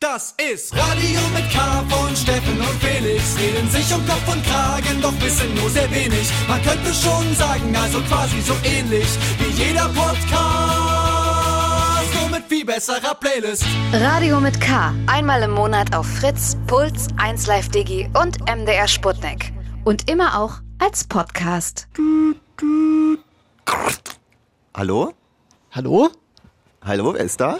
Das 0.00 0.32
ist 0.52 0.72
Radio 0.76 1.20
mit 1.34 1.50
K 1.50 1.58
von 1.88 2.14
Steffen 2.14 2.60
und 2.60 2.80
Felix. 2.80 3.36
Reden 3.36 3.68
sich 3.68 3.92
um 3.92 4.06
Kopf 4.06 4.32
und 4.32 4.44
Kragen, 4.46 5.02
doch 5.02 5.12
wissen 5.20 5.52
nur 5.56 5.68
sehr 5.68 5.90
wenig. 5.90 6.30
Man 6.46 6.62
könnte 6.62 6.94
schon 6.94 7.34
sagen, 7.34 7.74
also 7.74 8.00
quasi 8.02 8.40
so 8.40 8.54
ähnlich 8.62 9.08
wie 9.40 9.50
jeder 9.60 9.88
Podcast. 9.88 10.30
Nur 12.20 12.28
mit 12.30 12.44
viel 12.48 12.64
besserer 12.64 13.16
Playlist. 13.16 13.64
Radio 13.92 14.40
mit 14.40 14.60
K. 14.60 14.94
Einmal 15.08 15.42
im 15.42 15.50
Monat 15.50 15.92
auf 15.96 16.06
Fritz, 16.06 16.56
Puls, 16.68 17.08
1Live 17.16 17.72
Digi 17.72 18.08
und 18.22 18.38
MDR 18.48 18.86
Sputnik. 18.86 19.52
Und 19.84 20.08
immer 20.08 20.38
auch 20.38 20.60
als 20.78 21.08
Podcast. 21.08 21.88
Hallo? 24.76 25.12
Hallo? 25.72 26.10
Hallo, 26.84 27.14
wer 27.14 27.24
ist 27.24 27.40
da? 27.40 27.58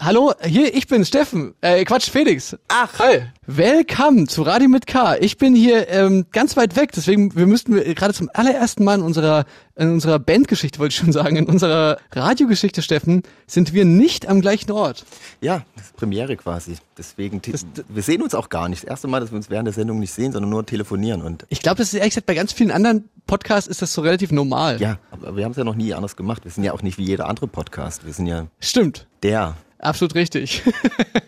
Hallo, 0.00 0.32
hier, 0.44 0.74
ich 0.76 0.86
bin 0.86 1.04
Steffen. 1.04 1.54
Äh, 1.60 1.84
Quatsch, 1.84 2.08
Felix. 2.08 2.56
Ach. 2.68 2.98
Hi. 3.00 3.22
Welcome 3.48 4.26
zu 4.28 4.42
Radio 4.42 4.68
mit 4.68 4.86
K. 4.86 5.16
Ich 5.16 5.38
bin 5.38 5.56
hier 5.56 5.88
ähm, 5.88 6.26
ganz 6.30 6.56
weit 6.56 6.76
weg, 6.76 6.92
deswegen 6.94 7.34
wir 7.34 7.46
müssten 7.46 7.74
wir 7.74 7.94
gerade 7.94 8.14
zum 8.14 8.30
allerersten 8.32 8.84
Mal 8.84 8.96
in 8.98 9.02
unserer 9.02 9.44
in 9.74 9.90
unserer 9.90 10.18
Bandgeschichte, 10.20 10.78
wollte 10.78 10.92
ich 10.92 10.98
schon 10.98 11.12
sagen, 11.12 11.36
in 11.36 11.46
unserer 11.46 11.98
Radiogeschichte, 12.12 12.80
Steffen, 12.82 13.22
sind 13.48 13.72
wir 13.72 13.84
nicht 13.84 14.28
am 14.28 14.40
gleichen 14.40 14.70
Ort. 14.70 15.04
Ja, 15.40 15.62
das 15.76 15.86
ist 15.86 15.96
Premiere 15.96 16.36
quasi. 16.36 16.76
Deswegen, 16.96 17.42
te- 17.42 17.54
wir 17.88 18.02
sehen 18.02 18.22
uns 18.22 18.34
auch 18.34 18.48
gar 18.50 18.68
nicht. 18.68 18.82
Das 18.84 18.90
erste 18.90 19.08
Mal, 19.08 19.20
dass 19.20 19.30
wir 19.32 19.36
uns 19.36 19.50
während 19.50 19.66
der 19.66 19.72
Sendung 19.74 19.98
nicht 19.98 20.12
sehen, 20.12 20.30
sondern 20.32 20.50
nur 20.50 20.64
telefonieren. 20.66 21.22
Und 21.22 21.44
Ich 21.48 21.60
glaube, 21.60 21.78
das 21.78 21.88
ist 21.88 21.94
ehrlich 21.94 22.10
gesagt 22.10 22.26
bei 22.26 22.34
ganz 22.34 22.52
vielen 22.52 22.70
anderen 22.70 23.08
Podcasts 23.26 23.68
ist 23.68 23.82
das 23.82 23.92
so 23.92 24.02
relativ 24.02 24.30
normal. 24.30 24.80
ja, 24.80 24.98
aber 25.10 25.36
wir 25.36 25.44
haben 25.44 25.52
es 25.52 25.58
ja 25.58 25.64
noch 25.64 25.74
nie 25.76 25.92
anders 25.94 26.14
gemacht. 26.16 26.44
Wir 26.44 26.50
sind 26.52 26.62
ja 26.64 26.72
auch 26.72 26.82
nicht 26.82 26.98
wie 26.98 27.04
jeder 27.04 27.28
andere 27.28 27.46
Podcast. 27.48 28.04
Wir 28.06 28.12
sind 28.12 28.26
ja 28.26 28.46
Stimmt. 28.60 29.06
der. 29.24 29.56
Absolut 29.78 30.14
richtig. 30.14 30.62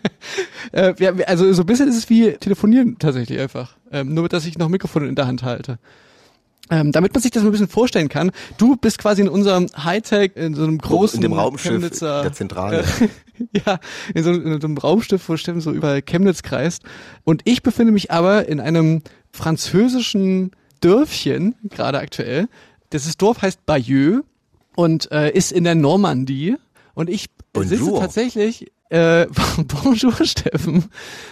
äh, 0.71 0.93
wir- 0.97 1.27
also 1.29 1.51
so 1.53 1.63
ein 1.63 1.65
bisschen 1.65 1.87
ist 1.89 1.97
es 1.97 2.09
wie 2.09 2.31
telefonieren 2.33 2.97
tatsächlich 2.99 3.39
einfach. 3.39 3.77
Ähm, 3.91 4.13
nur, 4.13 4.29
dass 4.29 4.45
ich 4.45 4.57
noch 4.57 4.69
Mikrofon 4.69 5.07
in 5.07 5.15
der 5.15 5.27
Hand 5.27 5.43
halte. 5.43 5.79
Ähm, 6.69 6.91
damit 6.93 7.13
man 7.13 7.21
sich 7.21 7.31
das 7.31 7.43
mal 7.43 7.49
ein 7.49 7.51
bisschen 7.51 7.67
vorstellen 7.67 8.07
kann, 8.07 8.31
du 8.57 8.77
bist 8.77 8.97
quasi 8.97 9.21
in 9.21 9.27
unserem 9.27 9.67
Hightech, 9.75 10.31
in 10.35 10.53
so 10.53 10.63
einem 10.63 10.77
großen 10.77 11.17
in 11.17 11.21
dem 11.23 11.33
Raumschiff 11.33 11.71
Chemnitzer, 11.73 12.21
der 12.21 12.31
Zentrale. 12.33 12.85
ja, 13.65 13.79
in 14.13 14.23
so, 14.23 14.31
in 14.31 14.61
so 14.61 14.67
einem 14.67 14.77
Raumschiff, 14.77 15.27
wo 15.27 15.35
Steffen 15.35 15.59
so 15.59 15.71
über 15.71 16.01
Chemnitz 16.01 16.43
kreist. 16.43 16.83
Und 17.25 17.41
ich 17.43 17.61
befinde 17.61 17.91
mich 17.91 18.11
aber 18.11 18.47
in 18.47 18.61
einem 18.61 19.01
französischen 19.33 20.51
Dörfchen, 20.79 21.55
gerade 21.69 21.99
aktuell. 21.99 22.47
Dieses 22.93 23.17
Dorf 23.17 23.41
heißt 23.41 23.65
Bayeux 23.65 24.23
und 24.75 25.11
äh, 25.11 25.29
ist 25.31 25.51
in 25.51 25.65
der 25.65 25.75
Normandie. 25.75 26.55
Und 26.93 27.09
ich 27.09 27.25
sitze 27.55 27.77
Bonjour. 27.77 27.99
tatsächlich, 27.99 28.71
äh, 28.89 29.27
bonjour 29.83 30.13
Steffen. 30.25 30.85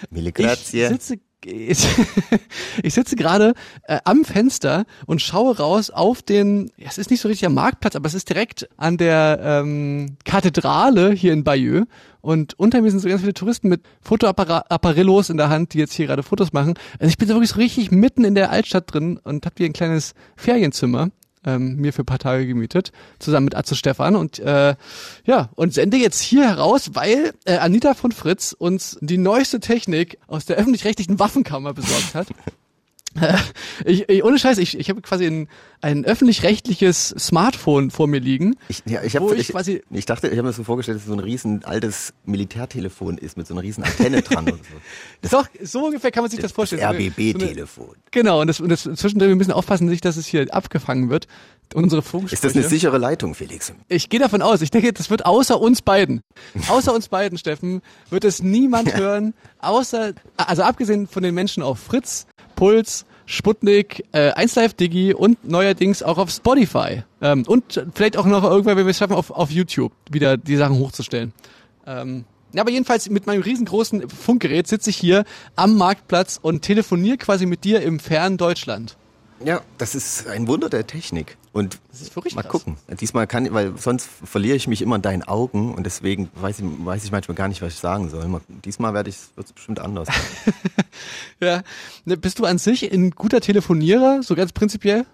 Mille 0.10 0.30
Ich 0.30 0.34
grazie. 0.36 0.88
sitze, 0.88 1.16
ich, 1.46 1.88
ich 2.84 2.94
sitze 2.94 3.16
gerade 3.16 3.54
äh, 3.84 4.00
am 4.04 4.26
Fenster 4.26 4.86
und 5.06 5.22
schaue 5.22 5.58
raus 5.58 5.90
auf 5.90 6.22
den, 6.22 6.72
ja, 6.78 6.88
es 6.90 6.98
ist 6.98 7.10
nicht 7.12 7.22
so 7.22 7.28
richtig 7.30 7.46
am 7.46 7.54
Marktplatz, 7.54 7.96
aber 7.96 8.08
es 8.08 8.14
ist 8.14 8.30
direkt 8.30 8.68
an 8.78 8.98
der 8.98 9.40
ähm, 9.42 10.18
Kathedrale 10.26 11.12
hier 11.12 11.34
in 11.34 11.44
Bayeux. 11.44 11.86
Und 12.22 12.60
unter 12.60 12.82
mir 12.82 12.92
sind 12.92 13.00
so 13.00 13.08
ganz 13.08 13.22
viele 13.22 13.34
Touristen 13.34 13.70
mit 13.70 13.84
Fotoapparillos 14.02 15.30
in 15.30 15.38
der 15.38 15.48
Hand, 15.48 15.74
die 15.74 15.78
jetzt 15.78 15.94
hier 15.94 16.08
gerade 16.08 16.22
Fotos 16.22 16.52
machen. 16.52 16.74
Also 17.00 17.10
ich 17.10 17.18
bin 17.18 17.30
so 17.30 17.34
wirklich 17.34 17.52
so 17.52 17.56
richtig 17.56 17.92
mitten 17.92 18.26
in 18.26 18.36
der 18.36 18.52
Altstadt 18.52 18.94
drin 18.94 19.18
und 19.24 19.46
habe 19.46 19.56
hier 19.58 19.68
ein 19.68 19.74
kleines 19.74 20.14
Ferienzimmer 20.36 21.12
ähm, 21.46 21.76
mir 21.76 21.94
für 21.94 22.04
ein 22.04 22.06
paar 22.06 22.20
Tage 22.20 22.46
gemietet, 22.48 22.92
zusammen 23.20 23.46
mit 23.46 23.56
Atze 23.56 23.76
Stefan 23.76 24.16
und 24.16 24.40
äh, 24.40 24.76
ja, 25.26 25.50
und 25.56 25.74
sende 25.74 25.98
jetzt 25.98 26.20
hier 26.20 26.48
heraus, 26.48 26.92
weil 26.94 27.34
äh, 27.46 27.58
Anita 27.58 27.94
von 27.94 28.12
Fritz 28.12 28.54
uns 28.58 28.98
die 29.02 29.18
neueste 29.18 29.60
Technik 29.60 30.18
aus 30.28 30.46
der 30.46 30.58
öffentlich-rechtlichen 30.58 31.20
Waffenkammer 31.20 31.74
besorgt 31.74 32.16
hat. 32.16 32.28
Äh, 33.20 33.38
ich, 33.86 34.08
ich, 34.08 34.24
ohne 34.24 34.38
Scheiß, 34.38 34.58
ich, 34.60 34.78
ich 34.78 34.90
habe 34.90 35.02
quasi 35.02 35.26
ein, 35.26 35.48
ein 35.82 36.06
öffentlich-rechtliches 36.06 37.10
Smartphone 37.18 37.90
vor 37.92 38.08
mir 38.08 38.20
liegen. 38.20 38.56
Ich, 38.68 38.84
ja, 38.86 39.02
ich, 39.04 39.20
wo 39.20 39.32
hab, 39.32 39.38
ich 39.38 39.50
quasi- 39.50 39.82
ich 39.90 40.06
dachte, 40.06 40.28
ich 40.28 40.38
habe 40.38 40.48
mir 40.48 40.54
so 40.54 40.64
vorgestellt, 40.64 40.98
dass 40.98 41.04
es 41.04 41.08
so 41.08 41.14
ein 41.14 41.20
riesen 41.20 41.64
altes 41.66 42.14
Militärtelefon 42.26 43.18
ist 43.18 43.36
mit 43.38 43.48
so 43.48 43.54
einer 43.54 43.64
riesen 43.64 43.84
Antenne 43.84 44.22
dran 44.22 44.46
und 44.50 44.62
so. 44.64 45.30
Doch, 45.38 45.48
so 45.64 45.86
ungefähr 45.86 46.12
kann 46.12 46.24
man 46.24 46.30
sich 46.32 46.40
das 46.40 46.52
vorstellen. 46.52 46.82
Das 46.82 46.92
so 46.92 46.96
eine- 46.98 47.08
RBB-Telefon. 47.10 47.96
Genau, 48.12 48.42
und, 48.42 48.48
das, 48.48 48.60
und 48.60 48.70
das, 48.70 48.84
zwischendrin, 48.84 49.30
wir 49.30 49.36
müssen 49.36 49.52
aufpassen, 49.54 49.88
nicht, 49.88 50.06
dass 50.06 50.18
es 50.18 50.26
hier 50.28 50.54
abgefangen 50.54 51.10
wird. 51.10 51.28
Unsere 51.76 52.02
Ist 52.02 52.08
Funkgespräche. 52.08 52.54
das 52.54 52.56
eine 52.64 52.68
sichere 52.70 52.98
Leitung, 52.98 53.36
Felix? 53.36 53.74
Ich 53.90 54.10
gehe 54.10 54.20
davon 54.20 54.42
aus. 54.42 54.62
Ich 54.62 54.72
denke, 54.72 54.92
das 54.92 55.10
wird 55.12 55.26
außer 55.26 55.60
uns 55.62 55.82
beiden. 55.84 56.22
Außer 56.68 56.94
uns 56.94 57.10
beiden, 57.10 57.38
Steffen, 57.38 57.82
wird 58.10 58.24
es 58.24 58.42
niemand 58.42 58.96
hören, 58.98 59.36
außer, 59.60 60.14
also 60.38 60.64
abgesehen 60.64 61.08
von 61.08 61.22
den 61.22 61.36
Menschen 61.36 61.62
auf 61.62 61.80
Fritz, 61.80 62.26
Puls, 62.56 63.06
Sputnik, 63.32 64.04
äh, 64.12 64.32
1Live 64.32 64.74
Digi 64.74 65.14
und 65.14 65.48
neuerdings 65.48 66.02
auch 66.02 66.18
auf 66.18 66.32
Spotify. 66.32 67.04
Ähm, 67.22 67.44
und 67.46 67.86
vielleicht 67.94 68.18
auch 68.18 68.26
noch 68.26 68.44
irgendwann, 68.44 68.76
wenn 68.76 68.88
wir 68.88 68.90
es 68.92 68.98
schaffen, 68.98 69.14
auf, 69.14 69.30
auf 69.30 69.52
YouTube 69.52 69.92
wieder 70.10 70.36
die 70.36 70.56
Sachen 70.56 70.80
hochzustellen. 70.80 71.32
Ähm, 71.86 72.26
ja, 72.54 72.62
aber 72.62 72.72
jedenfalls 72.72 73.08
mit 73.08 73.28
meinem 73.28 73.44
riesengroßen 73.44 74.10
Funkgerät 74.10 74.68
sitze 74.68 74.90
ich 74.90 74.98
hier 74.98 75.26
am 75.56 75.78
Marktplatz 75.78 76.40
und 76.42 76.64
telefoniere 76.64 77.18
quasi 77.18 77.46
mit 77.46 77.64
dir 77.66 77.84
im 77.84 78.00
fernen 78.00 78.38
Deutschland. 78.38 78.98
Ja, 79.46 79.62
das 79.78 79.94
ist 79.94 80.26
ein 80.26 80.48
Wunder 80.48 80.68
der 80.68 80.88
Technik. 80.88 81.38
Und 81.52 81.80
Das 81.92 82.02
ist 82.02 82.16
wirklich 82.16 82.36
mal 82.36 82.44
gucken. 82.44 82.78
Diesmal 83.02 83.26
kann, 83.26 83.52
weil 83.54 83.76
sonst 83.78 84.08
verliere 84.24 84.56
ich 84.56 84.68
mich 84.68 84.82
immer 84.84 84.98
in 84.98 85.02
deinen 85.02 85.24
Augen 85.24 85.74
und 85.74 85.84
deswegen 85.84 86.30
weiß 86.36 86.60
ich, 86.60 86.66
weiß 86.86 87.04
ich 87.04 87.12
manchmal 87.12 87.36
gar 87.36 87.48
nicht, 87.48 87.62
was 87.64 87.74
ich 87.74 87.80
sagen 87.80 88.10
soll. 88.10 88.28
Mal- 88.28 88.42
Diesmal 88.66 88.94
werde 88.94 89.10
ich, 89.10 89.18
wird 89.36 89.48
es 89.48 89.54
bestimmt 89.54 89.80
anders. 89.80 90.08
Ja. 91.42 91.62
Ne, 92.06 92.18
Bist 92.18 92.40
du 92.40 92.46
an 92.46 92.58
sich 92.58 92.92
ein 92.92 93.12
guter 93.12 93.40
Telefonierer, 93.42 94.22
so 94.24 94.36
ganz 94.36 94.52
prinzipiell? 94.52 95.06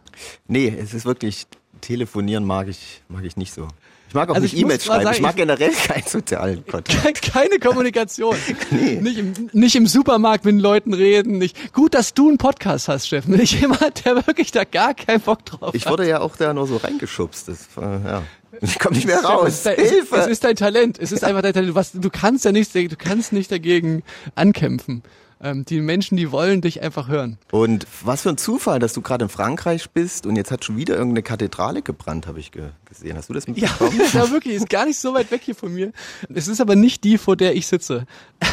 nee, 0.48 0.68
es 0.68 0.94
ist 0.94 1.06
wirklich, 1.06 1.46
telefonieren 1.82 2.44
mag 2.46 2.68
ich, 2.68 3.04
mag 3.10 3.24
ich 3.26 3.38
nicht 3.38 3.54
so. 3.54 3.68
Ich 4.16 4.18
mag 4.18 4.30
auch 4.30 4.36
Also 4.36 4.44
nicht 4.44 4.54
ich 4.54 4.62
E-Mails 4.62 4.86
schreiben. 4.86 5.04
sagen, 5.04 5.16
ich 5.18 5.22
mag 5.22 5.32
ich- 5.32 5.36
generell 5.36 5.72
keinen 5.72 6.08
sozialen 6.08 6.66
Kontakt. 6.72 7.22
Keine 7.22 7.60
Kommunikation. 7.60 8.36
Nee. 8.72 9.00
Nicht, 9.02 9.18
im, 9.18 9.34
nicht 9.52 9.76
im 9.76 9.88
Supermarkt 9.88 10.46
mit 10.46 10.56
Leuten 10.62 10.94
reden. 10.94 11.38
Nicht. 11.38 11.74
Gut, 11.74 11.94
dass 11.94 12.14
du 12.14 12.30
einen 12.30 12.38
Podcast 12.38 12.88
hast, 12.88 13.08
Steffen. 13.08 13.34
Bin 13.34 13.42
ich 13.42 13.60
jemand, 13.60 14.06
der 14.06 14.16
wirklich 14.26 14.52
da 14.52 14.64
gar 14.64 14.94
keinen 14.94 15.20
Bock 15.20 15.44
drauf 15.46 15.76
Ich 15.76 15.86
hat. 15.86 15.92
wurde 15.92 16.08
ja 16.08 16.22
auch 16.22 16.38
da 16.38 16.54
nur 16.54 16.66
so 16.66 16.78
reingeschubst. 16.78 17.50
Das, 17.50 17.68
äh, 17.78 17.82
ja. 17.82 18.24
Ich 18.62 18.80
komme 18.80 18.96
nicht 18.96 19.06
mehr 19.06 19.20
raus. 19.24 19.48
Es 19.50 19.56
ist, 19.58 19.66
dein, 19.66 19.76
es, 19.80 19.92
Hilfe! 19.92 20.16
es 20.16 20.28
ist 20.28 20.44
dein 20.46 20.56
Talent. 20.56 20.98
Es 20.98 21.12
ist 21.12 21.24
einfach 21.26 21.42
dein 21.42 21.54
Talent. 21.54 21.76
Was, 21.76 21.92
du 21.92 22.10
kannst 22.10 22.46
ja 22.46 22.54
nicht, 22.54 22.74
du 22.74 22.88
kannst 22.98 23.34
nicht 23.34 23.52
dagegen 23.52 24.02
ankämpfen. 24.36 25.04
Ähm, 25.46 25.64
die 25.64 25.80
Menschen, 25.80 26.18
die 26.18 26.32
wollen 26.32 26.62
dich 26.62 26.82
einfach 26.82 27.08
hören. 27.08 27.38
Und 27.52 27.86
was 28.04 28.24
für 28.24 28.30
ein 28.30 28.38
Zufall, 28.38 28.80
dass 28.80 28.94
du 28.94 29.02
gerade 29.02 29.26
in 29.26 29.30
Frankreich 29.30 29.92
bist 29.92 30.26
und 30.26 30.38
jetzt 30.38 30.50
hat 30.50 30.66
schon 30.66 30.76
wieder 30.76 30.96
irgendeine 30.96 31.22
Kathedrale 31.22 31.84
gebrannt, 31.84 32.26
habe 32.26 32.40
ich 32.40 32.52
ge 32.52 32.70
gesehen. 32.86 33.16
Hast 33.16 33.30
du 33.30 33.34
das 33.34 33.46
Ja, 33.46 33.54
mitbekommen? 33.54 34.02
ja, 34.14 34.32
wirklich, 34.32 34.56
ist 34.56 34.70
gar 34.70 34.86
nicht 34.86 35.00
so 35.00 35.14
weit 35.14 35.30
weg 35.30 35.42
hier 35.44 35.54
von 35.54 35.72
mir. 35.72 35.92
Es 36.34 36.48
ist 36.48 36.62
aber 36.62 36.76
nicht 36.76 37.04
die, 37.04 37.20
vor 37.20 37.36
der 37.36 37.56
ich 37.56 37.68
sitze. 37.68 38.06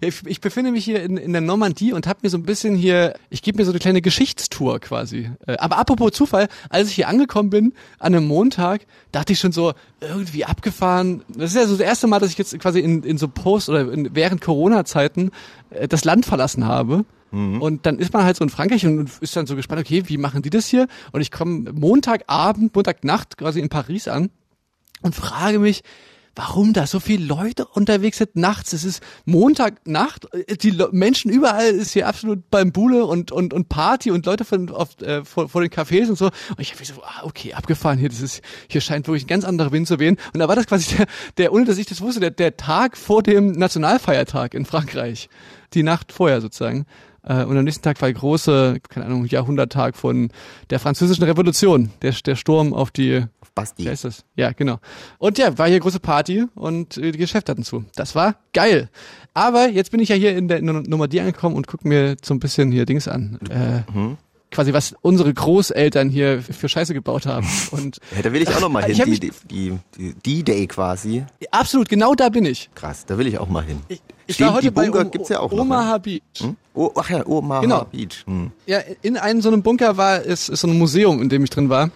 Ja, 0.00 0.08
ich, 0.08 0.24
ich 0.26 0.40
befinde 0.40 0.70
mich 0.70 0.84
hier 0.84 1.02
in, 1.02 1.16
in 1.16 1.32
der 1.32 1.40
Normandie 1.40 1.92
und 1.92 2.06
habe 2.06 2.20
mir 2.22 2.30
so 2.30 2.38
ein 2.38 2.44
bisschen 2.44 2.76
hier, 2.76 3.14
ich 3.30 3.42
gebe 3.42 3.58
mir 3.58 3.64
so 3.64 3.72
eine 3.72 3.80
kleine 3.80 4.00
Geschichtstour 4.00 4.78
quasi. 4.78 5.30
Äh, 5.46 5.56
Aber 5.56 5.78
apropos 5.78 6.12
Zufall, 6.12 6.48
als 6.68 6.88
ich 6.88 6.94
hier 6.94 7.08
angekommen 7.08 7.50
bin, 7.50 7.72
an 7.98 8.14
einem 8.14 8.26
Montag, 8.28 8.82
dachte 9.10 9.32
ich 9.32 9.40
schon 9.40 9.50
so, 9.50 9.72
irgendwie 10.00 10.44
abgefahren. 10.44 11.22
Das 11.28 11.50
ist 11.50 11.56
ja 11.56 11.66
so 11.66 11.76
das 11.76 11.80
erste 11.84 12.06
Mal, 12.06 12.20
dass 12.20 12.30
ich 12.30 12.38
jetzt 12.38 12.56
quasi 12.60 12.78
in, 12.80 13.02
in 13.02 13.18
so 13.18 13.26
Post 13.26 13.68
oder 13.68 13.90
in, 13.92 14.14
während 14.14 14.40
Corona-Zeiten 14.40 15.32
äh, 15.70 15.88
das 15.88 16.04
Land 16.04 16.26
verlassen 16.28 16.64
habe. 16.66 17.04
Und 17.60 17.84
dann 17.84 17.98
ist 17.98 18.12
man 18.12 18.24
halt 18.24 18.36
so 18.36 18.44
in 18.44 18.48
Frankreich 18.48 18.86
und 18.86 19.10
ist 19.20 19.36
dann 19.36 19.46
so 19.46 19.54
gespannt, 19.54 19.80
okay, 19.80 20.04
wie 20.06 20.16
machen 20.16 20.40
die 20.40 20.50
das 20.50 20.66
hier? 20.66 20.86
Und 21.12 21.20
ich 21.20 21.30
komme 21.30 21.72
Montagabend, 21.72 22.74
Montagnacht 22.74 23.36
quasi 23.36 23.60
in 23.60 23.68
Paris 23.68 24.08
an 24.08 24.30
und 25.02 25.14
frage 25.14 25.58
mich, 25.58 25.82
warum 26.38 26.72
da 26.72 26.86
so 26.86 27.00
viele 27.00 27.26
Leute 27.26 27.66
unterwegs 27.66 28.18
sind 28.18 28.36
nachts. 28.36 28.72
Es 28.72 28.84
ist 28.84 29.02
Montagnacht, 29.24 30.28
die 30.62 30.78
Menschen 30.92 31.32
überall 31.32 31.70
ist 31.70 31.92
hier 31.92 32.06
absolut 32.06 32.48
beim 32.48 32.70
Bude 32.70 33.06
und 33.06 33.32
und 33.32 33.52
und 33.52 33.68
Party 33.68 34.12
und 34.12 34.24
Leute 34.24 34.44
von 34.44 34.70
oft 34.70 35.02
äh, 35.02 35.24
vor, 35.24 35.48
vor 35.48 35.62
den 35.62 35.70
Cafés 35.70 36.08
und 36.08 36.16
so. 36.16 36.26
Und 36.26 36.60
ich 36.60 36.72
habe 36.72 36.84
so, 36.84 37.02
ah, 37.02 37.24
okay, 37.24 37.54
abgefahren 37.54 37.98
hier. 37.98 38.08
Das 38.08 38.20
ist 38.20 38.40
hier 38.68 38.80
scheint 38.80 39.08
wirklich 39.08 39.24
ein 39.24 39.28
ganz 39.28 39.44
anderer 39.44 39.72
Wind 39.72 39.88
zu 39.88 39.98
wehen. 39.98 40.16
Und 40.32 40.38
da 40.38 40.46
war 40.46 40.54
das 40.54 40.68
quasi 40.68 40.96
der, 40.96 41.06
der 41.38 41.52
ohne 41.52 41.64
dass 41.64 41.76
ich 41.76 41.86
das 41.86 42.00
wusste, 42.00 42.20
der, 42.20 42.30
der 42.30 42.56
Tag 42.56 42.96
vor 42.96 43.24
dem 43.24 43.50
Nationalfeiertag 43.50 44.54
in 44.54 44.64
Frankreich, 44.64 45.28
die 45.74 45.82
Nacht 45.82 46.12
vorher 46.12 46.40
sozusagen. 46.40 46.86
Äh, 47.22 47.44
Und 47.44 47.56
am 47.56 47.64
nächsten 47.64 47.82
Tag 47.82 48.00
war 48.00 48.08
der 48.08 48.18
große, 48.18 48.78
keine 48.88 49.06
Ahnung, 49.06 49.24
Jahrhunderttag 49.26 49.96
von 49.96 50.30
der 50.70 50.78
französischen 50.78 51.24
Revolution, 51.24 51.90
der, 52.02 52.12
der 52.12 52.36
Sturm 52.36 52.72
auf 52.74 52.90
die 52.90 53.24
Basti. 53.54 53.84
Wer 53.84 53.92
ist 53.92 54.04
das? 54.04 54.24
Ja, 54.36 54.52
genau. 54.52 54.78
Und 55.18 55.36
ja, 55.36 55.58
war 55.58 55.68
hier 55.68 55.80
große 55.80 55.98
Party 56.00 56.44
und 56.54 56.96
äh, 56.96 57.10
die 57.12 57.18
Geschäfte 57.18 57.50
hatten 57.52 57.64
zu. 57.64 57.84
Das 57.96 58.14
war 58.14 58.36
geil. 58.52 58.88
Aber 59.34 59.68
jetzt 59.68 59.90
bin 59.90 60.00
ich 60.00 60.08
ja 60.10 60.16
hier 60.16 60.36
in 60.36 60.48
der 60.48 60.62
Normandie 60.62 61.20
angekommen 61.20 61.56
und 61.56 61.66
guck 61.66 61.84
mir 61.84 62.16
so 62.24 62.34
ein 62.34 62.40
bisschen 62.40 62.70
hier 62.72 62.86
Dings 62.86 63.08
an. 63.08 63.38
Äh, 63.50 63.82
quasi 64.50 64.72
was 64.72 64.94
unsere 65.02 65.32
Großeltern 65.32 66.08
hier 66.08 66.42
für 66.42 66.68
Scheiße 66.68 66.94
gebaut 66.94 67.26
haben. 67.26 67.46
Und 67.70 67.98
Ja, 68.16 68.22
da 68.22 68.32
will 68.32 68.42
ich 68.42 68.48
auch 68.48 68.60
noch 68.60 68.68
mal 68.70 68.88
Ich 68.90 69.02
hin. 69.02 69.12
Die, 69.12 69.20
die, 69.20 69.32
die, 69.96 70.14
die 70.24 70.42
D-Day 70.42 70.66
quasi. 70.66 71.24
absolut, 71.50 71.88
genau 71.88 72.14
da 72.14 72.28
bin 72.28 72.44
ich. 72.46 72.70
Krass, 72.74 73.04
da 73.06 73.18
will 73.18 73.26
ich 73.26 73.38
auch 73.38 73.48
mal 73.48 73.64
hin. 73.64 73.80
Ich, 73.88 74.00
ich 74.26 74.34
Stimmt, 74.36 74.48
war 74.48 74.56
heute 74.56 74.66
die 74.68 74.70
bei 74.72 74.84
Bunker 74.90 75.06
o 75.06 75.10
gibt's 75.10 75.28
ja 75.28 75.40
auch 75.40 75.50
noch, 75.50 75.58
Omaha 75.60 75.98
Beach. 75.98 76.22
Hm? 76.38 76.56
Oh, 76.74 76.90
ach 76.96 77.10
ja, 77.10 77.26
Omaha 77.26 77.60
Genau. 77.60 77.84
Beach. 77.90 78.24
Hm. 78.26 78.50
Ja, 78.66 78.78
in 79.02 79.16
einem 79.16 79.40
so 79.42 79.48
einem 79.48 79.62
Bunker 79.62 79.96
war 79.96 80.20
ist, 80.22 80.48
ist 80.48 80.60
so 80.60 80.68
ein 80.68 80.78
Museum, 80.78 81.20
in 81.22 81.28
dem 81.28 81.44
ich 81.44 81.50
drin 81.50 81.68
war. 81.68 81.90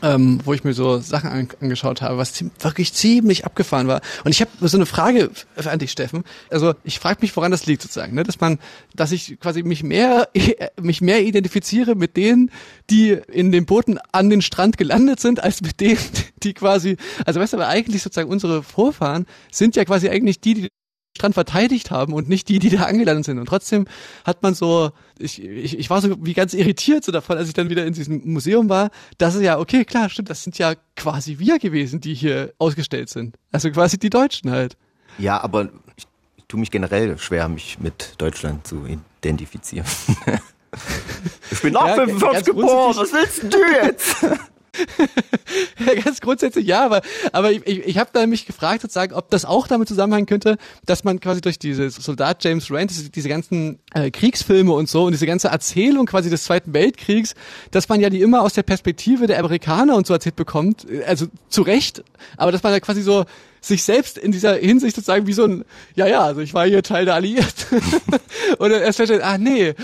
Ähm, 0.00 0.40
wo 0.44 0.54
ich 0.54 0.62
mir 0.62 0.74
so 0.74 0.98
Sachen 0.98 1.28
an, 1.28 1.48
angeschaut 1.60 2.02
habe, 2.02 2.18
was 2.18 2.44
wirklich 2.60 2.92
ziemlich 2.92 3.44
abgefahren 3.44 3.88
war. 3.88 4.00
Und 4.24 4.30
ich 4.30 4.40
habe 4.40 4.50
so 4.60 4.76
eine 4.76 4.86
Frage 4.86 5.30
an 5.56 5.78
dich, 5.80 5.90
Steffen. 5.90 6.22
Also 6.50 6.74
ich 6.84 7.00
frage 7.00 7.18
mich, 7.20 7.34
woran 7.36 7.50
das 7.50 7.66
liegt 7.66 7.82
sozusagen, 7.82 8.14
ne? 8.14 8.22
dass 8.22 8.38
man, 8.40 8.58
dass 8.94 9.10
ich 9.10 9.40
quasi 9.40 9.64
mich 9.64 9.82
mehr, 9.82 10.28
mich 10.80 11.00
mehr 11.00 11.22
identifiziere 11.22 11.96
mit 11.96 12.16
denen, 12.16 12.52
die 12.90 13.10
in 13.10 13.50
den 13.50 13.66
Booten 13.66 13.98
an 14.12 14.30
den 14.30 14.40
Strand 14.40 14.78
gelandet 14.78 15.18
sind, 15.18 15.42
als 15.42 15.62
mit 15.62 15.80
denen, 15.80 15.98
die 16.42 16.54
quasi, 16.54 16.96
also 17.26 17.40
weißt 17.40 17.54
du, 17.54 17.56
aber 17.56 17.68
eigentlich 17.68 18.02
sozusagen 18.02 18.30
unsere 18.30 18.62
Vorfahren 18.62 19.26
sind 19.50 19.74
ja 19.74 19.84
quasi 19.84 20.08
eigentlich 20.08 20.40
die, 20.40 20.54
die 20.54 20.68
Strand 21.16 21.34
verteidigt 21.34 21.90
haben 21.90 22.12
und 22.12 22.28
nicht 22.28 22.48
die, 22.48 22.58
die 22.58 22.70
da 22.70 22.84
angelandet 22.84 23.24
sind. 23.24 23.38
Und 23.38 23.46
trotzdem 23.46 23.86
hat 24.24 24.42
man 24.42 24.54
so, 24.54 24.90
ich, 25.18 25.42
ich, 25.42 25.78
ich 25.78 25.90
war 25.90 26.00
so 26.00 26.24
wie 26.24 26.34
ganz 26.34 26.54
irritiert 26.54 27.04
so 27.04 27.12
davon, 27.12 27.36
als 27.36 27.48
ich 27.48 27.54
dann 27.54 27.70
wieder 27.70 27.84
in 27.84 27.92
diesem 27.92 28.22
Museum 28.32 28.68
war, 28.68 28.90
dass 29.18 29.34
es 29.34 29.42
ja, 29.42 29.58
okay, 29.58 29.84
klar, 29.84 30.08
stimmt, 30.10 30.30
das 30.30 30.44
sind 30.44 30.58
ja 30.58 30.74
quasi 30.96 31.38
wir 31.38 31.58
gewesen, 31.58 32.00
die 32.00 32.14
hier 32.14 32.52
ausgestellt 32.58 33.08
sind. 33.08 33.36
Also 33.50 33.70
quasi 33.70 33.98
die 33.98 34.10
Deutschen 34.10 34.50
halt. 34.50 34.76
Ja, 35.18 35.40
aber 35.42 35.70
ich, 35.96 36.06
ich 36.36 36.44
tue 36.46 36.60
mich 36.60 36.70
generell 36.70 37.18
schwer, 37.18 37.48
mich 37.48 37.80
mit 37.80 38.14
Deutschland 38.18 38.66
zu 38.66 38.86
identifizieren. 38.86 39.86
ich 41.50 41.60
bin 41.60 41.72
nach 41.72 41.88
Ja, 41.88 41.94
45 41.94 42.32
ganz 42.32 42.46
geboren, 42.46 42.96
was 42.96 43.12
willst 43.12 43.42
du 43.52 43.58
jetzt? 43.82 44.16
Ja, 45.86 45.94
ganz 45.94 46.20
grundsätzlich 46.20 46.66
ja, 46.66 46.84
aber, 46.84 47.00
aber 47.32 47.52
ich, 47.52 47.66
ich, 47.66 47.86
ich 47.86 47.98
habe 47.98 48.10
da 48.12 48.26
mich 48.26 48.46
gefragt, 48.46 48.82
sozusagen, 48.82 49.14
ob 49.14 49.30
das 49.30 49.44
auch 49.44 49.66
damit 49.66 49.88
zusammenhängen 49.88 50.26
könnte, 50.26 50.58
dass 50.84 51.04
man 51.04 51.20
quasi 51.20 51.40
durch 51.40 51.58
diese 51.58 51.88
Soldat 51.90 52.44
James 52.44 52.70
Rand, 52.70 52.90
diese, 52.90 53.10
diese 53.10 53.28
ganzen 53.28 53.78
äh, 53.94 54.10
Kriegsfilme 54.10 54.72
und 54.72 54.88
so 54.88 55.04
und 55.04 55.12
diese 55.12 55.26
ganze 55.26 55.48
Erzählung 55.48 56.06
quasi 56.06 56.30
des 56.30 56.44
Zweiten 56.44 56.74
Weltkriegs, 56.74 57.34
dass 57.70 57.88
man 57.88 58.00
ja 58.00 58.10
die 58.10 58.20
immer 58.20 58.42
aus 58.42 58.52
der 58.52 58.62
Perspektive 58.62 59.26
der 59.26 59.38
Amerikaner 59.38 59.96
und 59.96 60.06
so 60.06 60.12
erzählt 60.12 60.36
bekommt, 60.36 60.88
äh, 60.90 61.04
also 61.04 61.26
zu 61.48 61.62
Recht, 61.62 62.04
aber 62.36 62.52
dass 62.52 62.62
man 62.62 62.72
ja 62.72 62.80
quasi 62.80 63.02
so 63.02 63.24
sich 63.60 63.82
selbst 63.82 64.18
in 64.18 64.32
dieser 64.32 64.54
Hinsicht 64.54 64.96
sozusagen 64.96 65.26
wie 65.26 65.32
so 65.32 65.44
ein, 65.44 65.64
ja, 65.94 66.06
ja, 66.06 66.22
also 66.22 66.40
ich 66.40 66.54
war 66.54 66.66
hier 66.66 66.82
Teil 66.82 67.04
der 67.04 67.14
Alliierten. 67.14 67.80
Oder 68.58 68.80
erst 68.80 68.98
feststellt, 68.98 69.22
ah 69.22 69.38
nee, 69.38 69.74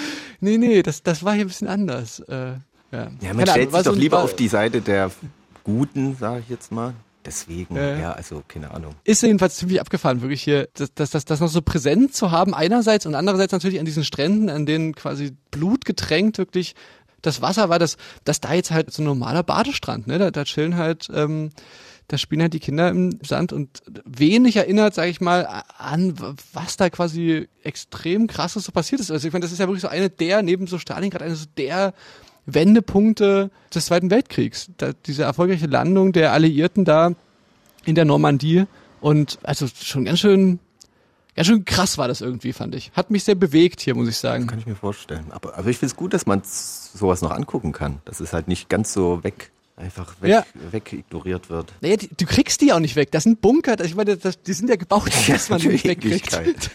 nee, 0.41 0.59
nee, 0.59 0.83
das, 0.83 1.03
das 1.03 1.25
war 1.25 1.35
hier 1.35 1.45
ein 1.45 1.49
bisschen 1.49 1.69
anders. 1.69 2.21
Äh, 2.21 2.55
ja, 2.95 3.03
Ja, 3.05 3.09
Keine 3.21 3.35
man 3.35 3.47
stellt 3.47 3.69
Ahnung, 3.69 3.83
sich 3.83 3.93
doch 3.93 3.97
lieber 3.97 4.23
auf 4.23 4.37
die 4.37 4.49
Seite 4.49 4.81
der 4.81 5.11
Guten, 5.65 6.17
sage 6.17 6.41
ich 6.41 6.49
jetzt 6.49 6.73
mal. 6.73 6.95
Deswegen, 7.27 7.75
Ja, 7.75 7.83
ja. 7.91 7.99
ja, 7.99 8.13
also 8.13 8.43
keine 8.47 8.71
Ahnung. 8.71 8.95
ist 9.05 9.23
jedenfalls 9.23 9.57
ziemlich 9.57 9.81
abgefahren, 9.81 10.21
wirklich 10.21 10.43
hier, 10.43 10.69
das, 10.75 10.93
das, 10.95 11.09
das, 11.09 11.25
das 11.25 11.41
noch 11.41 11.49
so 11.49 11.63
präsent 11.63 12.15
zu 12.15 12.31
haben, 12.31 12.55
einerseits 12.55 13.07
und 13.07 13.15
andererseits 13.15 13.53
natürlich 13.53 13.79
an 13.79 13.87
diesen 13.87 14.05
Stränden, 14.05 14.51
an 14.51 14.67
denen 14.67 14.95
quasi 14.95 15.33
Blut 15.51 15.87
getränkt 15.87 16.37
wirklich 16.37 16.75
das 17.25 17.41
Wasser 17.41 17.69
war, 17.69 17.79
das, 17.79 17.97
das 18.25 18.41
da 18.41 18.53
jetzt 18.53 18.71
halt 18.71 18.93
so 18.93 19.03
ein 19.03 19.07
normaler 19.07 19.43
Badestrand, 19.43 20.07
ne? 20.07 20.19
Da, 20.19 20.31
da 20.31 20.45
chillen 20.45 20.77
halt, 20.77 21.09
ähm, 21.13 21.51
da 22.09 22.19
spielen 22.19 22.43
halt 22.43 22.53
die 22.53 22.61
Kinder 22.61 22.91
im 22.91 23.19
Sand 23.25 23.53
und 23.53 23.83
wenig 24.05 24.57
erinnert, 24.57 24.95
sage 24.95 25.09
ich 25.11 25.23
mal, 25.23 25.63
an 25.79 26.15
was 26.53 26.77
da 26.77 26.91
quasi 26.91 27.49
extrem 27.63 28.27
krasses 28.27 28.65
so 28.65 28.73
passiert 28.73 29.01
ist. 29.01 29.11
Also 29.11 29.27
ich 29.27 29.33
meine, 29.33 29.43
das 29.43 29.53
ist 29.53 29.59
ja 29.59 29.67
wirklich 29.67 29.81
so 29.81 29.89
eine 29.89 30.11
der, 30.11 30.43
neben 30.43 30.67
so 30.67 30.79
Stalingrad, 30.79 31.23
eine 31.23 31.35
so 31.35 31.47
der 31.57 31.95
Wendepunkte 32.47 33.51
des 33.75 33.87
Zweiten 33.87 34.11
Weltkriegs. 34.11 34.71
Da, 34.77 34.93
diese 35.07 35.25
erfolgreiche 35.25 35.67
Landung 35.67 36.13
der 36.13 36.33
Alliierten 36.33 36.85
da 36.85 37.13
in 37.85 37.95
der 37.95 38.05
Normandie 38.05 38.65
und 39.01 39.39
also 39.43 39.67
schon 39.67 40.07
ganz 40.07 40.21
schön, 40.21 40.59
ganz 41.37 41.49
schön 41.49 41.65
krass 41.65 41.99
war 41.99 42.09
das 42.09 42.21
irgendwie, 42.21 42.53
fand 42.53 42.75
ich. 42.75 42.91
Hat 42.95 43.11
mich 43.11 43.25
sehr 43.25 43.35
bewegt 43.35 43.81
hier, 43.81 43.95
muss 43.95 44.09
ich 44.09 44.17
sagen. 44.17 44.47
Kann 44.47 44.59
ich 44.59 44.67
mir 44.67 44.77
vorstellen. 44.77 45.27
Aber, 45.31 45.59
aber 45.59 45.69
ich 45.69 45.79
finde 45.79 45.93
es 45.93 45.97
gut, 45.97 46.15
dass 46.15 46.27
man 46.27 46.43
sowas 46.45 47.21
noch 47.23 47.31
angucken 47.31 47.73
kann. 47.73 48.01
Dass 48.05 48.21
es 48.21 48.33
halt 48.33 48.49
nicht 48.49 48.69
ganz 48.69 48.93
so 48.93 49.23
weg, 49.23 49.53
einfach 49.77 50.15
weg, 50.21 50.31
Ja. 50.31 50.45
wegignoriert 50.71 51.51
wird. 51.51 51.73
Naja, 51.81 51.97
die, 51.97 52.09
du 52.17 52.27
kriegst 52.27 52.61
die 52.61 52.73
auch 52.73 52.79
nicht 52.79 52.97
weg. 52.97 53.11
Das 53.11 53.25
sind 53.25 53.41
Bunker. 53.41 53.77
Das, 53.77 53.87
ich 53.89 53.97
meine, 53.97 54.17
das, 54.17 54.41
die 54.41 54.53
sind 54.53 54.69
ja 54.71 54.77
gebaut, 54.77 55.11
dass 55.29 55.49
man 55.51 55.61
die 55.61 55.69
nicht 55.69 55.85
wegkriegt. 55.85 56.31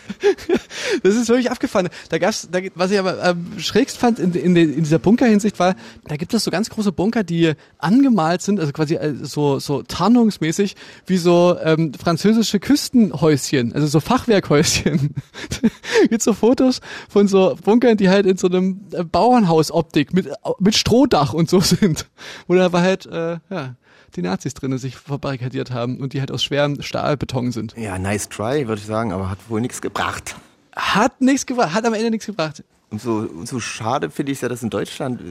Das 1.03 1.15
ist 1.15 1.29
wirklich 1.29 1.51
abgefahren. 1.51 1.89
Da 2.09 2.17
gab's, 2.17 2.49
da, 2.51 2.59
was 2.75 2.91
ich 2.91 2.99
aber 2.99 3.21
am 3.23 3.59
schrägst 3.59 3.97
fand 3.97 4.17
in, 4.19 4.33
in, 4.33 4.55
in 4.55 4.83
dieser 4.83 4.97
Bunkerhinsicht 4.99 5.59
war, 5.59 5.75
da 6.07 6.15
gibt 6.15 6.33
es 6.33 6.43
so 6.43 6.51
ganz 6.51 6.69
große 6.69 6.91
Bunker, 6.91 7.23
die 7.23 7.53
angemalt 7.77 8.41
sind, 8.41 8.59
also 8.59 8.71
quasi 8.71 8.95
äh, 8.95 9.13
so, 9.21 9.59
so 9.59 9.83
tarnungsmäßig, 9.83 10.75
wie 11.05 11.17
so 11.17 11.57
ähm, 11.63 11.93
französische 11.93 12.59
Küstenhäuschen, 12.59 13.73
also 13.73 13.87
so 13.87 13.99
Fachwerkhäuschen. 13.99 15.13
gibt 16.09 16.21
so 16.21 16.33
Fotos 16.33 16.81
von 17.07 17.27
so 17.27 17.55
Bunkern, 17.63 17.97
die 17.97 18.09
halt 18.09 18.25
in 18.25 18.37
so 18.37 18.47
einem 18.47 18.81
äh, 18.91 19.03
Bauernhausoptik 19.03 20.13
mit, 20.13 20.29
mit 20.59 20.75
Strohdach 20.75 21.33
und 21.33 21.49
so 21.49 21.59
sind. 21.59 22.07
Wo 22.47 22.55
da 22.55 22.65
aber 22.65 22.81
halt, 22.89 23.05
äh, 23.05 23.39
ja, 23.49 23.75
die 24.15 24.21
Nazis 24.21 24.53
drinnen 24.53 24.77
sich 24.77 24.95
verbarrikadiert 24.97 25.71
haben 25.71 25.97
und 25.99 26.13
die 26.13 26.19
halt 26.19 26.31
aus 26.31 26.43
schwerem 26.43 26.81
Stahlbeton 26.81 27.51
sind. 27.51 27.75
Ja, 27.77 27.97
nice 27.99 28.27
try, 28.29 28.67
würde 28.67 28.79
ich 28.81 28.85
sagen, 28.87 29.13
aber 29.13 29.29
hat 29.29 29.37
wohl 29.49 29.61
nichts 29.61 29.81
gebracht. 29.81 30.35
Hat 30.75 31.21
nichts 31.21 31.45
gebracht, 31.45 31.73
hat 31.73 31.85
am 31.85 31.93
Ende 31.93 32.09
nichts 32.11 32.25
gebracht. 32.25 32.63
Und 32.89 33.01
so, 33.01 33.17
und 33.17 33.47
so 33.47 33.59
schade 33.59 34.09
finde 34.09 34.31
ich 34.31 34.41
ja, 34.41 34.49
dass 34.49 34.63
in 34.63 34.69
Deutschland, 34.71 35.21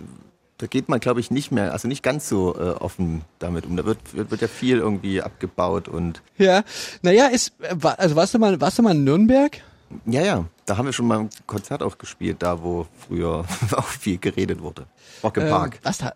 da 0.59 0.67
geht 0.67 0.89
man, 0.89 1.01
glaube 1.01 1.19
ich, 1.21 1.31
nicht 1.31 1.51
mehr, 1.51 1.73
also 1.73 1.89
nicht 1.89 2.03
ganz 2.03 2.29
so 2.29 2.55
äh, 2.55 2.71
offen 2.71 3.23
damit 3.41 3.67
um. 3.67 3.77
Da 3.77 3.85
wird, 3.85 3.99
wird, 4.15 4.31
wird 4.31 4.41
ja 4.43 4.49
viel 4.49 4.79
irgendwie 4.79 5.23
abgebaut 5.23 5.89
und 5.89 6.23
Ja, 6.37 6.63
naja, 7.03 7.27
ist, 7.27 7.53
äh, 7.61 7.75
also 7.97 8.15
warst 8.17 8.35
du 8.35 8.39
mal, 8.39 8.61
warst 8.61 8.79
du 8.79 8.83
mal 8.83 8.95
in 8.95 9.05
Nürnberg? 9.05 9.61
ja, 10.05 10.21
ja, 10.21 10.45
da 10.67 10.77
haben 10.77 10.85
wir 10.85 10.93
schon 10.93 11.07
mal 11.07 11.21
ein 11.21 11.31
Konzert 11.47 11.83
auch 11.83 11.97
gespielt, 11.97 12.37
da 12.41 12.63
wo 12.63 12.87
früher 13.07 13.45
auch 13.73 13.87
viel 13.87 14.19
geredet 14.19 14.61
wurde. 14.61 14.87
Rock 15.25 15.39
im 15.39 15.45
Ähm, 15.45 15.49
Park. 15.51 15.79
was 15.83 15.99
da? 15.99 16.13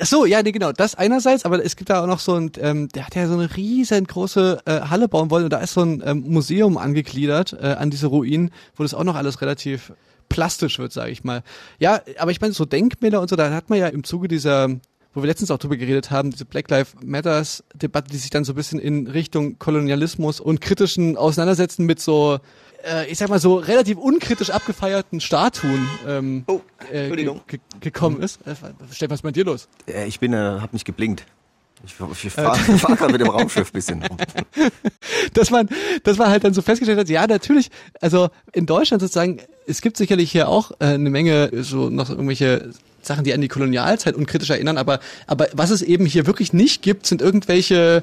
Ach 0.00 0.06
so, 0.06 0.24
ja, 0.26 0.42
nee, 0.42 0.52
genau, 0.52 0.72
das 0.72 0.94
einerseits, 0.94 1.44
aber 1.44 1.64
es 1.64 1.76
gibt 1.76 1.90
da 1.90 2.02
auch 2.02 2.06
noch 2.06 2.20
so 2.20 2.34
ein, 2.34 2.52
ähm, 2.58 2.88
der 2.88 3.06
hat 3.06 3.14
ja 3.14 3.26
so 3.26 3.34
eine 3.34 3.56
riesengroße 3.56 4.62
äh, 4.64 4.80
Halle 4.82 5.08
bauen 5.08 5.30
wollen 5.30 5.44
und 5.44 5.52
da 5.52 5.58
ist 5.58 5.74
so 5.74 5.82
ein 5.82 6.02
ähm, 6.04 6.24
Museum 6.26 6.78
angegliedert 6.78 7.52
äh, 7.52 7.76
an 7.78 7.90
diese 7.90 8.08
Ruinen, 8.08 8.50
wo 8.74 8.82
das 8.82 8.94
auch 8.94 9.04
noch 9.04 9.14
alles 9.14 9.40
relativ 9.40 9.92
plastisch 10.28 10.78
wird, 10.78 10.92
sage 10.92 11.10
ich 11.10 11.24
mal. 11.24 11.42
Ja, 11.78 12.00
aber 12.18 12.30
ich 12.30 12.40
meine, 12.40 12.52
so 12.52 12.64
Denkmäler 12.64 13.20
und 13.20 13.30
so, 13.30 13.36
da 13.36 13.52
hat 13.52 13.70
man 13.70 13.78
ja 13.78 13.86
im 13.88 14.04
Zuge 14.04 14.28
dieser 14.28 14.68
wo 15.16 15.22
wir 15.22 15.28
letztens 15.28 15.50
auch 15.50 15.58
drüber 15.58 15.78
geredet 15.78 16.10
haben, 16.10 16.30
diese 16.30 16.44
Black 16.44 16.70
Lives 16.70 16.94
Matters 17.02 17.64
Debatte, 17.74 18.10
die 18.10 18.18
sich 18.18 18.28
dann 18.28 18.44
so 18.44 18.52
ein 18.52 18.56
bisschen 18.56 18.78
in 18.78 19.06
Richtung 19.06 19.58
Kolonialismus 19.58 20.40
und 20.40 20.60
kritischen 20.60 21.16
Auseinandersetzen 21.16 21.86
mit 21.86 22.00
so, 22.00 22.38
äh, 22.86 23.10
ich 23.10 23.16
sag 23.16 23.30
mal 23.30 23.40
so 23.40 23.56
relativ 23.56 23.96
unkritisch 23.96 24.50
abgefeierten 24.50 25.20
Statuen 25.20 25.88
ähm, 26.06 26.44
Oh, 26.46 26.60
äh, 26.92 27.04
Entschuldigung. 27.04 27.40
ge 27.46 27.60
gekommen 27.80 28.20
ist. 28.20 28.46
Äh, 28.46 28.54
Stefan, 28.92 29.10
was 29.10 29.20
ist 29.20 29.24
mit 29.24 29.36
dir 29.36 29.46
los? 29.46 29.68
Äh, 29.86 30.06
ich 30.06 30.20
bin, 30.20 30.34
äh, 30.34 30.36
hab 30.36 30.74
nicht 30.74 30.84
geblinkt. 30.84 31.24
Ich, 31.84 31.94
ich 32.24 32.32
fahre 32.32 32.56
fahr 32.56 32.96
gerade 32.96 33.12
mit 33.12 33.20
dem 33.20 33.28
Raumschiff 33.28 33.72
bisschen 33.72 34.02
rum. 34.02 34.16
dass 35.34 35.50
man, 35.50 35.68
dass 36.04 36.18
man 36.18 36.28
halt 36.28 36.44
dann 36.44 36.52
so 36.52 36.60
festgestellt 36.60 36.98
hat, 36.98 37.08
ja, 37.08 37.26
natürlich, 37.26 37.70
also 38.00 38.28
in 38.52 38.66
Deutschland 38.66 39.00
sozusagen, 39.00 39.40
es 39.66 39.80
gibt 39.80 39.96
sicherlich 39.96 40.30
hier 40.30 40.48
auch 40.48 40.72
äh, 40.72 40.86
eine 40.86 41.10
Menge 41.10 41.50
so 41.62 41.88
noch 41.88 42.10
irgendwelche 42.10 42.70
Sachen, 43.06 43.24
die 43.24 43.32
an 43.32 43.40
die 43.40 43.48
Kolonialzeit 43.48 44.14
unkritisch 44.14 44.50
erinnern, 44.50 44.78
aber, 44.78 45.00
aber 45.26 45.48
was 45.52 45.70
es 45.70 45.82
eben 45.82 46.06
hier 46.06 46.26
wirklich 46.26 46.52
nicht 46.52 46.82
gibt, 46.82 47.06
sind 47.06 47.22
irgendwelche 47.22 48.02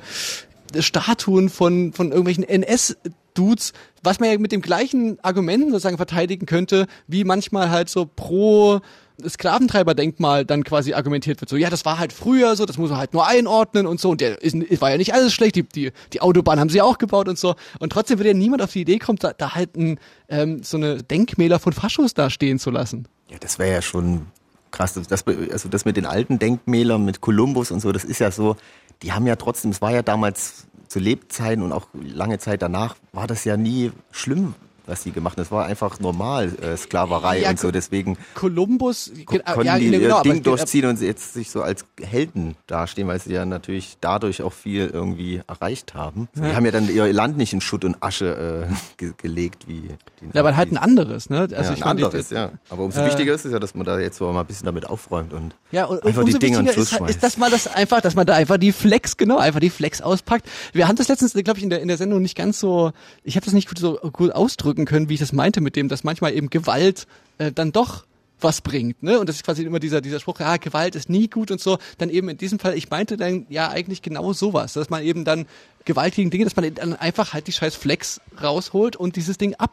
Statuen 0.79 1.49
von, 1.49 1.93
von 1.93 2.09
irgendwelchen 2.09 2.43
NS-Dudes, 2.43 3.73
was 4.01 4.19
man 4.19 4.29
ja 4.29 4.37
mit 4.37 4.51
dem 4.51 4.61
gleichen 4.61 5.19
Argumenten 5.23 5.71
sozusagen 5.71 5.97
verteidigen 5.97 6.45
könnte, 6.45 6.87
wie 7.07 7.23
manchmal 7.23 7.69
halt 7.69 7.89
so 7.89 8.05
pro 8.05 8.81
Sklaventreiberdenkmal 9.27 10.45
dann 10.45 10.63
quasi 10.63 10.93
argumentiert 10.93 11.39
wird. 11.39 11.49
So, 11.49 11.55
ja, 11.55 11.69
das 11.69 11.85
war 11.85 11.99
halt 11.99 12.11
früher 12.11 12.55
so, 12.55 12.65
das 12.65 12.77
muss 12.77 12.89
man 12.89 12.99
halt 12.99 13.13
nur 13.13 13.27
einordnen 13.27 13.85
und 13.85 13.99
so. 13.99 14.09
Und 14.09 14.21
der 14.21 14.41
ist, 14.41 14.55
war 14.81 14.91
ja 14.91 14.97
nicht 14.97 15.13
alles 15.13 15.33
schlecht, 15.33 15.55
die, 15.55 15.63
die, 15.63 15.91
die 16.13 16.21
Autobahn 16.21 16.59
haben 16.59 16.69
sie 16.69 16.81
auch 16.81 16.97
gebaut 16.97 17.27
und 17.27 17.37
so. 17.37 17.55
Und 17.79 17.91
trotzdem 17.91 18.17
würde 18.17 18.29
ja 18.29 18.35
niemand 18.35 18.61
auf 18.61 18.71
die 18.71 18.81
Idee 18.81 18.99
kommen, 18.99 19.19
da, 19.19 19.33
da 19.33 19.53
halt 19.53 19.75
ein, 19.75 19.99
ähm, 20.29 20.63
so 20.63 20.77
eine 20.77 21.03
Denkmäler 21.03 21.59
von 21.59 21.73
Faschos 21.73 22.13
da 22.13 22.29
stehen 22.29 22.59
zu 22.59 22.71
lassen. 22.71 23.07
Ja, 23.29 23.37
das 23.39 23.59
wäre 23.59 23.71
ja 23.71 23.81
schon 23.81 24.27
krass. 24.73 24.93
Das, 24.93 25.25
also 25.25 25.69
das 25.69 25.85
mit 25.85 25.95
den 25.95 26.05
alten 26.05 26.39
Denkmälern, 26.39 27.05
mit 27.05 27.21
Kolumbus 27.21 27.71
und 27.71 27.79
so, 27.79 27.93
das 27.93 28.03
ist 28.03 28.19
ja 28.19 28.31
so, 28.31 28.57
die 29.01 29.13
haben 29.13 29.25
ja 29.25 29.37
trotzdem, 29.37 29.71
es 29.71 29.81
war 29.81 29.91
ja 29.91 30.01
damals 30.01 30.67
zu 30.89 30.99
Lebzeiten 30.99 31.63
und 31.63 31.71
auch 31.71 31.87
lange 31.93 32.39
Zeit 32.39 32.61
danach, 32.61 32.95
war 33.13 33.27
das 33.27 33.45
ja 33.45 33.55
nie 33.55 33.91
schlimm 34.11 34.55
was 34.85 35.03
sie 35.03 35.11
gemacht 35.11 35.37
haben. 35.37 35.43
Das 35.43 35.51
war 35.51 35.65
einfach 35.65 35.99
normal, 35.99 36.51
äh, 36.61 36.75
Sklaverei 36.77 37.41
Ja, 37.41 37.49
und 37.51 37.59
so. 37.59 37.71
Deswegen 37.71 38.17
Kolumbus, 38.35 39.11
konnten 39.25 39.65
ja, 39.65 39.77
die 39.79 39.89
genau, 39.91 39.97
ihr 40.03 40.15
aber 40.15 40.23
Ding 40.23 40.43
durchziehen 40.43 40.85
und 40.85 40.99
jetzt 41.01 41.33
sich 41.33 41.49
so 41.51 41.61
als 41.61 41.85
Helden 42.01 42.55
dastehen, 42.67 43.07
weil 43.07 43.19
sie 43.19 43.33
ja 43.33 43.45
natürlich 43.45 43.97
dadurch 44.01 44.41
auch 44.41 44.53
viel 44.53 44.87
irgendwie 44.87 45.41
erreicht 45.47 45.93
haben. 45.93 46.27
Die 46.35 46.41
haben 46.41 46.65
ja 46.65 46.71
dann 46.71 46.89
ihr 46.93 47.11
Land 47.13 47.37
nicht 47.37 47.53
in 47.53 47.61
Schutt 47.61 47.85
und 47.85 47.97
Asche 48.01 48.67
äh, 48.69 48.73
ge 48.97 49.13
gelegt 49.17 49.67
wie 49.67 49.89
die 50.21 50.27
Ja, 50.33 50.41
aber 50.41 50.55
halt 50.55 50.71
ein 50.71 50.77
anderes, 50.77 51.29
ne? 51.29 51.41
Also 51.41 51.53
ja, 51.53 51.59
ein 51.61 51.73
ich 51.73 51.75
die- 51.79 51.83
anderes, 51.83 52.29
ja. 52.29 52.51
Aber 52.69 52.83
umso 52.83 53.01
äh, 53.01 53.05
wichtiger 53.05 53.33
ist 53.33 53.45
es 53.45 53.51
ja, 53.53 53.59
dass 53.59 53.75
man 53.75 53.85
da 53.85 53.99
jetzt 53.99 54.17
so 54.17 54.31
mal 54.31 54.41
ein 54.41 54.45
bisschen 54.45 54.65
damit 54.65 54.85
aufräumt 54.89 55.33
und 55.33 55.55
Ja, 55.71 55.85
und, 55.85 56.03
einfach 56.05 56.23
die 56.23 56.33
Dinge 56.39 56.59
an 56.59 56.65
den 56.65 56.73
Fluss 56.73 56.91
ist, 56.91 56.97
schmeißt. 56.97 57.15
ist, 57.15 57.23
dass 57.23 57.37
man 57.37 57.51
das 57.51 57.67
einfach, 57.67 58.01
dass 58.01 58.15
man 58.15 58.25
da 58.25 58.33
einfach 58.33 58.57
die 58.57 58.71
Flex, 58.71 59.17
genau, 59.17 59.37
einfach 59.37 59.59
die 59.59 59.69
Flex 59.69 60.01
auspackt. 60.01 60.47
Wir 60.73 60.87
haben 60.87 60.95
das 60.95 61.07
letztens, 61.07 61.33
glaube 61.33 61.57
ich, 61.57 61.63
in 61.63 61.69
der, 61.69 61.81
in 61.81 61.87
der 61.87 61.97
Sendung 61.97 62.21
nicht 62.21 62.35
ganz 62.37 62.59
so, 62.59 62.91
ich 63.23 63.35
habe 63.35 63.45
das 63.45 63.53
nicht 63.53 63.67
gut, 63.69 63.77
so 63.79 63.97
gut 64.11 64.31
ausdrücken 64.73 64.85
können, 64.85 65.09
wie 65.09 65.15
ich 65.15 65.19
das 65.19 65.33
meinte 65.33 65.61
mit 65.61 65.75
dem, 65.75 65.87
dass 65.87 66.03
manchmal 66.03 66.33
eben 66.33 66.49
Gewalt 66.49 67.07
äh, 67.37 67.51
dann 67.51 67.71
doch 67.71 68.05
was 68.39 68.61
bringt, 68.61 69.01
ne? 69.01 69.19
Und 69.19 69.29
das 69.29 69.37
ist 69.37 69.45
quasi 69.45 69.63
immer 69.63 69.79
dieser, 69.79 70.01
dieser 70.01 70.19
Spruch, 70.19 70.39
ja, 70.39 70.57
Gewalt 70.57 70.95
ist 70.95 71.09
nie 71.09 71.29
gut 71.29 71.49
und 71.49 71.61
so. 71.61 71.77
Dann 71.97 72.09
eben 72.09 72.27
in 72.27 72.37
diesem 72.37 72.59
Fall, 72.59 72.75
ich 72.75 72.89
meinte 72.89 73.15
dann 73.15 73.45
ja 73.49 73.69
eigentlich 73.69 74.01
genau 74.01 74.33
sowas, 74.33 74.73
dass 74.73 74.89
man 74.89 75.01
eben 75.03 75.23
dann 75.23 75.45
gewaltigen 75.85 76.29
Dinge, 76.29 76.43
dass 76.43 76.55
man 76.55 76.73
dann 76.73 76.93
einfach 76.93 77.33
halt 77.33 77.47
die 77.47 77.53
scheiß 77.53 77.75
Flex 77.75 78.19
rausholt 78.41 78.97
und 78.97 79.15
dieses 79.15 79.37
Ding 79.37 79.55
ab 79.55 79.71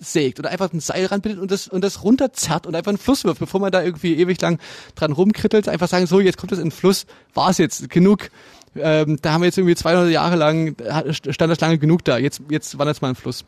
sägt 0.00 0.38
oder 0.38 0.50
einfach 0.50 0.72
ein 0.72 0.80
Seil 0.80 1.06
ranbindet 1.06 1.40
und 1.40 1.50
das, 1.50 1.66
und 1.66 1.82
das 1.82 2.04
runterzerrt 2.04 2.66
und 2.66 2.74
einfach 2.76 2.90
einen 2.90 2.98
Fluss 2.98 3.24
wirft, 3.24 3.40
bevor 3.40 3.60
man 3.60 3.72
da 3.72 3.82
irgendwie 3.82 4.14
ewig 4.14 4.40
lang 4.40 4.60
dran 4.94 5.12
rumkrittelt, 5.12 5.68
einfach 5.68 5.88
sagen, 5.88 6.06
so, 6.06 6.20
jetzt 6.20 6.38
kommt 6.38 6.52
es 6.52 6.58
in 6.58 6.66
den 6.66 6.70
Fluss, 6.70 7.06
war's 7.34 7.58
jetzt, 7.58 7.90
genug. 7.90 8.30
Ähm, 8.76 9.18
da 9.20 9.32
haben 9.32 9.40
wir 9.42 9.46
jetzt 9.46 9.58
irgendwie 9.58 9.74
200 9.74 10.12
Jahre 10.12 10.36
lang, 10.36 10.76
stand 11.10 11.50
das 11.50 11.60
lange 11.60 11.78
genug 11.78 12.04
da, 12.04 12.16
jetzt, 12.16 12.42
jetzt 12.48 12.78
wandert 12.78 13.02
mal 13.02 13.08
in 13.08 13.14
den 13.14 13.20
Fluss. 13.20 13.44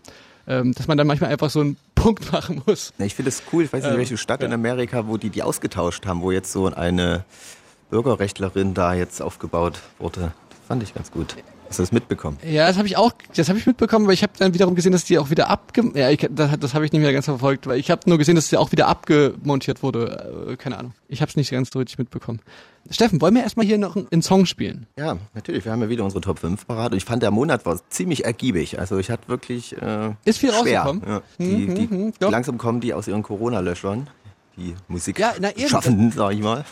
Ähm, 0.50 0.72
dass 0.74 0.88
man 0.88 0.98
dann 0.98 1.06
manchmal 1.06 1.30
einfach 1.30 1.48
so 1.48 1.60
einen 1.60 1.76
Punkt 1.94 2.32
machen 2.32 2.60
muss. 2.66 2.92
Ja, 2.98 3.04
ich 3.06 3.14
finde 3.14 3.28
es 3.28 3.42
cool, 3.52 3.62
ich 3.64 3.72
weiß 3.72 3.84
nicht, 3.84 3.92
Ähm, 3.92 3.98
welche 3.98 4.16
Stadt 4.16 4.42
in 4.42 4.50
ja. 4.50 4.54
Amerika, 4.56 5.06
wo 5.06 5.16
die 5.16 5.30
die 5.30 5.42
ausgetauscht 5.44 6.06
haben, 6.06 6.22
wo 6.22 6.32
jetzt 6.32 6.50
so 6.50 6.66
eine 6.66 7.24
Bürgerrechtlerin 7.90 8.74
da 8.74 8.94
jetzt 8.94 9.22
aufgebaut 9.22 9.80
wurde. 9.98 10.32
Fand 10.66 10.82
ich 10.82 10.92
ganz 10.94 11.10
gut. 11.12 11.36
Hast 11.70 11.78
du 11.78 11.82
das 11.84 11.92
mitbekommen? 11.92 12.36
Ja, 12.44 12.66
das 12.66 12.76
habe 12.76 12.86
ich 12.88 12.96
auch, 12.98 13.12
das 13.36 13.48
habe 13.48 13.58
ich 13.58 13.64
mitbekommen, 13.64 14.04
aber 14.06 14.12
ich 14.12 14.22
habe 14.24 14.32
dann 14.36 14.52
wiederum 14.52 14.74
gesehen, 14.74 14.90
dass 14.92 15.04
die 15.04 15.18
auch 15.18 15.30
wieder 15.30 15.48
abge, 15.48 15.90
ja, 15.94 16.10
ich, 16.10 16.26
das, 16.30 16.58
das 16.58 16.74
habe 16.74 16.84
ich 16.84 16.90
nicht 16.92 17.00
mehr 17.00 17.12
ganz 17.12 17.24
verfolgt, 17.26 17.66
weil 17.68 17.78
ich 17.78 17.90
habe 17.92 18.02
nur 18.10 18.18
gesehen, 18.18 18.34
dass 18.34 18.48
sie 18.48 18.56
auch 18.56 18.72
wieder 18.72 18.88
abgemontiert 18.88 19.82
wurde. 19.82 20.48
Äh, 20.50 20.56
keine 20.56 20.78
Ahnung. 20.78 20.92
Ich 21.08 21.22
habe 21.22 21.30
es 21.30 21.36
nicht 21.36 21.50
ganz 21.50 21.70
so 21.72 21.78
richtig 21.78 21.98
mitbekommen. 21.98 22.40
Steffen, 22.90 23.20
wollen 23.20 23.34
wir 23.36 23.42
erstmal 23.42 23.64
hier 23.66 23.78
noch 23.78 23.94
einen 23.96 24.22
Song 24.22 24.46
spielen? 24.46 24.86
Ja, 24.98 25.18
natürlich. 25.34 25.64
Wir 25.64 25.70
haben 25.70 25.80
ja 25.82 25.88
wieder 25.88 26.02
unsere 26.02 26.20
Top 26.20 26.40
5 26.40 26.66
parat. 26.66 26.90
Und 26.90 26.96
ich 26.98 27.04
fand, 27.04 27.22
der 27.22 27.30
Monat 27.30 27.64
war 27.66 27.78
ziemlich 27.88 28.24
ergiebig. 28.24 28.80
Also 28.80 28.98
ich 28.98 29.10
hatte 29.10 29.28
wirklich 29.28 29.80
äh, 29.80 30.10
Ist 30.24 30.38
viel 30.38 30.50
schwer. 30.52 30.82
rausgekommen? 30.82 31.02
Ja. 31.06 31.22
Die, 31.38 31.44
Mhm, 31.44 31.74
die, 31.76 31.86
mhm, 31.94 32.12
doch. 32.18 32.30
langsam 32.32 32.58
kommen 32.58 32.80
die 32.80 32.94
aus 32.94 33.06
ihren 33.06 33.22
Corona-Löschern. 33.22 34.08
Die 34.56 34.74
Musik 34.88 35.20
Ja, 35.20 35.34
na 35.40 35.50
eben. 35.56 35.68
Schaffenden, 35.68 36.10
sag 36.10 36.32
ich 36.32 36.40
mal. 36.40 36.64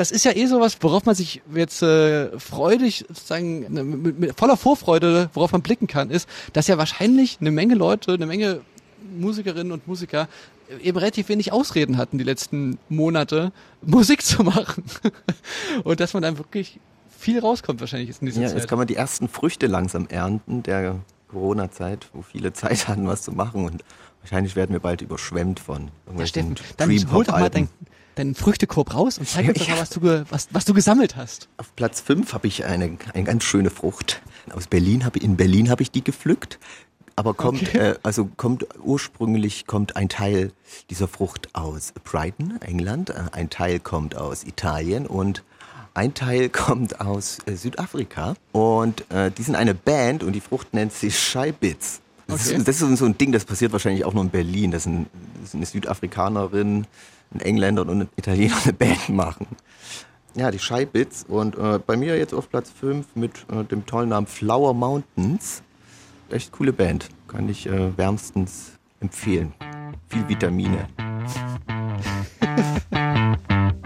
Das 0.00 0.10
ist 0.10 0.24
ja 0.24 0.34
eh 0.34 0.46
sowas, 0.46 0.78
worauf 0.80 1.04
man 1.04 1.14
sich 1.14 1.42
jetzt 1.54 1.82
äh, 1.82 2.38
freudig, 2.38 3.04
sozusagen, 3.06 3.70
ne, 3.70 3.84
mit, 3.84 4.18
mit 4.18 4.38
voller 4.38 4.56
Vorfreude, 4.56 5.28
worauf 5.34 5.52
man 5.52 5.60
blicken 5.60 5.88
kann, 5.88 6.08
ist, 6.08 6.26
dass 6.54 6.68
ja 6.68 6.78
wahrscheinlich 6.78 7.36
eine 7.42 7.50
Menge 7.50 7.74
Leute, 7.74 8.14
eine 8.14 8.24
Menge 8.24 8.62
Musikerinnen 9.18 9.72
und 9.72 9.86
Musiker 9.86 10.26
eben 10.82 10.96
relativ 10.96 11.28
wenig 11.28 11.52
Ausreden 11.52 11.98
hatten 11.98 12.16
die 12.16 12.24
letzten 12.24 12.78
Monate, 12.88 13.52
Musik 13.82 14.22
zu 14.22 14.42
machen. 14.42 14.84
und 15.84 16.00
dass 16.00 16.14
man 16.14 16.22
dann 16.22 16.38
wirklich 16.38 16.80
viel 17.18 17.38
rauskommt 17.38 17.80
wahrscheinlich 17.80 18.08
jetzt 18.08 18.22
in 18.22 18.26
dieser 18.28 18.40
Ja, 18.40 18.48
Zeit. 18.48 18.56
jetzt 18.56 18.68
kann 18.68 18.78
man 18.78 18.86
die 18.86 18.96
ersten 18.96 19.28
Früchte 19.28 19.66
langsam 19.66 20.06
ernten 20.06 20.62
der 20.62 21.00
Corona-Zeit, 21.28 22.08
wo 22.14 22.22
viele 22.22 22.52
Zeit 22.54 22.88
hatten, 22.88 23.06
was 23.06 23.20
zu 23.20 23.32
machen. 23.32 23.66
Und 23.66 23.84
wahrscheinlich 24.22 24.56
werden 24.56 24.72
wir 24.72 24.80
bald 24.80 25.02
überschwemmt 25.02 25.60
von 25.60 25.90
ja, 26.16 26.24
Steffen, 26.24 26.56
irgendwelchen 26.78 27.06
dann 27.06 27.14
hol 27.14 27.24
doch 27.24 27.38
mal 27.38 27.50
Pop 27.50 27.68
deinen 28.14 28.34
Früchtekorb 28.34 28.94
raus 28.94 29.18
und 29.18 29.28
zeig 29.28 29.48
uns 29.48 29.58
doch 29.58 29.68
mal, 29.68 29.78
was 29.80 29.90
du, 29.90 30.02
was, 30.30 30.48
was 30.52 30.64
du 30.64 30.74
gesammelt 30.74 31.16
hast. 31.16 31.48
Auf 31.56 31.74
Platz 31.76 32.00
5 32.00 32.32
habe 32.32 32.46
ich 32.48 32.64
eine, 32.64 32.96
eine 33.14 33.24
ganz 33.24 33.44
schöne 33.44 33.70
Frucht. 33.70 34.20
Aus 34.54 34.66
Berlin 34.66 35.04
habe 35.04 35.18
in 35.18 35.36
Berlin 35.36 35.70
habe 35.70 35.82
ich 35.82 35.90
die 35.90 36.02
gepflückt. 36.02 36.58
Aber 37.16 37.34
kommt, 37.34 37.62
Okay. 37.62 37.78
äh, 37.78 37.94
also 38.02 38.24
kommt 38.36 38.66
ursprünglich 38.82 39.66
kommt 39.66 39.96
ein 39.96 40.08
Teil 40.08 40.52
dieser 40.88 41.06
Frucht 41.08 41.48
aus 41.54 41.92
Brighton, 42.04 42.58
England, 42.62 43.10
äh, 43.10 43.14
ein 43.32 43.50
Teil 43.50 43.78
kommt 43.80 44.16
aus 44.16 44.44
Italien 44.44 45.06
und 45.06 45.42
ein 45.92 46.14
Teil 46.14 46.48
kommt 46.50 47.00
aus 47.00 47.38
äh, 47.46 47.54
Südafrika. 47.56 48.34
Und 48.52 49.10
äh, 49.10 49.30
die 49.30 49.42
sind 49.42 49.54
eine 49.54 49.74
Band 49.74 50.22
und 50.22 50.32
die 50.32 50.40
Frucht 50.40 50.72
nennt 50.72 50.92
sich 50.92 51.18
Shy 51.18 51.52
Bits. 51.52 52.00
Das, 52.26 52.46
Okay. 52.46 52.56
ist, 52.58 52.68
das 52.68 52.80
ist 52.80 52.98
so 52.98 53.04
ein 53.04 53.18
Ding, 53.18 53.32
das 53.32 53.44
passiert 53.44 53.72
wahrscheinlich 53.72 54.04
auch 54.04 54.14
nur 54.14 54.22
in 54.22 54.30
Berlin, 54.30 54.70
dass 54.70 54.86
ein, 54.86 55.06
dass 55.42 55.54
eine 55.54 55.66
Südafrikanerin, 55.66 56.86
ein 57.32 57.40
Engländer 57.40 57.82
und 57.82 57.90
ein 57.90 58.08
Italiener 58.16 58.56
eine 58.64 58.72
Band 58.72 59.08
machen. 59.08 59.46
Ja, 60.34 60.50
die 60.50 60.58
Shy 60.58 60.86
Bits 60.86 61.24
und 61.26 61.56
äh, 61.58 61.78
bei 61.84 61.96
mir 61.96 62.16
jetzt 62.16 62.32
auf 62.34 62.48
Platz 62.48 62.70
5 62.70 63.16
mit 63.16 63.46
äh, 63.50 63.64
dem 63.64 63.84
tollen 63.86 64.10
Namen 64.10 64.26
Flower 64.26 64.74
Mountains. 64.74 65.62
Echt 66.30 66.52
coole 66.52 66.72
Band. 66.72 67.08
Kann 67.26 67.48
ich 67.48 67.66
äh, 67.66 67.96
wärmstens 67.96 68.78
empfehlen. 69.00 69.52
Viel 70.08 70.28
Vitamine. 70.28 70.86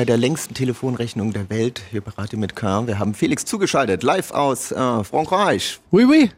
bei 0.00 0.06
der 0.06 0.16
längsten 0.16 0.54
Telefonrechnung 0.54 1.34
der 1.34 1.50
Welt. 1.50 1.82
Hier 1.90 2.00
berate 2.00 2.38
mit 2.38 2.56
K. 2.56 2.86
Wir 2.86 2.98
haben 2.98 3.12
Felix 3.12 3.44
zugeschaltet, 3.44 4.02
live 4.02 4.30
aus 4.30 4.72
äh, 4.72 5.04
Frankreich. 5.04 5.78
Oui, 5.92 6.06
oui. 6.06 6.30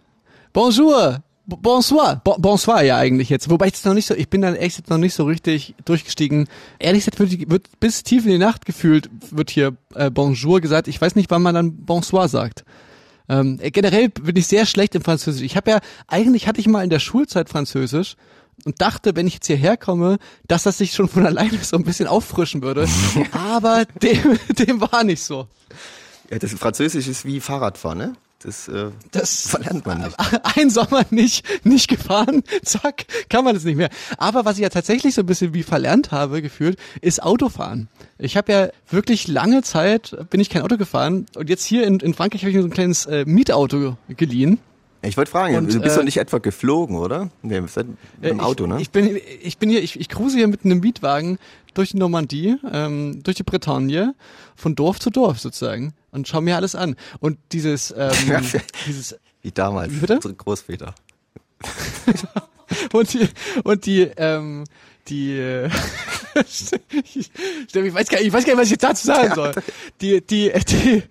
Bonjour. 0.52 1.22
Bonsoir, 1.46 2.20
bon, 2.24 2.34
bonsoir 2.42 2.82
ja 2.82 2.96
eigentlich 2.96 3.28
jetzt. 3.28 3.50
Wobei 3.50 3.66
ich 3.66 3.74
jetzt 3.74 3.86
noch 3.86 3.94
nicht 3.94 4.06
so, 4.06 4.16
ich 4.16 4.28
bin 4.28 4.42
dann 4.42 4.56
echt 4.56 4.78
jetzt 4.78 4.90
noch 4.90 4.98
nicht 4.98 5.14
so 5.14 5.22
richtig 5.26 5.76
durchgestiegen. 5.84 6.48
Ehrlich 6.80 7.04
gesagt 7.04 7.20
wird, 7.20 7.50
wird 7.52 7.78
bis 7.78 8.02
tief 8.02 8.24
in 8.24 8.32
die 8.32 8.38
Nacht 8.38 8.66
gefühlt 8.66 9.08
wird 9.30 9.50
hier 9.50 9.76
äh, 9.94 10.10
Bonjour 10.10 10.60
gesagt. 10.60 10.88
Ich 10.88 11.00
weiß 11.00 11.14
nicht, 11.14 11.30
wann 11.30 11.42
man 11.42 11.54
dann 11.54 11.84
Bonsoir 11.84 12.26
sagt. 12.28 12.64
Ähm, 13.28 13.60
generell 13.62 14.08
bin 14.08 14.34
ich 14.34 14.48
sehr 14.48 14.66
schlecht 14.66 14.96
im 14.96 15.02
Französisch. 15.02 15.42
Ich 15.42 15.56
habe 15.56 15.70
ja, 15.70 15.78
eigentlich 16.08 16.48
hatte 16.48 16.58
ich 16.58 16.66
mal 16.66 16.82
in 16.82 16.90
der 16.90 16.98
Schulzeit 16.98 17.48
Französisch 17.48 18.16
und 18.64 18.80
dachte, 18.80 19.16
wenn 19.16 19.26
ich 19.26 19.34
jetzt 19.34 19.46
hierher 19.46 19.76
komme, 19.76 20.18
dass 20.46 20.64
das 20.64 20.78
sich 20.78 20.92
schon 20.92 21.08
von 21.08 21.26
alleine 21.26 21.58
so 21.62 21.76
ein 21.76 21.84
bisschen 21.84 22.06
auffrischen 22.06 22.62
würde. 22.62 22.86
Aber 23.32 23.84
dem, 24.02 24.38
dem 24.58 24.80
war 24.80 25.04
nicht 25.04 25.22
so. 25.22 25.48
Ja, 26.30 26.38
das 26.38 26.52
Französisch 26.52 27.08
ist 27.08 27.24
wie 27.24 27.40
Fahrradfahren, 27.40 27.98
ne? 27.98 28.12
Das, 28.42 28.66
äh, 28.66 28.90
Das 29.12 29.46
verlernt 29.48 29.86
man 29.86 30.02
nicht. 30.02 30.16
Ein 30.56 30.70
Sommer 30.70 31.04
nicht, 31.10 31.46
nicht 31.64 31.88
gefahren, 31.88 32.42
zack, 32.64 33.04
kann 33.28 33.44
man 33.44 33.54
es 33.54 33.64
nicht 33.64 33.76
mehr. 33.76 33.90
Aber 34.18 34.44
was 34.44 34.56
ich 34.56 34.62
ja 34.62 34.68
tatsächlich 34.68 35.14
so 35.14 35.22
ein 35.22 35.26
bisschen 35.26 35.54
wie 35.54 35.62
verlernt 35.62 36.10
habe, 36.10 36.42
gefühlt, 36.42 36.78
ist 37.00 37.22
Autofahren. 37.22 37.88
Ich 38.18 38.36
habe 38.36 38.52
ja 38.52 38.68
wirklich 38.90 39.28
lange 39.28 39.62
Zeit, 39.62 40.16
bin 40.30 40.40
ich 40.40 40.50
kein 40.50 40.62
Auto 40.62 40.76
gefahren 40.76 41.26
und 41.36 41.48
jetzt 41.48 41.64
hier 41.64 41.86
in, 41.86 42.00
in 42.00 42.14
Frankreich 42.14 42.42
habe 42.42 42.50
ich 42.50 42.56
mir 42.56 42.62
so 42.62 42.68
ein 42.68 42.72
kleines 42.72 43.06
äh, 43.06 43.24
Mietauto 43.26 43.96
geliehen. 44.08 44.58
Ich 45.04 45.16
wollte 45.16 45.30
fragen, 45.30 45.56
Und, 45.56 45.72
du 45.72 45.80
bist 45.80 45.96
äh, 45.96 45.98
doch 45.98 46.04
nicht 46.04 46.16
etwa 46.18 46.38
geflogen, 46.38 46.96
oder? 46.96 47.28
Nee, 47.42 47.60
bist 47.60 47.76
halt 47.76 47.88
mit 48.20 48.30
dem 48.30 48.38
Äh, 48.38 48.42
Auto, 48.42 48.66
ne? 48.66 48.80
Ich 48.80 48.90
bin, 48.90 49.18
ich 49.42 49.58
bin 49.58 49.68
hier, 49.68 49.82
ich, 49.82 49.98
ich 49.98 50.08
cruise 50.08 50.36
hier 50.36 50.46
mit 50.46 50.64
einem 50.64 50.78
Mietwagen 50.80 51.38
durch 51.74 51.90
die 51.90 51.96
Normandie, 51.96 52.56
ähm, 52.72 53.22
durch 53.24 53.36
die 53.36 53.42
Bretagne, 53.42 54.14
von 54.54 54.74
Dorf 54.76 55.00
zu 55.00 55.10
Dorf 55.10 55.40
sozusagen 55.40 55.92
und 56.12 56.28
schau 56.28 56.40
mir 56.40 56.54
alles 56.56 56.74
an. 56.76 56.94
Und 57.18 57.38
dieses, 57.50 57.92
ähm, 57.96 58.12
dieses 58.86 59.18
Wie 59.42 59.50
damals, 59.50 59.92
Wie 59.92 59.96
bitte? 59.98 60.16
unsere 60.16 60.34
Großväter. 60.34 60.94
und 62.92 63.12
die 63.12 63.28
und 63.64 63.86
die 63.86 64.02
ähm, 64.16 64.64
die 65.08 65.38
äh, 65.38 65.70
Steffi, 66.48 67.88
ich 67.88 67.94
weiß 67.94 68.08
gar 68.08 68.18
nicht, 68.18 68.28
ich 68.28 68.32
weiß 68.32 68.44
gar 68.44 68.52
nicht, 68.52 68.60
was 68.60 68.66
ich 68.66 68.72
jetzt 68.72 68.84
dazu 68.84 69.06
sagen 69.06 69.34
soll. 69.34 69.52
Die 70.00 70.20
die 70.20 70.52
die 70.68 71.02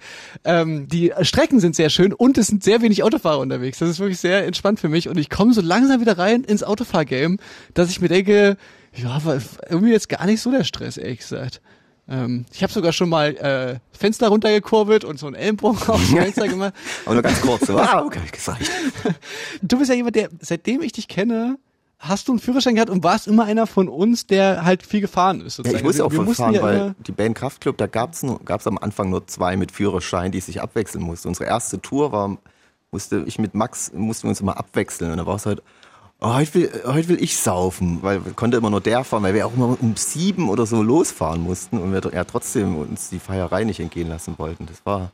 ähm, 0.44 0.88
die 0.88 1.14
Strecken 1.22 1.60
sind 1.60 1.76
sehr 1.76 1.90
schön 1.90 2.14
und 2.14 2.38
es 2.38 2.48
sind 2.48 2.64
sehr 2.64 2.82
wenig 2.82 3.04
Autofahrer 3.04 3.40
unterwegs. 3.40 3.80
Das 3.80 3.90
ist 3.90 4.00
wirklich 4.00 4.20
sehr 4.20 4.46
entspannt 4.46 4.80
für 4.80 4.90
mich 4.90 5.10
und 5.10 5.18
ich 5.18 5.30
komme 5.30 5.54
so 5.54 5.62
langsam 5.62 6.02
wieder 6.02 6.18
rein 6.18 6.44
ins 6.44 6.64
Autofahrgame, 6.64 7.38
dass 7.74 7.90
ich 7.90 8.02
mir 8.02 8.08
denke, 8.08 8.58
ja, 8.94 9.24
war 9.24 9.40
irgendwie 9.70 9.92
jetzt 9.92 10.10
gar 10.10 10.26
nicht 10.26 10.42
so 10.42 10.52
der 10.52 10.64
Stress, 10.64 10.98
ehrlich 10.98 11.20
gesagt. 11.20 11.62
Ähm, 12.10 12.46
ich 12.52 12.62
habe 12.64 12.74
sogar 12.74 12.92
schon 12.92 13.10
mal 13.10 13.36
äh, 13.38 13.80
Fenster 13.98 14.28
runtergekurbelt 14.28 15.06
und 15.06 15.20
so 15.20 15.28
einen 15.28 15.36
Ellenbogen 15.36 15.80
aufs 15.88 16.10
Fenster 16.10 16.48
gemacht. 16.48 16.74
Aber 17.06 17.16
nur 17.16 17.24
ganz 17.24 17.42
kurz, 17.42 17.68
so, 17.68 17.78
ah, 17.80 18.04
okay, 18.04 18.20
gesagt. 18.32 18.70
Du 19.62 19.78
bist 19.78 19.90
ja 19.90 19.96
jemand, 19.96 20.16
der, 20.16 20.30
seitdem 20.40 20.82
ich 20.82 20.92
dich 20.92 21.08
kenne, 21.08 21.58
hast 22.02 22.28
du 22.28 22.34
einen 22.34 22.40
Führerschein 22.40 22.76
gehabt 22.76 22.90
und 22.90 23.04
warst 23.04 23.28
immer 23.28 23.46
einer 23.46 23.68
von 23.68 23.88
uns, 23.88 24.26
der 24.28 24.66
halt 24.66 24.84
viel 24.84 25.02
gefahren 25.02 25.40
ist. 25.42 25.58
Ja, 25.60 25.64
Sozusagen. 25.64 25.78
ich 25.78 25.84
musste 25.84 26.00
Wir- 26.00 26.06
auch 26.08 26.12
wir 26.12 26.22
mussten 26.22 26.44
fahren, 26.44 26.54
ja 26.56 26.62
weil 26.64 26.96
die 27.06 27.12
Band 27.12 27.36
Kraftclub, 27.38 27.78
da 27.78 27.88
gab's 27.88 28.24
nur, 28.24 28.40
gab's 28.44 28.68
am 28.68 28.78
Anfang 28.78 29.10
nur 29.10 29.28
zwei 29.28 29.56
mit 29.56 29.72
Führerschein, 29.72 30.32
die 30.32 30.40
sich 30.42 30.62
abwechseln 30.62 31.04
mussten. 31.04 31.28
Unsere 31.30 31.46
erste 31.46 31.80
Tour 31.82 32.12
war, 32.12 32.38
musste 32.92 33.24
ich 33.26 33.40
mit 33.40 33.54
Max, 33.56 33.92
mussten 33.94 34.24
wir 34.24 34.30
uns 34.30 34.42
immer 34.42 34.58
abwechseln 34.58 35.12
und 35.12 35.18
da 35.18 35.26
war 35.26 35.36
es 35.36 35.46
halt, 35.46 35.62
oh, 36.20 36.34
heute 36.34 36.54
will, 36.56 36.72
heute 36.88 37.08
will 37.08 37.24
ich 37.24 37.38
saufen, 37.38 38.00
weil 38.02 38.20
konnte 38.36 38.58
immer 38.58 38.70
nur 38.70 38.82
der 38.82 39.04
fahren, 39.04 39.24
weil 39.24 39.34
wir 39.34 39.46
auch 39.48 39.54
immer 39.54 39.78
um 39.80 39.96
sieben 39.96 40.50
oder 40.50 40.66
so 40.66 40.82
losfahren 40.84 41.42
mussten 41.42 41.78
und 41.78 41.94
wir 41.94 42.02
ja 42.14 42.24
trotzdem 42.26 42.76
uns 42.78 43.10
die 43.10 43.20
Feierei 43.20 43.64
nicht 43.64 43.80
entgehen 43.80 44.10
lassen 44.10 44.34
wollten. 44.38 44.66
Das 44.66 44.86
war, 44.86 45.12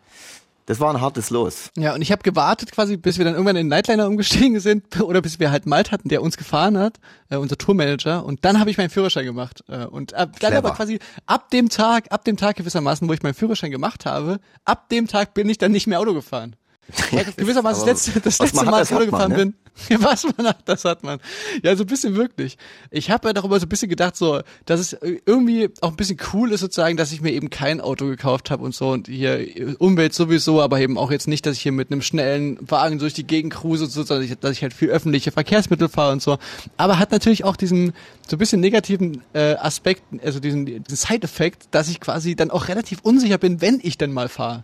das 0.68 0.82
war 0.82 0.94
ein 0.94 1.02
hartes 1.02 1.30
Los. 1.30 1.72
Ja, 1.78 1.96
und 1.96 2.02
ich 2.02 2.12
habe 2.12 2.22
gewartet 2.24 2.74
quasi, 2.74 2.98
bis 2.98 3.18
wir 3.18 3.26
dann 3.26 3.34
irgendwann 3.34 3.56
in 3.56 3.66
den 3.66 3.70
Nightliner 3.70 4.06
umgestiegen 4.06 4.60
sind 4.62 5.02
oder 5.02 5.22
bis 5.22 5.40
wir 5.40 5.50
halt 5.50 5.66
Malt 5.66 5.92
hatten, 5.92 6.10
der 6.10 6.22
uns 6.22 6.36
gefahren 6.36 6.78
hat, 6.78 7.00
äh, 7.30 7.38
unser 7.38 7.58
Tourmanager. 7.58 8.26
Und 8.26 8.44
dann 8.44 8.60
habe 8.60 8.70
ich 8.70 8.78
meinen 8.78 8.90
Führerschein 8.90 9.26
gemacht. 9.26 9.64
Äh, 9.70 9.86
und 9.86 10.14
ab, 10.14 10.34
dann 10.40 10.52
Clever. 10.52 10.58
aber 10.58 10.76
quasi 10.76 11.00
ab 11.26 11.50
dem 11.52 11.70
Tag, 11.70 12.12
ab 12.12 12.26
dem 12.26 12.36
Tag 12.36 12.58
gewissermaßen, 12.58 13.08
wo 13.08 13.14
ich 13.14 13.24
meinen 13.24 13.34
Führerschein 13.34 13.72
gemacht 13.72 14.06
habe, 14.06 14.40
ab 14.66 14.90
dem 14.90 15.08
Tag 15.08 15.34
bin 15.34 15.48
ich 15.48 15.58
dann 15.58 15.72
nicht 15.72 15.88
mehr 15.88 16.02
Auto 16.02 16.14
gefahren. 16.14 16.58
Das 16.88 17.36
gewissermaßen 17.36 17.86
das 17.86 18.06
letzte, 18.06 18.22
das 18.22 18.40
letzte 18.40 18.64
Mal, 18.64 18.74
als 18.74 18.92
ich 18.92 18.96
Auto 18.96 19.06
hat 19.06 19.12
man, 19.12 19.20
gefahren 19.20 19.32
ne? 19.32 19.38
bin. 19.38 19.54
Ja, 19.90 20.02
was 20.02 20.24
man 20.24 20.48
hat, 20.48 20.58
das 20.66 20.86
hat 20.86 21.04
man. 21.04 21.20
Ja, 21.62 21.76
so 21.76 21.84
ein 21.84 21.88
bisschen 21.88 22.16
wirklich. 22.16 22.58
Ich 22.90 23.12
habe 23.12 23.28
ja 23.28 23.34
darüber 23.34 23.60
so 23.60 23.68
ein 23.68 23.70
bisschen 23.70 23.90
gedacht, 23.90 24.16
so, 24.16 24.42
dass 24.66 24.80
es 24.80 24.98
irgendwie 25.26 25.70
auch 25.82 25.92
ein 25.92 25.96
bisschen 25.96 26.18
cool 26.34 26.52
ist 26.52 26.62
sozusagen, 26.62 26.98
dass 26.98 27.12
ich 27.12 27.22
mir 27.22 27.32
eben 27.32 27.52
kein 27.52 27.80
Auto 27.80 28.08
gekauft 28.08 28.50
habe 28.50 28.64
und 28.64 28.74
so 28.74 28.90
und 28.90 29.08
hier 29.08 29.46
Umwelt 29.78 30.14
sowieso, 30.14 30.62
aber 30.62 30.80
eben 30.80 30.98
auch 30.98 31.12
jetzt 31.12 31.28
nicht, 31.28 31.46
dass 31.46 31.56
ich 31.58 31.62
hier 31.62 31.72
mit 31.72 31.92
einem 31.92 32.02
schnellen 32.02 32.58
Wagen 32.62 32.98
durch 32.98 33.14
die 33.14 33.28
Gegend 33.28 33.54
cruise 33.54 33.84
und 33.84 33.92
so, 33.92 34.02
sondern 34.04 34.26
ich, 34.26 34.38
dass 34.40 34.52
ich 34.52 34.64
halt 34.64 34.74
viel 34.74 34.90
öffentliche 34.90 35.32
Verkehrsmittel 35.32 35.90
fahre 35.90 36.14
und 36.14 36.22
so. 36.22 36.38
Aber 36.78 36.98
hat 36.98 37.12
natürlich 37.12 37.44
auch 37.44 37.56
diesen 37.56 37.94
so 38.28 38.36
ein 38.36 38.40
bisschen 38.40 38.60
negativen 38.60 39.22
äh, 39.34 39.56
Aspekt, 39.56 40.02
also 40.24 40.40
diesen, 40.40 40.66
diesen 40.66 40.84
Side-Effekt, 40.88 41.68
dass 41.72 41.88
ich 41.88 42.00
quasi 42.00 42.36
dann 42.36 42.50
auch 42.50 42.68
relativ 42.68 43.00
unsicher 43.04 43.38
bin, 43.38 43.62
wenn 43.62 43.80
ich 43.84 43.98
denn 43.98 44.12
mal 44.12 44.28
fahre 44.28 44.64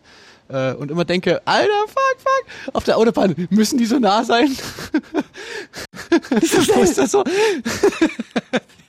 äh, 0.54 0.74
und 0.74 0.92
immer 0.92 1.06
denke, 1.06 1.42
Alter, 1.46 1.88
fuck, 1.88 2.18
fuck, 2.20 2.74
auf 2.76 2.84
der 2.84 2.98
Autobahn, 2.98 3.36
müssen 3.50 3.78
die 3.78 3.86
so 3.86 4.00
nah 4.00 4.24
sein? 4.24 4.50
so 6.42 6.82
ist 6.82 6.98
das 6.98 7.12
so? 7.12 7.24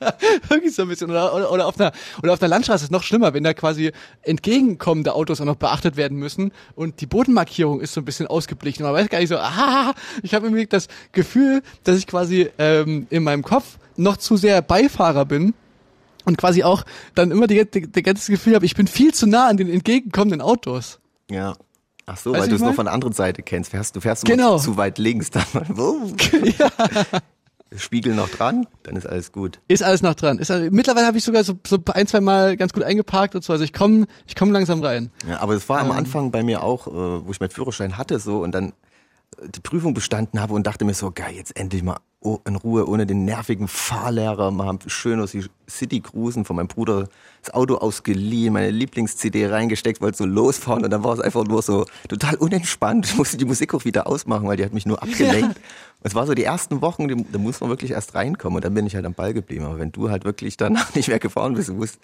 ja, 0.01 0.15
irgendwie 0.51 0.71
so 0.71 0.83
ein 0.83 0.89
bisschen. 0.89 1.11
Oder, 1.11 1.35
oder, 1.35 1.53
oder, 1.53 1.67
auf 1.67 1.81
einer, 1.81 1.93
oder 2.23 2.33
auf 2.35 2.43
einer 2.43 2.49
Landstraße 2.49 2.85
ist 2.85 2.91
noch 2.91 3.03
schlimmer, 3.03 3.35
wenn 3.35 3.45
da 3.45 3.55
quasi 3.55 3.93
entgegenkommende 4.23 5.15
Autos 5.15 5.41
auch 5.41 5.47
noch 5.47 5.57
beachtet 5.57 5.97
werden 5.97 6.19
müssen 6.19 6.53
und 6.75 7.01
die 7.01 7.07
Bodenmarkierung 7.07 7.81
ist 7.81 7.95
so 7.95 8.01
ein 8.01 8.05
bisschen 8.05 8.27
ausgeblichen. 8.27 8.85
Man 8.85 8.93
weiß 8.93 9.09
gar 9.09 9.19
nicht 9.19 9.29
so, 9.29 9.39
ah, 9.39 9.95
ich 10.23 10.35
habe 10.35 10.47
irgendwie 10.47 10.67
das 10.67 10.89
Gefühl, 11.13 11.63
dass 11.85 11.99
ich 11.99 12.07
quasi 12.07 12.51
ähm, 12.59 13.07
in 13.11 13.23
meinem 13.23 13.43
Kopf 13.43 13.79
noch 13.97 14.17
zu 14.17 14.37
sehr 14.37 14.61
Beifahrer 14.63 15.25
bin 15.25 15.55
und 16.25 16.39
quasi 16.39 16.63
auch 16.63 16.85
dann 17.15 17.31
immer 17.31 17.47
die, 17.47 17.65
die, 17.71 17.91
die 17.91 18.03
ganze 18.03 18.33
Gefühl 18.33 18.55
habe, 18.55 18.67
ich 18.67 18.75
bin 18.75 18.87
viel 18.87 19.15
zu 19.15 19.27
nah 19.27 19.49
an 19.49 19.57
den 19.57 19.71
entgegenkommenden 19.71 20.41
Autos. 20.41 21.01
Ja. 21.31 21.55
Ach 22.07 22.17
so, 22.19 22.33
Weißt 22.33 22.43
weil 22.43 22.49
du, 22.51 22.57
es 22.57 22.61
nur 22.61 22.75
von 22.75 22.85
der 22.85 22.93
anderen 22.95 23.15
Seite 23.15 23.43
kennst. 23.43 23.71
Fährst, 23.71 23.97
du 23.97 24.01
fährst 24.01 24.25
Genau. 24.27 24.55
immer 24.55 24.59
zu 24.63 24.77
weit 24.77 24.99
links, 24.99 25.31
dann 25.31 25.45
oh, 25.79 26.11
Spiegel 27.77 28.15
noch 28.15 28.29
dran, 28.29 28.67
dann 28.85 28.95
ist 28.95 29.07
alles 29.07 29.33
gut. 29.33 29.59
Ist 29.69 29.83
alles 29.83 30.03
noch 30.03 30.15
dran. 30.15 30.39
Ist, 30.39 30.51
also, 30.51 30.69
mittlerweile 30.71 31.07
habe 31.07 31.19
ich 31.19 31.25
sogar 31.25 31.43
so, 31.43 31.55
so 31.67 31.79
ein, 31.93 32.07
zwei 32.07 32.21
Mal 32.21 32.57
ganz 32.57 32.73
gut 32.73 32.83
eingeparkt 32.85 33.35
und 33.35 33.43
so. 33.43 33.53
Also 33.53 33.65
ich 33.65 33.73
komme 33.73 34.07
ich 34.27 34.37
komm 34.37 34.53
langsam 34.53 34.83
rein. 34.83 35.11
Ja, 35.29 35.41
aber 35.41 35.55
es 35.55 35.69
war 35.69 35.81
am 35.81 35.87
Ähm. 35.91 35.93
Anfang 35.97 36.31
bei 36.31 36.43
mir 36.43 36.63
auch, 36.63 36.87
äh, 36.87 36.91
wo 37.27 37.31
ich 37.31 37.41
meinen 37.41 37.51
Führerschein 37.51 37.99
hatte, 37.99 38.19
so 38.21 38.43
und 38.43 38.53
dann 38.53 38.75
die 39.43 39.61
Prüfung 39.61 39.95
bestanden 39.95 40.41
habe 40.41 40.55
und 40.55 40.67
dachte 40.67 40.85
mir 40.85 40.95
so, 40.95 41.11
geil, 41.11 41.35
jetzt 41.35 41.57
endlich 41.59 41.83
mal 41.83 41.99
in 42.47 42.57
Ruhe, 42.57 42.89
ohne 42.89 43.05
den 43.05 43.27
nervigen 43.27 43.69
Fahrlehrer, 43.69 44.51
mal 44.51 44.79
schön 44.87 45.21
aus 45.21 45.33
die 45.33 45.45
City 45.69 46.01
cruisen, 46.01 46.47
von 46.47 46.57
meinem 46.57 46.69
Bruder 46.69 47.09
das 47.43 47.53
Auto 47.53 47.77
ausgeliehen, 47.77 48.55
meine 48.55 48.71
Lieblings-CD 48.71 49.47
reingesteckt, 49.47 50.01
wollte 50.01 50.19
so 50.19 50.25
losfahren 50.25 50.85
und 50.85 50.91
dann 50.91 51.05
war 51.05 51.13
es 51.13 51.21
einfach 51.21 51.45
nur 51.45 51.61
so 51.61 51.85
total 52.09 52.37
unentspannt. 52.37 53.07
Ich 53.07 53.17
musste 53.17 53.37
die 53.37 53.45
Musik 53.45 53.75
auch 53.75 53.85
wieder 53.85 54.07
ausmachen, 54.07 54.47
weil 54.49 54.57
die 54.57 54.65
hat 54.65 54.73
mich 54.73 54.87
nur 54.87 55.03
abgelenkt. 55.03 55.57
Und 55.57 56.09
es 56.09 56.15
war 56.15 56.27
so 56.27 56.33
die 56.33 56.45
ersten 56.45 56.81
Wochen, 56.81 57.27
da 57.31 57.39
muss 57.39 57.61
man 57.61 57.69
wirklich 57.69 57.91
erst 57.91 58.15
reinkommen 58.15 58.57
und 58.57 58.65
dann 58.65 58.73
bin 58.73 58.87
ich 58.87 58.95
halt 58.95 59.05
am 59.05 59.15
Ball 59.15 59.35
geblieben. 59.35 59.67
Aber 59.67 59.79
wenn 59.79 59.93
du 59.93 60.09
halt 60.09 60.25
wirklich 60.25 60.57
danach 60.57 60.95
nicht 60.95 61.09
mehr 61.09 61.19
gefahren 61.19 61.55
bist, 61.55 61.69
du 61.69 61.75
musst, 61.75 61.99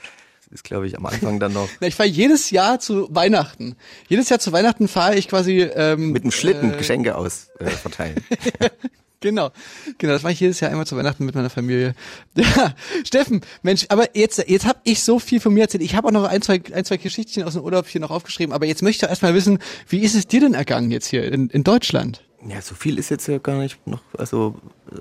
ist 0.50 0.64
glaube 0.64 0.86
ich 0.86 0.96
am 0.96 1.06
Anfang 1.06 1.40
dann 1.40 1.52
noch 1.52 1.68
Na, 1.80 1.86
Ich 1.86 1.94
fahre 1.94 2.08
jedes 2.08 2.50
Jahr 2.50 2.80
zu 2.80 3.08
Weihnachten. 3.10 3.76
Jedes 4.08 4.28
Jahr 4.28 4.38
zu 4.38 4.52
Weihnachten 4.52 4.88
fahre 4.88 5.16
ich 5.16 5.28
quasi 5.28 5.60
ähm, 5.60 6.10
mit 6.12 6.24
dem 6.24 6.30
Schlitten 6.30 6.74
äh, 6.74 6.76
Geschenke 6.76 7.16
aus 7.16 7.48
äh, 7.58 7.70
verteilen. 7.70 8.16
Genau, 9.22 9.50
genau, 9.98 10.14
das 10.14 10.22
mache 10.22 10.32
ich 10.32 10.40
jedes 10.40 10.60
Jahr 10.60 10.70
einmal 10.70 10.86
zu 10.86 10.96
Weihnachten 10.96 11.26
mit 11.26 11.34
meiner 11.34 11.50
Familie. 11.50 11.94
Ja, 12.34 12.74
Steffen, 13.04 13.42
Mensch, 13.62 13.84
aber 13.90 14.16
jetzt, 14.16 14.42
jetzt 14.48 14.64
habe 14.64 14.78
ich 14.84 15.02
so 15.02 15.18
viel 15.18 15.40
von 15.40 15.52
mir 15.52 15.64
erzählt. 15.64 15.82
Ich 15.82 15.94
habe 15.94 16.08
auch 16.08 16.12
noch 16.12 16.24
ein, 16.24 16.40
zwei, 16.40 16.62
ein, 16.72 16.86
zwei 16.86 16.96
Geschichtchen 16.96 17.42
aus 17.42 17.52
dem 17.52 17.62
Urlaub 17.62 17.86
hier 17.86 18.00
noch 18.00 18.10
aufgeschrieben, 18.10 18.54
aber 18.54 18.64
jetzt 18.64 18.82
möchte 18.82 19.04
ich 19.04 19.10
erstmal 19.10 19.34
wissen, 19.34 19.58
wie 19.88 20.00
ist 20.00 20.14
es 20.14 20.26
dir 20.26 20.40
denn 20.40 20.54
ergangen 20.54 20.90
jetzt 20.90 21.06
hier 21.06 21.30
in, 21.30 21.50
in 21.50 21.64
Deutschland? 21.64 22.22
Ja, 22.48 22.62
so 22.62 22.74
viel 22.74 22.98
ist 22.98 23.10
jetzt 23.10 23.26
ja 23.28 23.36
gar 23.36 23.58
nicht 23.58 23.86
noch, 23.86 24.00
also 24.16 24.54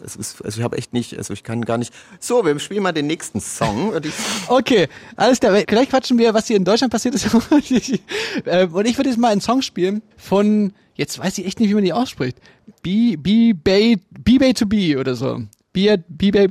es 0.04 0.18
ist, 0.18 0.44
also 0.44 0.60
ich 0.60 0.64
habe 0.64 0.78
echt 0.78 0.92
nicht, 0.92 1.18
also 1.18 1.32
ich 1.34 1.44
kann 1.44 1.64
gar 1.64 1.78
nicht. 1.78 1.94
So, 2.20 2.44
wir 2.44 2.60
spielen 2.60 2.84
mal 2.84 2.92
den 2.92 3.08
nächsten 3.08 3.40
Song. 3.40 3.94
Okay, 4.50 4.88
alles 5.16 5.40
klar. 5.40 5.64
Gleich 5.64 5.90
quatschen 5.90 6.18
wir, 6.18 6.34
was 6.34 6.48
hier 6.48 6.58
in 6.58 6.66
Deutschland 6.66 6.92
passiert 6.92 7.16
ist. 7.16 7.28
Ähm, 8.46 8.74
Und 8.74 8.86
ich 8.88 8.98
würde 8.98 9.10
jetzt 9.10 9.20
mal 9.20 9.32
einen 9.32 9.42
Song 9.42 9.62
spielen 9.62 10.02
von, 10.18 10.74
jetzt 10.96 11.18
weiß 11.20 11.38
ich 11.38 11.46
echt 11.46 11.60
nicht, 11.60 11.70
wie 11.70 11.76
man 11.76 11.84
die 11.84 11.94
ausspricht. 11.94 12.38
B, 12.82 13.16
B, 13.16 13.54
Bay, 13.54 13.98
B, 14.10 14.38
Bay 14.38 14.54
to 14.54 14.66
B 14.66 14.98
oder 14.98 15.16
so. 15.16 15.42
B, 15.72 15.96
B, 16.08 16.32
Bay, 16.32 16.50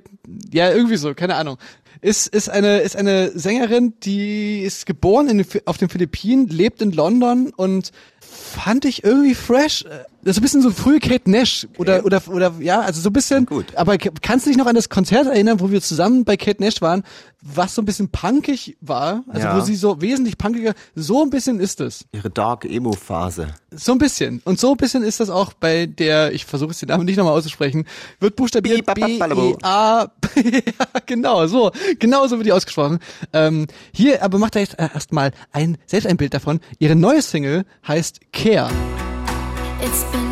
ja, 0.52 0.70
irgendwie 0.70 0.96
so, 0.96 1.14
keine 1.14 1.34
Ahnung. 1.34 1.58
Ist, 2.00 2.28
ist 2.28 2.48
eine, 2.48 2.78
ist 2.78 2.96
eine 2.96 3.36
Sängerin, 3.36 3.94
die 4.04 4.60
ist 4.60 4.86
geboren 4.86 5.28
in, 5.28 5.44
auf 5.64 5.78
den 5.78 5.88
Philippinen, 5.88 6.46
lebt 6.46 6.80
in 6.80 6.92
London 6.92 7.52
und 7.56 7.90
fand 8.20 8.84
ich 8.84 9.02
irgendwie 9.02 9.34
fresh. 9.34 9.84
Das 10.24 10.30
ist 10.30 10.34
so 10.36 10.40
ein 10.40 10.42
bisschen 10.42 10.62
so 10.62 10.70
frühe 10.70 10.98
Kate 10.98 11.30
Nash 11.30 11.66
oder 11.78 12.04
oder 12.04 12.20
oder 12.28 12.52
ja, 12.60 12.80
also 12.80 13.00
so 13.00 13.08
ein 13.08 13.12
bisschen. 13.12 13.46
Gut. 13.46 13.66
Aber 13.76 13.96
kannst 13.98 14.46
du 14.46 14.50
dich 14.50 14.56
noch 14.58 14.66
an 14.66 14.74
das 14.74 14.88
Konzert 14.88 15.26
erinnern, 15.26 15.60
wo 15.60 15.70
wir 15.70 15.80
zusammen 15.80 16.24
bei 16.24 16.36
Kate 16.36 16.60
Nash 16.62 16.80
waren, 16.82 17.04
was 17.40 17.74
so 17.76 17.82
ein 17.82 17.84
bisschen 17.84 18.10
punkig 18.10 18.76
war, 18.80 19.22
also 19.28 19.46
Ja. 19.46 19.56
wo 19.56 19.60
sie 19.60 19.76
so 19.76 20.00
wesentlich 20.00 20.36
punkiger, 20.36 20.74
so 20.96 21.22
ein 21.22 21.30
bisschen 21.30 21.60
ist 21.60 21.80
es. 21.80 22.04
Ihre 22.12 22.30
Dark 22.30 22.64
Emo 22.64 22.92
Phase. 22.92 23.48
So 23.70 23.92
ein 23.92 23.98
bisschen. 23.98 24.42
Und 24.44 24.58
so 24.58 24.72
ein 24.72 24.76
bisschen 24.76 25.04
ist 25.04 25.20
das 25.20 25.30
auch 25.30 25.52
bei 25.52 25.86
der, 25.86 26.32
ich 26.32 26.44
versuche 26.46 26.72
es 26.72 26.78
den 26.78 26.88
Namen 26.88 27.04
nicht 27.04 27.16
nochmal 27.16 27.34
auszusprechen, 27.34 27.84
wird 28.18 28.34
buchstabiert 28.34 28.84
B, 28.94 29.00
E, 29.18 29.56
A, 29.62 30.08
ja, 30.34 31.00
genau, 31.06 31.46
so, 31.46 31.70
genau 32.00 32.26
so 32.26 32.36
wird 32.38 32.46
die 32.46 32.52
ausgesprochen. 32.52 32.98
Ähm, 33.32 33.66
hier 33.94 34.22
aber 34.22 34.38
macht 34.38 34.56
er 34.56 34.62
jetzt 34.62 34.78
äh, 34.78 34.88
erstmal 34.92 35.30
ein, 35.52 35.78
selbst 35.86 36.06
ein 36.06 36.16
Bild 36.16 36.34
davon. 36.34 36.60
Ihre 36.80 36.96
neue 36.96 37.22
Single 37.22 37.64
heißt 37.86 38.32
Care. 38.32 38.68
It's 39.80 40.02
been 40.10 40.27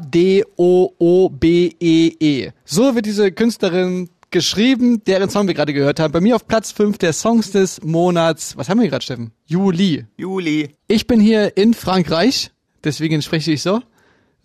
B-E-A-B-A-D-O-O-B-E-E. 0.00 2.52
So 2.64 2.94
wird 2.94 3.06
diese 3.06 3.32
Künstlerin 3.32 4.08
geschrieben, 4.30 5.02
deren 5.04 5.30
Song 5.30 5.46
wir 5.46 5.54
gerade 5.54 5.72
gehört 5.72 6.00
haben. 6.00 6.12
Bei 6.12 6.20
mir 6.20 6.36
auf 6.36 6.46
Platz 6.46 6.72
5 6.72 6.98
der 6.98 7.12
Songs 7.12 7.50
des 7.50 7.82
Monats. 7.82 8.56
Was 8.56 8.68
haben 8.68 8.80
wir 8.80 8.88
gerade, 8.88 9.02
Steffen? 9.02 9.32
Juli. 9.46 10.06
Juli. 10.16 10.70
Ich 10.86 11.06
bin 11.06 11.20
hier 11.20 11.56
in 11.56 11.74
Frankreich, 11.74 12.50
deswegen 12.84 13.22
spreche 13.22 13.52
ich 13.52 13.62
so. 13.62 13.80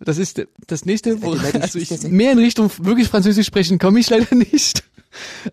Das 0.00 0.18
ist 0.18 0.44
das 0.66 0.84
nächste, 0.84 1.22
wo, 1.22 1.34
Leute, 1.34 1.48
ich 1.58 1.62
also 1.62 1.78
ich, 1.78 2.02
mehr 2.02 2.32
in 2.32 2.38
Richtung 2.38 2.70
wirklich 2.78 3.08
Französisch 3.08 3.46
sprechen 3.46 3.78
komme 3.78 4.00
ich 4.00 4.10
leider 4.10 4.34
nicht. 4.34 4.84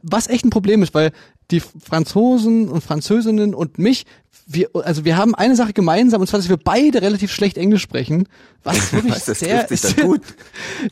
Was 0.02 0.28
echt 0.28 0.46
ein 0.46 0.50
Problem 0.50 0.84
ist, 0.84 0.94
weil 0.94 1.12
die 1.52 1.60
Franzosen 1.60 2.70
und 2.70 2.82
Französinnen 2.82 3.54
und 3.54 3.78
mich, 3.78 4.06
wir, 4.48 4.70
also 4.74 5.06
wir 5.06 5.18
haben 5.18 5.36
eine 5.36 5.56
Sache 5.56 5.74
gemeinsam, 5.74 6.22
und 6.22 6.28
zwar, 6.28 6.40
dass 6.40 6.50
wir 6.50 6.58
beide 6.58 7.02
relativ 7.02 7.32
schlecht 7.32 7.58
Englisch 7.58 7.82
sprechen. 7.82 8.28
Was 8.64 8.94
wirklich 8.94 9.24
das 9.24 9.40
sehr, 9.40 9.68
trifft 9.68 9.84
sich 9.84 9.96
dann 9.96 10.08
gut. 10.08 10.22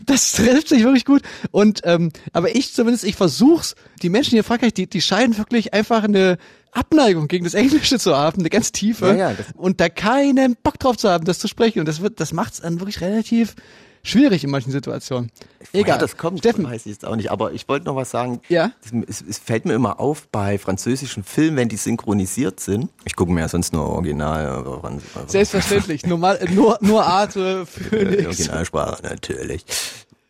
Das 0.05 0.33
trifft 0.33 0.69
sich 0.69 0.83
wirklich 0.83 1.05
gut. 1.05 1.21
Und 1.51 1.81
ähm, 1.83 2.11
aber 2.33 2.55
ich 2.55 2.73
zumindest, 2.73 3.03
ich 3.03 3.15
versuch's. 3.15 3.75
Die 4.01 4.09
Menschen 4.09 4.31
hier 4.31 4.39
in 4.39 4.45
Frankreich, 4.45 4.73
die, 4.73 4.87
die 4.87 5.01
scheinen 5.01 5.37
wirklich 5.37 5.73
einfach 5.73 6.03
eine 6.03 6.37
Abneigung 6.71 7.27
gegen 7.27 7.43
das 7.43 7.53
Englische 7.53 7.99
zu 7.99 8.15
haben, 8.15 8.39
eine 8.39 8.49
ganz 8.49 8.71
tiefe. 8.71 9.07
Ja, 9.07 9.31
ja, 9.31 9.35
und 9.55 9.81
da 9.81 9.89
keinen 9.89 10.55
Bock 10.61 10.79
drauf 10.79 10.97
zu 10.97 11.09
haben, 11.09 11.25
das 11.25 11.39
zu 11.39 11.47
sprechen. 11.47 11.79
Und 11.79 11.87
das 11.87 12.01
wird, 12.01 12.19
das 12.19 12.31
macht's 12.31 12.61
dann 12.61 12.79
wirklich 12.79 13.01
relativ 13.01 13.55
schwierig 14.03 14.43
in 14.43 14.49
manchen 14.49 14.71
Situationen. 14.71 15.31
Egal. 15.73 15.97
das 15.99 16.17
kommt, 16.17 16.39
Steffen, 16.39 16.63
weiß 16.65 16.85
ich 16.85 16.93
jetzt 16.93 17.05
auch 17.05 17.15
nicht. 17.15 17.31
Aber 17.31 17.51
ich 17.53 17.67
wollte 17.67 17.85
noch 17.85 17.95
was 17.95 18.09
sagen. 18.09 18.41
Ja? 18.49 18.71
Es, 19.07 19.21
es 19.21 19.37
fällt 19.37 19.65
mir 19.65 19.73
immer 19.73 19.99
auf 19.99 20.27
bei 20.29 20.57
französischen 20.57 21.23
Filmen, 21.23 21.57
wenn 21.57 21.69
die 21.69 21.77
synchronisiert 21.77 22.59
sind. 22.59 22.89
Ich 23.05 23.15
gucke 23.15 23.31
mir 23.31 23.41
ja 23.41 23.49
sonst 23.49 23.73
nur 23.73 23.85
Original. 23.87 24.47
aber 24.47 24.79
Franz- 24.81 25.31
selbstverständlich. 25.31 26.05
Normal, 26.05 26.37
äh, 26.37 26.51
nur, 26.51 26.77
nur 26.81 27.05
Arte 27.05 27.65
für 27.67 27.99
äh, 27.99 28.05
nichts. 28.05 28.25
Originalsprache, 28.25 29.03
natürlich. 29.03 29.65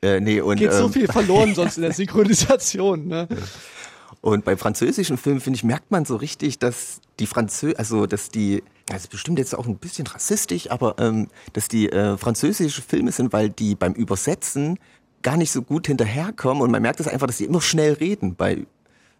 Äh, 0.02 0.20
nee, 0.20 0.40
und, 0.42 0.58
Geht 0.58 0.74
so 0.74 0.86
ähm, 0.86 0.94
viel 0.94 1.08
verloren 1.08 1.54
sonst 1.56 1.78
in 1.78 1.84
der 1.84 1.94
Synchronisation, 1.94 3.08
ne? 3.08 3.28
Und 4.22 4.44
bei 4.44 4.58
französischen 4.58 5.18
Filmen, 5.18 5.40
finde 5.40 5.58
ich, 5.58 5.64
merkt 5.64 5.92
man 5.92 6.04
so 6.04 6.18
richtig, 6.18 6.60
dass 6.60 7.00
die 7.20 7.28
Franzö 7.28 7.74
also 7.78 8.06
dass 8.06 8.30
die, 8.30 8.64
das 8.93 9.04
ist 9.04 9.12
bestimmt 9.12 9.39
jetzt 9.39 9.56
auch 9.58 9.67
ein 9.67 9.78
bisschen 9.78 10.08
rassistisch, 10.08 10.71
aber 10.71 10.95
ähm, 10.99 11.28
dass 11.54 11.67
die 11.67 11.91
äh, 11.91 12.17
französische 12.17 12.82
Filme 12.82 13.12
sind, 13.12 13.32
weil 13.34 13.49
die 13.49 13.75
beim 13.75 13.93
Übersetzen 13.93 14.80
gar 15.21 15.38
nicht 15.38 15.52
so 15.52 15.62
gut 15.62 15.88
hinterherkommen 15.88 16.63
und 16.63 16.71
man 16.71 16.82
merkt 16.82 16.99
es 16.99 17.06
das 17.06 17.13
einfach, 17.13 17.28
dass 17.28 17.38
sie 17.38 17.45
immer 17.45 17.62
schnell 17.62 17.93
reden 17.93 18.36
bei 18.36 18.65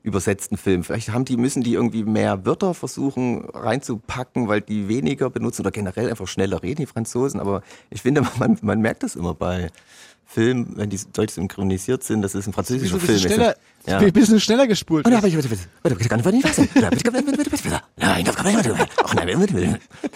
übersetzten 0.02 0.58
Filmen. 0.58 0.84
Vielleicht 0.84 1.10
haben 1.10 1.26
die, 1.26 1.36
müssen 1.36 1.62
die 1.62 1.74
irgendwie 1.74 2.04
mehr 2.04 2.46
Wörter 2.46 2.74
versuchen 2.74 3.46
reinzupacken, 3.54 4.48
weil 4.48 4.62
die 4.62 4.88
weniger 4.88 5.30
benutzen 5.30 5.62
oder 5.62 5.72
generell 5.72 6.10
einfach 6.10 6.28
schneller 6.28 6.64
reden, 6.64 6.82
die 6.82 6.86
Franzosen. 6.86 7.40
Aber 7.40 7.62
ich 7.90 8.02
finde, 8.02 8.26
man, 8.40 8.58
man 8.62 8.80
merkt 8.80 9.04
das 9.04 9.16
immer 9.16 9.34
bei 9.34 9.70
Film, 10.32 10.74
wenn 10.76 10.92
die 10.92 11.00
deutsch 11.12 11.34
synchronisiert 11.34 12.04
sind, 12.04 12.22
das 12.22 12.36
ist 12.36 12.46
ein 12.46 12.54
französischer 12.54 13.00
Film. 13.00 13.18
Ich 13.18 13.98
bin 13.98 14.08
Ein 14.08 14.14
bisschen 14.14 14.40
schneller 14.40 14.68
gespult. 14.68 15.06
Und 15.06 15.12
da 15.12 15.18
habe 15.18 15.28
ich 15.28 15.34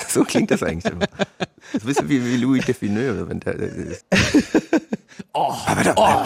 So 0.08 0.24
klingt 0.24 0.52
das 0.52 0.62
eigentlich 0.62 0.94
immer. 0.94 1.08
So 1.72 1.80
ein 1.80 1.86
bisschen 1.86 2.10
wie, 2.10 2.24
wie 2.24 2.38
Louis 2.38 2.64
Defineux, 2.64 3.28
wenn 3.28 3.40
der, 3.40 3.56
der 3.56 3.68
ist. 3.70 4.06
Oh, 5.34 5.56
oh. 5.96 6.24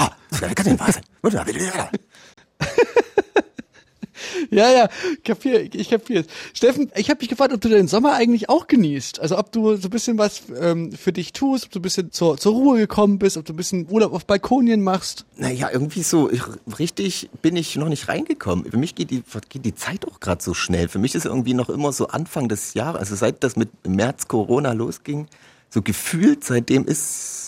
Ja, 4.50 4.71
ja, 4.71 4.89
kapier, 5.23 5.73
ich 5.73 5.89
kapiere. 5.89 6.26
Steffen, 6.54 6.91
ich 6.95 7.10
habe 7.10 7.19
mich 7.19 7.30
gefragt, 7.30 7.54
ob 7.54 7.62
du 7.62 7.69
den 7.69 7.88
Sommer 7.88 8.13
eigentlich 8.13 8.50
auch 8.50 8.67
genießt. 8.67 9.19
Also 9.19 9.38
ob 9.38 9.52
du 9.52 9.76
so 9.76 9.88
ein 9.88 9.91
bisschen 9.91 10.17
was 10.17 10.43
ähm, 10.60 10.91
für 10.91 11.12
dich 11.12 11.34
tust, 11.34 11.65
ob 11.65 11.71
du 11.71 11.80
ein 11.80 11.82
bisschen 11.82 12.12
zur, 12.12 12.38
zur 12.38 12.54
Ruhe 12.54 12.78
gekommen 12.80 13.19
bist, 13.19 13.38
ob 13.38 13.45
du 13.45 13.54
ein 13.54 13.56
bisschen 13.56 13.88
Urlaub 13.89 14.13
auf 14.13 14.26
Balkonien 14.26 14.82
machst. 14.82 15.26
Naja, 15.36 15.69
irgendwie 15.71 16.04
so 16.04 16.30
ich, 16.30 16.41
richtig 16.80 17.30
bin 17.41 17.56
ich 17.56 17.76
noch 17.76 17.89
nicht 17.89 18.08
reingekommen. 18.08 18.69
Für 18.69 18.78
mich 18.78 18.95
geht 18.95 19.12
die, 19.12 19.23
geht 19.50 19.65
die 19.65 19.76
Zeit 19.76 20.08
auch 20.08 20.19
gerade 20.19 20.43
so 20.43 20.54
schnell. 20.54 20.88
Für 20.88 21.00
mich 21.00 21.15
ist 21.15 21.26
irgendwie 21.26 21.54
noch 21.54 21.69
immer 21.69 21.91
so 21.91 22.08
Anfang 22.08 22.50
des 22.50 22.73
Jahres, 22.73 23.00
also 23.00 23.15
seit 23.15 23.43
das 23.43 23.56
mit 23.56 23.69
März 23.88 24.28
Corona 24.28 24.73
losging, 24.73 25.28
so 25.69 25.82
gefühlt 25.82 26.43
seitdem 26.43 26.86
ist 26.86 27.46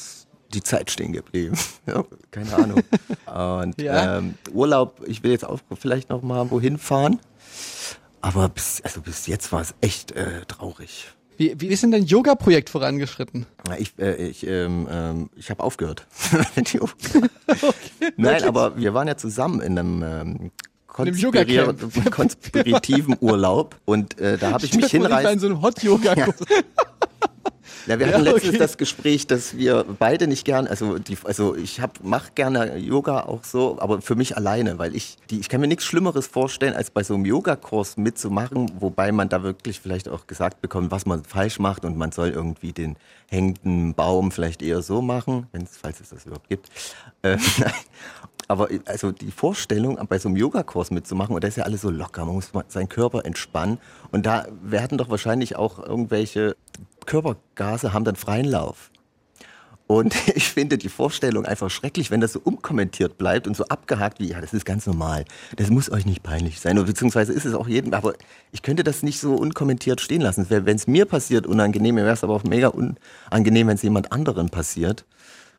die 0.53 0.63
Zeit 0.63 0.91
stehen 0.91 1.13
geblieben. 1.13 1.57
Ja, 1.87 2.03
keine 2.31 2.53
Ahnung. 2.55 2.83
Und 3.65 3.81
Ja. 3.81 4.17
ähm, 4.19 4.35
Urlaub, 4.53 5.01
ich 5.07 5.23
will 5.23 5.31
jetzt 5.31 5.45
auch 5.45 5.59
vielleicht 5.79 6.09
noch 6.09 6.21
mal 6.21 6.51
wohin 6.51 6.77
fahren. 6.77 7.19
Aber 8.21 8.49
bis, 8.49 8.81
also 8.83 9.01
bis 9.01 9.25
jetzt 9.27 9.51
war 9.51 9.61
es 9.61 9.73
echt 9.81 10.11
äh, 10.11 10.45
traurig. 10.47 11.07
Wie, 11.37 11.55
wie 11.61 11.67
ist 11.67 11.83
denn 11.83 11.91
dein 11.91 12.03
Yoga-Projekt 12.05 12.69
vorangeschritten? 12.69 13.45
Ich, 13.79 13.93
äh, 13.97 14.15
ich, 14.27 14.45
ähm, 14.45 14.87
ähm, 14.91 15.29
ich 15.37 15.49
habe 15.49 15.63
aufgehört. 15.63 16.05
Yoga. 16.73 16.91
Nein, 18.17 18.43
aber 18.43 18.75
wir 18.77 18.93
waren 18.93 19.07
ja 19.07 19.15
zusammen 19.15 19.61
in 19.61 19.79
einem 19.79 20.03
ähm, 20.03 20.51
konspirier- 20.87 21.73
konspirativen 22.11 23.15
Urlaub 23.21 23.77
und 23.85 24.19
äh, 24.19 24.37
da 24.37 24.51
habe 24.51 24.65
ich 24.65 24.73
mich 24.75 24.83
war 24.85 24.93
in 24.93 25.01
hinreißen. 25.03 25.39
so 25.39 25.45
einem 25.47 25.61
Hot-Yoga-Kurs. 25.61 26.35
Ja, 26.39 26.55
wir 27.85 27.93
hatten 27.93 28.09
Ja, 28.09 28.17
letztens 28.31 28.49
okay. 28.49 28.57
das 28.57 28.77
Gespräch, 28.77 29.27
dass 29.27 29.57
wir 29.57 29.85
beide 29.97 30.27
nicht 30.27 30.45
gern, 30.45 30.67
also 30.67 30.97
die, 30.97 31.17
also 31.23 31.55
ich 31.55 31.81
hab, 31.81 31.99
mach 32.03 32.35
gerne 32.35 32.77
Yoga 32.77 33.21
auch 33.21 33.43
so, 33.43 33.77
aber 33.79 34.01
für 34.01 34.15
mich 34.15 34.37
alleine, 34.37 34.77
weil 34.77 34.95
ich 34.95 35.17
die, 35.29 35.39
ich 35.39 35.49
kann 35.49 35.61
mir 35.61 35.67
nichts 35.67 35.85
Schlimmeres 35.85 36.27
vorstellen, 36.27 36.73
als 36.73 36.91
bei 36.91 37.03
so 37.03 37.15
einem 37.15 37.25
Yogakurs 37.25 37.97
mitzumachen, 37.97 38.71
wobei 38.79 39.11
man 39.11 39.29
da 39.29 39.43
wirklich 39.43 39.79
vielleicht 39.79 40.09
auch 40.09 40.27
gesagt 40.27 40.61
bekommt, 40.61 40.91
was 40.91 41.05
man 41.05 41.23
falsch 41.23 41.59
macht 41.59 41.85
und 41.85 41.97
man 41.97 42.11
soll 42.11 42.29
irgendwie 42.29 42.73
den 42.73 42.97
hängenden 43.27 43.93
Baum 43.93 44.31
vielleicht 44.31 44.61
eher 44.61 44.81
so 44.81 45.01
machen, 45.01 45.47
wenn 45.51 45.63
es, 45.63 45.77
falls 45.77 45.99
es 45.99 46.09
das 46.09 46.25
überhaupt 46.25 46.49
gibt. 46.49 46.69
Äh. 47.21 47.37
Aber 48.49 48.67
also 48.85 49.11
die 49.11 49.29
Vorstellung, 49.29 49.99
bei 50.09 50.17
so 50.17 50.27
einem 50.27 50.35
Yogakurs 50.35 50.89
mitzumachen, 50.89 51.35
und 51.35 51.43
das 51.43 51.51
ist 51.51 51.57
ja 51.57 51.65
alles 51.65 51.81
so 51.81 51.91
locker, 51.91 52.25
man 52.25 52.33
muss 52.33 52.49
seinen 52.67 52.89
Körper 52.89 53.23
entspannen. 53.23 53.77
Und 54.11 54.25
da 54.25 54.47
werden 54.63 54.97
doch 54.97 55.11
wahrscheinlich 55.11 55.55
auch 55.55 55.77
irgendwelche 55.77 56.55
Körpergase 57.09 57.91
haben 57.91 58.05
dann 58.05 58.15
freien 58.15 58.45
Lauf. 58.45 58.91
Und 59.87 60.13
ich 60.35 60.47
finde 60.47 60.77
die 60.77 60.87
Vorstellung 60.87 61.45
einfach 61.45 61.71
schrecklich, 61.71 62.11
wenn 62.11 62.21
das 62.21 62.33
so 62.33 62.39
unkommentiert 62.39 63.17
bleibt 63.17 63.47
und 63.47 63.57
so 63.57 63.65
abgehakt 63.65 64.19
wie, 64.19 64.29
ja, 64.29 64.39
das 64.39 64.53
ist 64.53 64.63
ganz 64.63 64.85
normal. 64.85 65.25
Das 65.55 65.71
muss 65.71 65.91
euch 65.91 66.05
nicht 66.05 66.21
peinlich 66.21 66.59
sein. 66.59 66.77
Oder 66.77 66.85
beziehungsweise 66.85 67.33
ist 67.33 67.45
es 67.45 67.55
auch 67.55 67.67
jedem, 67.67 67.95
aber 67.95 68.13
ich 68.51 68.61
könnte 68.61 68.83
das 68.83 69.01
nicht 69.01 69.19
so 69.19 69.33
unkommentiert 69.33 69.99
stehen 69.99 70.21
lassen. 70.21 70.45
Wenn 70.49 70.75
es 70.75 70.85
mir 70.85 71.05
passiert, 71.05 71.47
unangenehm, 71.47 71.95
mir 71.95 72.03
wäre 72.03 72.13
es 72.13 72.23
aber 72.23 72.35
auch 72.35 72.43
mega 72.43 72.67
unangenehm, 72.67 73.67
wenn 73.67 73.75
es 73.75 73.81
jemand 73.81 74.11
anderen 74.11 74.49
passiert. 74.49 75.05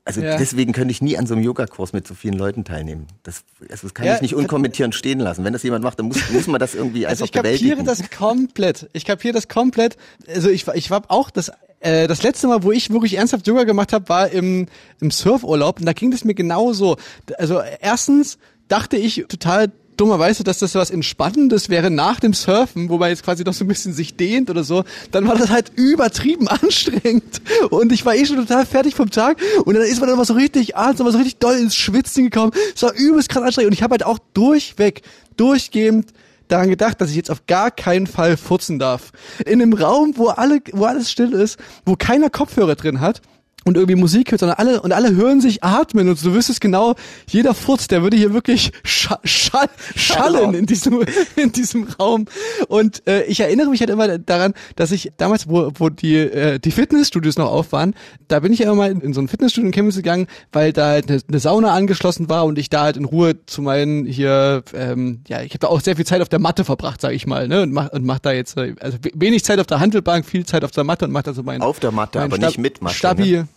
Also 0.04 0.20
Ja. 0.22 0.36
deswegen 0.38 0.72
könnte 0.72 0.90
ich 0.92 1.02
nie 1.02 1.16
an 1.18 1.26
so 1.26 1.34
einem 1.34 1.42
Yogakurs 1.44 1.92
mit 1.92 2.06
so 2.06 2.14
vielen 2.14 2.34
Leuten 2.34 2.64
teilnehmen. 2.64 3.06
Das, 3.22 3.42
also 3.70 3.86
das 3.86 3.94
kann 3.94 4.06
Ja, 4.06 4.14
ich 4.16 4.22
nicht 4.22 4.34
unkommentiert 4.34 4.94
stehen 4.94 5.20
lassen. 5.20 5.44
Wenn 5.44 5.52
das 5.52 5.62
jemand 5.62 5.84
macht, 5.84 5.98
dann 5.98 6.06
muss, 6.06 6.18
muss 6.30 6.46
man 6.46 6.58
das 6.58 6.74
irgendwie 6.74 7.06
Also 7.06 7.24
einfach 7.24 7.26
ich 7.26 7.32
kapiere 7.32 7.76
bewältigen. 7.76 7.84
das 7.86 8.10
komplett. 8.10 8.88
Ich 8.92 9.04
kapiere 9.04 9.34
das 9.34 9.48
komplett. 9.48 9.96
Also 10.26 10.48
ich, 10.48 10.66
war- 10.66 10.74
ich 10.76 10.90
war 10.90 11.02
auch 11.08 11.30
das 11.30 11.52
äh, 11.80 12.08
das 12.08 12.22
letzte 12.22 12.46
Mal, 12.48 12.62
wo 12.62 12.72
ich 12.72 12.90
wirklich 12.90 13.16
ernsthaft 13.18 13.46
Yoga 13.46 13.64
gemacht 13.64 13.92
habe, 13.92 14.08
war 14.08 14.30
im, 14.30 14.66
im 15.00 15.10
Surfurlaub 15.10 15.80
und 15.80 15.86
da 15.86 15.92
ging 15.92 16.12
es 16.12 16.24
mir 16.24 16.34
genauso. 16.34 16.96
Also 17.38 17.60
erstens 17.80 18.38
dachte 18.68 18.96
ich 18.96 19.24
total 19.28 19.70
dummerweise, 19.96 20.44
dass 20.44 20.58
das 20.58 20.74
was 20.74 20.90
Entspannendes 20.90 21.68
wäre 21.68 21.90
nach 21.90 22.20
dem 22.20 22.32
Surfen, 22.32 22.88
wo 22.88 22.98
man 22.98 23.10
jetzt 23.10 23.22
quasi 23.22 23.44
noch 23.44 23.52
so 23.52 23.64
ein 23.64 23.68
bisschen 23.68 23.92
sich 23.92 24.16
dehnt 24.16 24.50
oder 24.50 24.64
so, 24.64 24.84
dann 25.10 25.26
war 25.28 25.36
das 25.36 25.50
halt 25.50 25.72
übertrieben 25.76 26.48
anstrengend 26.48 27.42
und 27.70 27.92
ich 27.92 28.04
war 28.06 28.14
eh 28.14 28.24
schon 28.24 28.36
total 28.36 28.66
fertig 28.66 28.94
vom 28.94 29.10
Tag 29.10 29.38
und 29.64 29.74
dann 29.74 29.82
ist 29.82 30.00
man 30.00 30.08
dann 30.08 30.18
mal 30.18 30.24
so 30.24 30.34
richtig 30.34 30.76
abends 30.76 31.02
mal 31.02 31.12
so 31.12 31.18
richtig 31.18 31.38
doll 31.38 31.56
ins 31.56 31.74
Schwitzen 31.74 32.24
gekommen. 32.24 32.52
Es 32.74 32.82
war 32.82 32.94
übelst 32.94 33.28
krass 33.28 33.42
anstrengend 33.42 33.72
und 33.72 33.74
ich 33.74 33.82
habe 33.82 33.92
halt 33.92 34.04
auch 34.04 34.18
durchweg, 34.34 35.02
durchgehend 35.36 36.12
daran 36.48 36.68
gedacht, 36.68 37.00
dass 37.00 37.10
ich 37.10 37.16
jetzt 37.16 37.30
auf 37.30 37.46
gar 37.46 37.70
keinen 37.70 38.06
Fall 38.06 38.36
furzen 38.36 38.78
darf. 38.78 39.12
In 39.44 39.62
einem 39.62 39.72
Raum, 39.72 40.14
wo 40.16 40.28
alle, 40.28 40.60
wo 40.72 40.84
alles 40.84 41.10
still 41.10 41.32
ist, 41.32 41.58
wo 41.84 41.96
keiner 41.96 42.30
Kopfhörer 42.30 42.74
drin 42.74 43.00
hat 43.00 43.20
und 43.64 43.76
irgendwie 43.76 43.94
Musik 43.94 44.32
hört, 44.32 44.40
sondern 44.40 44.58
alle 44.58 44.80
und 44.80 44.92
alle 44.92 45.14
hören 45.14 45.40
sich 45.40 45.62
atmen 45.62 46.08
und 46.08 46.24
du 46.24 46.32
wüsstest 46.34 46.60
genau, 46.60 46.94
jeder 47.28 47.52
Furz, 47.54 47.88
der 47.88 48.02
würde 48.02 48.16
hier 48.16 48.32
wirklich 48.32 48.72
scha 48.84 49.20
schall 49.24 49.68
schallen 49.94 50.54
in 50.54 50.66
diesem 50.66 51.02
in 51.36 51.52
diesem 51.52 51.84
Raum. 51.98 52.24
Und 52.68 53.06
äh, 53.06 53.24
ich 53.24 53.40
erinnere 53.40 53.68
mich 53.70 53.80
halt 53.80 53.90
immer 53.90 54.18
daran, 54.18 54.54
dass 54.76 54.92
ich 54.92 55.12
damals, 55.18 55.48
wo 55.48 55.70
wo 55.74 55.88
die 55.90 56.16
äh, 56.16 56.58
die 56.58 56.70
Fitnessstudios 56.70 57.36
noch 57.36 57.50
auf 57.50 57.72
waren, 57.72 57.94
da 58.28 58.40
bin 58.40 58.52
ich 58.52 58.60
ja 58.60 58.66
immer 58.66 58.76
mal 58.76 58.90
in, 58.90 59.00
in 59.00 59.12
so 59.12 59.20
ein 59.20 59.28
Fitnessstudio 59.28 59.66
in 59.66 59.72
Chemnitz 59.72 59.96
gegangen, 59.96 60.26
weil 60.52 60.72
da 60.72 60.88
halt 60.88 61.10
eine, 61.10 61.20
eine 61.28 61.38
Sauna 61.40 61.74
angeschlossen 61.74 62.28
war 62.28 62.46
und 62.46 62.58
ich 62.58 62.70
da 62.70 62.82
halt 62.82 62.96
in 62.96 63.04
Ruhe 63.04 63.44
zu 63.46 63.62
meinen 63.62 64.06
hier 64.06 64.62
ähm, 64.74 65.20
ja, 65.28 65.42
ich 65.42 65.50
habe 65.50 65.58
da 65.60 65.66
auch 65.68 65.80
sehr 65.80 65.96
viel 65.96 66.06
Zeit 66.06 66.22
auf 66.22 66.28
der 66.28 66.38
Matte 66.38 66.64
verbracht, 66.64 67.00
sage 67.00 67.14
ich 67.14 67.26
mal, 67.26 67.46
ne, 67.48 67.62
und 67.62 67.72
mach 67.72 67.90
und 67.92 68.04
mach 68.04 68.18
da 68.20 68.32
jetzt 68.32 68.56
äh, 68.56 68.74
also 68.80 68.96
we- 69.02 69.10
wenig 69.14 69.44
Zeit 69.44 69.58
auf 69.60 69.66
der 69.66 69.80
Handelbank, 69.80 70.24
viel 70.24 70.46
Zeit 70.46 70.64
auf 70.64 70.70
der 70.70 70.84
Matte 70.84 71.04
und 71.04 71.10
mach 71.12 71.22
da 71.22 71.34
so 71.34 71.42
mein 71.42 71.60
Auf 71.60 71.78
der 71.80 71.92
Matte, 71.92 72.20
aber 72.20 72.36
nicht 72.48 72.58
mit 72.58 72.80
Matte, 72.82 72.96
Stabi, 72.96 73.32
ne? 73.32 73.48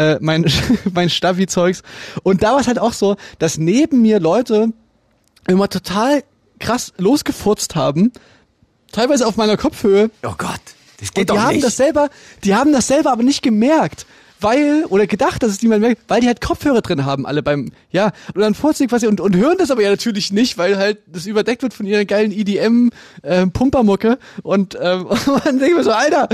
Äh, 0.00 0.18
mein, 0.20 0.50
mein 0.94 1.10
Stabi-Zeugs. 1.10 1.82
Und 2.22 2.42
da 2.42 2.52
war 2.52 2.60
es 2.60 2.66
halt 2.66 2.78
auch 2.78 2.94
so, 2.94 3.16
dass 3.38 3.58
neben 3.58 4.00
mir 4.00 4.18
Leute 4.18 4.72
immer 5.46 5.68
total 5.68 6.24
krass 6.58 6.92
losgefurzt 6.96 7.74
haben, 7.76 8.12
teilweise 8.92 9.26
auf 9.26 9.36
meiner 9.36 9.56
Kopfhöhe. 9.56 10.10
Oh 10.22 10.34
Gott, 10.36 10.60
das 10.98 11.08
Und 11.08 11.14
geht 11.14 11.16
die 11.16 11.24
doch 11.26 11.38
haben 11.38 11.54
nicht. 11.54 11.64
das 11.64 11.76
selber, 11.76 12.08
die 12.44 12.54
haben 12.54 12.72
das 12.72 12.86
selber 12.86 13.12
aber 13.12 13.22
nicht 13.22 13.42
gemerkt. 13.42 14.06
Weil, 14.40 14.84
oder 14.86 15.06
gedacht, 15.06 15.42
dass 15.42 15.50
es 15.50 15.62
niemand 15.62 15.82
merkt, 15.82 16.02
weil 16.08 16.20
die 16.20 16.26
halt 16.26 16.40
Kopfhörer 16.40 16.80
drin 16.80 17.04
haben, 17.04 17.26
alle 17.26 17.42
beim, 17.42 17.72
ja, 17.90 18.12
und 18.34 18.40
dann 18.40 18.56
die 18.78 18.86
quasi 18.86 19.06
und, 19.06 19.20
und 19.20 19.36
hören 19.36 19.56
das 19.58 19.70
aber 19.70 19.82
ja 19.82 19.90
natürlich 19.90 20.32
nicht, 20.32 20.58
weil 20.58 20.76
halt 20.76 20.98
das 21.06 21.26
überdeckt 21.26 21.62
wird 21.62 21.74
von 21.74 21.86
ihrer 21.86 22.04
geilen 22.04 22.32
EDM-Pumpermucke 22.32 24.18
und, 24.42 24.78
ähm, 24.80 25.06
und 25.06 25.26
man 25.26 25.58
denkt 25.58 25.76
mir 25.76 25.84
so, 25.84 25.92
Alter, 25.92 26.28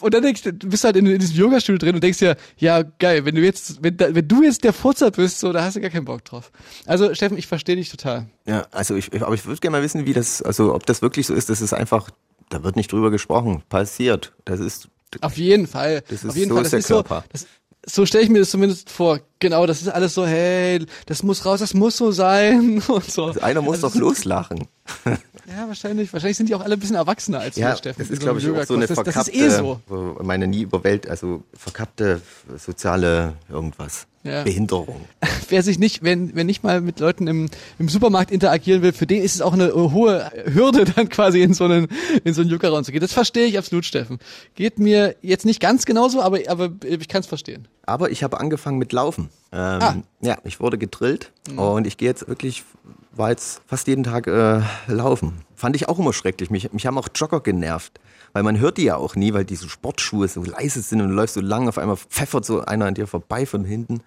und 0.00 0.14
dann 0.14 0.22
denkst 0.22 0.42
du, 0.42 0.52
bist 0.52 0.84
halt 0.84 0.96
in, 0.96 1.06
in 1.06 1.18
diesem 1.18 1.36
Yoga-Studio 1.36 1.78
drin 1.78 1.94
und 1.94 2.02
denkst 2.02 2.18
dir, 2.18 2.36
ja, 2.56 2.82
geil, 2.82 3.24
wenn 3.24 3.34
du 3.34 3.42
jetzt, 3.42 3.82
wenn, 3.82 3.98
wenn 3.98 4.26
du 4.26 4.42
jetzt 4.42 4.64
der 4.64 4.72
Furzer 4.72 5.10
bist, 5.10 5.40
so, 5.40 5.52
da 5.52 5.64
hast 5.64 5.76
du 5.76 5.80
gar 5.80 5.90
keinen 5.90 6.04
Bock 6.04 6.24
drauf. 6.24 6.50
Also, 6.86 7.14
Steffen, 7.14 7.38
ich 7.38 7.46
verstehe 7.46 7.76
dich 7.76 7.90
total. 7.90 8.26
Ja, 8.46 8.66
also 8.72 8.96
ich, 8.96 9.22
aber 9.22 9.34
ich 9.34 9.46
würde 9.46 9.60
gerne 9.60 9.76
mal 9.76 9.82
wissen, 9.82 10.06
wie 10.06 10.12
das, 10.12 10.42
also 10.42 10.74
ob 10.74 10.86
das 10.86 11.02
wirklich 11.02 11.26
so 11.26 11.34
ist, 11.34 11.48
das 11.48 11.60
ist 11.60 11.72
einfach, 11.72 12.10
da 12.48 12.64
wird 12.64 12.76
nicht 12.76 12.92
drüber 12.92 13.10
gesprochen, 13.10 13.62
passiert. 13.68 14.32
Das 14.44 14.60
ist, 14.60 14.88
Auf 15.20 15.36
jeden 15.36 15.66
Fall. 15.66 16.02
Das 16.08 16.24
ist 16.24 16.30
Auf 16.30 16.36
jeden 16.36 16.48
so 16.50 16.54
Fall. 16.56 16.64
ist 16.64 16.64
Das 16.64 16.70
der 16.70 16.78
ist 16.80 16.86
Körper. 16.88 17.24
so, 17.24 17.28
das, 17.32 17.46
so 17.84 18.06
stelle 18.06 18.24
ich 18.24 18.30
mir 18.30 18.38
das 18.38 18.50
zumindest 18.50 18.90
vor. 18.90 19.20
Genau, 19.40 19.66
das 19.66 19.82
ist 19.82 19.88
alles 19.88 20.14
so, 20.14 20.24
hey, 20.26 20.84
das 21.06 21.22
muss 21.22 21.44
raus, 21.44 21.60
das 21.60 21.74
muss 21.74 21.96
so 21.96 22.12
sein 22.12 22.80
und 22.88 23.04
so. 23.10 23.34
einer 23.40 23.60
muss 23.62 23.82
Also 23.82 23.88
doch 23.88 23.94
loslachen. 23.96 24.66
Ja, 25.48 25.66
wahrscheinlich. 25.66 26.10
Wahrscheinlich 26.12 26.36
sind 26.36 26.48
die 26.48 26.54
auch 26.54 26.62
alle 26.62 26.74
ein 26.74 26.80
bisschen 26.80 26.94
erwachsener 26.96 27.40
als 27.40 27.56
Ja, 27.56 27.70
wir, 27.70 27.76
Steffen. 27.76 27.98
das 27.98 28.10
ist, 28.10 28.20
so 28.20 28.24
glaube 28.26 28.38
ich, 28.38 28.48
auch 28.48 28.64
so 28.64 28.74
eine 28.74 28.86
verkappte, 28.86 29.12
Das, 29.12 29.28
ist 29.28 29.34
eh 29.34 29.50
so. 29.50 29.80
meine 30.22 30.46
nie 30.46 30.62
überwält, 30.62 31.08
also 31.08 31.42
verkappte 31.52 32.22
soziale 32.56 33.34
irgendwas, 33.50 34.06
Ja. 34.24 34.44
Behinderung. 34.44 35.00
Wer 35.48 35.62
sich 35.62 35.78
nicht, 35.78 36.04
wenn, 36.04 36.34
wenn 36.36 36.46
nicht 36.46 36.62
mal 36.62 36.80
mit 36.80 37.00
Leuten 37.00 37.26
im, 37.26 37.48
im 37.78 37.88
Supermarkt 37.88 38.30
interagieren 38.30 38.82
will, 38.82 38.92
für 38.92 39.06
den 39.06 39.22
ist 39.22 39.34
es 39.34 39.40
auch 39.40 39.52
eine 39.52 39.72
hohe 39.74 40.30
Hürde, 40.52 40.84
dann 40.96 41.08
quasi 41.08 41.42
in 41.42 41.54
so 41.54 41.64
einen, 41.64 41.88
in 42.22 42.32
so 42.32 42.42
einen 42.42 42.50
Yoga-Raum 42.50 42.84
zu 42.84 42.92
gehen. 42.92 43.00
Das 43.00 43.12
verstehe 43.12 43.46
ich 43.46 43.58
absolut, 43.58 43.84
Steffen. 43.84 44.18
Geht 44.54 44.78
mir 44.78 45.16
jetzt 45.22 45.44
nicht 45.44 45.60
ganz 45.60 45.86
genauso, 45.86 46.22
aber, 46.22 46.38
aber 46.46 46.70
ich 46.84 47.08
kann 47.08 47.20
es 47.20 47.26
verstehen. 47.26 47.66
Aber 47.84 48.10
ich 48.10 48.22
habe 48.22 48.38
angefangen 48.40 48.78
mit 48.78 48.92
Laufen. 48.92 49.28
Ähm, 49.52 49.80
Ah. 49.82 49.96
Ja, 50.20 50.38
ich 50.44 50.60
wurde 50.60 50.78
gedrillt 50.78 51.32
und 51.56 51.86
ich 51.86 51.96
gehe 51.96 52.08
jetzt 52.08 52.28
wirklich, 52.28 52.64
war 53.12 53.30
jetzt 53.30 53.60
fast 53.66 53.86
jeden 53.88 54.04
Tag 54.04 54.26
äh, 54.28 54.60
laufen. 54.86 55.42
Fand 55.56 55.76
ich 55.76 55.88
auch 55.88 55.98
immer 55.98 56.12
schrecklich. 56.12 56.50
Mich, 56.50 56.72
mich 56.72 56.86
haben 56.86 56.96
auch 56.98 57.08
Jogger 57.14 57.40
genervt. 57.40 57.98
Weil 58.34 58.44
man 58.44 58.58
hört 58.60 58.78
die 58.78 58.84
ja 58.84 58.96
auch 58.96 59.14
nie, 59.14 59.34
weil 59.34 59.44
diese 59.44 59.68
Sportschuhe 59.68 60.26
so 60.26 60.42
leise 60.42 60.80
sind 60.80 61.02
und 61.02 61.08
du 61.08 61.14
läufst 61.14 61.34
so 61.34 61.40
lang, 61.42 61.68
auf 61.68 61.76
einmal 61.76 61.96
pfeffert 61.98 62.46
so 62.46 62.64
einer 62.64 62.86
an 62.86 62.94
dir 62.94 63.06
vorbei 63.06 63.44
von 63.44 63.64
hinten. 63.64 64.00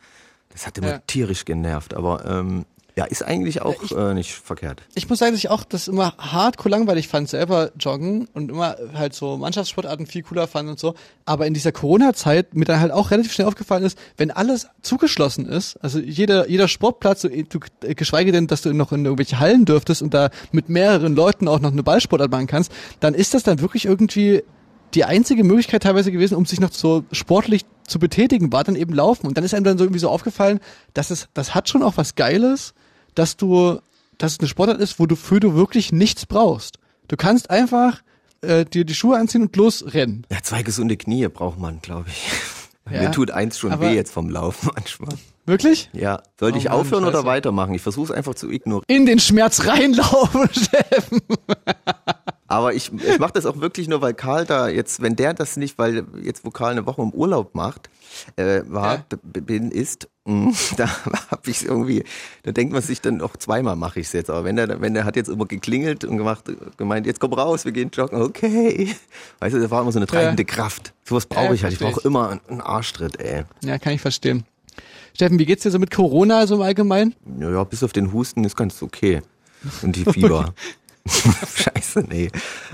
Das 0.50 0.66
hat 0.66 0.78
immer 0.80 0.88
Ja. 0.94 1.00
tierisch 1.06 1.46
genervt, 1.46 1.94
aber 1.94 2.26
ähm, 2.26 2.66
ja, 2.98 3.04
ist 3.06 3.24
eigentlich 3.24 3.62
auch 3.62 3.84
ich- 3.84 3.92
äh, 3.92 4.14
nicht 4.14 4.34
verkehrt. 4.34 4.82
Ich 4.96 5.10
muss 5.10 5.20
sagen, 5.20 5.34
dass 5.34 5.40
ich 5.40 5.50
auch 5.50 5.64
das 5.66 5.88
immer 5.90 6.14
hardcore 6.18 6.70
langweilig 6.70 7.08
fand, 7.10 7.28
selber 7.30 7.72
joggen 7.78 8.28
und 8.34 8.50
immer 8.52 8.78
halt 8.94 9.14
so 9.14 9.36
Mannschaftssportarten 9.38 10.06
viel 10.08 10.24
cooler 10.24 10.48
fand 10.48 10.70
und 10.70 10.80
so. 10.80 10.96
Aber 11.26 11.46
in 11.46 11.54
dieser 11.54 11.74
Corona-Zeit 11.74 12.54
mir 12.56 12.64
dann 12.66 12.80
halt 12.80 12.92
auch 12.94 13.12
relativ 13.12 13.34
schnell 13.34 13.48
aufgefallen 13.48 13.84
ist, 13.84 13.98
wenn 14.16 14.32
alles 14.32 14.68
zugeschlossen 14.82 15.46
ist, 15.46 15.76
also 15.84 16.00
jeder, 16.00 16.50
jeder 16.50 16.68
Sportplatz, 16.70 17.22
so, 17.24 17.28
du, 17.30 17.60
geschweige 17.82 18.32
denn, 18.32 18.48
dass 18.48 18.62
du 18.62 18.74
noch 18.74 18.92
in 18.94 19.04
irgendwelche 19.04 19.40
Hallen 19.40 19.66
dürftest 19.66 20.02
und 20.02 20.14
da 20.14 20.30
mit 20.54 20.70
mehreren 20.70 21.16
Leuten 21.16 21.48
auch 21.50 21.60
noch 21.60 21.72
eine 21.74 21.84
Ballsportart 21.84 22.32
machen 22.32 22.48
kannst, 22.48 22.72
dann 23.02 23.14
ist 23.14 23.34
das 23.34 23.44
dann 23.44 23.60
wirklich 23.60 23.86
irgendwie 23.86 24.44
die 24.94 25.04
einzige 25.04 25.44
Möglichkeit 25.44 25.84
teilweise 25.84 26.10
gewesen, 26.14 26.36
um 26.36 26.46
sich 26.46 26.62
noch 26.62 26.72
so 26.72 27.04
sportlich 27.12 27.64
zu 27.86 28.00
betätigen, 28.00 28.54
war 28.54 28.64
dann 28.64 28.78
eben 28.78 28.94
Laufen. 28.94 29.28
Und 29.28 29.36
dann 29.36 29.44
ist 29.44 29.54
einem 29.54 29.66
dann 29.66 29.78
so 29.78 29.84
irgendwie 29.84 30.00
so 30.00 30.10
aufgefallen, 30.10 30.62
dass 30.94 31.12
es, 31.12 31.28
das 31.34 31.54
hat 31.54 31.68
schon 31.68 31.84
auch 31.84 31.98
was 31.98 32.16
Geiles, 32.16 32.74
dass 33.16 33.38
du, 33.38 33.80
dass 34.18 34.34
es 34.34 34.40
eine 34.40 34.48
Sportart 34.48 34.80
ist, 34.80 35.00
wo 35.00 35.06
du 35.06 35.16
für 35.16 35.40
du 35.40 35.56
wirklich 35.56 35.92
nichts 35.92 36.26
brauchst. 36.26 36.78
Du 37.08 37.18
kannst 37.18 37.50
einfach 37.50 38.02
äh, 38.42 38.66
dir 38.66 38.86
die 38.86 38.96
Schuhe 38.96 39.18
anziehen 39.18 39.42
und 39.44 39.56
losrennen. 39.56 40.26
Ja, 40.32 40.38
zwei 40.44 40.62
gesunde 40.64 40.98
Knie 40.98 41.28
braucht 41.28 41.60
man, 41.60 41.82
glaube 41.82 42.06
ich. 42.10 42.28
Ja, 42.88 43.02
Mir 43.02 43.12
tut 43.12 43.32
eins 43.32 43.58
schon 43.58 43.80
weh 43.82 43.96
jetzt 43.96 44.12
vom 44.14 44.30
Laufen 44.30 44.70
manchmal. 44.76 45.10
Wirklich? 45.48 45.90
Ja, 45.94 46.22
sollte 46.40 46.58
Oh 46.58 46.60
ich 46.60 46.66
Mann, 46.66 46.74
aufhören 46.74 47.04
oder 47.04 47.14
scheiße. 47.14 47.26
weitermachen? 47.26 47.74
Ich 47.74 47.82
versuche 47.82 48.12
es 48.12 48.16
einfach 48.16 48.36
zu 48.36 48.48
ignorieren. 48.52 48.84
In 48.88 49.08
den 49.08 49.18
Schmerz 49.18 49.66
reinlaufen, 49.66 50.48
Steffen. 50.54 51.20
Aber 52.48 52.74
ich, 52.76 52.92
ich 52.94 53.18
mache 53.20 53.34
das 53.34 53.46
auch 53.48 53.60
wirklich 53.60 53.88
nur, 53.88 54.02
weil 54.02 54.14
Karl 54.14 54.46
da 54.46 54.68
jetzt, 54.68 55.02
wenn 55.02 55.16
der 55.16 55.34
das 55.34 55.58
nicht, 55.58 55.80
weil 55.80 56.06
jetzt 56.22 56.46
wo 56.46 56.52
Karl 56.52 56.72
eine 56.74 56.86
Woche 56.86 57.02
im 57.02 57.10
Urlaub 57.12 57.56
macht, 57.56 57.90
äh, 58.36 58.62
war, 58.68 58.98
Ja. 59.12 59.18
bin, 59.42 59.72
ist, 59.72 60.08
mh, 60.26 60.52
da 60.78 60.88
habe 61.32 61.50
ich 61.50 61.66
irgendwie, 61.66 62.04
da 62.44 62.52
denkt 62.52 62.72
man 62.72 62.84
sich 62.84 63.02
dann 63.02 63.22
auch 63.22 63.36
zweimal 63.38 63.76
mache 63.76 64.00
ich 64.00 64.06
es 64.08 64.14
jetzt. 64.14 64.30
Aber 64.30 64.44
wenn 64.44 64.58
der, 64.58 64.80
wenn 64.80 64.94
der 64.94 65.06
hat 65.06 65.16
jetzt 65.16 65.28
immer 65.28 65.46
geklingelt 65.48 66.06
und 66.06 66.18
gemacht, 66.18 66.46
gemeint, 66.78 67.08
jetzt 67.08 67.20
komm 67.20 67.34
raus, 67.34 67.66
wir 67.66 67.72
gehen 67.72 67.90
joggen, 67.92 68.22
okay. 68.22 68.96
Weißt 69.40 69.56
du, 69.56 69.60
das 69.60 69.72
war 69.72 69.82
immer 69.82 69.92
so 69.92 69.98
eine 70.00 70.06
treibende 70.08 70.46
Kraft. 70.46 70.94
Sowas 71.04 71.26
brauche 71.26 71.46
Ja, 71.48 71.54
ich 71.54 71.64
halt. 71.64 71.74
Ich 71.74 71.80
brauche 71.80 72.02
immer 72.08 72.40
einen- 72.48 72.62
Arschtritt, 72.62 73.20
ey. 73.20 73.44
Ja, 73.64 73.80
kann 73.80 73.94
ich 73.94 74.02
verstehen. 74.02 74.44
Steffen, 75.16 75.40
wie 75.40 75.46
geht's 75.46 75.64
dir 75.64 75.72
so 75.72 75.80
mit 75.80 75.90
Corona 75.92 76.46
so 76.46 76.56
im 76.56 76.62
Allgemeinen? 76.62 77.16
Ja, 77.40 77.50
ja, 77.50 77.64
bis 77.64 77.82
auf 77.84 77.92
den 77.94 78.12
Husten 78.14 78.44
ist 78.44 78.56
ganz 78.56 78.84
okay. 78.84 79.22
Und 79.82 79.96
die 79.96 80.06
Fieber. 80.06 80.54
Scheiße, 81.56 82.06
nee. 82.10 82.30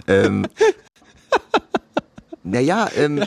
Ähm, 0.08 0.48
naja, 2.44 2.90
ähm, 2.96 3.24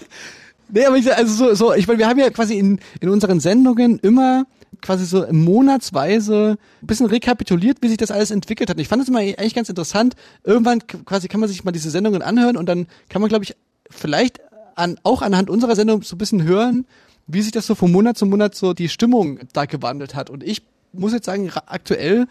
Nee, 0.74 0.86
aber 0.86 0.96
ich, 0.96 1.14
also 1.14 1.32
so, 1.32 1.54
so, 1.54 1.74
ich 1.74 1.86
meine, 1.86 1.98
wir 1.98 2.08
haben 2.08 2.18
ja 2.18 2.30
quasi 2.30 2.58
in, 2.58 2.80
in 3.00 3.08
unseren 3.08 3.38
Sendungen 3.38 3.98
immer 4.00 4.44
quasi 4.80 5.06
so 5.06 5.24
monatsweise 5.30 6.58
ein 6.82 6.86
bisschen 6.86 7.06
rekapituliert, 7.06 7.78
wie 7.80 7.88
sich 7.88 7.96
das 7.96 8.10
alles 8.10 8.30
entwickelt 8.30 8.68
hat. 8.68 8.76
Und 8.76 8.80
ich 8.80 8.88
fand 8.88 9.00
das 9.00 9.08
immer 9.08 9.20
eigentlich 9.20 9.54
ganz 9.54 9.68
interessant. 9.68 10.14
Irgendwann 10.42 10.86
quasi 10.86 11.28
kann 11.28 11.40
man 11.40 11.48
sich 11.48 11.64
mal 11.64 11.72
diese 11.72 11.90
Sendungen 11.90 12.22
anhören 12.22 12.56
und 12.56 12.66
dann 12.66 12.86
kann 13.08 13.22
man, 13.22 13.28
glaube 13.28 13.44
ich, 13.44 13.54
vielleicht 13.90 14.40
an, 14.74 14.98
auch 15.04 15.22
anhand 15.22 15.50
unserer 15.50 15.76
Sendung 15.76 16.02
so 16.02 16.16
ein 16.16 16.18
bisschen 16.18 16.42
hören, 16.42 16.86
wie 17.26 17.42
sich 17.42 17.52
das 17.52 17.66
so 17.66 17.74
von 17.74 17.92
Monat 17.92 18.18
zu 18.18 18.26
Monat 18.26 18.54
so 18.54 18.74
die 18.74 18.88
Stimmung 18.88 19.38
da 19.52 19.66
gewandelt 19.66 20.14
hat. 20.14 20.28
Und 20.28 20.42
ich 20.42 20.62
muss 20.92 21.12
jetzt 21.12 21.26
sagen, 21.26 21.50
aktuell, 21.66 22.26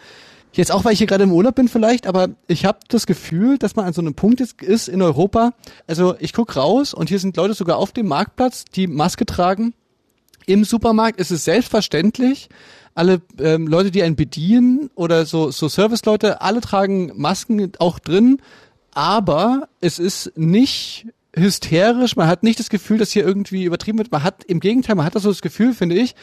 jetzt 0.53 0.71
auch 0.71 0.85
weil 0.85 0.93
ich 0.93 0.99
hier 0.99 1.07
gerade 1.07 1.23
im 1.23 1.31
Urlaub 1.31 1.55
bin 1.55 1.67
vielleicht, 1.67 2.07
aber 2.07 2.29
ich 2.47 2.65
habe 2.65 2.79
das 2.87 3.05
Gefühl, 3.05 3.57
dass 3.57 3.75
man 3.75 3.85
an 3.85 3.93
so 3.93 4.01
einem 4.01 4.13
Punkt 4.13 4.39
jetzt 4.39 4.61
ist 4.61 4.87
in 4.87 5.01
Europa. 5.01 5.53
Also 5.87 6.15
ich 6.19 6.33
guck 6.33 6.55
raus 6.55 6.93
und 6.93 7.09
hier 7.09 7.19
sind 7.19 7.35
Leute 7.37 7.53
sogar 7.53 7.77
auf 7.77 7.91
dem 7.91 8.07
Marktplatz, 8.07 8.65
die 8.65 8.87
Maske 8.87 9.25
tragen. 9.25 9.73
Im 10.45 10.63
Supermarkt 10.63 11.19
ist 11.19 11.31
es 11.31 11.45
selbstverständlich. 11.45 12.49
Alle 12.95 13.21
ähm, 13.39 13.67
Leute, 13.67 13.91
die 13.91 14.03
einen 14.03 14.15
bedienen 14.15 14.89
oder 14.95 15.25
so, 15.25 15.51
so 15.51 15.67
Serviceleute, 15.67 16.41
alle 16.41 16.61
tragen 16.61 17.11
Masken 17.15 17.71
auch 17.79 17.97
drin. 17.99 18.39
Aber 18.91 19.67
es 19.81 19.97
ist 19.97 20.33
nicht 20.35 21.07
hysterisch. 21.35 22.15
Man 22.15 22.27
hat 22.27 22.43
nicht 22.43 22.59
das 22.59 22.69
Gefühl, 22.69 22.99
dass 22.99 23.11
hier 23.11 23.25
irgendwie 23.25 23.63
übertrieben 23.63 23.97
wird. 23.97 24.11
Man 24.11 24.23
hat 24.23 24.43
im 24.43 24.59
Gegenteil, 24.59 24.95
man 24.95 25.05
hat 25.05 25.15
das 25.15 25.23
so 25.23 25.29
das 25.29 25.41
Gefühl, 25.41 25.73
finde 25.73 25.95
ich, 25.95 26.13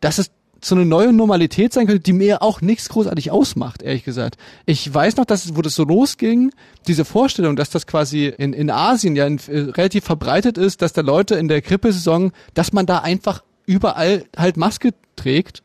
dass 0.00 0.18
es 0.18 0.30
so 0.64 0.74
eine 0.76 0.84
neue 0.86 1.12
Normalität 1.12 1.72
sein 1.72 1.86
könnte, 1.86 2.00
die 2.02 2.12
mir 2.12 2.40
auch 2.42 2.60
nichts 2.60 2.88
großartig 2.88 3.30
ausmacht, 3.32 3.82
ehrlich 3.82 4.04
gesagt. 4.04 4.36
Ich 4.64 4.92
weiß 4.92 5.16
noch, 5.16 5.24
dass 5.24 5.56
wo 5.56 5.62
das 5.62 5.74
so 5.74 5.84
losging, 5.84 6.52
diese 6.86 7.04
Vorstellung, 7.04 7.56
dass 7.56 7.70
das 7.70 7.86
quasi 7.86 8.26
in, 8.28 8.52
in 8.52 8.70
Asien 8.70 9.16
ja 9.16 9.26
in, 9.26 9.38
äh, 9.48 9.58
relativ 9.72 10.04
verbreitet 10.04 10.58
ist, 10.58 10.80
dass 10.80 10.92
da 10.92 11.00
Leute 11.00 11.34
in 11.34 11.48
der 11.48 11.60
Grippesaison, 11.62 12.30
dass 12.54 12.72
man 12.72 12.86
da 12.86 12.98
einfach 12.98 13.42
überall 13.66 14.24
halt 14.36 14.56
Maske 14.56 14.90
trägt, 15.16 15.62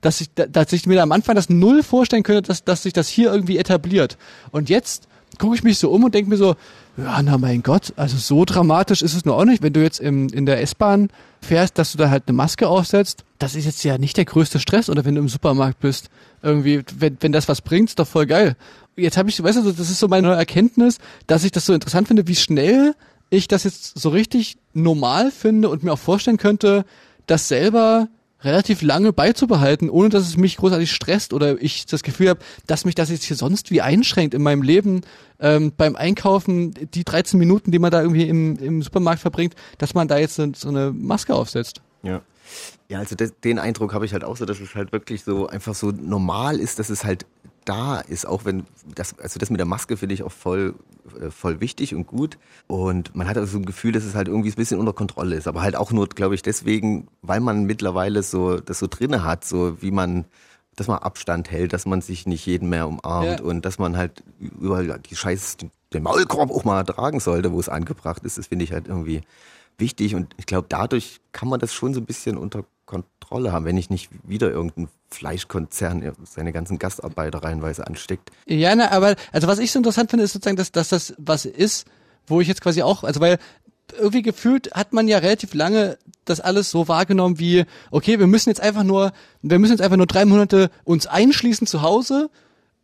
dass 0.00 0.20
ich, 0.20 0.28
da- 0.34 0.46
dass 0.46 0.72
ich 0.72 0.86
mir 0.86 1.02
am 1.02 1.12
Anfang 1.12 1.34
das 1.34 1.48
null 1.50 1.82
vorstellen 1.82 2.22
könnte, 2.22 2.42
dass, 2.42 2.64
dass 2.64 2.82
sich 2.82 2.92
das 2.92 3.08
hier 3.08 3.32
irgendwie 3.32 3.58
etabliert. 3.58 4.16
Und 4.50 4.68
jetzt 4.70 5.08
gucke 5.38 5.54
ich 5.54 5.62
mich 5.62 5.78
so 5.78 5.90
um 5.90 6.04
und 6.04 6.14
denke 6.14 6.28
mir 6.30 6.36
so, 6.36 6.56
ja, 6.96 7.22
na 7.22 7.38
mein 7.38 7.62
Gott, 7.62 7.94
also 7.96 8.18
so 8.18 8.44
dramatisch 8.44 9.00
ist 9.00 9.14
es 9.14 9.24
nur 9.24 9.36
auch 9.36 9.44
nicht, 9.44 9.62
wenn 9.62 9.72
du 9.72 9.82
jetzt 9.82 9.98
im, 9.98 10.28
in 10.28 10.44
der 10.44 10.60
S-Bahn 10.60 11.08
fährst, 11.40 11.78
dass 11.78 11.92
du 11.92 11.98
da 11.98 12.10
halt 12.10 12.24
eine 12.26 12.36
Maske 12.36 12.68
aufsetzt. 12.68 13.24
Das 13.38 13.54
ist 13.54 13.64
jetzt 13.64 13.82
ja 13.82 13.96
nicht 13.96 14.16
der 14.18 14.26
größte 14.26 14.60
Stress 14.60 14.90
oder 14.90 15.04
wenn 15.04 15.14
du 15.14 15.22
im 15.22 15.28
Supermarkt 15.28 15.80
bist. 15.80 16.10
Irgendwie, 16.42 16.82
wenn, 16.98 17.16
wenn 17.20 17.32
das 17.32 17.48
was 17.48 17.62
bringt, 17.62 17.88
ist 17.88 17.98
doch 17.98 18.06
voll 18.06 18.26
geil. 18.26 18.56
Jetzt 18.96 19.16
habe 19.16 19.30
ich, 19.30 19.42
weißt 19.42 19.58
du, 19.58 19.72
das 19.72 19.90
ist 19.90 20.00
so 20.00 20.08
meine 20.08 20.28
neue 20.28 20.36
Erkenntnis, 20.36 20.98
dass 21.26 21.44
ich 21.44 21.50
das 21.50 21.64
so 21.64 21.72
interessant 21.72 22.08
finde, 22.08 22.28
wie 22.28 22.36
schnell 22.36 22.94
ich 23.30 23.48
das 23.48 23.64
jetzt 23.64 23.98
so 23.98 24.10
richtig 24.10 24.58
normal 24.74 25.30
finde 25.30 25.70
und 25.70 25.82
mir 25.82 25.94
auch 25.94 25.98
vorstellen 25.98 26.36
könnte, 26.36 26.84
das 27.26 27.48
selber 27.48 28.08
relativ 28.44 28.82
lange 28.82 29.12
beizubehalten, 29.12 29.90
ohne 29.90 30.08
dass 30.08 30.26
es 30.26 30.36
mich 30.36 30.56
großartig 30.56 30.90
stresst 30.90 31.32
oder 31.32 31.60
ich 31.60 31.86
das 31.86 32.02
Gefühl 32.02 32.28
habe, 32.28 32.40
dass 32.66 32.84
mich 32.84 32.94
das 32.94 33.10
jetzt 33.10 33.24
hier 33.24 33.36
sonst 33.36 33.70
wie 33.70 33.80
einschränkt 33.80 34.34
in 34.34 34.42
meinem 34.42 34.62
Leben 34.62 35.02
ähm, 35.40 35.72
beim 35.76 35.96
Einkaufen, 35.96 36.72
die 36.94 37.04
13 37.04 37.38
Minuten, 37.38 37.70
die 37.70 37.78
man 37.78 37.90
da 37.90 38.02
irgendwie 38.02 38.28
im, 38.28 38.56
im 38.58 38.82
Supermarkt 38.82 39.20
verbringt, 39.20 39.54
dass 39.78 39.94
man 39.94 40.08
da 40.08 40.18
jetzt 40.18 40.34
so, 40.34 40.46
so 40.54 40.68
eine 40.68 40.92
Maske 40.92 41.34
aufsetzt. 41.34 41.82
Ja. 42.02 42.22
Ja, 42.88 42.98
also 42.98 43.14
das, 43.14 43.32
den 43.42 43.58
Eindruck 43.58 43.94
habe 43.94 44.04
ich 44.04 44.12
halt 44.12 44.24
auch 44.24 44.36
so, 44.36 44.44
dass 44.44 44.60
es 44.60 44.74
halt 44.74 44.92
wirklich 44.92 45.24
so 45.24 45.46
einfach 45.46 45.74
so 45.74 45.90
normal 45.90 46.60
ist, 46.60 46.78
dass 46.78 46.90
es 46.90 47.04
halt 47.04 47.24
da 47.64 48.00
ist, 48.00 48.26
auch 48.26 48.44
wenn 48.44 48.64
das, 48.94 49.18
also 49.18 49.38
das 49.38 49.50
mit 49.50 49.58
der 49.60 49.66
Maske 49.66 49.96
finde 49.96 50.14
ich 50.14 50.22
auch 50.22 50.32
voll, 50.32 50.74
äh, 51.20 51.30
voll 51.30 51.60
wichtig 51.60 51.94
und 51.94 52.06
gut. 52.06 52.38
Und 52.66 53.14
man 53.14 53.28
hat 53.28 53.36
also 53.38 53.52
so 53.52 53.58
ein 53.58 53.64
Gefühl, 53.64 53.92
dass 53.92 54.04
es 54.04 54.14
halt 54.14 54.28
irgendwie 54.28 54.50
ein 54.50 54.54
bisschen 54.56 54.80
unter 54.80 54.92
Kontrolle 54.92 55.36
ist. 55.36 55.46
Aber 55.48 55.62
halt 55.62 55.76
auch 55.76 55.92
nur, 55.92 56.08
glaube 56.08 56.34
ich, 56.34 56.42
deswegen, 56.42 57.08
weil 57.22 57.40
man 57.40 57.64
mittlerweile 57.64 58.22
so 58.22 58.58
das 58.58 58.78
so 58.78 58.86
drinne 58.88 59.24
hat, 59.24 59.44
so 59.44 59.80
wie 59.82 59.90
man, 59.90 60.24
dass 60.76 60.88
man 60.88 60.98
Abstand 60.98 61.50
hält, 61.50 61.72
dass 61.72 61.86
man 61.86 62.00
sich 62.00 62.26
nicht 62.26 62.46
jeden 62.46 62.68
mehr 62.68 62.88
umarmt 62.88 63.40
Ja. 63.40 63.44
und 63.44 63.64
dass 63.64 63.78
man 63.78 63.96
halt 63.96 64.22
überall 64.38 64.98
die 64.98 65.16
Scheiß, 65.16 65.58
den 65.92 66.02
Maulkorb 66.02 66.50
auch 66.50 66.64
mal 66.64 66.82
tragen 66.84 67.20
sollte, 67.20 67.52
wo 67.52 67.60
es 67.60 67.68
angebracht 67.68 68.24
ist. 68.24 68.38
Das 68.38 68.46
finde 68.46 68.64
ich 68.64 68.72
halt 68.72 68.88
irgendwie 68.88 69.20
wichtig 69.78 70.14
und 70.14 70.34
ich 70.36 70.46
glaube, 70.46 70.66
dadurch 70.68 71.20
kann 71.32 71.48
man 71.48 71.60
das 71.60 71.72
schon 71.74 71.92
so 71.94 72.00
ein 72.00 72.06
bisschen 72.06 72.36
unter 72.36 72.64
Kontrolle 72.92 73.52
haben, 73.52 73.64
wenn 73.64 73.78
ich 73.78 73.90
nicht 73.90 74.10
wieder 74.24 74.50
irgendein 74.50 74.88
Fleischkonzern 75.10 76.12
seine 76.24 76.52
ganzen 76.52 76.78
Gastarbeiter 76.78 77.42
reihenweise 77.42 77.86
ansteckt. 77.86 78.30
Ja, 78.46 78.74
na, 78.74 78.90
aber 78.90 79.16
also 79.32 79.48
was 79.48 79.58
ich 79.58 79.72
so 79.72 79.78
interessant 79.78 80.10
finde, 80.10 80.24
ist 80.24 80.32
sozusagen, 80.32 80.56
dass, 80.56 80.72
dass 80.72 80.90
das 80.90 81.14
was 81.18 81.46
ist, 81.46 81.86
wo 82.26 82.40
ich 82.40 82.48
jetzt 82.48 82.60
quasi 82.60 82.82
auch, 82.82 83.04
also 83.04 83.20
weil 83.20 83.38
irgendwie 83.98 84.22
gefühlt 84.22 84.72
hat 84.74 84.92
man 84.92 85.08
ja 85.08 85.18
relativ 85.18 85.54
lange 85.54 85.98
das 86.24 86.40
alles 86.40 86.70
so 86.70 86.88
wahrgenommen 86.88 87.38
wie, 87.38 87.64
okay, 87.90 88.18
wir 88.18 88.26
müssen 88.26 88.48
jetzt 88.48 88.60
einfach 88.60 88.84
nur, 88.84 89.12
wir 89.42 89.58
müssen 89.58 89.72
jetzt 89.72 89.82
einfach 89.82 89.96
nur 89.96 90.06
drei 90.06 90.24
Monate 90.24 90.70
uns 90.84 91.06
einschließen 91.06 91.66
zu 91.66 91.82
Hause 91.82 92.30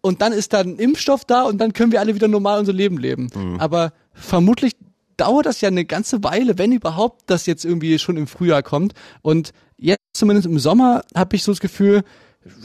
und 0.00 0.22
dann 0.22 0.32
ist 0.32 0.52
da 0.52 0.60
ein 0.60 0.76
Impfstoff 0.76 1.24
da 1.24 1.42
und 1.42 1.58
dann 1.58 1.72
können 1.72 1.92
wir 1.92 2.00
alle 2.00 2.14
wieder 2.14 2.28
normal 2.28 2.58
unser 2.58 2.72
Leben 2.72 2.98
leben. 2.98 3.30
Aber 3.58 3.92
vermutlich 4.12 4.72
dauert 5.16 5.46
das 5.46 5.60
ja 5.60 5.68
eine 5.68 5.84
ganze 5.84 6.24
Weile, 6.24 6.58
wenn 6.58 6.72
überhaupt 6.72 7.22
das 7.26 7.46
jetzt 7.46 7.64
irgendwie 7.64 7.98
schon 7.98 8.16
im 8.16 8.26
Frühjahr 8.26 8.62
kommt. 8.62 8.94
Und 9.22 9.52
jetzt 9.78 10.02
zumindest 10.12 10.46
im 10.46 10.58
Sommer 10.58 11.02
habe 11.14 11.36
ich 11.36 11.44
so 11.44 11.52
das 11.52 11.60
Gefühl, 11.60 12.02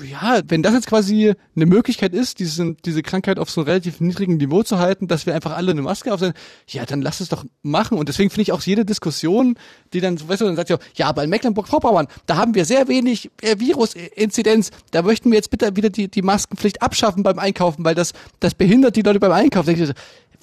ja, 0.03 0.41
wenn 0.47 0.63
das 0.63 0.73
jetzt 0.73 0.87
quasi 0.87 1.33
eine 1.55 1.65
Möglichkeit 1.65 2.13
ist, 2.13 2.39
diese, 2.39 2.75
diese 2.85 3.01
Krankheit 3.01 3.39
auf 3.39 3.49
so 3.49 3.61
einem 3.61 3.69
relativ 3.69 3.99
niedrigen 3.99 4.37
Niveau 4.37 4.63
zu 4.63 4.79
halten, 4.79 5.07
dass 5.07 5.25
wir 5.25 5.33
einfach 5.33 5.55
alle 5.55 5.71
eine 5.71 5.81
Maske 5.81 6.13
aufsetzen, 6.13 6.35
ja, 6.67 6.85
dann 6.85 7.01
lass 7.01 7.19
es 7.19 7.29
doch 7.29 7.43
machen. 7.61 7.97
Und 7.97 8.09
deswegen 8.09 8.29
finde 8.29 8.43
ich 8.43 8.51
auch 8.51 8.61
jede 8.61 8.85
Diskussion, 8.85 9.55
die 9.93 9.99
dann, 9.99 10.17
weißt 10.27 10.41
du, 10.41 10.45
dann 10.45 10.55
sagt 10.55 10.69
ja, 10.69 10.77
ja, 10.95 11.07
aber 11.07 11.23
in 11.23 11.29
Mecklenburg-Vorpommern, 11.29 12.07
da 12.25 12.37
haben 12.37 12.55
wir 12.55 12.65
sehr 12.65 12.87
wenig 12.87 13.31
äh, 13.41 13.59
Virus-Inzidenz, 13.59 14.71
da 14.91 15.01
möchten 15.01 15.31
wir 15.31 15.37
jetzt 15.37 15.49
bitte 15.49 15.75
wieder 15.75 15.89
die, 15.89 16.07
die 16.07 16.21
Maskenpflicht 16.21 16.81
abschaffen 16.81 17.23
beim 17.23 17.39
Einkaufen, 17.39 17.83
weil 17.83 17.95
das, 17.95 18.13
das 18.39 18.53
behindert 18.53 18.95
die 18.95 19.01
Leute 19.01 19.19
beim 19.19 19.31
Einkaufen. 19.31 19.75
Da 19.75 19.83
ich 19.83 19.93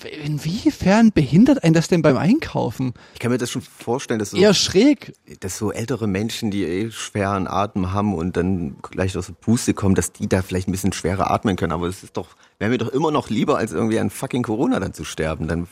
Inwiefern 0.09 1.11
behindert 1.13 1.63
einen 1.65 1.75
das 1.75 1.89
denn 1.89 2.03
beim 2.03 2.17
Einkaufen? 2.17 2.95
Ich 3.15 3.21
kann 3.21 3.31
mir 3.31 3.39
das 3.39 3.51
schon 3.51 3.63
vorstellen, 3.63 4.19
dass 4.19 4.31
so, 4.31 4.37
Eher 4.37 4.55
schräg. 4.55 5.13
dass 5.41 5.59
so 5.59 5.73
ältere 5.73 6.07
Menschen, 6.07 6.51
die 6.51 6.65
eh 6.65 6.91
schweren 6.91 7.47
Atem 7.47 7.93
haben 7.93 8.15
und 8.15 8.37
dann 8.37 8.77
gleich 8.83 9.17
aus 9.17 9.27
der 9.27 9.35
Puste 9.35 9.75
kommen, 9.75 9.95
dass 9.95 10.13
die 10.13 10.29
da 10.29 10.43
vielleicht 10.43 10.69
ein 10.69 10.73
bisschen 10.73 10.93
schwerer 10.93 11.31
atmen 11.31 11.57
können. 11.57 11.73
Aber 11.73 11.87
es 11.89 12.03
ist 12.03 12.17
doch, 12.17 12.29
wäre 12.59 12.71
mir 12.71 12.79
doch 12.79 12.89
immer 12.89 13.11
noch 13.11 13.29
lieber, 13.31 13.59
als 13.59 13.73
irgendwie 13.73 13.99
an 13.99 14.11
fucking 14.11 14.43
Corona 14.43 14.81
dann 14.81 14.95
zu 14.95 15.05
sterben. 15.05 15.49
Dann 15.49 15.67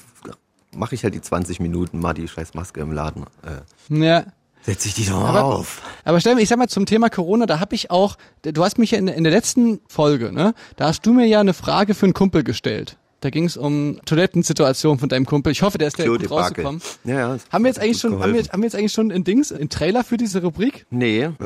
mache 0.76 0.94
ich 0.94 1.02
halt 1.04 1.14
die 1.14 1.20
20 1.22 1.60
Minuten 1.60 1.98
mal 2.00 2.12
die 2.14 2.28
scheiß 2.28 2.54
Maske 2.54 2.80
im 2.80 2.92
Laden. 2.92 3.24
Äh, 3.42 3.94
Ja. 4.04 4.24
Setz 4.62 4.84
ich 4.86 4.94
die 4.94 5.06
doch 5.06 5.20
mal 5.20 5.28
Aber- 5.30 5.44
auf. 5.44 5.82
Aber 6.04 6.20
Steffen, 6.20 6.40
ich 6.40 6.48
sag 6.48 6.58
mal 6.58 6.68
zum 6.68 6.84
Thema 6.84 7.08
Corona, 7.08 7.46
da 7.46 7.60
habe 7.60 7.74
ich 7.76 7.90
auch, 7.92 8.16
du 8.42 8.62
hast 8.64 8.76
mich 8.76 8.90
ja 8.90 8.98
in, 8.98 9.06
in 9.08 9.22
der 9.24 9.32
letzten 9.32 9.80
Folge, 9.88 10.32
ne, 10.32 10.52
da 10.76 10.88
hast 10.88 11.06
du 11.06 11.12
mir 11.14 11.26
ja 11.26 11.40
eine 11.40 11.54
Frage 11.54 11.94
für 11.94 12.06
einen 12.06 12.12
Kumpel 12.12 12.42
gestellt. 12.42 12.98
Da 13.20 13.30
ging 13.30 13.46
es 13.46 13.56
um 13.56 13.98
Toilettensituation 14.04 14.98
von 15.00 15.08
deinem 15.08 15.26
Kumpel. 15.26 15.50
Ich 15.50 15.62
hoffe, 15.62 15.76
der 15.78 15.88
ist 15.88 15.98
der 15.98 16.06
gut 16.06 16.30
rausgekommen. 16.30 16.80
Ja, 17.04 17.34
ja, 17.34 17.38
Haben 17.50 17.64
wir 17.64 17.68
jetzt 17.68 17.80
eigentlich 17.80 17.98
schon, 17.98 18.22
haben 18.22 18.32
wir, 18.32 18.44
haben 18.44 18.62
wir 18.62 18.66
jetzt 18.66 18.76
eigentlich 18.76 18.92
schon 18.92 19.10
ein 19.10 19.24
Dings, 19.24 19.50
ein 19.52 19.68
Trailer 19.68 20.04
für 20.04 20.16
diese 20.16 20.40
Rubrik? 20.42 20.86
Nee, 20.90 21.30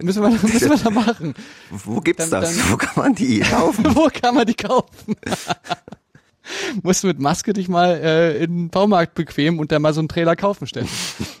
Müssen 0.00 0.22
wir, 0.22 0.30
müssen 0.30 0.70
wir 0.70 0.76
da 0.78 0.90
machen. 0.90 1.34
wo 1.70 2.00
gibt's 2.00 2.28
Dann- 2.30 2.40
das? 2.42 2.56
dann- 2.56 2.70
Wo 2.72 2.76
kann 2.76 2.92
man 2.96 3.14
die 3.14 3.40
kaufen? 3.40 3.84
Wo 3.96 4.08
kann 4.12 4.34
man 4.34 4.46
die 4.46 4.54
kaufen? 4.54 5.16
Musst 6.82 7.02
du 7.02 7.08
mit 7.08 7.18
Maske 7.18 7.52
dich 7.52 7.68
mal 7.68 7.90
äh, 8.02 8.38
in 8.44 8.54
den 8.56 8.68
Baumarkt 8.70 9.14
bequemen 9.14 9.60
und 9.60 9.70
da 9.70 9.78
mal 9.78 9.92
so 9.92 10.00
einen 10.00 10.08
Trailer 10.08 10.34
kaufen 10.34 10.66
stellen. 10.66 10.88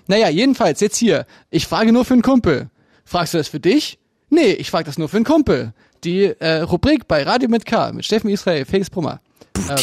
naja, 0.06 0.28
jedenfalls, 0.28 0.80
jetzt 0.80 0.96
hier. 0.96 1.26
Ich 1.50 1.66
frage 1.66 1.92
nur 1.92 2.04
für 2.04 2.14
einen 2.14 2.22
Kumpel. 2.22 2.68
Fragst 3.04 3.32
du 3.32 3.38
das 3.38 3.48
für 3.48 3.60
dich? 3.60 3.98
Nee, 4.28 4.52
ich 4.52 4.70
frage 4.70 4.84
das 4.84 4.98
nur 4.98 5.08
für 5.08 5.16
einen 5.16 5.24
Kumpel. 5.24 5.72
Die 6.04 6.24
äh, 6.24 6.60
Rubrik 6.60 7.08
bei 7.08 7.22
Radio 7.22 7.48
mit 7.48 7.66
K, 7.66 7.92
mit 7.92 8.04
Steffen 8.04 8.30
Israel, 8.30 8.64
Felix 8.64 8.90
Brummer. 8.90 9.20
Ähm, 9.68 9.76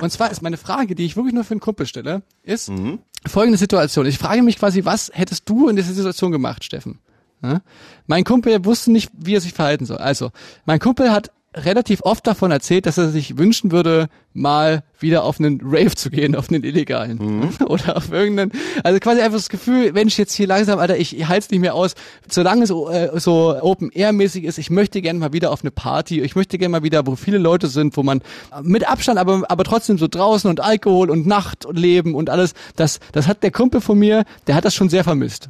und 0.00 0.10
zwar 0.10 0.30
ist 0.30 0.42
meine 0.42 0.56
Frage, 0.56 0.94
die 0.94 1.04
ich 1.04 1.16
wirklich 1.16 1.34
nur 1.34 1.44
für 1.44 1.52
einen 1.52 1.60
Kumpel 1.60 1.86
stelle, 1.86 2.22
ist 2.42 2.70
folgende 3.26 3.58
Situation. 3.58 4.06
Ich 4.06 4.18
frage 4.18 4.42
mich 4.42 4.58
quasi, 4.58 4.84
was 4.84 5.10
hättest 5.14 5.48
du 5.48 5.68
in 5.68 5.76
dieser 5.76 5.94
Situation 5.94 6.32
gemacht, 6.32 6.64
Steffen? 6.64 6.98
Ja? 7.42 7.60
Mein 8.06 8.24
Kumpel 8.24 8.64
wusste 8.64 8.92
nicht, 8.92 9.10
wie 9.16 9.34
er 9.34 9.40
sich 9.40 9.52
verhalten 9.52 9.86
soll. 9.86 9.98
Also, 9.98 10.30
mein 10.66 10.78
Kumpel 10.78 11.10
hat 11.10 11.30
relativ 11.54 12.02
oft 12.02 12.26
davon 12.26 12.50
erzählt, 12.50 12.86
dass 12.86 12.98
er 12.98 13.08
sich 13.08 13.38
wünschen 13.38 13.72
würde, 13.72 14.08
mal 14.32 14.82
wieder 14.98 15.24
auf 15.24 15.38
einen 15.38 15.60
Rave 15.62 15.94
zu 15.94 16.10
gehen, 16.10 16.34
auf 16.34 16.50
einen 16.50 16.64
illegalen. 16.64 17.54
Oder 17.66 17.96
auf 17.96 18.10
irgendeinen, 18.10 18.52
also 18.82 18.98
quasi 18.98 19.20
einfach 19.20 19.38
das 19.38 19.48
Gefühl, 19.48 19.92
Mensch, 19.92 20.18
jetzt 20.18 20.34
hier 20.34 20.46
langsam, 20.46 20.78
Alter, 20.78 20.96
ich, 20.96 21.16
ich 21.16 21.28
halte 21.28 21.44
es 21.44 21.50
nicht 21.50 21.60
mehr 21.60 21.74
aus. 21.74 21.94
Solange 22.28 22.64
es 22.64 22.70
äh, 22.70 23.10
so 23.20 23.56
Open-Air-mäßig 23.60 24.44
ist, 24.44 24.58
ich 24.58 24.70
möchte 24.70 25.00
gerne 25.02 25.18
mal 25.18 25.32
wieder 25.32 25.52
auf 25.52 25.62
eine 25.62 25.70
Party, 25.70 26.20
ich 26.20 26.34
möchte 26.34 26.58
gerne 26.58 26.72
mal 26.72 26.82
wieder, 26.82 27.06
wo 27.06 27.16
viele 27.16 27.38
Leute 27.38 27.68
sind, 27.68 27.96
wo 27.96 28.02
man 28.02 28.22
mit 28.62 28.88
Abstand, 28.88 29.18
aber, 29.18 29.42
aber 29.48 29.64
trotzdem 29.64 29.98
so 29.98 30.08
draußen 30.08 30.50
und 30.50 30.60
Alkohol 30.60 31.10
und 31.10 31.26
Nacht 31.26 31.64
und 31.64 31.78
Leben 31.78 32.14
und 32.14 32.30
alles, 32.30 32.54
das, 32.76 32.98
das 33.12 33.28
hat 33.28 33.42
der 33.42 33.52
Kumpel 33.52 33.80
von 33.80 33.98
mir, 33.98 34.24
der 34.46 34.56
hat 34.56 34.64
das 34.64 34.74
schon 34.74 34.88
sehr 34.88 35.04
vermisst. 35.04 35.48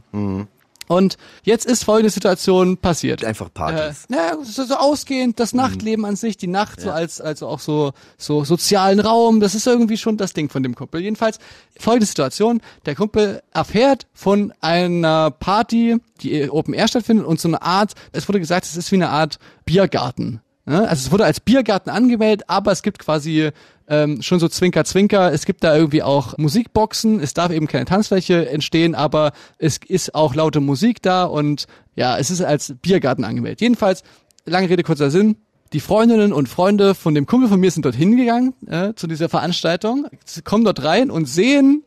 Und 0.87 1.17
jetzt 1.43 1.67
ist 1.67 1.85
folgende 1.85 2.11
Situation 2.11 2.77
passiert. 2.77 3.25
Einfach 3.25 3.47
Äh, 3.47 3.51
Partys. 3.51 4.05
naja, 4.09 4.37
so, 4.43 4.65
so 4.65 4.75
ausgehend, 4.77 5.41
das 5.41 5.53
Nachtleben 5.55 6.05
an 6.05 6.17
sich, 6.17 6.37
die 6.37 6.47
Nacht 6.47 6.81
so 6.81 6.91
als, 6.91 7.21
also 7.21 7.49
auch 7.49 7.61
so, 7.61 7.93
so 8.19 8.45
sozialen 8.45 9.01
Raum, 9.01 9.41
das 9.41 9.55
ist 9.55 9.67
irgendwie 9.67 9.97
schon 9.97 10.17
das 10.17 10.33
Ding 10.33 10.49
von 10.51 10.63
dem 10.63 10.75
Kumpel. 10.75 11.01
Jedenfalls, 11.01 11.39
folgende 11.79 12.07
Situation, 12.07 12.61
der 12.87 12.95
Kumpel 12.95 13.43
erfährt 13.53 14.07
von 14.13 14.53
einer 14.61 15.31
Party, 15.31 15.97
die 16.21 16.51
Open 16.51 16.75
Air 16.75 16.89
stattfindet 16.89 17.27
und 17.27 17.41
so 17.41 17.49
eine 17.49 17.63
Art, 17.63 17.93
es 18.13 18.29
wurde 18.29 18.41
gesagt, 18.41 18.67
es 18.67 18.77
ist 18.77 18.91
wie 18.93 18.97
eine 18.97 19.09
Art 19.11 19.39
Biergarten. 19.65 20.41
Ne? 20.67 20.81
Also 20.89 21.07
es 21.07 21.13
wurde 21.13 21.25
als 21.25 21.41
Biergarten 21.41 21.91
angemeldet, 21.91 22.45
aber 22.49 22.73
es 22.73 22.83
gibt 22.83 22.99
quasi 22.99 23.51
ähm, 23.89 24.23
schon 24.23 24.41
so 24.41 24.49
Zwinker, 24.49 24.85
Zwinker. 24.85 25.33
Es 25.33 25.45
gibt 25.45 25.65
da 25.65 25.77
irgendwie 25.77 26.03
auch 26.03 26.39
Musikboxen. 26.39 27.21
Es 27.21 27.35
darf 27.35 27.51
eben 27.51 27.67
keine 27.67 27.85
Tanzfläche 27.85 28.49
entstehen, 28.49 28.95
aber 28.95 29.33
es 29.59 29.79
ist 29.87 30.15
auch 30.15 30.35
laute 30.35 30.61
Musik 30.61 31.03
da 31.03 31.25
und 31.25 31.67
ja, 31.97 32.19
es 32.19 32.31
ist 32.31 32.43
als 32.43 32.75
Biergarten 32.81 33.25
angemeldet. 33.25 33.61
Jedenfalls, 33.61 34.03
lange 34.47 34.69
Rede, 34.69 34.83
kurzer 34.83 35.11
Sinn. 35.11 35.37
Die 35.73 35.81
Freundinnen 35.81 36.33
und 36.33 36.49
Freunde 36.49 36.95
von 36.95 37.15
dem 37.15 37.27
Kumpel 37.27 37.49
von 37.49 37.59
mir 37.59 37.71
sind 37.71 37.85
dort 37.85 37.97
hingegangen 37.97 38.55
äh, 38.69 38.95
zu 38.95 39.07
dieser 39.07 39.29
Veranstaltung, 39.29 40.07
Sie 40.25 40.43
kommen 40.43 40.65
dort 40.65 40.85
rein 40.85 41.11
und 41.11 41.27
sehen, 41.27 41.83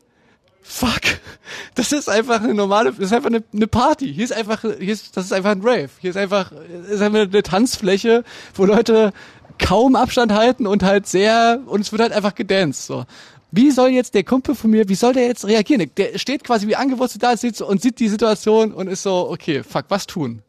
fuck, 0.68 1.00
das 1.74 1.92
ist 1.92 2.08
einfach 2.08 2.42
eine 2.42 2.54
normale, 2.54 2.90
das 2.90 3.06
ist 3.06 3.12
einfach 3.12 3.30
eine, 3.30 3.42
eine 3.52 3.66
Party. 3.66 4.12
Hier 4.12 4.24
ist 4.24 4.32
einfach, 4.32 4.60
hier 4.60 4.92
ist, 4.92 5.16
das 5.16 5.24
ist 5.24 5.32
einfach 5.32 5.52
ein 5.52 5.62
Rave. 5.62 5.88
Hier 6.00 6.10
ist 6.10 6.16
einfach, 6.16 6.52
ist 6.90 7.00
einfach 7.00 7.20
eine 7.20 7.42
Tanzfläche, 7.42 8.24
wo 8.54 8.66
Leute 8.66 9.12
kaum 9.58 9.96
Abstand 9.96 10.32
halten 10.32 10.66
und 10.66 10.82
halt 10.82 11.06
sehr, 11.06 11.60
und 11.66 11.80
es 11.80 11.92
wird 11.92 12.02
halt 12.02 12.12
einfach 12.12 12.34
gedanced, 12.34 12.86
so. 12.86 13.04
Wie 13.50 13.70
soll 13.70 13.88
jetzt 13.90 14.14
der 14.14 14.24
Kumpel 14.24 14.54
von 14.54 14.70
mir, 14.70 14.88
wie 14.88 14.94
soll 14.94 15.14
der 15.14 15.26
jetzt 15.26 15.46
reagieren? 15.46 15.90
Der 15.96 16.18
steht 16.18 16.44
quasi 16.44 16.66
wie 16.66 16.76
angewurzelt 16.76 17.22
da 17.22 17.36
so, 17.36 17.66
und 17.66 17.80
sieht 17.80 17.98
die 17.98 18.08
Situation 18.08 18.72
und 18.72 18.88
ist 18.88 19.02
so, 19.02 19.30
okay, 19.30 19.62
fuck, 19.62 19.86
was 19.88 20.06
tun? 20.06 20.42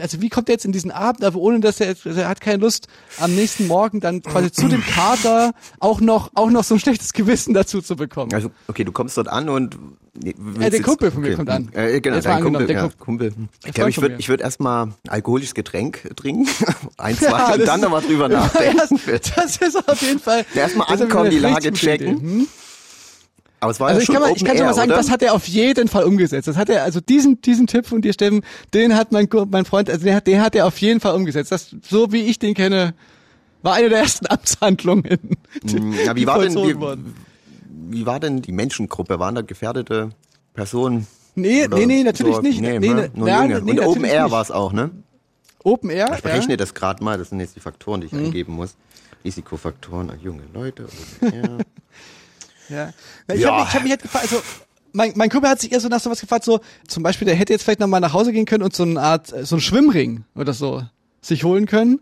Also 0.00 0.20
wie 0.20 0.28
kommt 0.28 0.48
er 0.48 0.54
jetzt 0.54 0.64
in 0.64 0.72
diesen 0.72 0.90
Abend, 0.90 1.22
aber 1.24 1.38
ohne 1.38 1.60
dass 1.60 1.80
er, 1.80 1.88
jetzt- 1.88 2.06
er 2.06 2.28
hat 2.28 2.40
keine 2.40 2.58
Lust, 2.62 2.88
am 3.18 3.34
nächsten 3.34 3.66
Morgen 3.66 4.00
dann 4.00 4.22
quasi 4.22 4.50
zu 4.50 4.68
dem 4.68 4.82
Kater 4.84 5.52
auch 5.80 6.00
noch, 6.00 6.30
auch 6.34 6.50
noch 6.50 6.64
so 6.64 6.74
ein 6.74 6.80
schlechtes 6.80 7.12
Gewissen 7.12 7.54
dazu 7.54 7.82
zu 7.82 7.96
bekommen. 7.96 8.32
Also, 8.32 8.50
okay, 8.68 8.84
du 8.84 8.92
kommst 8.92 9.16
dort 9.16 9.28
an 9.28 9.48
und. 9.48 9.76
Nee, 10.14 10.30
Äh, 10.30 10.34
willst 10.36 10.72
der 10.74 10.82
Kumpel 10.82 11.10
von 11.10 11.22
mir 11.22 11.28
okay. 11.28 11.36
kommt 11.36 11.48
an. 11.50 11.70
Äh, 11.72 12.00
genau, 12.02 12.16
Jetzt 12.16 12.26
dein 12.26 12.42
Kumpel. 12.42 12.70
ja, 12.70 12.90
Kumpel. 12.98 13.32
Ich 13.64 13.72
glaube, 13.72 13.88
ich 13.88 13.98
würde 14.00 14.16
ich 14.18 14.28
würd 14.28 14.42
erstmal 14.42 14.92
alkoholisches 15.08 15.54
Getränk 15.54 16.10
trinken. 16.16 16.46
Ein, 16.98 17.16
zwei 17.16 17.30
Ja, 17.30 17.54
und 17.54 17.66
dann 17.66 17.80
nochmal 17.80 18.02
drüber 18.02 18.30
Ja, 18.30 18.40
nachdenken. 18.40 18.78
das, 19.06 19.32
das 19.36 19.56
ist 19.56 19.88
auf 19.88 20.02
jeden 20.02 20.18
Fall. 20.20 20.44
Erstmal 20.54 20.86
ankommen, 20.88 21.30
die 21.30 21.38
Lage 21.38 21.72
checken. 21.72 22.16
Idee. 22.18 22.20
Hm? 22.20 22.48
Aber 23.62 23.70
es 23.70 23.78
war 23.78 23.86
Also 23.90 23.98
ja 23.98 24.02
ich 24.02 24.06
schon 24.06 24.14
kann, 24.16 24.22
mal, 24.24 24.32
ich 24.36 24.44
kann 24.44 24.56
schon 24.56 24.66
mal 24.66 24.74
sagen, 24.74 24.90
oder? 24.90 24.96
das 24.98 25.08
hat 25.08 25.22
er 25.22 25.34
auf 25.34 25.46
jeden 25.46 25.86
Fall 25.86 26.02
umgesetzt. 26.02 26.48
Das 26.48 26.56
hat 26.56 26.68
er, 26.68 26.82
also 26.82 27.00
diesen, 27.00 27.40
diesen 27.42 27.68
Tipp 27.68 27.86
von 27.86 28.02
dir, 28.02 28.12
Steffen, 28.12 28.42
den 28.74 28.96
hat 28.96 29.12
mein, 29.12 29.28
mein 29.52 29.64
Freund, 29.64 29.88
also 29.88 30.04
den 30.04 30.16
hat, 30.16 30.26
den 30.26 30.40
hat 30.42 30.56
er 30.56 30.66
auf 30.66 30.78
jeden 30.78 30.98
Fall 30.98 31.14
umgesetzt. 31.14 31.52
Das, 31.52 31.74
so 31.88 32.10
wie 32.10 32.22
ich 32.22 32.40
den 32.40 32.54
kenne, 32.54 32.92
war 33.62 33.74
eine 33.74 33.88
der 33.88 33.98
ersten 34.00 34.26
Amtshandlungen. 34.28 35.36
Die, 35.62 35.76
Hm, 35.76 35.94
Ja, 36.04 36.16
wie 36.16 36.20
die 36.20 36.26
war 36.26 36.40
denn 36.40 36.56
wie, 36.56 36.76
wie 37.98 38.04
war 38.04 38.18
denn 38.18 38.42
die 38.42 38.50
Menschengruppe? 38.50 39.20
Waren 39.20 39.36
da 39.36 39.42
gefährdete 39.42 40.10
Personen? 40.54 41.06
Nee, 41.36 41.68
nee, 41.68 41.86
nee, 41.86 42.02
natürlich 42.02 42.34
so? 42.34 42.42
nicht. 42.42 42.60
Nee, 42.60 42.80
Nee, 42.80 42.88
ne? 42.88 43.02
nee, 43.14 43.18
nur 43.18 43.28
nein, 43.28 43.50
Junge. 43.50 43.62
nee, 43.62 43.70
Und 43.78 43.86
Open 43.86 44.04
Air 44.04 44.30
war 44.32 44.42
es 44.42 44.50
auch, 44.50 44.72
ne? 44.72 44.90
Open 45.62 45.88
Air, 45.90 46.08
Ich 46.08 46.16
ja. 46.16 46.20
berechne 46.30 46.56
das 46.56 46.74
gerade 46.74 47.04
mal, 47.04 47.16
das 47.16 47.28
sind 47.28 47.38
jetzt 47.38 47.54
die 47.54 47.60
Faktoren, 47.60 48.00
die 48.00 48.08
ich 48.08 48.12
Mhm. 48.12 48.24
eingeben 48.24 48.54
muss. 48.54 48.74
Risikofaktoren, 49.24 50.10
junge 50.20 50.42
Leute, 50.52 50.88
Open 51.22 51.32
Air. 51.32 51.58
Ja. 52.72 52.90
Ich 53.32 53.40
Ja. 53.40 53.50
habe 53.50 53.60
mich, 53.60 53.68
ich 53.68 53.74
hab 53.74 53.82
mich 53.82 53.90
halt 53.92 54.02
gefragt, 54.02 54.24
also 54.24 54.42
mein, 54.92 55.12
mein 55.14 55.30
Kumpel 55.30 55.48
hat 55.50 55.60
sich 55.60 55.72
eher 55.72 55.80
so 55.80 55.88
nach 55.88 56.00
sowas 56.00 56.20
gefragt, 56.20 56.44
so 56.44 56.60
zum 56.88 57.02
Beispiel, 57.02 57.26
der 57.26 57.34
hätte 57.34 57.52
jetzt 57.52 57.62
vielleicht 57.62 57.80
nochmal 57.80 58.00
nach 58.00 58.12
Hause 58.12 58.32
gehen 58.32 58.44
können 58.44 58.62
und 58.62 58.74
so 58.74 58.82
eine 58.82 59.00
Art, 59.00 59.32
äh, 59.32 59.44
so 59.44 59.56
einen 59.56 59.60
Schwimmring 59.62 60.24
oder 60.34 60.52
so 60.52 60.82
sich 61.20 61.44
holen 61.44 61.66
können, 61.66 62.00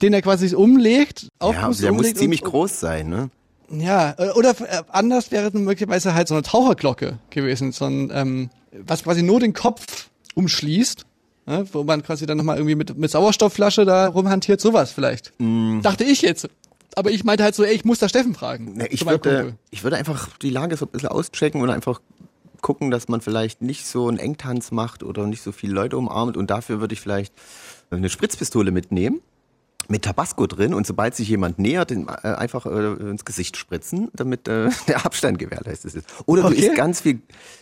den 0.00 0.12
er 0.12 0.22
quasi 0.22 0.54
umlegt, 0.54 1.22
ja, 1.24 1.28
aufpustet, 1.40 1.86
der 1.86 1.92
muss 1.92 2.14
ziemlich 2.14 2.42
und, 2.42 2.50
groß 2.50 2.78
sein, 2.80 3.08
ne? 3.08 3.30
Ja, 3.68 4.14
äh, 4.16 4.30
oder 4.30 4.50
äh, 4.50 4.82
anders 4.90 5.32
wäre 5.32 5.48
es 5.48 5.54
möglicherweise 5.54 6.14
halt 6.14 6.28
so 6.28 6.34
eine 6.34 6.42
Taucherglocke 6.44 7.18
gewesen, 7.30 7.72
so 7.72 7.86
ein, 7.86 8.10
ähm, 8.14 8.50
was 8.72 9.02
quasi 9.02 9.22
nur 9.22 9.40
den 9.40 9.54
Kopf 9.54 10.08
umschließt, 10.34 11.04
ne, 11.46 11.66
wo 11.72 11.82
man 11.82 12.02
quasi 12.02 12.26
dann 12.26 12.38
nochmal 12.38 12.58
irgendwie 12.58 12.74
mit, 12.76 12.96
mit 12.96 13.10
Sauerstoffflasche 13.10 13.84
da 13.84 14.06
rumhantiert, 14.06 14.60
sowas 14.60 14.92
vielleicht. 14.92 15.32
Mm. 15.38 15.80
Dachte 15.82 16.04
ich 16.04 16.22
jetzt. 16.22 16.48
Aber 16.96 17.10
ich 17.10 17.24
meinte 17.24 17.44
halt 17.44 17.54
so, 17.54 17.64
ey, 17.64 17.74
ich 17.74 17.84
muss 17.84 17.98
da 17.98 18.08
Steffen 18.08 18.34
fragen. 18.34 18.74
Ne, 18.76 18.86
Ich 18.88 19.04
würde, 19.04 19.56
ich 19.70 19.82
würde 19.82 19.96
einfach 19.96 20.28
die 20.40 20.50
Lage 20.50 20.76
so 20.76 20.86
ein 20.86 20.90
bisschen 20.92 21.08
auschecken 21.08 21.60
und 21.60 21.70
einfach 21.70 22.00
gucken, 22.60 22.90
dass 22.90 23.08
man 23.08 23.20
vielleicht 23.20 23.60
nicht 23.62 23.86
so 23.86 24.08
einen 24.08 24.18
Engtanz 24.18 24.70
macht 24.70 25.02
oder 25.02 25.26
nicht 25.26 25.42
so 25.42 25.52
viele 25.52 25.74
Leute 25.74 25.98
umarmt 25.98 26.36
und 26.36 26.50
dafür 26.50 26.80
würde 26.80 26.94
ich 26.94 27.00
vielleicht 27.00 27.34
eine 27.90 28.08
Spritzpistole 28.08 28.70
mitnehmen 28.70 29.20
mit 29.86 30.00
Tabasco 30.02 30.46
drin 30.46 30.72
und 30.72 30.86
sobald 30.86 31.14
sich 31.14 31.28
jemand 31.28 31.58
nähert, 31.58 31.90
den, 31.90 32.08
äh, 32.08 32.28
einfach 32.28 32.64
äh, 32.64 32.94
ins 33.10 33.26
Gesicht 33.26 33.58
spritzen, 33.58 34.08
damit 34.14 34.48
äh, 34.48 34.70
der 34.88 35.04
Abstand 35.04 35.38
gewährleistet 35.38 35.94
ist. 35.94 36.06
Oder 36.24 36.40
du 36.42 36.48
Okay. 36.48 36.60
isst 36.68 36.74
ganz 36.74 37.02
viel, 37.02 37.20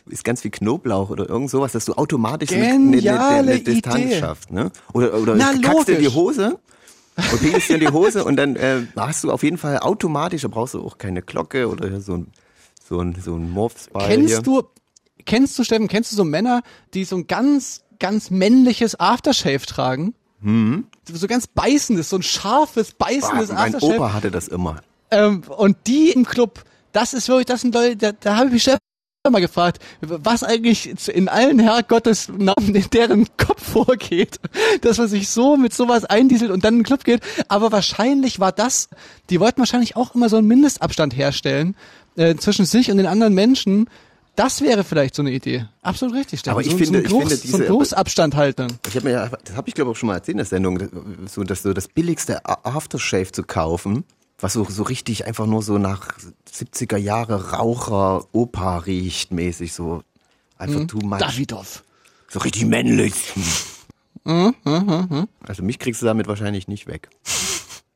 isst 0.08 0.22
ganz 0.22 0.40
viel 0.40 0.52
Knoblauch 0.52 1.10
oder 1.10 1.28
irgend 1.28 1.50
sowas, 1.50 1.72
dass 1.72 1.84
du 1.84 1.94
automatisch 1.94 2.52
eine, 2.52 2.64
eine, 2.68 2.90
Geniale 2.98 3.50
eine 3.52 3.60
Distanz 3.60 4.14
schaffst. 4.14 4.52
Ne? 4.52 4.70
Oder, 4.92 5.14
oder 5.14 5.34
Na, 5.34 5.52
kackst 5.60 5.88
dir 5.88 5.94
in 5.94 5.98
die 5.98 6.04
logisch. 6.04 6.14
Hose 6.14 6.58
und 7.16 7.40
pinkelst 7.40 7.68
dir 7.68 7.74
in 7.74 7.80
die 7.80 7.88
Hose 7.88 8.24
und 8.24 8.36
dann 8.36 8.56
äh, 8.56 8.82
hast 8.96 9.24
du 9.24 9.30
auf 9.30 9.42
jeden 9.42 9.58
Fall 9.58 9.78
automatisch, 9.78 10.42
da 10.42 10.48
brauchst 10.48 10.74
du 10.74 10.84
auch 10.84 10.98
keine 10.98 11.22
Glocke 11.22 11.68
oder 11.68 12.00
so 12.00 12.14
ein 12.14 12.32
so 12.92 13.00
ein, 13.00 13.16
so 13.20 13.34
ein 13.34 13.50
Morphs-Ball 13.50 14.06
Kennst 14.06 14.28
hier. 14.28 14.42
du, 14.42 14.62
kennst 15.24 15.58
du, 15.58 15.64
Steffen, 15.64 15.88
kennst 15.88 16.12
du 16.12 16.16
so 16.16 16.24
Männer, 16.24 16.62
die 16.94 17.04
so 17.04 17.16
ein 17.16 17.26
ganz, 17.26 17.82
ganz 17.98 18.30
männliches 18.30 18.98
Aftershave 18.98 19.64
tragen? 19.66 20.14
So 21.04 21.28
ganz 21.28 21.46
beißendes, 21.46 22.10
so 22.10 22.16
ein 22.16 22.22
scharfes, 22.22 22.92
beißendes 22.92 23.48
Boah, 23.48 23.54
mein 23.54 23.74
Aftershave. 23.74 23.96
Opa 23.96 24.12
hatte 24.12 24.30
das 24.30 24.48
immer. 24.48 24.82
Ähm, 25.10 25.42
und 25.56 25.76
die 25.86 26.10
im 26.10 26.26
Club, 26.26 26.64
das 26.92 27.14
ist 27.14 27.28
wirklich, 27.28 27.46
das 27.46 27.60
sind 27.60 27.74
Leute, 27.74 27.96
da, 27.96 28.12
da 28.12 28.36
habe 28.36 28.46
ich 28.48 28.52
mich 28.54 28.64
selber 28.64 28.78
mal 29.30 29.40
gefragt, 29.40 29.78
was 30.00 30.42
eigentlich 30.42 31.08
in 31.08 31.28
allen 31.28 31.60
Herrgottes 31.60 32.28
Namen 32.28 32.74
in 32.74 32.90
deren 32.90 33.28
Kopf 33.36 33.70
vorgeht, 33.72 34.40
dass 34.80 34.98
man 34.98 35.06
sich 35.06 35.28
so 35.28 35.56
mit 35.56 35.72
sowas 35.72 36.04
eindieselt 36.04 36.50
und 36.50 36.64
dann 36.64 36.74
in 36.74 36.80
den 36.80 36.84
Club 36.86 37.04
geht. 37.04 37.20
Aber 37.46 37.70
wahrscheinlich 37.70 38.40
war 38.40 38.50
das, 38.50 38.88
die 39.30 39.38
wollten 39.38 39.60
wahrscheinlich 39.60 39.94
auch 39.94 40.16
immer 40.16 40.28
so 40.28 40.38
einen 40.38 40.48
Mindestabstand 40.48 41.16
herstellen 41.16 41.76
äh, 42.16 42.34
zwischen 42.34 42.64
sich 42.66 42.90
und 42.90 42.96
den 42.96 43.06
anderen 43.06 43.32
Menschen. 43.34 43.88
Das 44.34 44.60
wäre 44.60 44.82
vielleicht 44.82 45.14
so 45.14 45.22
eine 45.22 45.30
Idee. 45.30 45.66
Absolut 45.82 46.16
richtig, 46.16 46.40
Stefan. 46.40 46.54
Aber 46.54 46.62
ich 46.66 46.72
so, 46.72 46.78
finde- 46.78 46.98
so 46.98 47.04
ich 47.04 47.10
finde 47.10 47.24
Geruchs- 47.28 47.36
so 47.36 47.42
diese- 47.42 47.56
einen 47.58 47.66
Geruchsabstand 47.66 48.34
halten. 48.34 48.66
Ich 48.88 48.96
habe 48.96 49.06
mir, 49.06 49.12
ja- 49.12 49.30
das 49.44 49.54
habe 49.54 49.68
ich 49.68 49.74
glaube 49.76 49.92
auch 49.92 49.96
schon 49.96 50.08
mal 50.08 50.14
erzählt 50.16 50.32
in 50.32 50.38
der 50.38 50.46
Sendung, 50.46 50.80
so 51.28 51.44
dass 51.44 51.62
so 51.62 51.72
das 51.72 51.86
billigste 51.86 52.44
Aftershave 52.44 53.30
zu 53.30 53.44
kaufen 53.44 54.02
was 54.42 54.52
so, 54.52 54.64
so 54.68 54.82
richtig 54.82 55.24
einfach 55.26 55.46
nur 55.46 55.62
so 55.62 55.78
nach 55.78 56.12
70er 56.52 56.96
Jahre 56.98 57.52
Raucher, 57.52 58.26
Opa 58.32 58.78
riecht 58.78 59.32
mäßig, 59.32 59.72
so 59.72 60.02
einfach 60.58 60.86
too 60.86 60.98
much. 60.98 61.18
Davidoff. 61.20 61.82
So 62.28 62.40
richtig 62.40 62.66
männlich. 62.66 63.14
Mhm, 64.24 64.54
Also 65.46 65.62
mich 65.62 65.78
kriegst 65.78 66.00
du 66.02 66.06
damit 66.06 66.26
wahrscheinlich 66.28 66.68
nicht 66.68 66.86
weg. 66.86 67.08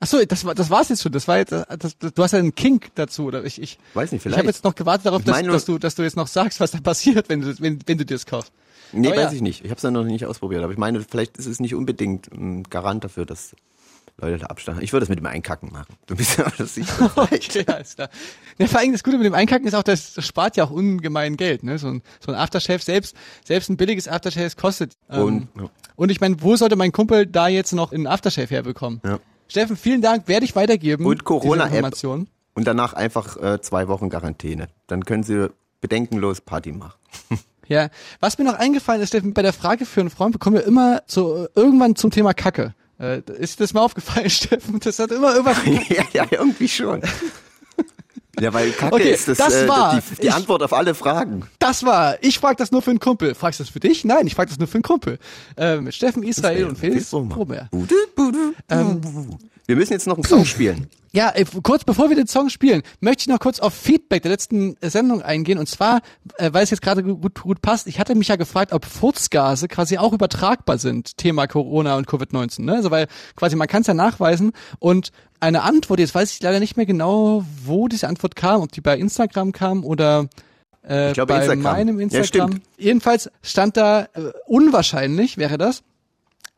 Achso, 0.01 0.22
das 0.24 0.44
war 0.44 0.55
das 0.55 0.68
war's 0.70 0.88
jetzt 0.90 1.03
schon. 1.03 1.12
Das 1.12 1.26
war 1.26 1.38
jetzt, 1.38 1.53
äh, 1.53 1.64
das, 1.78 1.97
das, 1.99 2.12
du 2.12 2.22
hast 2.22 2.32
ja 2.32 2.38
einen 2.38 2.55
Kink 2.55 2.90
dazu 2.97 3.24
oder 3.24 3.44
ich 3.44 3.61
ich. 3.62 3.78
Weiß 3.94 4.12
nicht, 4.12 4.18
Ich 4.18 4.22
vielleicht. 4.24 4.38
habe 4.38 4.49
jetzt 4.49 4.62
noch 4.62 4.74
gewartet 4.74 5.07
darauf, 5.07 5.20
Ich 5.20 5.26
dass, 5.26 5.42
dass 5.42 5.64
du 5.64 5.78
dass 5.78 5.94
du 5.94 6.03
jetzt 6.03 6.16
noch 6.16 6.26
sagst, 6.26 6.61
was 6.61 6.70
da 6.72 6.80
passiert, 6.82 7.28
wenn 7.28 7.40
du 7.40 7.59
wenn, 7.61 7.78
wenn 7.86 7.97
du 7.99 8.05
dir 8.05 8.14
das 8.14 8.26
kaufst. 8.26 8.53
nee, 8.92 9.09
aber 9.09 9.16
weiß 9.16 9.30
ja. 9.30 9.36
ich 9.36 9.40
nicht. 9.40 9.64
Ich 9.64 9.70
habe 9.70 9.78
es 9.78 9.82
ja 9.82 9.90
noch 9.90 10.05
nicht 10.05 10.26
ausprobiert, 10.26 10.62
aber 10.62 10.72
ich 10.72 10.78
meine, 10.78 11.01
vielleicht 11.01 11.38
ist 11.38 11.47
es 11.47 11.61
nicht 11.61 11.74
unbedingt 11.74 12.30
ein 12.30 12.64
Garant 12.64 13.05
dafür, 13.05 13.24
dass 13.24 13.57
Leute 14.19 14.39
da 14.39 14.47
Abstand 14.47 14.77
haben. 14.79 14.85
Ich 14.85 14.93
würde 14.93 15.03
das 15.03 15.11
mit 15.11 15.19
dem 15.19 15.27
Einkacken 15.27 15.71
machen. 15.73 15.95
Du 16.07 16.17
bist 16.17 16.39
ja 16.39 16.47
das 16.57 16.75
sicher. 16.75 17.11
Okay, 17.17 17.64
alles 17.67 17.97
klar. 17.97 18.09
Ja, 18.59 18.67
vor 18.67 18.81
allem 18.81 18.93
das 18.93 19.05
Gute 19.05 19.19
mit 19.19 19.27
dem 19.27 19.35
Einkacken 19.35 19.67
ist 19.67 19.75
auch, 19.75 19.83
das, 19.83 20.14
das 20.14 20.27
spart 20.27 20.57
ja 20.57 20.64
auch 20.64 20.71
ungemein 20.71 21.37
Geld. 21.37 21.62
Ne? 21.62 21.79
So 21.79 21.89
ein, 21.89 22.03
so 22.25 22.33
ein 22.33 22.39
Aftershave, 22.39 22.81
selbst, 22.83 23.14
selbst 23.45 23.69
ein 23.69 23.77
billiges 23.77 24.09
Aftershave 24.09 24.51
kostet. 24.57 24.95
Ähm, 25.11 25.23
Und, 25.23 25.49
ja. 25.61 25.71
und 25.97 26.11
ich 26.11 26.21
meine, 26.21 26.41
wo 26.41 26.57
sollte 26.57 26.77
mein 26.77 26.93
Kumpel 26.93 27.27
da 27.27 27.49
jetzt 27.49 27.73
noch 27.73 27.93
einen 27.93 28.07
Aftershave 28.07 28.49
herbekommen? 28.49 29.03
Ja. 29.05 29.19
Steffen, 29.49 29.77
vielen 29.77 30.01
Dank, 30.01 30.29
werde 30.29 30.45
ich 30.45 30.57
weitergeben. 30.57 31.05
Und 31.05 31.25
Corona-App. 31.25 31.93
Und 32.55 32.67
danach 32.67 32.95
einfach 32.95 33.37
äh, 33.37 33.61
zwei 33.61 33.87
Wochen 33.87 34.09
Quarantäne. 34.09 34.69
Dann 34.87 35.05
können 35.05 35.25
sie 35.25 35.51
bedenkenlos 35.81 36.41
Party 36.41 36.73
machen. 36.73 36.99
Ja, 37.69 37.89
was 38.21 38.39
mir 38.39 38.45
noch 38.45 38.55
eingefallen 38.55 39.03
ist, 39.03 39.09
Steffen, 39.09 39.35
bei 39.35 39.43
der 39.43 39.53
Frage 39.53 39.87
für 39.87 40.01
einen 40.01 40.11
Freund 40.11 40.31
bekommen 40.33 40.55
wir 40.55 40.64
immer 40.64 41.03
so 41.07 41.49
irgendwann 41.57 41.97
zum 41.97 42.12
Thema 42.12 42.33
Kacke. 42.33 42.77
Äh, 42.99 43.20
ist 43.38 43.61
das 43.61 43.74
mal 43.74 43.82
aufgefallen, 43.82 44.30
Steffen? 44.30 44.80
Das 44.80 44.99
hat 44.99 45.11
immer 45.11 45.34
irgendwas. 45.36 45.59
ja, 45.88 46.05
ja, 46.12 46.26
irgendwie 46.30 46.68
schon. 46.68 47.03
Ja, 48.38 48.53
weil 48.53 48.70
Kacke 48.72 48.94
Okay, 48.97 49.12
ist 49.12 49.28
das, 49.28 49.38
das 49.38 49.55
äh, 49.55 49.66
war- 49.66 49.94
die, 49.99 50.16
die 50.20 50.26
ich- 50.26 50.32
Antwort 50.34 50.62
auf 50.62 50.74
alle 50.74 50.94
Fragen. 50.94 51.47
Das 51.59 51.84
war, 51.84 52.22
ich 52.22 52.38
frage 52.38 52.57
das 52.57 52.70
nur 52.70 52.82
für 52.82 52.90
einen 52.90 53.01
Kumpel. 53.01 53.34
Fragst 53.34 53.61
du 53.61 53.64
das 53.64 53.70
für 53.72 53.80
dich? 53.80 54.05
Nein, 54.05 54.26
ich 54.26 54.34
frage 54.34 54.51
das 54.51 54.59
nur 54.59 54.68
für 54.68 54.74
einen 54.74 54.82
Kumpel. 54.82 55.18
Äh, 55.57 55.78
mit 55.80 55.94
Steffen, 55.94 56.22
Israel 56.22 56.66
und 56.66 56.76
Felix 56.76 57.09
Prober. 57.09 57.70
Ähm, 58.68 59.01
Wir 59.66 59.76
müssen 59.76 59.94
jetzt 59.94 60.07
noch 60.07 60.16
einen 60.16 60.24
Song 60.24 60.44
spielen. 60.44 60.86
Ja, 61.17 61.33
äh, 61.35 61.47
kurz 61.62 61.85
bevor 61.85 62.11
wir 62.11 62.17
den 62.17 62.27
Song 62.27 62.51
spielen, 62.51 62.83
möchte 63.01 63.23
ich 63.23 63.29
noch 63.29 63.39
kurz 63.39 63.59
auf 63.59 63.73
Feedback 63.73 64.21
der 64.23 64.31
letzten 64.33 64.77
äh, 64.83 64.91
Sendung 64.91 65.23
eingehen. 65.23 65.59
Und 65.59 65.67
zwar, 65.67 66.03
äh, 66.37 66.53
weil 66.53 66.62
es 66.62 66.71
jetzt 66.71 66.83
gerade 66.83 67.03
gut, 67.03 67.41
gut 67.41 67.62
passt, 67.62 67.87
ich 67.87 67.99
hatte 67.99 68.14
mich 68.14 68.29
ja 68.29 68.37
gefragt, 68.37 68.73
ob 68.75 68.85
Furzgase 68.85 69.67
quasi 69.67 69.97
auch 69.97 70.12
übertragbar 70.12 70.77
sind, 70.77 71.17
Thema 71.17 71.47
Corona 71.47 71.97
und 71.97 72.07
Covid-19. 72.07 72.62
Ne? 72.64 72.75
Also 72.75 72.91
weil 72.91 73.07
quasi 73.35 73.57
man 73.57 73.67
kann 73.67 73.81
es 73.81 73.87
ja 73.87 73.95
nachweisen. 73.95 74.53
Und 74.79 75.11
eine 75.41 75.62
Antwort, 75.62 76.01
jetzt 76.01 76.14
weiß 76.14 76.33
ich 76.33 76.43
leider 76.43 76.61
nicht 76.61 76.77
mehr 76.77 76.87
genau, 76.87 77.45
wo 77.64 77.89
diese 77.89 78.09
Antwort 78.09 78.37
kam, 78.37 78.61
ob 78.61 78.73
die 78.73 78.83
bei 78.83 78.99
Instagram 78.99 79.53
kam 79.53 79.85
oder 79.85 80.29
äh, 80.87 81.09
Ich 81.09 81.14
glaube, 81.14 81.33
bei 81.33 81.39
Instagram. 81.39 81.62
meinem 81.62 81.97
Ja, 81.99 82.03
Instagram. 82.05 82.51
stimmt. 82.53 82.67
Jedenfalls 82.77 83.31
stand 83.43 83.79
da, 83.79 84.03
äh, 84.12 84.33
unwahrscheinlich 84.47 85.39
wäre 85.39 85.57
das, 85.57 85.83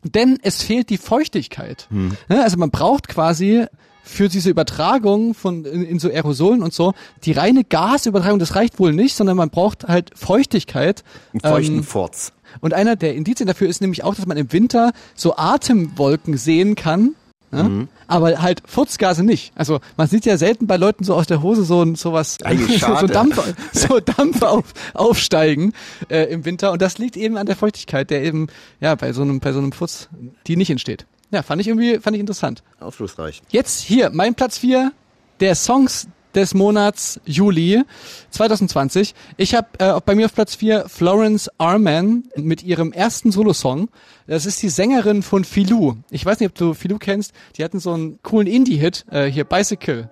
denn 0.02 0.38
es 0.42 0.62
fehlt 0.62 0.90
die 0.90 0.98
Feuchtigkeit. 0.98 1.86
Hm. 1.90 2.16
Ne, 2.28 2.42
Also 2.42 2.56
man 2.56 2.70
braucht 2.70 3.08
quasi 3.08 3.66
für 4.08 4.28
diese 4.28 4.50
Übertragung 4.50 5.34
von 5.34 5.64
in, 5.64 5.84
in 5.84 5.98
so 5.98 6.08
Aerosolen 6.08 6.62
und 6.62 6.72
so, 6.72 6.94
die 7.24 7.32
reine 7.32 7.62
Gasübertragung, 7.64 8.38
das 8.38 8.54
reicht 8.54 8.78
wohl 8.78 8.92
nicht, 8.92 9.14
sondern 9.14 9.36
man 9.36 9.50
braucht 9.50 9.84
halt 9.84 10.10
Feuchtigkeit. 10.16 11.04
Einen 11.32 11.40
feuchten 11.40 11.76
Ähm, 11.76 11.84
Furz. 11.84 12.32
und 12.60 12.74
einer 12.74 12.96
der 12.96 13.14
Indizien 13.14 13.46
dafür 13.46 13.68
ist 13.68 13.80
nämlich 13.80 14.04
auch, 14.04 14.14
dass 14.14 14.26
man 14.26 14.36
im 14.36 14.52
Winter 14.52 14.92
so 15.14 15.36
Atemwolken 15.36 16.36
sehen 16.36 16.74
kann. 16.74 17.14
Ne? 17.50 17.62
Mhm. 17.62 17.88
Aber 18.06 18.42
halt 18.42 18.62
Furzgase 18.66 19.22
nicht. 19.24 19.52
Also 19.54 19.80
man 19.96 20.06
sieht 20.06 20.26
ja 20.26 20.36
selten 20.36 20.66
bei 20.66 20.76
Leuten 20.76 21.04
so 21.04 21.14
aus 21.14 21.26
der 21.26 21.42
Hose 21.42 21.64
so 21.64 21.82
ein 21.82 21.94
sowas, 21.94 22.36
so, 22.78 22.96
so. 22.96 23.06
Dampf, 23.06 23.54
so 23.72 24.00
Dampf 24.00 24.42
auf, 24.42 24.64
aufsteigen 24.94 25.72
äh, 26.10 26.24
im 26.24 26.44
Winter. 26.44 26.72
Und 26.72 26.82
das 26.82 26.98
liegt 26.98 27.16
eben 27.16 27.36
an 27.38 27.46
der 27.46 27.56
Feuchtigkeit, 27.56 28.10
der 28.10 28.22
eben 28.22 28.48
ja 28.80 28.94
bei 28.94 29.12
so 29.12 29.22
einem 29.22 29.40
bei 29.40 29.52
so 29.52 29.58
einem 29.60 29.72
Furz 29.72 30.08
die 30.46 30.56
nicht 30.56 30.70
entsteht. 30.70 31.06
Ja, 31.30 31.42
fand 31.42 31.60
ich 31.60 31.68
irgendwie 31.68 31.98
fand 31.98 32.16
ich 32.16 32.20
interessant. 32.20 32.62
Aufschlussreich. 32.80 33.42
Jetzt 33.50 33.80
hier, 33.80 34.10
mein 34.12 34.34
Platz 34.34 34.58
4 34.58 34.92
der 35.40 35.54
Songs 35.54 36.08
des 36.34 36.54
Monats 36.54 37.20
Juli 37.24 37.82
2020. 38.30 39.14
Ich 39.36 39.54
habe 39.54 39.66
äh, 39.78 39.98
bei 40.04 40.14
mir 40.14 40.26
auf 40.26 40.34
Platz 40.34 40.54
4 40.54 40.88
Florence 40.88 41.50
Arman 41.58 42.24
mit 42.36 42.62
ihrem 42.62 42.92
ersten 42.92 43.32
Solosong. 43.32 43.88
Das 44.26 44.46
ist 44.46 44.62
die 44.62 44.68
Sängerin 44.68 45.22
von 45.22 45.44
Filou. 45.44 45.96
Ich 46.10 46.24
weiß 46.24 46.40
nicht, 46.40 46.50
ob 46.50 46.54
du 46.54 46.74
Filou 46.74 46.98
kennst. 46.98 47.32
Die 47.56 47.64
hatten 47.64 47.80
so 47.80 47.92
einen 47.92 48.18
coolen 48.22 48.46
Indie-Hit, 48.46 49.06
äh, 49.10 49.26
hier 49.26 49.44
Bicycle. 49.44 50.10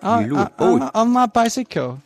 Ah, 0.00 0.18
Filou. 0.22 0.36
ah, 0.36 0.50
Oh. 0.58 0.78
ah, 0.80 1.02
on 1.02 1.12
my 1.12 1.26
bicycle. 1.32 1.98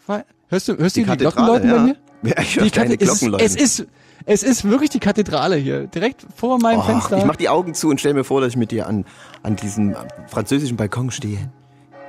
Hörst 0.49 0.69
du, 0.69 0.77
hörst 0.79 0.97
du 0.97 1.01
die, 1.01 1.07
Kathedrale, 1.07 1.35
Glocken 1.35 1.47
läuten 1.47 1.71
bei 1.71 1.77
ja. 1.77 1.83
mir? 1.83 1.97
Ja, 2.25 2.41
ich 2.41 2.57
höre 2.57 2.65
Die 2.65 2.71
deine 2.71 2.97
Kathe- 2.97 3.37
es, 3.45 3.55
es 3.55 3.79
ist 3.81 3.87
es 4.27 4.43
ist 4.43 4.65
wirklich 4.65 4.91
die 4.91 5.01
Kathedrale 5.01 5.57
hier, 5.57 5.87
direkt 5.87 6.27
vor 6.35 6.59
meinem 6.59 6.81
Och, 6.81 6.87
Fenster. 6.87 7.19
ich 7.19 7.25
mach 7.25 7.37
die 7.37 7.49
Augen 7.49 7.75
zu 7.75 7.89
und 7.91 8.01
stell 8.01 8.15
mir 8.15 8.25
vor, 8.25 8.41
dass 8.41 8.51
ich 8.51 8.57
mit 8.57 8.71
dir 8.71 8.87
an, 8.87 9.05
an 9.43 9.57
diesem 9.57 9.95
französischen 10.29 10.77
Balkon 10.77 11.11
stehe. 11.11 11.51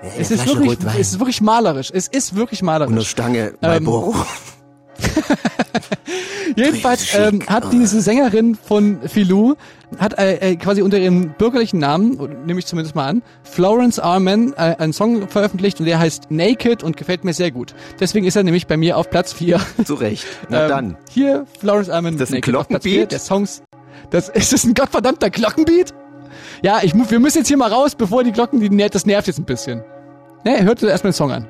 Ja, 0.02 0.10
es 0.20 0.32
ist 0.32 0.42
Flasche 0.42 0.58
wirklich, 0.60 0.80
Rotwein 0.80 1.02
es 1.02 1.12
ist 1.12 1.20
wirklich 1.20 1.42
malerisch. 1.42 1.92
Es 1.94 2.08
ist 2.08 2.36
wirklich 2.36 2.62
malerisch. 2.62 2.90
und 2.90 2.96
eine 2.98 3.06
Stange 3.06 3.48
Ähm, 3.48 3.58
Marlboro. 3.62 4.16
Jedenfalls 6.56 7.14
ähm, 7.16 7.42
hat 7.48 7.72
diese 7.74 8.02
Sängerin 8.02 8.56
von 8.56 9.00
Filou 9.08 9.56
hat 10.00 10.18
äh, 10.18 10.52
äh, 10.52 10.56
quasi 10.56 10.82
unter 10.82 10.98
ihrem 10.98 11.34
bürgerlichen 11.38 11.80
Namen, 11.80 12.18
nehme 12.46 12.60
ich 12.60 12.66
zumindest 12.66 12.96
mal 12.96 13.08
an, 13.08 13.22
Florence 13.44 14.00
Arman 14.00 14.54
äh, 14.54 14.76
einen 14.78 14.94
Song 14.94 15.28
veröffentlicht 15.30 15.80
und 15.80 15.86
der 15.86 16.00
heißt 16.00 16.32
Naked 16.32 16.84
und 16.84 16.98
gefällt 16.98 17.24
mir 17.24 17.34
sehr 17.34 17.52
gut. 17.52 17.76
Deswegen 18.00 18.26
ist 18.26 18.36
er 18.36 18.44
nämlich 18.44 18.68
bei 18.68 18.78
mir 18.78 18.98
auf 18.98 19.10
Platz 19.10 19.34
4. 19.34 19.60
Zu 19.86 19.96
Recht. 19.96 20.26
Na 20.50 20.64
Ähm, 20.64 20.70
dann. 20.70 20.98
Hier 21.12 21.46
Florence 21.60 21.90
Arman 21.90 22.14
Ist 22.14 22.22
das 22.22 22.32
ein 22.32 22.56
auf 22.56 22.68
Platz 22.68 22.84
4 22.84 22.92
Glockenbeat? 22.92 23.12
der 23.12 23.20
Songs. 23.20 23.64
Das 24.10 24.30
ist 24.30 24.54
das 24.54 24.64
ein 24.64 24.74
gottverdammter 24.74 25.30
Glockenbeat? 25.30 25.94
Ja, 26.62 26.80
ich 26.84 26.94
wir 26.94 27.20
müssen 27.20 27.40
jetzt 27.40 27.48
hier 27.48 27.58
mal 27.58 27.72
raus, 27.72 27.96
bevor 27.96 28.24
die 28.24 28.32
Glocken, 28.32 28.60
die 28.60 28.70
das 28.94 29.06
nervt 29.06 29.28
jetzt 29.28 29.40
ein 29.40 29.46
bisschen. 29.46 29.84
Ne, 30.44 30.64
hört 30.64 30.82
erstmal 30.84 31.12
den 31.12 31.16
Song 31.16 31.32
an. 31.32 31.48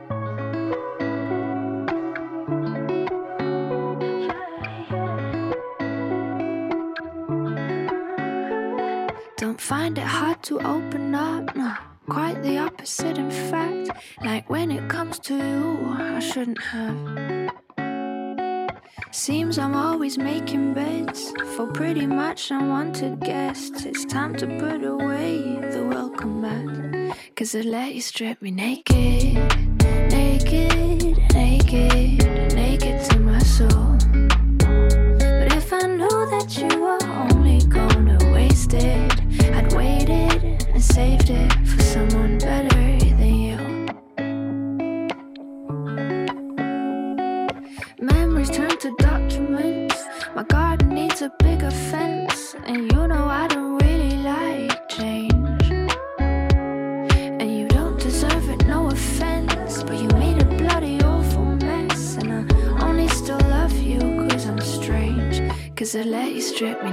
Find 9.66 9.98
it 9.98 10.04
hard 10.04 10.44
to 10.44 10.60
open 10.60 11.16
up, 11.16 11.56
no. 11.56 11.74
Quite 12.08 12.44
the 12.44 12.60
opposite, 12.60 13.18
in 13.18 13.32
fact. 13.32 13.90
Like 14.24 14.48
when 14.48 14.70
it 14.70 14.88
comes 14.88 15.18
to 15.22 15.36
you, 15.36 15.80
I 15.90 16.20
shouldn't 16.20 16.62
have. 16.62 17.52
Seems 19.10 19.58
I'm 19.58 19.76
always 19.76 20.20
making 20.20 20.76
beds 20.76 21.34
for 21.56 21.66
pretty 21.66 22.06
much 22.06 22.52
unwanted 22.52 23.22
guests. 23.22 23.86
It's 23.86 24.06
time 24.06 24.36
to 24.36 24.46
put 24.60 24.84
away 24.84 25.58
the 25.74 25.84
welcome 25.90 26.42
mat. 26.42 27.18
Cause 27.36 27.56
I 27.56 27.62
let 27.62 27.96
you 27.96 28.02
strip 28.02 28.44
me 28.44 28.52
naked, 28.52 29.34
naked, 30.12 31.18
naked, 31.34 32.54
naked 32.54 33.10
to 33.10 33.20
my 33.20 33.40
soul. 33.40 33.98
But 35.40 35.48
if 35.60 35.74
I 35.74 35.88
knew 35.88 36.20
that 36.34 36.50
you 36.56 36.70
were 36.80 37.04
only 37.24 37.66
gonna 37.66 38.20
waste 38.32 38.76
it, 38.76 39.15
saved 40.96 41.30
it 41.30 41.52
for 41.68 41.82
someone 41.82 42.38
better 42.38 42.70
than 43.20 43.36
you. 43.48 43.58
Memories 48.00 48.50
turn 48.50 48.78
to 48.78 48.96
documents. 49.00 49.98
My 50.36 50.44
garden 50.44 50.88
needs 51.00 51.22
a 51.22 51.30
bigger 51.40 51.70
fence, 51.92 52.56
and 52.66 52.90
you 52.94 53.08
know 53.10 53.26
I 53.26 53.46
don't 53.48 53.78
really 53.84 54.16
like 54.32 54.88
change. 54.88 55.66
And 57.42 57.50
you 57.60 57.68
don't 57.68 58.00
deserve 58.00 58.48
it, 58.54 58.66
no 58.66 58.88
offense, 58.88 59.84
but 59.84 59.98
you 60.02 60.08
made 60.24 60.42
a 60.42 60.46
bloody 60.46 61.02
awful 61.02 61.58
mess, 61.68 62.16
and 62.20 62.32
I 62.32 62.88
only 62.88 63.10
still 63.10 63.44
love 63.58 63.74
you 63.74 64.00
cause 64.30 64.46
I'm 64.46 64.62
strange. 64.62 65.42
Cause 65.76 65.94
I 65.94 66.04
let 66.04 66.34
you 66.34 66.42
strip 66.42 66.82
me 66.86 66.92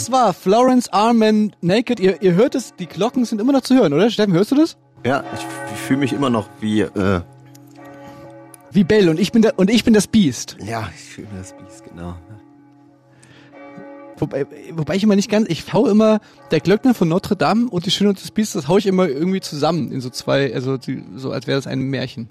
Das 0.00 0.10
war 0.10 0.32
Florence 0.32 0.88
Arman 0.88 1.54
Naked. 1.60 2.00
Ihr, 2.00 2.22
ihr 2.22 2.32
hört 2.32 2.54
es, 2.54 2.74
die 2.74 2.86
Glocken 2.86 3.26
sind 3.26 3.38
immer 3.38 3.52
noch 3.52 3.60
zu 3.60 3.74
hören, 3.74 3.92
oder? 3.92 4.08
Steffen, 4.08 4.32
hörst 4.32 4.50
du 4.50 4.54
das? 4.54 4.78
Ja, 5.04 5.22
ich, 5.34 5.40
ich 5.74 5.78
fühle 5.78 6.00
mich 6.00 6.14
immer 6.14 6.30
noch 6.30 6.48
wie, 6.58 6.80
äh, 6.80 7.20
Wie 8.70 8.82
Bell 8.82 9.10
und 9.10 9.20
ich 9.20 9.30
bin 9.30 9.42
der, 9.42 9.58
und 9.58 9.68
ich 9.68 9.84
bin 9.84 9.92
das 9.92 10.06
Biest. 10.06 10.56
ja, 10.64 10.88
ich 10.96 11.02
fühle 11.02 11.28
mich 11.28 11.36
das 11.40 11.54
Biest, 11.54 11.84
genau. 11.84 12.16
Wobei, 14.16 14.46
wobei 14.72 14.96
ich 14.96 15.02
immer 15.02 15.16
nicht 15.16 15.30
ganz, 15.30 15.46
ich 15.50 15.70
hau 15.70 15.86
immer 15.86 16.20
der 16.50 16.60
Glöckner 16.60 16.94
von 16.94 17.06
Notre 17.06 17.36
Dame 17.36 17.68
und 17.68 17.84
die 17.84 17.90
Schöne 17.90 18.08
und 18.08 18.22
das 18.22 18.30
Biest, 18.30 18.54
das 18.54 18.68
hau 18.68 18.78
ich 18.78 18.86
immer 18.86 19.06
irgendwie 19.06 19.40
zusammen 19.40 19.92
in 19.92 20.00
so 20.00 20.08
zwei, 20.08 20.54
also 20.54 20.78
die, 20.78 21.04
so 21.16 21.30
als 21.30 21.46
wäre 21.46 21.58
das 21.58 21.66
ein 21.66 21.78
Märchen. 21.78 22.30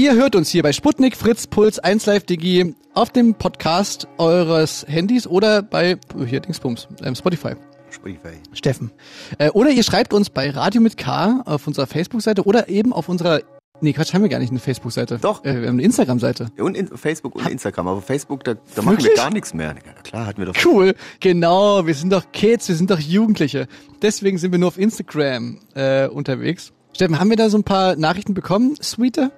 Ihr 0.00 0.14
hört 0.14 0.34
uns 0.34 0.48
hier 0.48 0.62
bei 0.62 0.72
Sputnik, 0.72 1.14
Fritz, 1.14 1.46
Puls, 1.46 1.78
1 1.78 2.06
Live 2.06 2.24
Digi 2.24 2.74
auf 2.94 3.10
dem 3.10 3.34
Podcast 3.34 4.08
eures 4.16 4.86
Handys 4.88 5.26
oder 5.26 5.60
bei 5.60 5.98
hier 6.26 6.40
Dingsbums, 6.40 6.88
ähm, 7.04 7.14
Spotify. 7.14 7.52
Spotify. 7.90 8.32
Steffen. 8.54 8.92
Äh, 9.36 9.50
oder 9.50 9.68
ihr 9.68 9.82
schreibt 9.82 10.14
uns 10.14 10.30
bei 10.30 10.48
Radio 10.48 10.80
mit 10.80 10.96
K 10.96 11.42
auf 11.44 11.66
unserer 11.66 11.86
Facebook-Seite 11.86 12.44
oder 12.44 12.70
eben 12.70 12.94
auf 12.94 13.10
unserer 13.10 13.42
Nee, 13.82 13.92
Quatsch, 13.92 14.14
haben 14.14 14.22
wir 14.22 14.30
gar 14.30 14.38
nicht 14.38 14.48
eine 14.48 14.58
Facebook-Seite. 14.58 15.18
Doch. 15.20 15.44
Äh, 15.44 15.60
wir 15.60 15.68
haben 15.68 15.74
eine 15.74 15.82
Instagram-Seite. 15.82 16.50
Und 16.56 16.78
in 16.78 16.88
Facebook 16.88 17.34
und 17.34 17.46
Instagram, 17.46 17.88
aber 17.88 18.00
Facebook, 18.00 18.42
da, 18.44 18.54
da 18.74 18.80
machen 18.80 19.04
wir 19.04 19.14
gar 19.14 19.30
nichts 19.30 19.52
mehr. 19.52 19.74
Ja, 19.84 19.92
klar, 20.02 20.24
hatten 20.24 20.38
wir 20.38 20.46
doch. 20.46 20.64
Cool, 20.64 20.94
genau, 21.20 21.86
wir 21.86 21.94
sind 21.94 22.10
doch 22.10 22.32
Kids, 22.32 22.70
wir 22.70 22.74
sind 22.74 22.90
doch 22.90 22.98
Jugendliche. 22.98 23.68
Deswegen 24.00 24.38
sind 24.38 24.52
wir 24.52 24.58
nur 24.58 24.68
auf 24.68 24.78
Instagram 24.78 25.58
äh, 25.74 26.08
unterwegs. 26.08 26.72
Steffen, 26.94 27.20
haben 27.20 27.28
wir 27.28 27.36
da 27.36 27.50
so 27.50 27.58
ein 27.58 27.64
paar 27.64 27.96
Nachrichten 27.96 28.32
bekommen, 28.32 28.76
Sweete, 28.82 29.30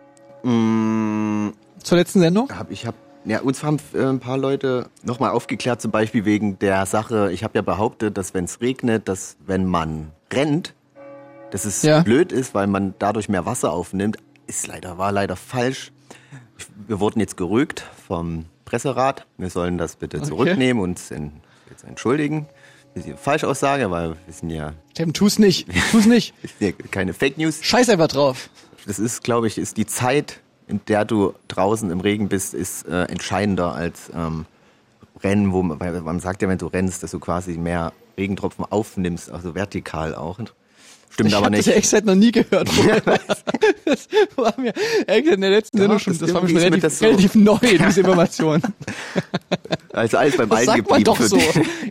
Mm, 0.43 1.51
zur 1.83 1.99
letzten 1.99 2.21
Sendung? 2.21 2.51
hab, 2.57 2.71
ich 2.71 2.87
habe, 2.87 2.97
ja, 3.25 3.41
uns 3.41 3.63
haben 3.63 3.79
äh, 3.95 4.05
ein 4.05 4.21
paar 4.21 4.39
Leute 4.39 4.89
nochmal 5.03 5.31
aufgeklärt, 5.31 5.81
zum 5.81 5.91
Beispiel 5.91 6.25
wegen 6.25 6.59
der 6.59 6.87
Sache, 6.87 7.31
ich 7.33 7.45
habe 7.45 7.55
ja 7.57 7.63
behauptet, 7.63 8.17
dass 8.19 8.35
wenn 8.35 8.45
es 8.45 8.61
regnet, 8.61 9.09
dass 9.09 9.37
wenn 9.47 9.65
man 9.67 10.11
rennt, 10.33 10.75
dass 11.51 11.65
es 11.65 11.83
Ja. 11.83 12.01
blöd 12.03 12.33
ist, 12.33 12.55
weil 12.55 12.67
man 12.67 12.95
dadurch 12.99 13.29
mehr 13.29 13.45
Wasser 13.47 13.73
aufnimmt. 13.73 14.17
Ist 14.47 14.67
leider, 14.67 14.99
war 14.99 15.13
leider 15.13 15.37
falsch. 15.37 15.93
Wir 16.87 16.99
wurden 17.01 17.21
jetzt 17.21 17.37
gerügt 17.37 17.85
vom 18.07 18.47
Presserat. 18.65 19.27
Wir 19.37 19.51
sollen 19.51 19.79
das 19.79 19.97
bitte 19.97 20.19
Okay. 20.19 20.27
zurücknehmen 20.27 20.83
und 20.83 20.91
uns 20.91 21.11
en, 21.11 21.33
jetzt 21.71 21.85
entschuldigen. 21.85 22.47
Das 22.95 23.05
ist 23.05 23.09
eine 23.09 23.19
Falschaussage, 23.19 23.91
weil 23.91 24.11
wir 24.27 24.33
sind 24.35 24.51
ja, 24.51 24.73
Steffen, 24.93 25.13
tu's 25.15 25.39
nicht, 25.39 25.67
tu's 25.93 26.07
nicht. 26.07 26.35
keine 26.91 27.15
Fake 27.15 27.39
News. 27.39 27.59
Scheiß 27.63 27.89
einfach 27.89 28.09
drauf. 28.09 28.51
Das 28.87 28.99
ist, 28.99 29.23
glaube 29.23 29.47
ich, 29.47 29.59
ist 29.59 29.77
die 29.77 29.87
Zeit, 29.87 30.41
in 30.67 30.81
der 30.89 31.05
du 31.05 31.35
draußen 31.49 31.91
im 31.91 32.01
Regen 32.01 32.29
bist, 32.29 32.55
ist 32.55 32.87
äh, 32.87 33.05
entscheidender 33.05 33.75
als 33.75 34.11
ähm, 34.15 34.47
Rennen, 35.23 35.53
wo 35.53 35.63
man, 35.63 35.79
man 36.05 36.21
sagt 36.21 36.43
ja, 36.43 36.49
wenn 36.49 36.59
du 36.59 36.67
rennst, 36.67 37.03
dass 37.03 37.13
du 37.13 37.21
quasi 37.21 37.53
mehr 37.59 37.93
Regentropfen 38.19 38.65
aufnimmst, 38.65 39.31
also 39.31 39.55
vertikal 39.55 40.15
auch. 40.15 40.39
Stimmt 41.13 41.29
ich 41.31 41.37
aber 41.37 41.51
nicht. 41.51 41.61
das 41.61 41.67
ja 41.67 41.73
echt 41.75 41.89
seit 41.91 42.05
noch 42.07 42.15
nie 42.15 42.33
gehört. 42.33 42.69
das 43.85 44.09
war 44.37 44.55
mir 44.59 44.73
echt 45.07 45.27
in 45.29 45.41
der 45.43 45.51
letzten 45.51 45.79
Sendung 45.79 45.99
schon, 45.99 46.15
das 46.15 46.21
das 46.21 46.35
war 46.35 46.41
mir 46.43 46.49
schon 46.49 46.59
relativ, 46.59 46.83
das 46.83 46.99
so- 46.99 47.05
relativ 47.05 47.35
neu, 47.35 47.59
diese 47.63 48.01
Information. 48.01 48.63
Also 49.93 50.17
alles 50.17 50.37
beim 50.37 50.49
Das 50.49 50.59
Alten 50.61 50.71
sagt 50.71 50.91
man 50.91 51.05
doch 51.05 51.21
so. 51.21 51.39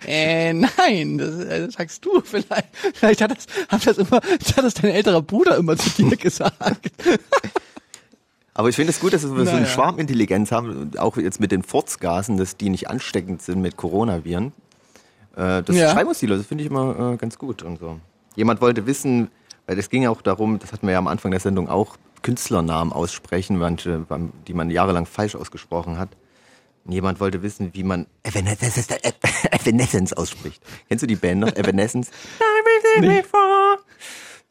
Äh, 0.08 0.54
nein, 0.54 1.18
das, 1.20 1.40
äh, 1.40 1.66
das 1.68 1.74
sagst 1.76 2.04
du 2.04 2.22
vielleicht. 2.24 2.68
Vielleicht 2.96 3.22
hat 3.22 3.32
das, 3.32 3.46
hat 3.70 3.86
das 3.86 3.98
immer, 4.00 4.18
hat 4.18 4.58
das 4.58 4.74
dein 4.74 4.92
älterer 4.92 5.22
Bruder 5.22 5.58
immer 5.58 5.78
zu 5.78 5.90
dir 6.04 6.16
gesagt. 6.18 6.92
Aber 8.54 8.70
ich 8.70 8.76
finde 8.76 8.90
es 8.92 9.00
gut, 9.00 9.14
dass 9.14 9.24
wir 9.24 9.46
so 9.46 9.52
eine 9.52 9.66
Schwarmintelligenz 9.68 10.52
haben, 10.52 10.92
auch 10.98 11.18
jetzt 11.18 11.40
mit 11.40 11.52
den 11.52 11.64
Furzgasen, 11.64 12.38
dass 12.38 12.58
die 12.58 12.70
nicht 12.70 12.90
ansteckend 12.90 13.42
sind 13.42 13.62
mit 13.62 13.78
Coronaviren. 13.78 14.52
Äh, 15.36 15.64
das 15.64 15.76
Ja. 15.76 15.92
schreiben 15.92 16.10
uns 16.10 16.20
die 16.20 16.26
Leute, 16.26 16.40
das 16.40 16.48
finde 16.48 16.64
ich 16.64 16.70
immer 16.72 17.14
äh, 17.14 17.18
ganz 17.18 17.38
gut 17.38 17.62
und 17.64 17.80
so. 17.80 18.00
Jemand 18.36 18.62
wollte 18.62 18.86
wissen, 18.86 19.30
weil 19.68 19.78
es 19.78 19.90
ging 19.90 20.04
ja 20.04 20.10
auch 20.10 20.22
darum, 20.22 20.60
das 20.60 20.72
hatten 20.72 20.88
wir 20.88 20.94
ja 20.94 21.00
am 21.00 21.08
Anfang 21.08 21.32
der 21.32 21.40
Sendung 21.40 21.70
auch, 21.70 21.98
Künstlernamen 22.22 22.94
aussprechen, 22.94 23.58
manche, 23.58 24.06
die 24.48 24.54
man 24.54 24.70
jahrelang 24.70 25.06
falsch 25.06 25.36
ausgesprochen 25.36 25.98
hat. 25.98 26.10
Und 26.86 26.94
jemand 26.94 27.20
wollte 27.20 27.44
wissen, 27.44 27.72
wie 27.74 27.84
man 27.84 28.08
Evanescence, 28.24 28.88
Evanescence 29.52 30.14
ausspricht. 30.14 30.62
Kennst 30.88 31.04
du 31.04 31.08
die 31.08 31.16
Band 31.16 31.42
noch? 31.42 31.48
Evanescence? 31.56 32.10
Nee. 33.00 33.24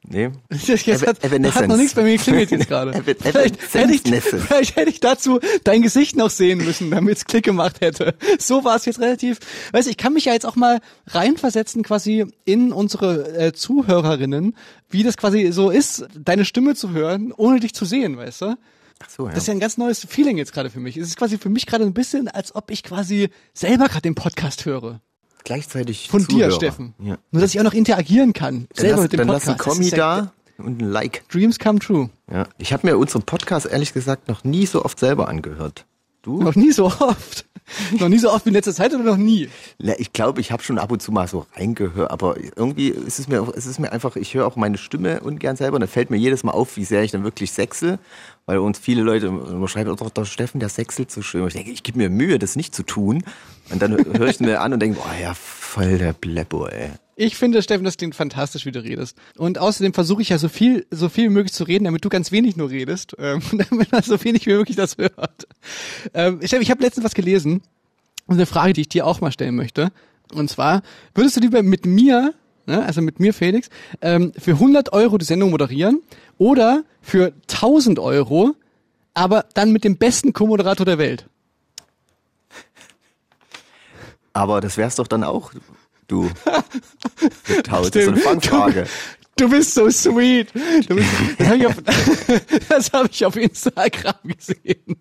Nee. 0.03 0.31
Jetzt 0.51 1.07
hat, 1.07 1.23
hat 1.23 1.69
noch 1.69 1.77
nichts 1.77 1.95
bei 1.95 2.03
mir 2.03 2.17
geklingelt 2.17 2.51
jetzt 2.51 2.69
gerade. 2.69 2.93
Vielleicht 3.05 3.75
hätte, 3.75 3.93
ich, 3.93 4.03
vielleicht 4.03 4.77
hätte 4.77 4.91
ich 4.91 5.01
dazu 5.01 5.41
dein 5.63 5.83
Gesicht 5.83 6.17
noch 6.17 6.31
sehen 6.31 6.65
müssen, 6.65 6.91
damit 6.91 7.19
es 7.19 7.25
Klick 7.27 7.45
gemacht 7.45 7.81
hätte. 7.83 8.15
So 8.39 8.65
war 8.65 8.77
es 8.77 8.87
jetzt 8.87 8.99
relativ. 9.01 9.39
Weißt 9.73 9.87
du, 9.87 9.91
ich 9.91 9.99
kann 9.99 10.15
mich 10.15 10.25
ja 10.25 10.33
jetzt 10.33 10.47
auch 10.47 10.57
mal 10.57 10.81
reinversetzen 11.07 11.83
quasi 11.83 12.27
in 12.45 12.73
unsere 12.73 13.37
äh, 13.37 13.53
Zuhörerinnen, 13.53 14.57
wie 14.89 15.03
das 15.03 15.19
quasi 15.19 15.53
so 15.53 15.71
ist, 15.71 16.07
deine 16.19 16.47
Stimme 16.47 16.75
zu 16.75 16.91
hören, 16.91 17.33
ohne 17.37 17.61
dich 17.61 17.75
zu 17.75 17.85
sehen, 17.85 18.17
weißt 18.17 18.43
du? 18.43 18.57
Ach 19.03 19.11
so, 19.11 19.27
ja. 19.27 19.31
Das 19.33 19.45
ist 19.45 19.49
ja 19.49 19.55
ein 19.55 19.61
ganz 19.61 19.77
neues 19.77 20.07
Feeling 20.09 20.39
jetzt 20.39 20.53
gerade 20.53 20.71
für 20.71 20.81
mich. 20.81 20.97
Es 20.97 21.09
ist 21.09 21.17
quasi 21.17 21.37
für 21.39 21.51
mich 21.51 21.67
gerade 21.67 21.85
ein 21.85 21.95
bisschen, 21.95 22.29
als 22.29 22.55
ob 22.55 22.71
ich 22.71 22.83
quasi 22.83 23.29
selber 23.53 23.87
gerade 23.87 24.03
den 24.03 24.15
Podcast 24.15 24.65
höre. 24.65 25.01
Gleichzeitig 25.45 26.09
Von 26.09 26.21
dir, 26.21 26.29
Zuhörer. 26.29 26.51
Steffen. 26.53 26.95
Ja. 26.99 27.19
Nur, 27.31 27.43
dass 27.43 27.55
ich 27.55 27.61
auch 27.61 27.65
noch 27.65 27.73
interagieren 27.75 28.33
kann. 28.33 28.67
Dann 28.75 28.81
selber 28.83 28.97
lass, 28.97 29.03
mit 29.03 29.13
dem 29.13 29.19
dann 29.19 29.27
Podcast. 29.29 29.47
lass 29.49 29.67
ein 29.67 29.73
Kommi 29.73 29.91
da 29.91 30.33
und 30.59 30.83
ein 30.83 30.91
Like. 30.91 31.29
Dreams 31.29 31.59
come 31.59 31.79
true. 31.79 32.11
Ja. 32.31 32.47
Ich 32.59 32.73
habe 32.73 32.87
mir 32.87 32.99
unseren 32.99 33.23
Podcast 33.23 33.67
ehrlich 33.67 33.93
gesagt 33.93 34.29
noch 34.29 34.45
nie 34.45 34.67
so 34.67 34.85
oft 34.85 34.99
selber 34.99 35.29
angehört. 35.29 35.87
Du? 36.31 36.43
Noch 36.43 36.55
nie 36.55 36.71
so 36.71 36.87
oft. 36.87 37.45
noch 37.99 38.09
nie 38.09 38.19
so 38.19 38.31
oft 38.31 38.45
wie 38.45 38.51
in 38.51 38.55
letzter 38.55 38.75
Zeit 38.75 38.95
oder 38.95 39.03
noch 39.05 39.17
nie? 39.17 39.49
Ja, 39.79 39.95
Ich 39.99 40.13
glaube, 40.13 40.41
ich 40.41 40.53
habe 40.53 40.63
schon 40.63 40.79
ab 40.79 40.91
und 40.93 41.03
zu 41.03 41.13
mal 41.13 41.27
so 41.29 41.47
reingehört, 41.57 42.11
aber 42.11 42.37
irgendwie 42.57 42.89
ist 42.89 43.19
es 43.19 43.29
mir, 43.29 43.47
es 43.57 43.67
ist 43.67 43.79
mir 43.79 43.93
einfach, 43.93 44.17
ich 44.17 44.35
höre 44.35 44.47
auch 44.47 44.57
meine 44.57 44.79
Stimme 44.79 45.21
ungern 45.21 45.57
selber 45.57 45.77
und 45.77 45.81
dann 45.81 45.89
fällt 45.89 46.11
mir 46.11 46.17
jedes 46.17 46.43
Mal 46.45 46.53
auf, 46.53 46.77
wie 46.77 46.85
sehr 46.85 47.03
ich 47.03 47.11
dann 47.11 47.25
wirklich 47.25 47.53
sechsel, 47.53 47.99
weil 48.47 48.59
uns 48.59 48.79
viele 48.79 49.03
Leute 49.03 49.27
immer 49.27 49.69
schreiben, 49.69 49.91
oh, 49.91 49.97
doch, 49.97 50.11
doch, 50.11 50.27
Steffen, 50.27 50.61
der 50.61 50.69
sechselt 50.69 51.11
so 51.11 51.23
schön. 51.23 51.47
Ich 51.47 51.55
denke, 51.55 51.71
ich 51.71 51.83
gebe 51.83 51.99
mir 51.99 52.11
Mühe, 52.11 52.39
das 52.39 52.57
nicht 52.57 52.75
zu 52.75 52.83
tun. 52.83 53.23
Und 53.71 53.83
dann 53.83 53.93
höre 53.93 54.29
ich 54.29 54.41
mir 54.41 54.61
an 54.61 54.73
und 54.73 54.81
denke, 54.81 54.99
boah, 54.99 55.15
ja, 55.21 55.35
voll 55.71 55.99
der 55.99 56.13
Bleppo, 56.13 56.67
ey. 56.67 56.91
Ich 57.15 57.37
finde, 57.37 57.63
Steffen, 57.63 57.85
das 57.85 57.97
klingt 57.97 58.15
fantastisch, 58.15 58.67
wie 58.67 58.73
du 58.73 58.83
redest. 58.83 59.17
Und 59.37 59.59
außerdem 59.59 59.93
versuche 59.93 60.23
ich 60.23 60.31
ja 60.31 60.39
so 60.39 60.49
viel, 60.49 60.87
so 60.91 61.09
viel 61.09 61.25
wie 61.25 61.35
möglich 61.35 61.53
zu 61.53 61.65
reden, 61.65 61.85
damit 61.85 62.05
du 62.05 62.09
ganz 62.09 62.33
wenig 62.33 62.57
nur 62.57 62.71
redest, 62.71 63.15
ähm, 63.19 63.41
damit 63.53 63.93
man 63.93 64.03
so 64.03 64.23
wenig 64.25 64.47
wie 64.47 64.55
möglich 64.55 64.77
das 64.77 64.99
hört. 64.99 65.47
Ähm, 66.13 66.41
Steffen, 66.43 66.63
ich 66.63 66.71
habe 66.71 66.83
letztens 66.83 67.05
was 67.05 67.15
gelesen, 67.15 67.63
und 68.27 68.37
eine 68.37 68.47
Frage, 68.47 68.73
die 68.73 68.83
ich 68.83 68.89
dir 68.89 69.07
auch 69.07 69.21
mal 69.21 69.33
stellen 69.33 69.57
möchte. 69.57 69.91
Und 70.33 70.49
zwar, 70.49 70.83
würdest 71.15 71.37
du 71.37 71.41
lieber 71.41 71.63
mit 71.63 71.85
mir, 71.85 72.35
ne, 72.67 72.85
also 72.85 73.03
mit 73.03 73.21
mir, 73.21 73.35
Felix, 73.35 73.69
ähm, 74.01 74.33
für 74.39 74.53
100 74.53 74.93
Euro 74.93 75.19
die 75.19 75.25
Sendung 75.25 75.51
moderieren 75.51 76.01
oder 76.39 76.85
für 77.03 77.33
1000 77.49 77.99
Euro, 77.99 78.55
aber 79.15 79.47
dann 79.55 79.73
mit 79.73 79.85
dem 79.85 79.97
besten 79.97 80.33
Co-Moderator 80.33 80.87
der 80.87 80.99
Welt? 80.99 81.27
Aber 84.33 84.61
das 84.61 84.77
wär's 84.77 84.97
doch 84.97 85.07
dann 85.09 85.25
auch, 85.25 85.53
du. 86.09 86.31
Das 87.65 87.87
ist 87.89 87.95
so 87.95 88.11
eine. 88.11 88.17
Fangfrage. 88.17 88.87
Du 89.37 89.49
bist 89.49 89.73
so 89.75 89.89
sweet. 89.89 90.53
Bist, 90.53 91.09
das 91.39 91.49
habe 91.49 91.57
ich, 91.57 91.67
auf- 91.67 91.83
das 92.69 92.93
hab 92.93 93.11
ich 93.11 93.25
auf 93.25 93.37
Instagram 93.37 94.15
gesehen. 94.25 94.97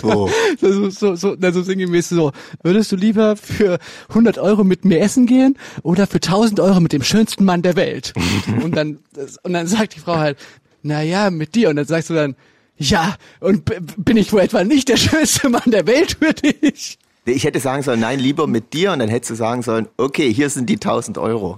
Wo? 0.00 0.30
So, 0.60 0.90
so, 0.90 1.16
so, 1.16 1.36
so 1.40 1.62
sinngemäß 1.62 2.08
so, 2.10 2.30
würdest 2.62 2.92
du 2.92 2.96
lieber 2.96 3.36
für 3.36 3.78
100 4.10 4.38
Euro 4.38 4.62
mit 4.62 4.84
mir 4.84 5.00
essen 5.00 5.26
gehen 5.26 5.58
oder 5.82 6.06
für 6.06 6.16
1000 6.16 6.60
Euro 6.60 6.78
mit 6.78 6.92
dem 6.92 7.02
schönsten 7.02 7.44
Mann 7.44 7.62
der 7.62 7.74
Welt? 7.74 8.12
Und 8.62 8.76
dann, 8.76 8.98
und 9.42 9.52
dann 9.52 9.66
sagt 9.66 9.96
die 9.96 10.00
Frau 10.00 10.16
halt, 10.18 10.38
na 10.82 11.02
ja, 11.02 11.30
mit 11.30 11.54
dir. 11.56 11.68
Und 11.70 11.76
dann 11.76 11.86
sagst 11.86 12.10
du 12.10 12.14
dann, 12.14 12.36
ja, 12.76 13.16
und 13.40 13.64
bin 13.96 14.16
ich 14.16 14.32
wohl 14.32 14.40
etwa 14.40 14.62
nicht 14.64 14.88
der 14.88 14.96
schönste 14.96 15.48
Mann 15.48 15.62
der 15.70 15.86
Welt 15.86 16.16
für 16.20 16.32
dich? 16.34 16.98
Ich 17.26 17.44
hätte 17.44 17.60
sagen 17.60 17.82
sollen, 17.82 18.00
nein, 18.00 18.18
lieber 18.18 18.46
mit 18.46 18.72
dir 18.72 18.92
und 18.92 18.98
dann 18.98 19.08
hättest 19.08 19.30
du 19.30 19.34
sagen 19.34 19.62
sollen, 19.62 19.88
okay, 19.96 20.32
hier 20.32 20.50
sind 20.50 20.68
die 20.68 20.74
1000 20.74 21.16
Euro. 21.18 21.56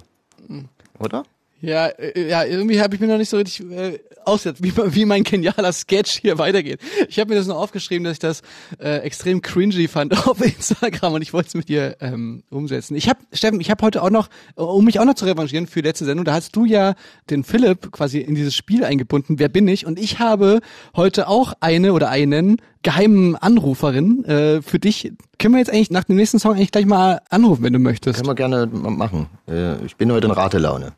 Oder? 0.98 1.24
Ja, 1.62 1.86
äh, 1.86 2.28
ja, 2.28 2.44
irgendwie 2.44 2.80
habe 2.80 2.94
ich 2.94 3.00
mir 3.00 3.06
noch 3.06 3.16
nicht 3.16 3.30
so 3.30 3.38
richtig 3.38 3.60
äh, 3.70 3.98
ausgesetzt, 4.24 4.62
wie, 4.62 4.72
wie 4.94 5.04
mein 5.06 5.24
genialer 5.24 5.72
Sketch 5.72 6.18
hier 6.20 6.38
weitergeht. 6.38 6.80
Ich 7.08 7.18
habe 7.18 7.30
mir 7.30 7.36
das 7.36 7.46
nur 7.46 7.56
aufgeschrieben, 7.56 8.04
dass 8.04 8.12
ich 8.14 8.18
das 8.18 8.42
äh, 8.78 8.98
extrem 8.98 9.40
cringy 9.40 9.88
fand 9.88 10.12
auf 10.28 10.40
Instagram 10.44 11.14
und 11.14 11.22
ich 11.22 11.32
wollte 11.32 11.48
es 11.48 11.54
mit 11.54 11.68
dir 11.70 11.96
ähm, 12.00 12.42
umsetzen. 12.50 12.94
Ich 12.94 13.08
habe, 13.08 13.20
Steffen, 13.32 13.60
ich 13.60 13.70
habe 13.70 13.84
heute 13.84 14.02
auch 14.02 14.10
noch, 14.10 14.28
um 14.54 14.84
mich 14.84 15.00
auch 15.00 15.04
noch 15.06 15.14
zu 15.14 15.24
revanchieren 15.24 15.66
für 15.66 15.80
letzte 15.80 16.04
Sendung, 16.04 16.24
da 16.26 16.34
hast 16.34 16.54
du 16.54 16.66
ja 16.66 16.94
den 17.30 17.42
Philipp 17.42 17.90
quasi 17.90 18.18
in 18.18 18.34
dieses 18.34 18.54
Spiel 18.54 18.84
eingebunden, 18.84 19.38
wer 19.38 19.48
bin 19.48 19.66
ich? 19.66 19.86
Und 19.86 19.98
ich 19.98 20.18
habe 20.18 20.60
heute 20.94 21.26
auch 21.26 21.54
eine 21.60 21.94
oder 21.94 22.10
einen 22.10 22.60
geheimen 22.82 23.34
Anruferin 23.34 24.24
äh, 24.26 24.62
für 24.62 24.78
dich. 24.78 25.10
Können 25.38 25.54
wir 25.54 25.58
jetzt 25.58 25.70
eigentlich 25.72 25.90
nach 25.90 26.04
dem 26.04 26.16
nächsten 26.16 26.38
Song 26.38 26.52
eigentlich 26.52 26.70
gleich 26.70 26.86
mal 26.86 27.20
anrufen, 27.30 27.64
wenn 27.64 27.72
du 27.72 27.78
möchtest? 27.78 28.16
Können 28.16 28.28
wir 28.28 28.34
gerne 28.34 28.66
ma- 28.70 28.90
machen. 28.90 29.26
Äh, 29.48 29.84
Ich 29.86 29.96
bin 29.96 30.12
heute 30.12 30.26
in 30.26 30.32
Ratelaune. 30.32 30.92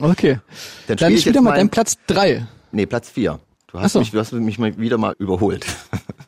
Okay. 0.00 0.38
Dann 0.86 0.96
Dann 0.96 1.12
ich 1.12 1.24
doch 1.24 1.34
mal 1.34 1.42
mein- 1.50 1.54
dein 1.54 1.68
Platz 1.70 1.96
drei. 2.06 2.46
Nee, 2.70 2.86
Platz 2.86 3.10
vier. 3.10 3.38
Du 3.66 3.78
Ach 3.78 3.82
hast, 3.82 3.92
so. 3.92 3.98
mich, 4.00 4.10
du 4.10 4.18
hast 4.18 4.32
mich 4.32 4.58
mal 4.58 4.76
wieder 4.78 4.98
mal 4.98 5.14
überholt. 5.18 5.66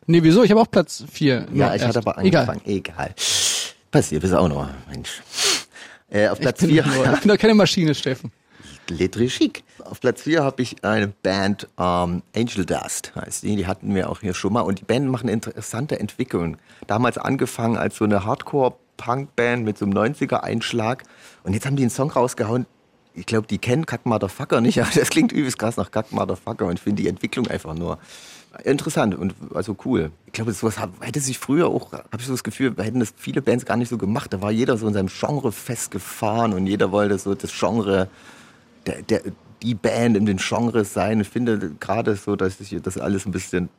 Nee, 0.06 0.22
wieso? 0.22 0.42
Ich 0.42 0.50
habe 0.50 0.60
auch 0.60 0.70
Platz 0.70 1.02
vier. 1.10 1.46
Ja, 1.54 1.68
Nur 1.68 1.74
ich 1.76 1.80
erst. 1.82 1.96
hatte 1.96 1.98
aber 2.10 2.22
Egal. 2.22 2.42
angefangen. 2.42 2.60
Egal. 2.66 3.14
Passiert 3.90 4.22
ist 4.22 4.34
auch 4.34 4.48
noch. 4.50 4.68
Mensch. 4.90 5.22
Äh, 6.10 6.28
auf 6.28 6.38
Platz 6.40 6.60
Ich 6.60 6.68
bin, 6.68 6.74
vier. 6.84 6.86
nur, 6.94 7.14
ich 7.14 7.20
bin 7.20 7.28
doch 7.30 7.38
keine 7.38 7.54
Maschine, 7.54 7.94
Steffen. 7.94 8.30
Lettre 8.90 9.26
Chic. 9.28 9.64
Auf 9.82 10.00
Platz 10.00 10.20
4 10.20 10.42
habe 10.44 10.60
ich 10.60 10.84
eine 10.84 11.06
Band, 11.08 11.68
ähm, 11.78 12.22
Angel 12.36 12.66
Dust 12.66 13.12
heißt 13.16 13.44
die. 13.44 13.56
Die 13.56 13.66
hatten 13.66 13.94
wir 13.94 14.10
auch 14.10 14.20
hier 14.20 14.34
schon 14.34 14.52
mal. 14.52 14.60
Und 14.60 14.80
die 14.80 14.84
Band 14.84 15.08
machen 15.08 15.30
interessante 15.30 15.98
Entwicklungen. 15.98 16.58
Damals 16.86 17.16
angefangen 17.16 17.78
als 17.78 17.96
so 17.96 18.04
eine 18.04 18.26
Hardcore-Punk-Band 18.26 19.64
mit 19.64 19.78
so 19.78 19.86
einem 19.86 19.94
90er-Einschlag. 19.94 21.04
Und 21.44 21.54
jetzt 21.54 21.64
haben 21.64 21.76
die 21.76 21.82
einen 21.82 21.90
Song 21.90 22.10
rausgehauen. 22.10 22.66
Ich 23.14 23.26
glaube, 23.26 23.46
die 23.46 23.58
kennen 23.58 23.86
Kack 23.86 24.06
Motherfucker 24.06 24.60
nicht, 24.60 24.80
aber 24.82 24.90
das 24.94 25.10
klingt 25.10 25.32
übelst 25.32 25.58
krass 25.58 25.76
nach 25.76 25.90
Kack 25.90 26.12
Motherfucker. 26.12 26.66
Und 26.66 26.80
finde 26.80 27.02
die 27.02 27.08
Entwicklung 27.08 27.46
einfach 27.48 27.74
nur 27.74 27.98
interessant 28.62 29.16
und 29.16 29.34
also 29.52 29.76
cool. 29.84 30.12
Ich 30.26 30.32
glaube, 30.32 30.52
sowas 30.52 30.76
hätte 31.00 31.20
sich 31.20 31.38
früher 31.38 31.68
auch, 31.68 31.92
habe 31.92 32.18
ich 32.18 32.26
so 32.26 32.32
das 32.32 32.44
Gefühl, 32.44 32.74
hätten 32.78 33.00
das 33.00 33.12
viele 33.16 33.42
Bands 33.42 33.64
gar 33.64 33.76
nicht 33.76 33.88
so 33.88 33.98
gemacht. 33.98 34.32
Da 34.32 34.40
war 34.40 34.52
jeder 34.52 34.76
so 34.76 34.86
in 34.86 34.94
seinem 34.94 35.08
Genre 35.08 35.50
festgefahren 35.50 36.52
und 36.52 36.66
jeder 36.66 36.92
wollte 36.92 37.18
so 37.18 37.34
das 37.34 37.52
Genre 37.52 38.08
der, 38.86 39.02
der, 39.02 39.22
die 39.62 39.74
Band 39.74 40.16
in 40.16 40.26
den 40.26 40.36
Genres 40.36 40.92
sein. 40.92 41.20
Ich 41.20 41.28
finde 41.28 41.72
gerade 41.80 42.14
so, 42.16 42.36
dass 42.36 42.58
sich 42.58 42.76
das 42.82 42.98
alles 42.98 43.26
ein 43.26 43.32
bisschen 43.32 43.70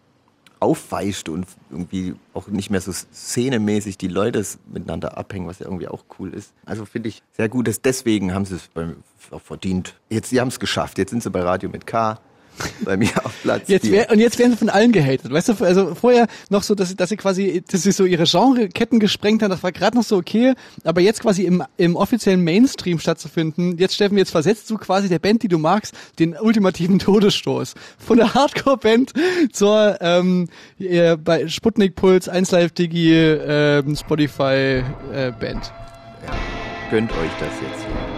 aufweicht 0.60 1.30
und 1.30 1.46
irgendwie 1.70 2.16
auch 2.34 2.48
nicht 2.48 2.70
mehr 2.70 2.82
so 2.82 2.92
szenemäßig 2.92 3.98
die 3.98 4.08
Leute 4.08 4.46
miteinander 4.66 5.18
abhängen, 5.18 5.48
was 5.48 5.60
ja 5.60 5.66
irgendwie 5.66 5.88
auch 5.88 6.04
cool 6.20 6.34
ist. 6.34 6.54
Also 6.66 6.86
finde 6.86 7.10
ich 7.10 7.24
sehr 7.34 7.50
gut, 7.50 7.68
dass 7.68 7.82
deswegen 7.82 8.34
haben 8.34 8.46
sie 8.46 8.56
es 8.56 8.70
verdient. 9.44 9.96
Jetzt, 10.10 10.30
sie 10.30 10.40
haben 10.40 10.50
es 10.50 10.60
geschafft. 10.60 10.98
Jetzt 10.98 11.12
sind 11.12 11.24
sie 11.24 11.30
bei 11.30 11.42
Radio 11.42 11.70
mit 11.70 11.86
K. 11.88 12.20
Bei 12.86 12.96
mir 12.98 13.10
auf 13.24 13.34
Platz 13.44 13.68
Jetzt 13.68 13.90
wär, 13.92 14.10
und 14.12 14.20
jetzt 14.20 14.40
werden 14.40 14.52
sie 14.52 14.58
von 14.58 14.70
allen 14.70 14.92
gehatet. 14.92 15.32
Weißt 15.32 15.50
du, 15.50 15.64
also 15.66 15.94
vorher 15.96 16.28
noch 16.50 16.64
so, 16.64 16.74
dass, 16.76 16.90
sie- 16.90 16.96
dass 16.96 17.10
sie 17.10 17.18
quasi, 17.18 17.64
dass 17.70 17.84
sie 17.84 17.92
so 17.92 18.06
ihre 18.06 18.24
Genreketten 18.24 19.00
gesprengt 19.00 19.42
haben, 19.44 19.50
das 19.50 19.62
war 19.64 19.72
gerade 19.72 19.98
noch 19.98 20.04
so 20.04 20.16
okay, 20.18 20.54
aber 20.84 21.02
jetzt 21.02 21.22
quasi 21.22 21.44
im, 21.44 21.64
im 21.78 21.96
offiziellen 21.96 22.44
Mainstream 22.44 23.00
stattzufinden, 23.00 23.78
jetzt 23.78 23.96
Steffen, 23.96 24.18
jetzt 24.18 24.32
versetzt 24.32 24.70
du 24.70 24.78
quasi 24.78 25.10
der 25.10 25.20
Band, 25.20 25.44
die 25.44 25.48
du 25.48 25.58
magst, 25.58 25.94
den 26.20 26.36
ultimativen 26.38 27.00
Todesstoß. 27.00 27.74
Von 27.98 28.18
der 28.18 28.34
Hardcore-Band 28.34 29.14
zur 29.52 29.98
ähm, 30.02 30.48
äh, 30.80 31.18
bei 31.18 31.48
Sputnik 31.48 31.96
Puls, 31.96 32.30
1 32.30 32.52
Live 32.52 32.72
Digi, 32.72 33.14
ähm, 33.14 33.96
Spotify 33.96 34.82
äh, 35.14 35.32
Band. 35.40 35.72
Gönnt 36.92 37.12
euch 37.12 37.32
das 37.40 37.50
jetzt. 37.62 37.86
I 37.86 38.15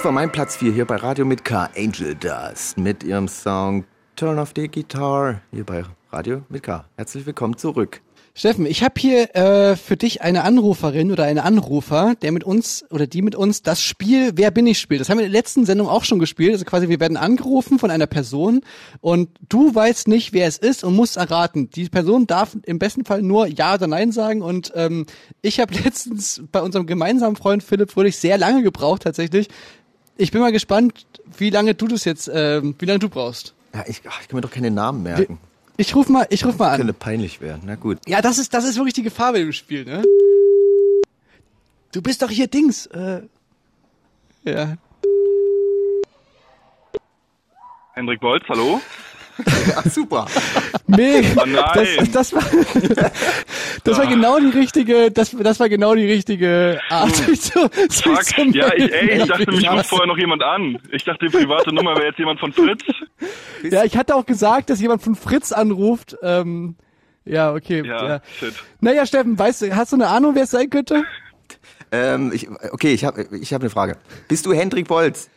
Das 0.00 0.06
war 0.06 0.12
mein 0.12 0.32
Platz 0.32 0.56
4 0.56 0.72
hier 0.72 0.86
bei 0.86 0.96
Radio 0.96 1.26
mit 1.26 1.44
K. 1.44 1.68
Angel 1.76 2.14
Dust 2.14 2.78
mit 2.78 3.04
ihrem 3.04 3.28
Song 3.28 3.84
Turn 4.16 4.38
off 4.38 4.54
the 4.56 4.66
Guitar 4.66 5.42
hier 5.52 5.66
bei 5.66 5.84
Radio 6.10 6.40
mit 6.48 6.62
K. 6.62 6.86
Herzlich 6.96 7.26
willkommen 7.26 7.58
zurück. 7.58 8.00
Steffen, 8.32 8.64
ich 8.64 8.82
habe 8.82 8.94
hier 8.98 9.34
äh, 9.36 9.76
für 9.76 9.98
dich 9.98 10.22
eine 10.22 10.44
Anruferin 10.44 11.10
oder 11.10 11.24
einen 11.24 11.40
Anrufer, 11.40 12.14
der 12.22 12.32
mit 12.32 12.44
uns 12.44 12.86
oder 12.90 13.06
die 13.06 13.20
mit 13.20 13.34
uns 13.34 13.62
das 13.62 13.82
Spiel 13.82 14.32
Wer 14.36 14.50
bin 14.50 14.66
ich 14.66 14.78
spielt. 14.78 15.02
Das 15.02 15.10
haben 15.10 15.18
wir 15.18 15.26
in 15.26 15.32
der 15.32 15.38
letzten 15.38 15.66
Sendung 15.66 15.88
auch 15.88 16.04
schon 16.04 16.18
gespielt. 16.18 16.52
Also 16.52 16.64
quasi, 16.64 16.88
wir 16.88 17.00
werden 17.00 17.18
angerufen 17.18 17.78
von 17.78 17.90
einer 17.90 18.06
Person 18.06 18.62
und 19.02 19.28
du 19.48 19.74
weißt 19.74 20.08
nicht, 20.08 20.32
wer 20.32 20.46
es 20.46 20.56
ist 20.56 20.84
und 20.84 20.94
musst 20.94 21.18
erraten. 21.18 21.68
Die 21.70 21.90
Person 21.90 22.26
darf 22.26 22.56
im 22.64 22.78
besten 22.78 23.04
Fall 23.04 23.20
nur 23.20 23.46
Ja 23.48 23.74
oder 23.74 23.88
Nein 23.88 24.12
sagen 24.12 24.40
und 24.40 24.72
ähm, 24.74 25.04
ich 25.42 25.60
habe 25.60 25.74
letztens 25.84 26.42
bei 26.50 26.62
unserem 26.62 26.86
gemeinsamen 26.86 27.36
Freund 27.36 27.62
Philipp 27.62 27.90
Fröhlich 27.90 28.16
sehr 28.16 28.38
lange 28.38 28.62
gebraucht 28.62 29.02
tatsächlich. 29.02 29.48
Ich 30.20 30.32
bin 30.32 30.42
mal 30.42 30.52
gespannt, 30.52 31.06
wie 31.38 31.48
lange 31.48 31.74
du 31.74 31.88
das 31.88 32.04
jetzt, 32.04 32.30
ähm, 32.30 32.74
wie 32.78 32.84
lange 32.84 32.98
du 32.98 33.08
brauchst. 33.08 33.54
Ja, 33.72 33.84
ich, 33.86 34.02
ach, 34.06 34.20
ich 34.20 34.28
kann 34.28 34.36
mir 34.36 34.42
doch 34.42 34.50
keine 34.50 34.70
Namen 34.70 35.02
merken. 35.02 35.38
Ich 35.78 35.94
ruf 35.94 36.10
mal, 36.10 36.26
ich 36.28 36.44
ruf 36.44 36.58
mal 36.58 36.68
an. 36.68 36.76
Könnte 36.76 36.92
peinlich 36.92 37.40
werden. 37.40 37.62
Na 37.64 37.74
gut. 37.74 38.00
Ja, 38.06 38.20
das 38.20 38.36
ist, 38.36 38.52
das 38.52 38.66
ist 38.66 38.76
wirklich 38.76 38.92
die 38.92 39.02
Gefahr 39.02 39.32
bei 39.32 39.38
dem 39.38 39.54
Spiel, 39.54 39.86
ne? 39.86 40.02
Du 41.92 42.02
bist 42.02 42.20
doch 42.20 42.28
hier 42.28 42.48
Dings. 42.48 42.84
Äh, 42.88 43.22
ja. 44.44 44.76
Hendrik 47.94 48.20
Bolz, 48.20 48.44
hallo? 48.46 48.82
Ja, 49.68 49.82
super. 49.90 50.26
Mega. 50.86 51.28
Oh 51.42 51.46
nein. 51.46 51.86
Das, 51.98 52.10
das 52.10 52.32
war, 52.32 52.42
das 53.84 53.98
war 53.98 54.06
genau 54.06 54.38
die 54.38 54.48
richtige, 54.56 55.10
das, 55.10 55.30
das 55.38 55.60
war 55.60 55.68
genau 55.68 55.94
die 55.94 56.06
richtige 56.10 56.80
Art. 56.88 57.14
sich 57.14 57.40
zu- 57.40 57.68
sich 57.88 58.02
Fuck. 58.04 58.24
zu 58.24 58.42
Ja, 58.50 58.72
ich, 58.74 58.92
ey, 58.92 59.20
ich 59.22 59.26
dachte, 59.28 59.50
mich 59.52 59.70
ruft 59.70 59.86
vorher 59.86 60.06
noch 60.06 60.18
jemand 60.18 60.42
an. 60.42 60.78
Ich 60.92 61.04
dachte, 61.04 61.26
die 61.26 61.30
private 61.36 61.74
Nummer 61.74 61.94
wäre 61.96 62.06
jetzt 62.06 62.18
jemand 62.18 62.40
von 62.40 62.52
Fritz. 62.52 62.82
Ja, 63.62 63.84
ich 63.84 63.96
hatte 63.96 64.14
auch 64.14 64.26
gesagt, 64.26 64.70
dass 64.70 64.80
jemand 64.80 65.02
von 65.02 65.14
Fritz 65.14 65.52
anruft. 65.52 66.16
Ähm, 66.22 66.76
ja, 67.24 67.52
okay. 67.52 67.82
Ja, 67.86 68.08
Ja. 68.08 68.20
shit. 68.38 68.54
Naja, 68.80 69.06
Steffen, 69.06 69.38
weißt 69.38 69.62
du, 69.62 69.76
hast 69.76 69.92
du 69.92 69.96
eine 69.96 70.08
Ahnung, 70.08 70.34
wer 70.34 70.44
es 70.44 70.50
sein 70.50 70.68
könnte? 70.70 71.04
Ähm, 71.92 72.30
ich, 72.34 72.48
okay, 72.72 72.92
ich 72.94 73.04
habe 73.04 73.26
ich 73.40 73.52
hab 73.52 73.60
eine 73.60 73.70
Frage. 73.70 73.96
Bist 74.28 74.46
du 74.46 74.52
Hendrik 74.52 74.88
Bolz? 74.88 75.28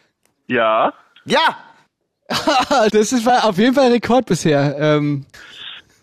Ja, 0.47 0.93
Ja! 1.25 1.57
Das 2.91 3.11
ist 3.11 3.25
war 3.25 3.45
auf 3.45 3.57
jeden 3.57 3.73
Fall 3.75 3.91
Rekord 3.91 4.25
bisher. 4.25 4.75
Ähm, 4.79 5.25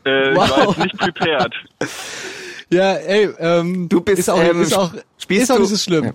äh, 0.04 0.34
Wow. 0.34 0.44
ich 0.44 0.50
war 0.50 0.66
jetzt 0.68 0.78
nicht 0.78 0.98
prepared. 0.98 1.54
ja, 2.70 2.92
ey, 2.94 3.28
ähm, 3.38 3.88
Du 3.88 4.00
bist, 4.00 4.18
ist 4.20 4.30
auch, 4.30 4.42
ähm, 4.42 4.62
ist 4.62 4.76
auch, 4.76 4.92
spielst 5.18 5.44
ist 5.44 5.50
auch 5.50 5.56
du- 5.56 5.62
nicht 5.62 5.70
so 5.70 5.76
schlimm. 5.76 6.04
Ja. 6.04 6.12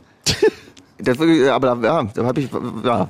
Das, 0.97 1.19
aber 1.19 1.75
da, 1.75 1.81
ja, 1.83 2.03
da 2.13 2.23
habe 2.25 2.39
ich, 2.39 2.47
ja. 2.85 3.09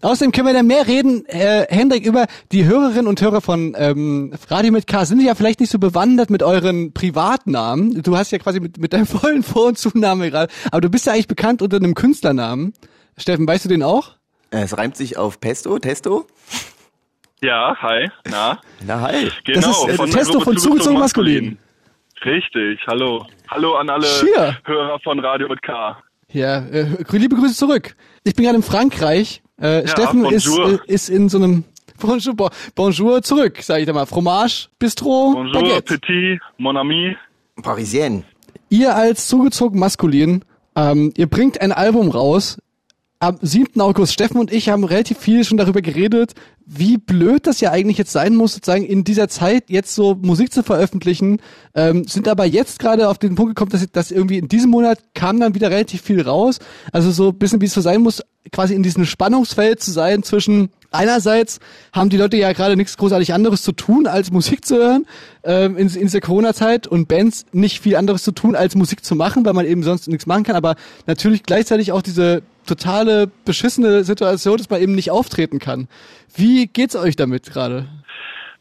Außerdem 0.00 0.32
können 0.32 0.46
wir 0.46 0.54
dann 0.54 0.66
mehr 0.66 0.86
reden, 0.86 1.26
äh, 1.26 1.66
Hendrik, 1.68 2.06
über 2.06 2.26
die 2.52 2.64
Hörerinnen 2.64 3.06
und 3.06 3.20
Hörer 3.20 3.42
von 3.42 3.74
ähm, 3.78 4.32
Radio 4.48 4.72
mit 4.72 4.86
K. 4.86 5.04
Sind 5.04 5.20
ja 5.20 5.34
vielleicht 5.34 5.60
nicht 5.60 5.70
so 5.70 5.78
bewandert 5.78 6.30
mit 6.30 6.42
euren 6.42 6.92
Privatnamen. 6.94 8.02
Du 8.02 8.16
hast 8.16 8.32
ja 8.32 8.38
quasi 8.38 8.60
mit, 8.60 8.78
mit 8.78 8.94
deinem 8.94 9.06
vollen 9.06 9.42
Vor- 9.42 9.66
und 9.66 9.78
Zunahme 9.78 10.30
gerade, 10.30 10.50
aber 10.70 10.80
du 10.80 10.88
bist 10.88 11.04
ja 11.04 11.12
eigentlich 11.12 11.28
bekannt 11.28 11.60
unter 11.60 11.76
einem 11.76 11.94
Künstlernamen. 11.94 12.72
Steffen, 13.18 13.46
weißt 13.46 13.66
du 13.66 13.68
den 13.68 13.82
auch? 13.82 14.12
Es 14.50 14.76
reimt 14.76 14.96
sich 14.96 15.16
auf 15.16 15.40
Pesto, 15.40 15.78
Testo. 15.78 16.26
Ja, 17.42 17.76
hi, 17.80 18.08
na? 18.30 18.58
Na 18.84 19.00
hi. 19.02 19.28
Genau, 19.44 19.70
ist, 19.86 19.88
äh, 19.88 19.94
von 19.94 20.10
Testo 20.10 20.40
von 20.40 20.56
Zugezogen 20.56 20.98
Maskulin. 20.98 21.58
Richtig, 22.24 22.80
hallo. 22.86 23.26
Hallo 23.48 23.76
an 23.76 23.88
alle 23.90 24.06
Cheer. 24.06 24.56
Hörer 24.64 24.98
von 25.04 25.20
Radio 25.20 25.48
mit 25.48 25.62
K. 25.62 25.98
Ja, 26.32 26.58
äh, 26.66 26.86
liebe 27.12 27.36
Grüße 27.36 27.54
zurück. 27.54 27.94
Ich 28.24 28.34
bin 28.34 28.44
gerade 28.44 28.56
in 28.56 28.62
Frankreich. 28.62 29.42
Äh, 29.60 29.86
Steffen 29.86 30.24
ist, 30.26 30.48
äh, 30.48 30.78
ist 30.86 31.08
in 31.10 31.28
so 31.28 31.38
einem 31.38 31.64
Bonjour, 32.00 32.34
bon- 32.34 32.50
bonjour 32.74 33.22
zurück, 33.22 33.60
sage 33.62 33.80
ich 33.80 33.86
da 33.86 33.92
mal. 33.92 34.06
Fromage, 34.06 34.68
Bistro, 34.78 35.32
Bonjour, 35.34 35.62
Baguette. 35.62 35.98
Petit, 35.98 36.40
mon 36.56 36.76
ami. 36.76 37.16
Parisienne. 37.62 38.24
Ihr 38.68 38.94
als 38.94 39.26
zugezogen 39.28 39.78
maskulin, 39.80 40.44
ähm, 40.76 41.12
ihr 41.16 41.26
bringt 41.28 41.60
ein 41.60 41.72
Album 41.72 42.10
raus. 42.10 42.58
Am 43.20 43.36
7. 43.42 43.80
August, 43.80 44.12
Steffen 44.12 44.38
und 44.38 44.52
ich 44.52 44.68
haben 44.68 44.84
relativ 44.84 45.18
viel 45.18 45.42
schon 45.42 45.58
darüber 45.58 45.82
geredet, 45.82 46.34
wie 46.64 46.98
blöd 46.98 47.48
das 47.48 47.60
ja 47.60 47.72
eigentlich 47.72 47.98
jetzt 47.98 48.12
sein 48.12 48.36
muss, 48.36 48.54
sozusagen 48.54 48.84
in 48.84 49.02
dieser 49.02 49.28
Zeit 49.28 49.64
jetzt 49.70 49.92
so 49.92 50.14
Musik 50.14 50.52
zu 50.52 50.62
veröffentlichen, 50.62 51.40
ähm, 51.74 52.06
sind 52.06 52.28
aber 52.28 52.44
jetzt 52.44 52.78
gerade 52.78 53.08
auf 53.08 53.18
den 53.18 53.34
Punkt 53.34 53.56
gekommen, 53.56 53.72
dass, 53.72 53.90
dass 53.90 54.12
irgendwie 54.12 54.38
in 54.38 54.46
diesem 54.46 54.70
Monat 54.70 55.00
kam 55.14 55.40
dann 55.40 55.56
wieder 55.56 55.68
relativ 55.68 56.02
viel 56.02 56.20
raus. 56.20 56.60
Also 56.92 57.10
so 57.10 57.30
ein 57.30 57.38
bisschen 57.38 57.60
wie 57.60 57.64
es 57.64 57.74
so 57.74 57.80
sein 57.80 58.02
muss, 58.02 58.22
quasi 58.52 58.74
in 58.74 58.84
diesem 58.84 59.04
Spannungsfeld 59.04 59.82
zu 59.82 59.90
sein 59.90 60.22
zwischen 60.22 60.70
einerseits 60.90 61.60
haben 61.92 62.10
die 62.10 62.16
Leute 62.16 62.36
ja 62.36 62.52
gerade 62.52 62.76
nichts 62.76 62.96
großartig 62.96 63.34
anderes 63.34 63.62
zu 63.62 63.72
tun, 63.72 64.06
als 64.06 64.30
Musik 64.30 64.64
zu 64.64 64.76
hören 64.76 65.06
ähm, 65.44 65.76
in, 65.76 65.88
in 65.88 66.02
dieser 66.02 66.20
Corona-Zeit 66.20 66.86
und 66.86 67.08
Bands 67.08 67.46
nicht 67.52 67.80
viel 67.80 67.96
anderes 67.96 68.22
zu 68.22 68.32
tun, 68.32 68.54
als 68.54 68.74
Musik 68.74 69.04
zu 69.04 69.14
machen, 69.14 69.44
weil 69.44 69.54
man 69.54 69.66
eben 69.66 69.82
sonst 69.82 70.08
nichts 70.08 70.26
machen 70.26 70.44
kann, 70.44 70.56
aber 70.56 70.76
natürlich 71.06 71.42
gleichzeitig 71.42 71.92
auch 71.92 72.02
diese 72.02 72.42
totale 72.66 73.30
beschissene 73.44 74.04
Situation, 74.04 74.58
dass 74.58 74.70
man 74.70 74.80
eben 74.80 74.94
nicht 74.94 75.10
auftreten 75.10 75.58
kann. 75.58 75.88
Wie 76.34 76.66
geht's 76.66 76.96
euch 76.96 77.16
damit 77.16 77.50
gerade? 77.50 77.86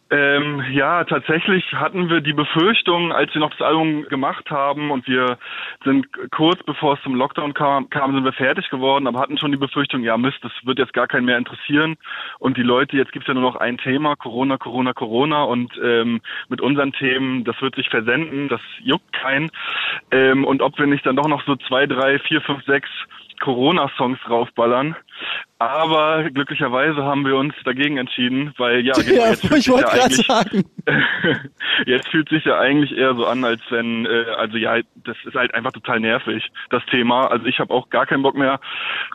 Ähm, 0.09 0.63
ja, 0.71 1.03
tatsächlich 1.03 1.73
hatten 1.73 2.09
wir 2.09 2.21
die 2.21 2.33
Befürchtung, 2.33 3.11
als 3.11 3.33
wir 3.33 3.41
noch 3.41 3.51
das 3.51 3.61
Album 3.61 4.03
gemacht 4.03 4.49
haben 4.49 4.89
und 4.89 5.05
wir 5.05 5.37
sind 5.83 6.07
kurz 6.31 6.63
bevor 6.63 6.93
es 6.93 7.01
zum 7.03 7.15
Lockdown 7.15 7.53
kam, 7.53 7.89
kam 7.89 8.13
sind 8.13 8.23
wir 8.23 8.31
fertig 8.31 8.69
geworden, 8.69 9.05
aber 9.05 9.19
hatten 9.19 9.37
schon 9.37 9.51
die 9.51 9.57
Befürchtung, 9.57 10.03
ja 10.03 10.17
Mist, 10.17 10.37
das 10.43 10.53
wird 10.63 10.79
jetzt 10.79 10.93
gar 10.93 11.07
keinen 11.07 11.25
mehr 11.25 11.37
interessieren 11.37 11.97
und 12.39 12.55
die 12.55 12.63
Leute, 12.63 12.95
jetzt 12.95 13.11
gibt's 13.11 13.27
ja 13.27 13.33
nur 13.33 13.43
noch 13.43 13.57
ein 13.57 13.77
Thema, 13.77 14.15
Corona, 14.15 14.57
Corona, 14.57 14.93
Corona 14.93 15.43
und 15.43 15.73
ähm, 15.83 16.21
mit 16.47 16.61
unseren 16.61 16.93
Themen, 16.93 17.43
das 17.43 17.61
wird 17.61 17.75
sich 17.75 17.89
versenden, 17.89 18.47
das 18.47 18.61
juckt 18.81 19.11
keinen 19.11 19.51
ähm, 20.11 20.45
und 20.45 20.61
ob 20.61 20.79
wir 20.79 20.87
nicht 20.87 21.05
dann 21.05 21.17
doch 21.17 21.27
noch 21.27 21.43
so 21.45 21.57
zwei, 21.57 21.85
drei, 21.85 22.17
vier, 22.19 22.39
fünf, 22.41 22.63
sechs 22.63 22.89
Corona-Songs 23.39 24.19
raufballern. 24.29 24.95
Aber 25.59 26.29
glücklicherweise 26.29 27.03
haben 27.03 27.25
wir 27.25 27.35
uns 27.35 27.55
dagegen 27.65 27.97
entschieden, 27.97 28.53
weil 28.57 28.85
ja, 28.85 28.93
genau, 28.93 29.23
Ja, 29.23 29.29
jetzt 29.29 29.47
fühlt 29.47 29.59
ich 29.59 29.65
sich 29.65 30.27
ja 30.27 30.37
eigentlich. 30.39 30.67
Jetzt 31.85 32.09
fühlt 32.09 32.29
sich 32.29 32.45
ja 32.45 32.59
eigentlich 32.59 32.95
eher 32.97 33.15
so 33.15 33.25
an, 33.25 33.43
als 33.43 33.61
wenn, 33.69 34.05
äh, 34.05 34.25
also 34.37 34.57
ja, 34.57 34.77
das 34.95 35.17
ist 35.25 35.35
halt 35.35 35.53
einfach 35.53 35.71
total 35.71 35.99
nervig, 35.99 36.47
das 36.69 36.85
Thema. 36.85 37.27
Also 37.27 37.45
ich 37.45 37.59
habe 37.59 37.73
auch 37.73 37.89
gar 37.89 38.05
keinen 38.05 38.23
Bock 38.23 38.35
mehr 38.35 38.59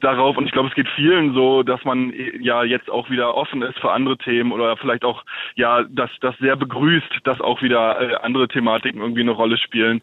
darauf 0.00 0.36
und 0.36 0.46
ich 0.46 0.52
glaube, 0.52 0.68
es 0.68 0.74
geht 0.74 0.88
vielen 0.94 1.34
so, 1.34 1.62
dass 1.62 1.84
man 1.84 2.12
äh, 2.12 2.36
ja 2.38 2.62
jetzt 2.64 2.90
auch 2.90 3.08
wieder 3.08 3.34
offen 3.34 3.62
ist 3.62 3.78
für 3.78 3.92
andere 3.92 4.18
Themen 4.18 4.52
oder 4.52 4.76
vielleicht 4.76 5.04
auch 5.04 5.24
ja, 5.54 5.84
dass 5.84 6.10
das 6.20 6.36
sehr 6.38 6.56
begrüßt, 6.56 7.20
dass 7.24 7.40
auch 7.40 7.62
wieder 7.62 8.00
äh, 8.00 8.14
andere 8.16 8.48
Thematiken 8.48 9.00
irgendwie 9.00 9.22
eine 9.22 9.30
Rolle 9.30 9.58
spielen. 9.58 10.02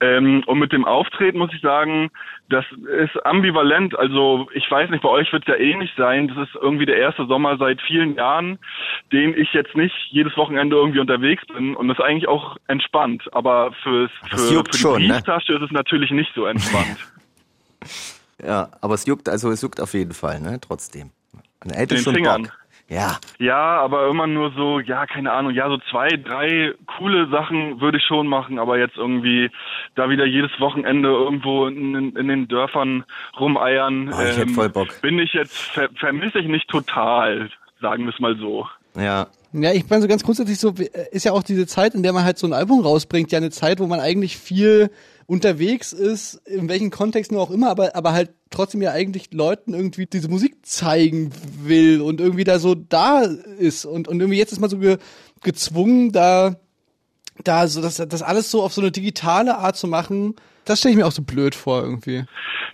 Ähm, 0.00 0.42
und 0.46 0.58
mit 0.58 0.72
dem 0.72 0.84
Auftreten 0.84 1.38
muss 1.38 1.52
ich 1.52 1.60
sagen, 1.60 2.10
das 2.48 2.64
ist 3.02 3.24
ambivalent. 3.26 3.98
Also 3.98 4.48
ich 4.54 4.70
weiß 4.70 4.90
nicht, 4.90 5.02
bei 5.02 5.08
euch 5.08 5.32
wird 5.32 5.42
es 5.42 5.48
ja 5.48 5.56
ähnlich 5.56 5.90
sein. 5.96 6.28
Das 6.28 6.48
ist 6.48 6.54
irgendwie 6.54 6.86
der 6.86 6.96
erste 6.96 7.26
Sommer 7.26 7.58
seit 7.58 7.80
vielen 7.82 8.14
Jahren, 8.14 8.58
den 9.12 9.36
ich 9.36 9.52
jetzt 9.52 9.76
nicht 9.76 9.94
jedes 10.10 10.36
Wochenende 10.36 10.76
irgendwie 10.76 11.00
unterwegs 11.00 11.44
bin. 11.46 11.76
Und 11.76 11.88
das 11.88 11.98
ist 11.98 12.04
eigentlich 12.04 12.28
auch 12.28 12.56
entspannt. 12.66 13.24
Aber 13.32 13.72
fürs, 13.82 14.10
für, 14.22 14.30
Das 14.30 14.48
für 14.48 14.54
juckt 14.54 14.74
die 14.74 14.78
schon, 14.78 15.02
ne? 15.02 15.14
Brieftasche 15.14 15.54
ist 15.54 15.62
es 15.62 15.70
natürlich 15.70 16.10
nicht 16.10 16.32
so 16.34 16.46
entspannt. 16.46 16.96
Ja, 18.40 18.68
aber 18.80 18.94
es 18.94 19.04
juckt, 19.04 19.28
also 19.28 19.50
es 19.50 19.62
juckt 19.62 19.80
auf 19.80 19.94
jeden 19.94 20.12
Fall, 20.12 20.40
ne? 20.40 20.60
Trotzdem. 20.60 21.10
Man 21.64 21.74
hätte 21.74 21.96
Den 21.96 22.04
schon 22.04 22.14
Fingern. 22.14 22.44
Bock. 22.44 22.52
Ja. 22.88 23.18
Ja, 23.38 23.78
aber 23.80 24.08
immer 24.08 24.26
nur 24.26 24.50
so, 24.52 24.80
ja, 24.80 25.04
keine 25.06 25.30
Ahnung, 25.32 25.52
ja, 25.52 25.68
so 25.68 25.76
zwei, 25.90 26.08
drei 26.08 26.72
coole 26.98 27.28
Sachen 27.28 27.80
würde 27.82 27.98
ich 27.98 28.04
schon 28.04 28.26
machen, 28.26 28.58
aber 28.58 28.78
jetzt 28.78 28.96
irgendwie 28.96 29.50
da 29.94 30.08
wieder 30.08 30.24
jedes 30.24 30.58
Wochenende 30.58 31.08
irgendwo 31.08 31.66
in, 31.66 32.16
in 32.16 32.28
den 32.28 32.48
Dörfern 32.48 33.04
rumeiern, 33.38 34.08
ähm, 34.08 34.14
Oh, 34.16 34.22
ich 34.22 34.38
hätt 34.38 34.50
voll 34.52 34.70
Bock. 34.70 34.88
bin 35.02 35.18
ich 35.18 35.34
jetzt, 35.34 35.56
ver 35.58 35.90
vermisse 35.96 36.38
ich 36.38 36.48
nicht 36.48 36.68
total, 36.68 37.50
sagen 37.80 38.04
wir 38.04 38.12
es 38.12 38.20
mal 38.20 38.36
so. 38.36 38.66
Ja. 38.96 39.28
Ja, 39.52 39.72
ich 39.72 39.88
meine 39.88 40.02
so 40.02 40.08
ganz 40.08 40.22
grundsätzlich 40.22 40.58
so, 40.58 40.74
äh, 40.74 41.08
ist 41.10 41.24
ja 41.24 41.32
auch 41.32 41.42
diese 41.42 41.66
Zeit, 41.66 41.94
in 41.94 42.02
der 42.02 42.12
man 42.12 42.24
halt 42.24 42.38
so 42.38 42.46
ein 42.46 42.52
Album 42.52 42.80
rausbringt, 42.80 43.32
ja 43.32 43.38
eine 43.38 43.50
Zeit, 43.50 43.80
wo 43.80 43.86
man 43.86 43.98
eigentlich 43.98 44.36
viel 44.36 44.90
unterwegs 45.26 45.92
ist, 45.92 46.40
in 46.46 46.68
welchen 46.68 46.90
Kontexten 46.90 47.36
auch 47.36 47.50
immer, 47.50 47.70
aber, 47.70 47.94
aber 47.96 48.12
halt 48.12 48.30
trotzdem 48.50 48.82
ja 48.82 48.92
eigentlich 48.92 49.32
Leuten 49.32 49.74
irgendwie 49.74 50.06
diese 50.06 50.28
Musik 50.28 50.56
zeigen 50.62 51.32
will 51.62 52.00
und 52.00 52.20
irgendwie 52.20 52.44
da 52.44 52.58
so 52.58 52.74
da 52.74 53.22
ist 53.58 53.84
und, 53.84 54.08
und 54.08 54.20
irgendwie 54.20 54.38
jetzt 54.38 54.52
ist 54.52 54.60
man 54.60 54.70
so 54.70 54.78
ge, 54.78 54.98
gezwungen, 55.42 56.12
da, 56.12 56.56
da 57.44 57.68
so 57.68 57.80
das, 57.80 57.96
das 57.96 58.22
alles 58.22 58.50
so 58.50 58.62
auf 58.62 58.72
so 58.72 58.80
eine 58.80 58.90
digitale 58.90 59.58
Art 59.58 59.76
zu 59.76 59.86
machen, 59.86 60.34
das 60.68 60.80
stelle 60.80 60.92
ich 60.92 60.98
mir 60.98 61.06
auch 61.06 61.12
so 61.12 61.22
blöd 61.22 61.54
vor 61.54 61.82
irgendwie. 61.82 62.24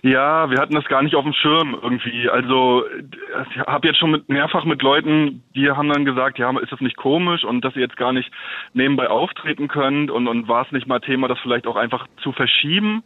Ja, 0.01 0.51
wir 0.51 0.59
hatten 0.59 0.75
das 0.75 0.85
gar 0.85 1.01
nicht 1.01 1.15
auf 1.15 1.23
dem 1.23 1.33
Schirm 1.33 1.75
irgendwie. 1.81 2.29
Also 2.29 2.83
ich 3.49 3.57
habe 3.59 3.87
jetzt 3.87 3.99
schon 3.99 4.11
mit, 4.11 4.29
mehrfach 4.29 4.63
mit 4.63 4.83
Leuten, 4.83 5.41
die 5.55 5.71
haben 5.71 5.89
dann 5.89 6.05
gesagt, 6.05 6.37
ja, 6.37 6.55
ist 6.59 6.71
das 6.71 6.81
nicht 6.81 6.95
komisch 6.97 7.43
und 7.43 7.65
dass 7.65 7.75
ihr 7.75 7.81
jetzt 7.81 7.97
gar 7.97 8.13
nicht 8.13 8.31
nebenbei 8.73 9.09
auftreten 9.09 9.67
könnt 9.67 10.11
und, 10.11 10.27
und 10.27 10.47
war 10.47 10.65
es 10.65 10.71
nicht 10.71 10.85
mal 10.85 10.99
Thema, 10.99 11.27
das 11.27 11.39
vielleicht 11.39 11.65
auch 11.65 11.75
einfach 11.75 12.05
zu 12.21 12.33
verschieben. 12.33 13.03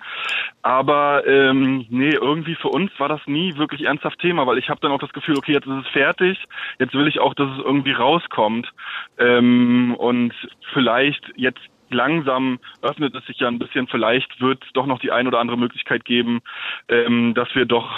Aber 0.61 1.25
ähm, 1.25 1.85
nee, 1.89 2.09
irgendwie 2.09 2.55
für 2.55 2.67
uns 2.67 2.91
war 2.97 3.07
das 3.07 3.21
nie 3.27 3.55
wirklich 3.55 3.85
ernsthaft 3.85 4.19
Thema, 4.19 4.45
weil 4.45 4.57
ich 4.57 4.69
habe 4.69 4.81
dann 4.81 4.91
auch 4.91 4.99
das 4.99 5.13
Gefühl, 5.13 5.37
okay, 5.37 5.53
jetzt 5.53 5.67
ist 5.67 5.85
es 5.85 5.91
fertig, 5.93 6.37
jetzt 6.79 6.93
will 6.93 7.07
ich 7.07 7.19
auch, 7.19 7.33
dass 7.33 7.49
es 7.51 7.63
irgendwie 7.63 7.93
rauskommt. 7.93 8.67
Ähm, 9.17 9.95
und 9.97 10.33
vielleicht 10.73 11.23
jetzt 11.35 11.61
langsam 11.89 12.59
öffnet 12.81 13.15
es 13.15 13.25
sich 13.25 13.39
ja 13.39 13.47
ein 13.47 13.59
bisschen. 13.59 13.87
Vielleicht 13.87 14.41
wird 14.41 14.63
doch 14.73 14.85
noch 14.85 14.99
die 14.99 15.11
ein 15.11 15.27
oder 15.27 15.39
andere 15.39 15.57
Möglichkeit 15.57 16.05
geben, 16.05 16.41
ähm, 16.87 17.33
dass 17.33 17.53
wir 17.55 17.65
doch 17.65 17.89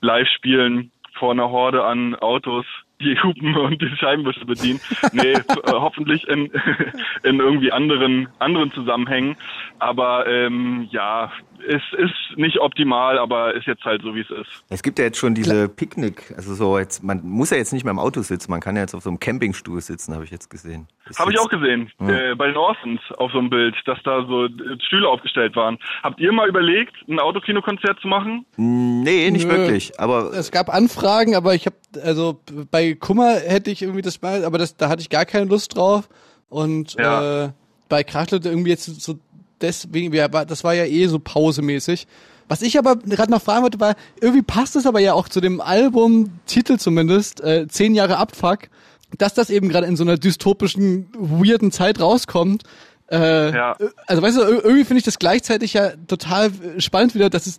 live 0.00 0.28
spielen 0.28 0.90
vor 1.14 1.32
einer 1.32 1.50
Horde 1.50 1.84
an 1.84 2.14
Autos, 2.16 2.66
die 3.00 3.18
Hupen 3.22 3.56
und 3.56 3.80
die 3.80 3.96
Scheibenwische 3.96 4.44
bedienen. 4.44 4.80
Nee, 5.12 5.32
äh, 5.32 5.42
hoffentlich 5.68 6.26
in, 6.28 6.50
in 7.22 7.40
irgendwie 7.40 7.72
anderen, 7.72 8.28
anderen 8.38 8.72
Zusammenhängen. 8.72 9.36
Aber 9.78 10.26
ähm, 10.26 10.88
ja, 10.90 11.32
es 11.68 11.82
ist 11.98 12.36
nicht 12.38 12.58
optimal, 12.60 13.18
aber 13.18 13.54
ist 13.54 13.66
jetzt 13.66 13.84
halt 13.84 14.02
so, 14.02 14.14
wie 14.14 14.20
es 14.20 14.30
ist. 14.30 14.64
Es 14.68 14.82
gibt 14.82 14.98
ja 14.98 15.04
jetzt 15.06 15.18
schon 15.18 15.34
diese 15.34 15.68
Picknick, 15.68 16.32
also 16.36 16.54
so 16.54 16.78
jetzt, 16.78 17.02
man 17.02 17.22
muss 17.24 17.50
ja 17.50 17.56
jetzt 17.56 17.72
nicht 17.72 17.84
mehr 17.84 17.92
im 17.92 17.98
Auto 17.98 18.22
sitzen, 18.22 18.50
man 18.50 18.60
kann 18.60 18.76
ja 18.76 18.82
jetzt 18.82 18.94
auf 18.94 19.02
so 19.02 19.10
einem 19.10 19.20
Campingstuhl 19.20 19.80
sitzen, 19.80 20.14
habe 20.14 20.24
ich 20.24 20.30
jetzt 20.30 20.50
gesehen. 20.50 20.86
Habe 21.18 21.32
ich 21.32 21.38
auch 21.38 21.48
gesehen, 21.48 21.90
äh, 22.00 22.34
bei 22.34 22.46
den 22.46 22.56
Orsons 22.56 23.00
auf 23.18 23.32
so 23.32 23.38
einem 23.38 23.50
Bild, 23.50 23.74
dass 23.86 23.98
da 24.04 24.24
so 24.26 24.46
äh, 24.46 24.50
Stühle 24.86 25.08
aufgestellt 25.08 25.54
waren. 25.56 25.78
Habt 26.02 26.20
ihr 26.20 26.32
mal 26.32 26.48
überlegt, 26.48 26.94
ein 27.08 27.18
Autokinokonzert 27.18 28.00
zu 28.00 28.08
machen? 28.08 28.44
Nee, 28.56 29.30
nicht 29.30 29.46
Nö. 29.48 29.56
wirklich, 29.56 29.98
aber 30.00 30.32
Es 30.32 30.50
gab 30.50 30.68
Anfragen, 30.72 31.34
aber 31.36 31.54
ich 31.54 31.66
habe 31.66 31.76
also 32.02 32.40
bei 32.70 32.94
Kummer 32.94 33.34
hätte 33.34 33.70
ich 33.70 33.82
irgendwie 33.82 34.02
das 34.02 34.20
mal, 34.22 34.44
aber 34.44 34.58
das 34.58 34.76
da 34.76 34.88
hatte 34.88 35.00
ich 35.02 35.10
gar 35.10 35.24
keine 35.24 35.46
Lust 35.46 35.76
drauf 35.76 36.08
und 36.48 36.94
Ja. 36.94 37.44
äh, 37.46 37.52
bei 37.88 38.02
Krachtel 38.02 38.40
irgendwie 38.44 38.70
jetzt 38.70 38.84
so 39.00 39.18
deswegen, 39.64 40.12
das 40.46 40.62
war 40.64 40.74
ja 40.74 40.84
eh 40.84 41.06
so 41.06 41.18
pausemäßig. 41.18 42.06
Was 42.48 42.60
ich 42.62 42.76
aber 42.78 42.96
gerade 42.96 43.30
noch 43.32 43.40
fragen 43.42 43.62
wollte, 43.62 43.80
war, 43.80 43.96
irgendwie 44.20 44.42
passt 44.42 44.76
es 44.76 44.86
aber 44.86 45.00
ja 45.00 45.14
auch 45.14 45.28
zu 45.30 45.40
dem 45.40 45.60
Albumtitel 45.62 46.76
zumindest, 46.76 47.40
äh, 47.42 47.66
Zehn 47.68 47.94
Jahre 47.94 48.18
Abfuck, 48.18 48.68
dass 49.16 49.32
das 49.34 49.48
eben 49.50 49.68
gerade 49.68 49.86
in 49.86 49.96
so 49.96 50.04
einer 50.04 50.18
dystopischen, 50.18 51.08
weirden 51.16 51.72
Zeit 51.72 52.00
rauskommt. 52.00 52.64
Äh, 53.10 53.54
Ja. 53.54 53.76
Also 54.06 54.22
weißt 54.22 54.36
du, 54.36 54.40
ir- 54.42 54.62
irgendwie 54.64 54.84
finde 54.84 54.98
ich 54.98 55.04
das 55.04 55.18
gleichzeitig 55.18 55.72
ja 55.74 55.90
total 56.06 56.46
äh, 56.76 56.80
spannend 56.80 57.14
wieder, 57.14 57.30
dass 57.30 57.46
es 57.46 57.58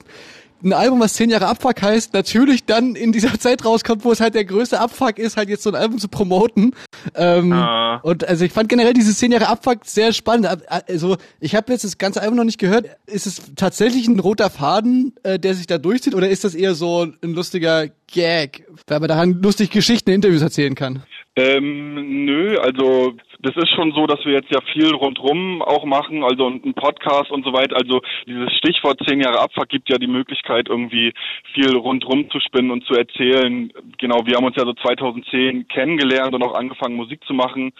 ein 0.63 0.73
Album, 0.73 0.99
was 0.99 1.13
zehn 1.13 1.29
Jahre 1.29 1.47
Abfuck 1.47 1.81
heißt, 1.81 2.13
natürlich 2.13 2.65
dann 2.65 2.95
in 2.95 3.11
dieser 3.11 3.33
Zeit 3.39 3.65
rauskommt, 3.65 4.03
wo 4.03 4.11
es 4.11 4.19
halt 4.19 4.35
der 4.35 4.45
größte 4.45 4.79
Abfuck 4.79 5.19
ist, 5.19 5.37
halt 5.37 5.49
jetzt 5.49 5.63
so 5.63 5.69
ein 5.69 5.75
Album 5.75 5.99
zu 5.99 6.07
promoten. 6.07 6.73
Ähm, 7.15 7.51
Ah. 7.53 7.97
Und 8.03 8.27
also 8.27 8.45
ich 8.45 8.51
fand 8.51 8.69
generell 8.69 8.93
diese 8.93 9.13
zehn 9.15 9.31
Jahre 9.31 9.47
Abfuck 9.47 9.79
sehr 9.85 10.13
spannend. 10.13 10.47
Also 10.87 11.17
ich 11.39 11.55
habe 11.55 11.71
jetzt 11.71 11.83
das 11.83 11.97
ganze 11.97 12.21
Album 12.21 12.37
noch 12.37 12.43
nicht 12.43 12.59
gehört. 12.59 12.87
Ist 13.05 13.27
es 13.27 13.41
tatsächlich 13.55 14.07
ein 14.07 14.19
roter 14.19 14.49
Faden, 14.49 15.13
äh, 15.23 15.37
der 15.39 15.53
sich 15.53 15.67
da 15.67 15.77
durchzieht, 15.77 16.15
oder 16.15 16.29
ist 16.29 16.43
das 16.43 16.55
eher 16.55 16.73
so 16.75 17.03
ein 17.03 17.33
lustiger 17.33 17.87
Gag, 18.07 18.65
weil 18.87 18.99
man 18.99 19.09
daran 19.09 19.41
lustig 19.41 19.69
Geschichten 19.69 20.09
in 20.09 20.15
Interviews 20.15 20.41
erzählen 20.41 20.75
kann? 20.75 21.03
Ähm, 21.37 22.25
nö, 22.25 22.57
also 22.59 23.13
das 23.45 23.55
ist 23.55 23.69
schon 23.75 23.91
so, 23.91 24.07
dass 24.07 24.25
wir 24.25 24.33
jetzt 24.33 24.51
ja 24.51 24.59
viel 24.73 24.91
rundrum 24.93 25.61
auch 25.61 25.85
machen, 25.85 26.23
also 26.23 26.47
ein 26.47 26.73
Podcast 26.73 27.29
und 27.29 27.45
so 27.45 27.53
weiter. 27.53 27.75
Also 27.75 28.01
dieses 28.25 28.51
Stichwort 28.57 28.99
zehn 29.07 29.21
Jahre 29.21 29.39
Abfuck 29.39 29.69
gibt 29.69 29.89
ja 29.89 29.97
die 29.97 30.07
Möglichkeit, 30.07 30.67
irgendwie 30.67 31.13
viel 31.53 31.75
rundrum 31.77 32.29
zu 32.31 32.39
spinnen 32.39 32.71
und 32.71 32.85
zu 32.85 32.95
erzählen. 32.95 33.71
Genau, 33.99 34.25
wir 34.25 34.37
haben 34.37 34.45
uns 34.45 34.55
ja 34.55 34.65
so 34.65 34.73
2010 34.73 35.67
kennengelernt 35.67 36.33
und 36.33 36.43
auch 36.43 36.55
angefangen 36.55 36.95
Musik 36.95 37.23
zu 37.25 37.33
machen 37.33 37.71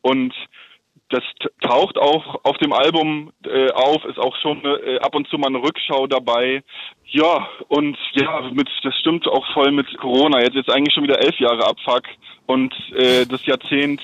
und 0.00 0.34
das 1.10 1.22
taucht 1.60 1.98
auch 1.98 2.40
auf 2.42 2.56
dem 2.58 2.72
Album 2.72 3.32
äh, 3.44 3.70
auf, 3.72 4.04
ist 4.06 4.18
auch 4.18 4.34
schon 4.40 4.64
äh, 4.64 4.98
ab 5.00 5.14
und 5.14 5.28
zu 5.28 5.36
mal 5.36 5.48
eine 5.48 5.62
Rückschau 5.62 6.06
dabei. 6.06 6.62
Ja, 7.04 7.48
und 7.68 7.98
ja, 8.14 8.50
mit 8.50 8.68
das 8.82 8.94
stimmt 8.96 9.28
auch 9.28 9.46
voll 9.52 9.72
mit 9.72 9.86
Corona. 9.98 10.40
Jetzt 10.40 10.56
ist 10.56 10.70
eigentlich 10.70 10.94
schon 10.94 11.04
wieder 11.04 11.22
elf 11.22 11.38
Jahre 11.38 11.66
Abfuck 11.66 12.04
und 12.46 12.74
äh, 12.94 13.26
das 13.26 13.44
Jahrzehnt 13.44 14.00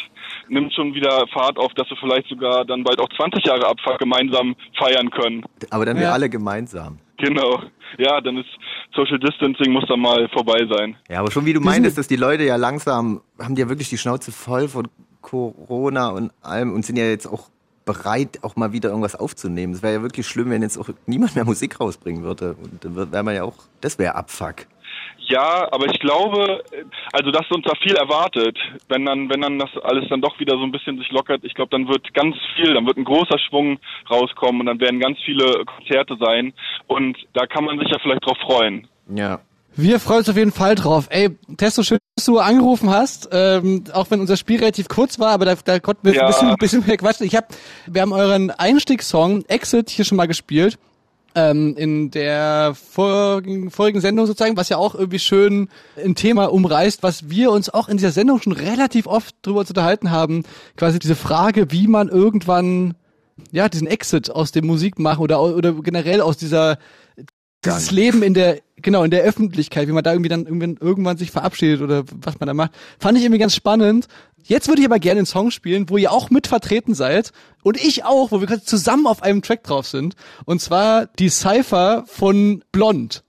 nimmt 0.49 0.73
schon 0.75 0.95
wieder 0.95 1.27
Fahrt 1.33 1.59
auf, 1.59 1.73
dass 1.75 1.89
wir 1.91 1.97
vielleicht 1.99 2.29
sogar 2.29 2.65
dann 2.65 2.85
bald 2.85 3.01
auch 3.01 3.09
20 3.17 3.45
Jahre 3.45 3.67
Abfuck 3.67 3.99
gemeinsam 3.99 4.55
feiern 4.79 5.11
können. 5.11 5.45
aber 5.71 5.85
dann 5.87 5.97
wir 5.97 6.05
Ja. 6.05 6.13
alle 6.13 6.29
gemeinsam. 6.29 6.99
Genau. 7.19 7.63
Ja, 7.99 8.21
dann 8.21 8.37
ist 8.37 8.49
Social 8.95 9.19
Distancing 9.19 9.73
muss 9.73 9.85
dann 9.89 10.01
mal 10.01 10.29
vorbei 10.29 10.65
sein. 10.71 10.97
Ja, 11.09 11.21
aber 11.21 11.31
schon 11.31 11.45
wie 11.47 11.53
du 11.53 11.61
meintest, 11.61 11.99
dass 11.99 12.07
die 12.07 12.17
Leute 12.17 12.45
ja 12.45 12.57
langsam, 12.57 13.21
haben 13.39 13.55
die 13.55 13.63
ja 13.63 13.69
wirklich 13.69 13.89
die 13.89 13.99
Schnauze 13.99 14.31
voll 14.31 14.69
von 14.69 14.87
Corona 15.21 16.09
und 16.11 16.31
allem 16.43 16.73
und 16.73 16.85
sind 16.85 16.97
ja 16.97 17.05
jetzt 17.05 17.27
auch 17.27 17.49
bereit, 17.85 18.39
auch 18.43 18.55
mal 18.57 18.73
wieder 18.73 18.91
irgendwas 18.91 19.15
aufzunehmen. 19.17 19.73
Es 19.73 19.83
wäre 19.83 19.95
ja 19.95 20.03
wirklich 20.03 20.27
schlimm, 20.27 20.51
wenn 20.51 20.63
jetzt 20.63 20.77
auch 20.79 20.91
niemand 21.07 21.35
mehr 21.35 21.45
Musik 21.47 21.81
rausbringen 21.81 22.23
würde. 22.23 22.55
Und 22.63 22.85
dann 22.85 23.11
wäre 23.13 23.23
man 23.23 23.35
ja 23.35 23.43
auch, 23.45 23.55
das 23.81 23.99
wäre 23.99 24.15
Abfuck. 24.15 24.67
Ja, 25.29 25.69
aber 25.73 25.87
ich 25.87 25.99
glaube, 26.01 26.63
also 27.13 27.31
dass 27.31 27.51
uns 27.51 27.65
da 27.65 27.73
viel 27.83 27.95
erwartet, 27.97 28.57
wenn 28.89 29.05
dann, 29.05 29.29
wenn 29.29 29.43
dann 29.43 29.59
das 29.59 29.69
alles 29.83 30.09
dann 30.09 30.21
doch 30.23 30.39
wieder 30.41 30.57
so 30.57 30.63
ein 30.63 30.73
bisschen 30.73 30.97
sich 30.99 31.11
lockert, 31.11 31.45
ich 31.45 31.55
glaube, 31.55 31.71
dann 31.71 31.87
wird 31.87 32.13
ganz 32.15 32.35
viel, 32.57 32.73
dann 32.75 32.87
wird 32.87 32.97
ein 32.97 33.05
großer 33.05 33.39
Schwung 33.39 33.79
rauskommen 34.11 34.61
und 34.63 34.67
dann 34.67 34.81
werden 34.81 35.01
ganz 35.01 35.19
viele 35.25 35.65
Konzerte 35.67 36.17
sein 36.19 36.55
und 36.87 37.17
da 37.35 37.47
kann 37.47 37.65
man 37.65 37.79
sich 37.79 37.89
ja 37.91 37.99
vielleicht 38.03 38.25
drauf 38.27 38.39
freuen. 38.39 38.89
Ja. 39.15 39.41
Wir 39.77 40.01
freuen 40.01 40.19
uns 40.19 40.29
auf 40.29 40.37
jeden 40.37 40.51
Fall 40.51 40.75
drauf. 40.75 41.07
Ey, 41.11 41.37
Testo, 41.57 41.85
schön, 41.85 41.99
dass 42.17 42.25
du 42.25 42.39
angerufen 42.41 42.91
hast, 42.91 43.29
ähm, 43.31 43.85
auch 43.93 44.11
wenn 44.11 44.19
unser 44.21 44.37
Spiel 44.37 44.59
relativ 44.59 44.89
kurz 44.89 45.21
war, 45.21 45.31
aber 45.31 45.45
da, 45.45 45.55
da 45.55 45.79
konnten 45.79 46.05
wir 46.09 46.15
Ja. 46.15 46.23
ein 46.23 46.27
bisschen, 46.29 46.57
bisschen 46.57 46.87
mehr 46.87 46.97
quatschen. 46.97 47.27
Ich 47.27 47.37
hab, 47.37 47.45
wir 47.87 48.03
haben 48.03 48.13
euren 48.13 48.51
Einstiegssong 48.51 49.45
Exit 49.47 49.91
hier 49.91 50.05
schon 50.05 50.17
mal 50.17 50.27
gespielt. 50.27 50.79
Ähm, 51.39 51.77
in 51.77 52.11
der 52.11 52.75
vorigen, 52.75 53.71
vorigen 53.71 54.01
Sendung 54.01 54.27
sozusagen, 54.27 54.57
was 54.57 54.71
ja 54.71 54.77
auch 54.77 54.97
irgendwie 54.97 55.21
schön 55.21 55.69
ein 56.05 56.17
Thema 56.17 56.47
umreißt, 56.47 57.05
was 57.05 57.31
wir 57.31 57.53
uns 57.53 57.71
auch 57.71 57.89
in 57.89 57.97
dieser 57.97 58.11
Sendung 58.11 58.43
schon 58.43 58.53
relativ 58.53 59.07
oft 59.07 59.37
drüber 59.43 59.65
zu 59.65 59.71
unterhalten 59.71 60.11
haben. 60.11 60.43
Quasi 60.77 60.99
diese 60.99 61.15
Frage, 61.15 61.71
wie 61.71 61.87
man 61.87 62.09
irgendwann 62.09 62.95
ja 63.53 63.69
diesen 63.69 63.87
Exit 63.87 64.31
aus 64.31 64.51
dem 64.51 64.67
Musikmachen 64.67 65.23
oder 65.23 65.41
oder 65.41 65.75
generell 65.75 66.23
aus 66.23 66.39
dieser 66.39 66.79
dieses 67.65 67.91
Leben 67.91 68.23
in 68.23 68.35
der 68.35 68.61
genau 68.77 69.03
in 69.03 69.11
der 69.11 69.23
Öffentlichkeit, 69.23 69.89
wie 69.89 69.93
man 69.93 70.05
da 70.05 70.13
irgendwie 70.13 70.29
dann 70.29 70.47
irgendwann 70.47 70.77
irgendwann 70.81 71.17
sich 71.17 71.31
verabschiedet 71.31 71.83
oder 71.83 72.05
was 72.21 72.39
man 72.39 72.47
da 72.47 72.55
macht, 72.55 72.73
fand 72.99 73.19
ich 73.19 73.25
irgendwie 73.25 73.41
ganz 73.41 73.55
spannend. 73.55 74.07
Jetzt 74.45 74.69
würde 74.69 74.81
ich 74.81 74.87
aber 74.87 74.99
gerne 74.99 75.19
einen 75.19 75.27
Song 75.27 75.51
spielen, 75.51 75.91
wo 75.91 75.97
ihr 75.97 76.13
auch 76.13 76.31
mit 76.31 76.47
vertreten 76.47 76.95
seid 76.95 77.33
und 77.63 77.77
ich 77.77 78.05
auch, 78.05 78.31
wo 78.31 78.41
wir 78.41 78.47
quasi 78.47 78.65
zusammen 78.65 79.07
auf 79.07 79.23
einem 79.23 79.43
Track 79.43 79.65
drauf 79.65 79.87
sind 79.87 80.15
und 80.45 80.61
zwar 80.61 81.07
die 81.07 81.29
Cypher 81.29 82.05
von 82.07 82.65
Blond. 82.73 83.25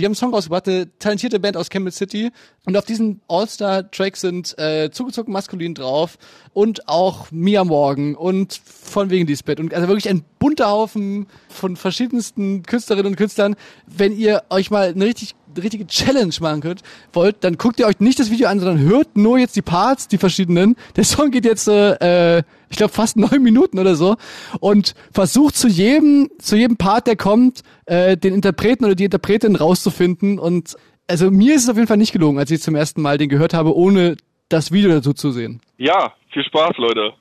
Die 0.00 0.06
haben 0.06 0.12
einen 0.12 0.16
Song 0.16 0.32
rausgebracht, 0.32 0.66
eine 0.66 0.88
talentierte 0.98 1.38
Band 1.38 1.58
aus 1.58 1.68
Campbell 1.68 1.92
City. 1.92 2.30
Und 2.64 2.74
auf 2.74 2.86
diesen 2.86 3.20
All-Star-Track 3.28 4.16
sind 4.16 4.58
äh, 4.58 4.90
zugezogen 4.90 5.30
maskulin 5.30 5.74
drauf 5.74 6.16
und 6.54 6.88
auch 6.88 7.30
Mia 7.30 7.64
Morgan 7.64 8.14
und 8.14 8.58
von 8.64 9.10
wegen 9.10 9.26
Lisbeth. 9.26 9.60
Und 9.60 9.74
also 9.74 9.88
wirklich 9.88 10.08
ein 10.08 10.24
bunter 10.38 10.70
Haufen 10.70 11.26
von 11.50 11.76
verschiedensten 11.76 12.62
Künstlerinnen 12.62 13.12
und 13.12 13.16
Künstlern. 13.16 13.56
Wenn 13.86 14.16
ihr 14.16 14.44
euch 14.48 14.70
mal 14.70 14.88
eine 14.88 15.04
richtig 15.04 15.34
richtige 15.56 15.86
Challenge 15.86 16.34
machen 16.40 16.60
könnt, 16.60 16.82
wollt, 17.12 17.42
dann 17.44 17.56
guckt 17.56 17.80
ihr 17.80 17.86
euch 17.86 18.00
nicht 18.00 18.18
das 18.18 18.30
Video 18.30 18.48
an, 18.48 18.60
sondern 18.60 18.78
hört 18.80 19.16
nur 19.16 19.38
jetzt 19.38 19.56
die 19.56 19.62
Parts, 19.62 20.08
die 20.08 20.18
verschiedenen. 20.18 20.76
Der 20.96 21.04
Song 21.04 21.30
geht 21.30 21.44
jetzt, 21.44 21.68
äh, 21.68 22.38
äh, 22.38 22.42
ich 22.68 22.76
glaube, 22.76 22.92
fast 22.92 23.16
neun 23.16 23.42
Minuten 23.42 23.78
oder 23.78 23.94
so 23.94 24.16
und 24.60 24.94
versucht 25.12 25.56
zu 25.56 25.68
jedem, 25.68 26.30
zu 26.38 26.56
jedem 26.56 26.76
Part, 26.76 27.06
der 27.06 27.16
kommt, 27.16 27.62
äh, 27.86 28.16
den 28.16 28.34
Interpreten 28.34 28.84
oder 28.84 28.94
die 28.94 29.04
Interpretin 29.04 29.56
rauszufinden. 29.56 30.38
Und 30.38 30.76
also 31.06 31.30
mir 31.30 31.54
ist 31.54 31.64
es 31.64 31.68
auf 31.68 31.76
jeden 31.76 31.88
Fall 31.88 31.96
nicht 31.96 32.12
gelungen, 32.12 32.38
als 32.38 32.50
ich 32.50 32.62
zum 32.62 32.74
ersten 32.74 33.02
Mal 33.02 33.18
den 33.18 33.28
gehört 33.28 33.54
habe, 33.54 33.74
ohne 33.74 34.16
das 34.48 34.72
Video 34.72 34.90
dazu 34.90 35.12
zu 35.12 35.30
sehen. 35.30 35.60
Ja, 35.78 36.12
viel 36.32 36.44
Spaß, 36.44 36.76
Leute. 36.76 37.14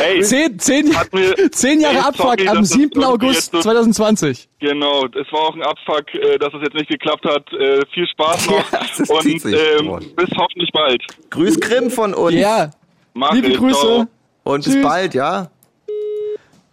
Hey, 0.00 0.22
Zehn, 0.22 0.58
zehn, 0.58 0.96
Hat 0.96 1.12
mir- 1.12 1.50
zehn 1.50 1.80
Jahre 1.80 1.96
Ey, 1.96 2.00
Abfuck 2.02 2.26
sorry, 2.38 2.48
am 2.48 2.56
dass 2.58 2.68
das 2.68 2.78
7. 2.78 2.90
irgendwie 3.00 3.04
August 3.26 3.52
so- 3.52 3.60
2020. 3.60 4.48
Genau, 4.60 5.06
es 5.06 5.32
war 5.32 5.40
auch 5.40 5.54
ein 5.54 5.62
Abfuck, 5.62 6.14
äh, 6.14 6.38
dass 6.38 6.52
es 6.54 6.60
jetzt 6.62 6.74
nicht 6.74 6.88
geklappt 6.90 7.24
hat. 7.24 7.52
Äh, 7.52 7.82
viel 7.92 8.06
Spaß 8.08 8.46
noch 8.50 8.72
Ja, 8.72 9.14
und 9.14 9.44
ähm, 9.44 10.14
bis 10.16 10.30
hoffentlich 10.36 10.70
bald. 10.72 11.02
Grüß 11.30 11.60
Grimm 11.60 11.90
von 11.90 12.14
uns. 12.14 12.34
Ja, 12.34 12.70
Mach 13.14 13.32
liebe 13.32 13.48
ich, 13.48 13.56
Grüße. 13.58 13.78
ciao. 13.80 14.06
Und 14.44 14.64
bis 14.64 14.72
Tschüss. 14.74 14.82
bald, 14.82 15.14
ja. 15.14 15.50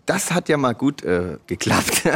Das 0.06 0.32
hat 0.32 0.50
ja 0.50 0.58
mal 0.58 0.74
gut 0.74 1.04
äh, 1.04 1.38
geklappt. 1.48 2.04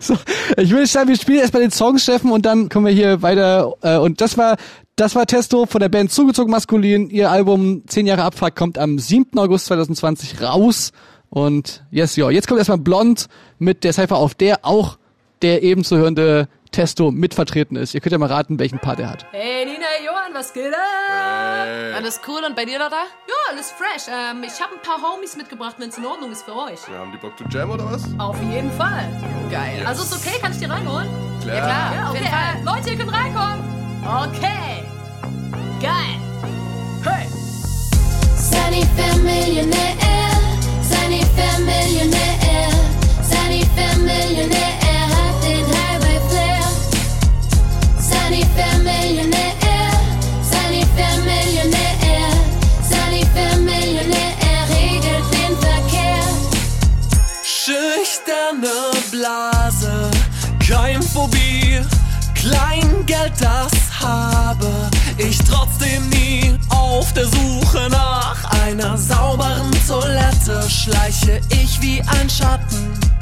So, 0.00 0.18
ich 0.58 0.70
würde 0.70 0.86
sagen, 0.86 1.08
wir 1.08 1.16
spielen 1.16 1.38
erstmal 1.38 1.62
den 1.62 1.70
Song, 1.70 1.96
Steffen, 1.98 2.30
und 2.30 2.44
dann 2.44 2.68
kommen 2.68 2.86
wir 2.86 2.92
hier 2.92 3.22
weiter. 3.22 3.72
Äh, 3.80 3.96
und 3.96 4.20
das 4.20 4.36
war, 4.36 4.56
das 4.96 5.14
war 5.14 5.26
Testo 5.26 5.66
von 5.66 5.80
der 5.80 5.90
Band 5.90 6.10
Zugezogen 6.10 6.50
Maskulin. 6.50 7.10
Ihr 7.10 7.30
Album 7.30 7.82
10 7.86 8.06
Jahre 8.06 8.24
Abfuck 8.24 8.56
kommt 8.56 8.78
am 8.78 8.98
7. 8.98 9.38
August 9.38 9.66
2020 9.66 10.40
raus. 10.40 10.92
Und 11.28 11.84
yes, 11.90 12.16
ja, 12.16 12.30
jetzt 12.30 12.48
kommt 12.48 12.58
erstmal 12.58 12.78
Blond 12.78 13.26
mit 13.58 13.84
der 13.84 13.92
Cypher 13.92 14.16
auf, 14.16 14.34
der 14.34 14.64
auch 14.64 14.98
der 15.42 15.62
eben 15.62 15.84
zu 15.84 15.98
hörende 15.98 16.48
Testo 16.70 17.10
mit 17.10 17.34
vertreten 17.34 17.76
ist. 17.76 17.94
Ihr 17.94 18.00
könnt 18.00 18.12
ja 18.12 18.18
mal 18.18 18.30
raten, 18.30 18.58
welchen 18.58 18.78
Part 18.78 18.98
er 18.98 19.10
hat. 19.10 19.26
Hey 19.32 19.66
Nina, 19.66 19.84
Johann, 20.04 20.32
was 20.32 20.54
geht 20.54 20.72
ab? 20.72 21.66
Alles 21.94 22.20
cool 22.26 22.40
und 22.46 22.56
bei 22.56 22.64
dir, 22.64 22.78
Lotta? 22.78 22.96
Ja, 23.28 23.34
alles 23.50 23.70
fresh. 23.72 24.08
Ähm, 24.08 24.42
ich 24.44 24.60
habe 24.62 24.72
ein 24.74 24.82
paar 24.82 24.98
Homies 25.02 25.36
mitgebracht, 25.36 25.76
wenn 25.78 25.90
es 25.90 25.98
in 25.98 26.06
Ordnung 26.06 26.32
ist 26.32 26.44
für 26.44 26.56
euch. 26.56 26.80
Ja, 26.90 27.00
haben 27.00 27.12
die 27.12 27.18
Bock 27.18 27.36
zu 27.36 27.44
jam 27.50 27.70
oder 27.70 27.84
was? 27.84 28.04
Auf 28.18 28.36
jeden 28.50 28.72
Fall. 28.72 29.06
Geil. 29.50 29.84
Also 29.84 30.04
ist 30.04 30.14
okay, 30.14 30.38
kann 30.40 30.52
ich 30.52 30.58
die 30.58 30.64
reinholen? 30.64 31.08
Klar. 31.42 31.54
Ja, 31.54 31.64
klar. 31.64 31.94
Ja, 31.94 32.04
Auf 32.04 32.10
okay. 32.10 32.18
jeden 32.18 32.32
Fall. 32.32 32.56
Äh, 32.56 32.64
Leute, 32.64 32.90
ihr 32.90 32.96
könnt 32.96 33.12
reinkommen. 33.12 33.85
Okay. 34.06 34.84
Geil. 35.80 36.20
Hey. 37.02 37.26
Sunny 38.38 38.82
Sunnyfair 38.82 39.16
Millionär, 39.24 39.98
Sunnyfair 40.88 41.58
Millionär, 41.58 42.70
Sunnyfair 43.28 43.96
Millionär, 43.98 44.74
er 44.80 45.06
hat 45.10 45.42
den 45.42 45.66
Highway 45.66 46.20
Flair. 46.28 46.68
Sunnyfair 47.98 48.78
Millionär, 48.84 49.90
Sunnyfair 50.50 51.16
Millionär, 51.24 52.30
Sunnyfair 52.88 53.56
Millionär, 53.56 54.32
er 54.40 54.62
regelt 54.70 55.26
den 55.32 55.56
Verkehr. 55.58 56.28
Schüchterne 57.42 58.76
Blase, 59.10 60.10
Keimphobie, 60.64 61.80
Kleingeld, 62.46 63.32
das 63.40 63.72
habe 64.00 64.70
ich 65.18 65.36
trotzdem 65.38 66.08
nie. 66.10 66.56
Auf 66.68 67.12
der 67.12 67.26
Suche 67.26 67.88
nach 67.90 68.44
einer 68.62 68.96
sauberen 68.96 69.72
Toilette 69.88 70.62
schleiche 70.70 71.40
ich 71.50 71.80
wie 71.80 72.00
ein 72.02 72.30
Schatten 72.30 73.15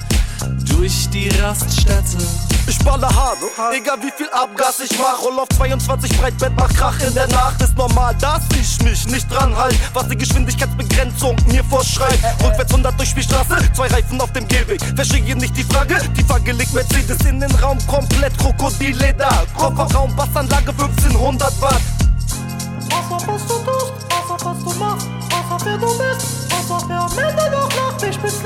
durch 0.69 1.09
die 1.11 1.29
Raststätte. 1.41 2.19
Ich 2.67 2.79
baller 2.79 3.15
hart, 3.15 3.39
egal 3.75 3.99
wie 4.01 4.11
viel 4.17 4.29
Abgas 4.31 4.81
ich 4.81 4.99
mach. 4.99 5.23
Roll 5.23 5.39
auf 5.39 5.49
22 5.51 6.19
Breitbett, 6.19 6.53
mach 6.57 6.73
Krach 6.73 6.99
in 7.01 7.13
der 7.13 7.29
Nacht. 7.29 7.61
Ist 7.61 7.77
normal, 7.77 8.15
dass 8.21 8.43
ich 8.59 8.83
mich 8.83 9.07
nicht 9.07 9.31
dran 9.31 9.55
halt, 9.55 9.79
was 9.93 10.09
die 10.09 10.17
Geschwindigkeitsbegrenzung 10.17 11.37
mir 11.47 11.63
vorschreibt. 11.65 12.25
Rückwärts 12.43 12.73
100 12.73 12.99
durch 12.99 13.15
die 13.15 13.23
Straße, 13.23 13.57
zwei 13.75 13.87
Reifen 13.89 14.21
auf 14.21 14.33
dem 14.33 14.49
Gehweg. 14.49 14.81
Verstehe 14.97 15.37
nicht 15.37 15.57
die 15.57 15.65
Frage, 15.65 16.01
die 16.17 16.25
Frage 16.25 16.53
legt 16.53 16.73
Mercedes 16.73 17.21
in 17.27 17.41
den 17.41 17.55
Raum 17.57 17.79
komplett 17.87 18.37
Krokodilleder. 18.39 19.45
Kofferraum, 19.57 20.15
Bassanlage 20.17 20.71
1500 20.71 21.61
Watt. 21.61 21.81
Außer 22.91 23.27
was 23.27 23.47
du 23.47 23.55
tust, 23.55 23.93
außer 24.09 24.45
was 24.45 24.65
du 24.65 24.79
machst, 24.79 25.07
außer 25.31 25.65
wer 25.65 25.79
du 25.79 25.99
bist, 25.99 26.27
außer 26.53 26.85
wer 26.89 27.01
am 27.01 27.19
Ende 27.19 27.51
noch 27.51 27.69
lacht. 27.77 28.03
Ich 28.03 28.19
bin's 28.19 28.43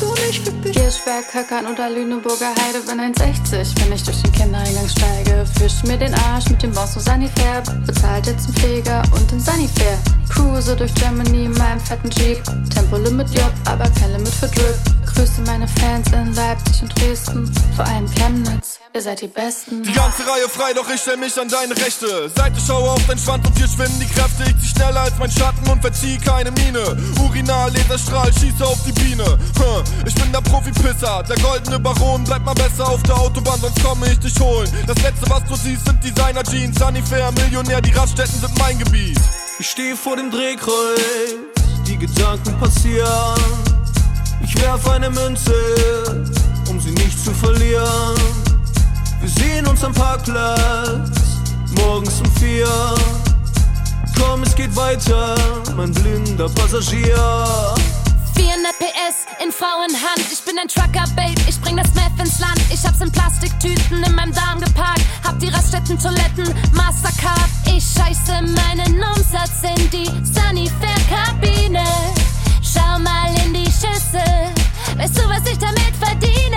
du 0.00 0.12
nicht, 0.26 0.44
fick 0.44 0.62
dich. 0.62 0.72
Kirchberg, 0.72 1.32
Höckern 1.32 1.66
oder 1.66 1.90
Lüneburger 1.90 2.50
Heide 2.60 2.80
bin 2.80 3.00
1,60. 3.00 3.80
Wenn 3.80 3.92
ich 3.92 4.02
durch 4.02 4.22
den 4.22 4.32
Kindereingang 4.32 4.88
steige, 4.88 5.46
fisch 5.58 5.82
mir 5.84 5.96
den 5.96 6.14
Arsch 6.14 6.48
mit 6.48 6.62
dem 6.62 6.72
Boss 6.72 6.96
und 6.96 7.02
Sanifair. 7.02 7.62
Bezahlt 7.86 8.26
jetzt 8.26 8.48
ein 8.48 8.54
Pfleger 8.54 9.02
und 9.14 9.32
ein 9.32 9.40
Sanifair. 9.40 9.98
Cruise 10.28 10.74
durch 10.74 10.94
Germany 10.94 11.44
in 11.44 11.52
meinem 11.52 11.80
fetten 11.80 12.10
Jeep. 12.10 12.42
Tempolimit 12.74 13.30
J, 13.30 13.44
aber 13.66 13.88
kein 13.90 14.12
Limit 14.12 14.34
für 14.34 14.48
Drip. 14.48 14.76
Grüße 15.06 15.42
meine 15.46 15.68
Fans 15.68 16.10
in 16.12 16.34
Leipzig 16.34 16.82
und 16.82 17.00
Dresden. 17.00 17.50
Vor 17.76 17.86
allem 17.86 18.08
Chemnitz, 18.14 18.79
ihr 18.92 19.02
seid 19.02 19.20
die 19.20 19.28
Besten. 19.28 19.82
Die 19.82 19.92
ganze 19.92 20.26
Reihe 20.26 20.48
frei, 20.48 20.72
doch 20.74 20.88
ich 20.90 21.00
stell 21.00 21.16
mich 21.16 21.38
an 21.38 21.48
deine 21.48 21.76
Rechte. 21.76 22.28
Seite 22.34 22.60
schaue 22.64 22.90
auf 22.90 23.06
dein 23.06 23.18
Schwanz 23.18 23.46
und 23.46 23.56
hier 23.56 23.68
schwinden 23.68 24.00
die 24.00 24.06
Kräfte. 24.06 24.44
Ich 24.44 24.58
zieh 24.60 24.74
schneller 24.76 25.00
als 25.02 25.16
mein 25.18 25.30
Schatten 25.30 25.68
und 25.70 25.80
verzieh 25.80 26.18
keine 26.18 26.50
Miene. 26.52 26.80
Urinal, 27.20 27.72
Laserstrahl, 27.72 28.32
schieße 28.32 28.64
auf 28.64 28.78
die 28.86 28.92
Biene. 28.92 29.24
Hm, 29.24 29.84
Ich 30.06 30.14
bin 30.14 30.32
der 30.32 30.40
Profi-Pisser, 30.40 31.22
der 31.22 31.36
goldene 31.38 31.78
Baron. 31.78 32.24
Bleib 32.24 32.44
mal 32.44 32.54
besser 32.54 32.88
auf 32.88 33.02
der 33.04 33.16
Autobahn, 33.18 33.60
sonst 33.60 33.82
komme 33.84 34.10
ich 34.10 34.18
dich 34.18 34.38
holen. 34.40 34.68
Das 34.86 35.00
letzte, 35.02 35.28
was 35.30 35.44
du 35.44 35.54
siehst, 35.54 35.84
sind 35.86 36.02
Designer-Jeans 36.02 36.78
Sunnyfair, 36.78 37.30
Millionär, 37.32 37.80
die 37.80 37.92
Raststätten 37.92 38.40
sind 38.40 38.58
mein 38.58 38.78
Gebiet. 38.78 39.18
Ich 39.58 39.70
stehe 39.70 39.94
vor 39.96 40.16
dem 40.16 40.30
Drehkreuz, 40.30 41.00
die 41.86 41.96
Gedanken 41.96 42.58
passieren. 42.58 43.40
Ich 44.42 44.60
werf 44.60 44.88
eine 44.88 45.10
Münze, 45.10 45.54
um 46.68 46.80
sie 46.80 46.90
nicht 46.92 47.22
zu 47.22 47.30
verlieren. 47.32 48.49
Wir 49.20 49.28
sehen 49.28 49.66
uns 49.66 49.84
am 49.84 49.92
Parkplatz, 49.92 51.10
morgens 51.76 52.20
um 52.20 52.32
vier. 52.36 52.66
Komm, 54.18 54.42
es 54.42 54.54
geht 54.54 54.74
weiter, 54.74 55.34
mein 55.76 55.92
blinder 55.92 56.48
Passagier. 56.48 57.74
400 58.34 58.78
PS 58.78 59.26
in 59.44 59.52
Frauenhand. 59.52 60.24
Ich 60.32 60.40
bin 60.40 60.58
ein 60.58 60.68
Trucker, 60.68 61.04
Babe. 61.14 61.40
Ich 61.46 61.60
bring 61.60 61.76
das 61.76 61.92
Meth 61.94 62.18
ins 62.18 62.38
Land. 62.38 62.60
Ich 62.72 62.82
hab's 62.86 63.00
in 63.02 63.12
Plastiktüten 63.12 64.02
in 64.02 64.14
meinem 64.14 64.32
Darm 64.32 64.58
geparkt. 64.58 65.02
Hab 65.22 65.38
die 65.38 65.48
Raststätten-Toiletten, 65.48 66.54
Mastercard. 66.72 67.50
Ich 67.66 67.84
scheiße 67.84 68.42
meinen 68.42 69.02
Umsatz 69.02 69.62
in 69.62 69.90
die 69.90 70.06
Sunnyfair-Kabine. 70.24 71.84
Schau 72.62 72.98
mal 72.98 73.34
in 73.44 73.52
die 73.52 73.66
Schüssel. 73.66 74.50
Weißt 74.96 75.18
du, 75.18 75.28
was 75.28 75.46
ich 75.50 75.58
damit 75.58 75.94
verdiene? 76.00 76.56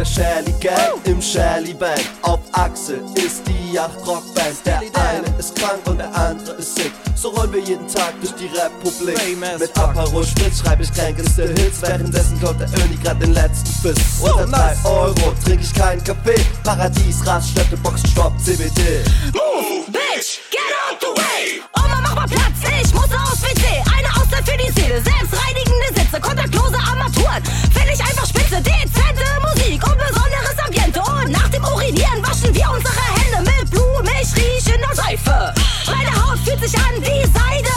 Der 0.00 0.06
Shelly 0.06 0.54
Gang 0.60 0.98
im 1.04 1.20
Shelly 1.20 1.74
Band. 1.74 2.00
Auf 2.22 2.40
Achse 2.52 3.00
ist 3.16 3.46
die 3.46 3.74
Yacht 3.74 3.98
Rockband. 4.06 4.56
Der 4.64 4.78
eine 4.78 5.26
ist 5.38 5.54
krank 5.56 5.82
und 5.84 5.98
der 5.98 6.10
andere 6.14 6.54
ist 6.54 6.76
sick. 6.76 6.90
So 7.14 7.28
rollen 7.28 7.52
wir 7.52 7.60
jeden 7.60 7.86
Tag 7.86 8.14
durch 8.22 8.32
die 8.32 8.46
Republik. 8.46 9.18
Mit 9.58 9.78
Aperol 9.78 10.24
Spritz 10.24 10.60
schreib 10.60 10.80
ich 10.80 10.90
kränkeste 10.90 11.48
Hits. 11.48 11.82
Währenddessen 11.82 12.40
kommt 12.40 12.62
der 12.62 12.68
Öni 12.82 12.96
grad 13.04 13.20
den 13.20 13.34
letzten 13.34 13.82
Biss. 13.82 13.98
Unter 14.22 14.46
3 14.46 14.76
Euro 14.84 15.34
trink 15.44 15.60
ich 15.60 15.74
keinen 15.74 16.02
Kaffee. 16.02 16.40
Paradies, 16.64 17.26
Raststätte, 17.26 17.76
Boxenstopp, 17.76 18.32
CBD. 18.42 19.04
Move, 19.34 19.84
bitch, 19.92 20.40
get 20.50 20.60
out 20.88 20.98
the 20.98 21.08
way! 21.08 21.60
Oma, 21.76 22.00
mach 22.00 22.14
mal 22.14 22.26
Platz, 22.26 22.72
ich 22.82 22.94
muss 22.94 23.04
aufs 23.04 23.42
WC. 23.42 23.66
Eine 23.94 24.08
Auszeit 24.40 24.48
für 24.48 24.58
die 24.58 24.80
Seele, 24.80 25.02
selbstreinigende 25.02 25.88
Sitze, 25.94 26.20
kontaktlose 26.20 26.76
Armaturen. 26.76 27.42
Find 27.72 27.90
ich 27.92 28.00
einfach 28.00 28.26
spitze, 28.26 28.56
dezente 28.56 29.24
Musik 29.42 29.82
und 29.86 29.98
besonderes 29.98 30.58
Ambiente. 30.64 31.00
Und 31.00 31.30
nach 31.30 31.48
dem 31.48 31.64
Urinieren 31.64 32.22
waschen 32.22 32.54
wir 32.54 32.70
unsere 32.70 32.94
Hände 33.16 33.50
mit 33.50 33.70
blumig 33.70 34.26
riechender 34.36 34.94
Seife. 34.94 35.54
Meine 35.86 36.14
Haut 36.14 36.38
fühlt 36.38 36.60
sich 36.60 36.78
an 36.78 36.94
wie 37.00 37.22
Seide. 37.26 37.76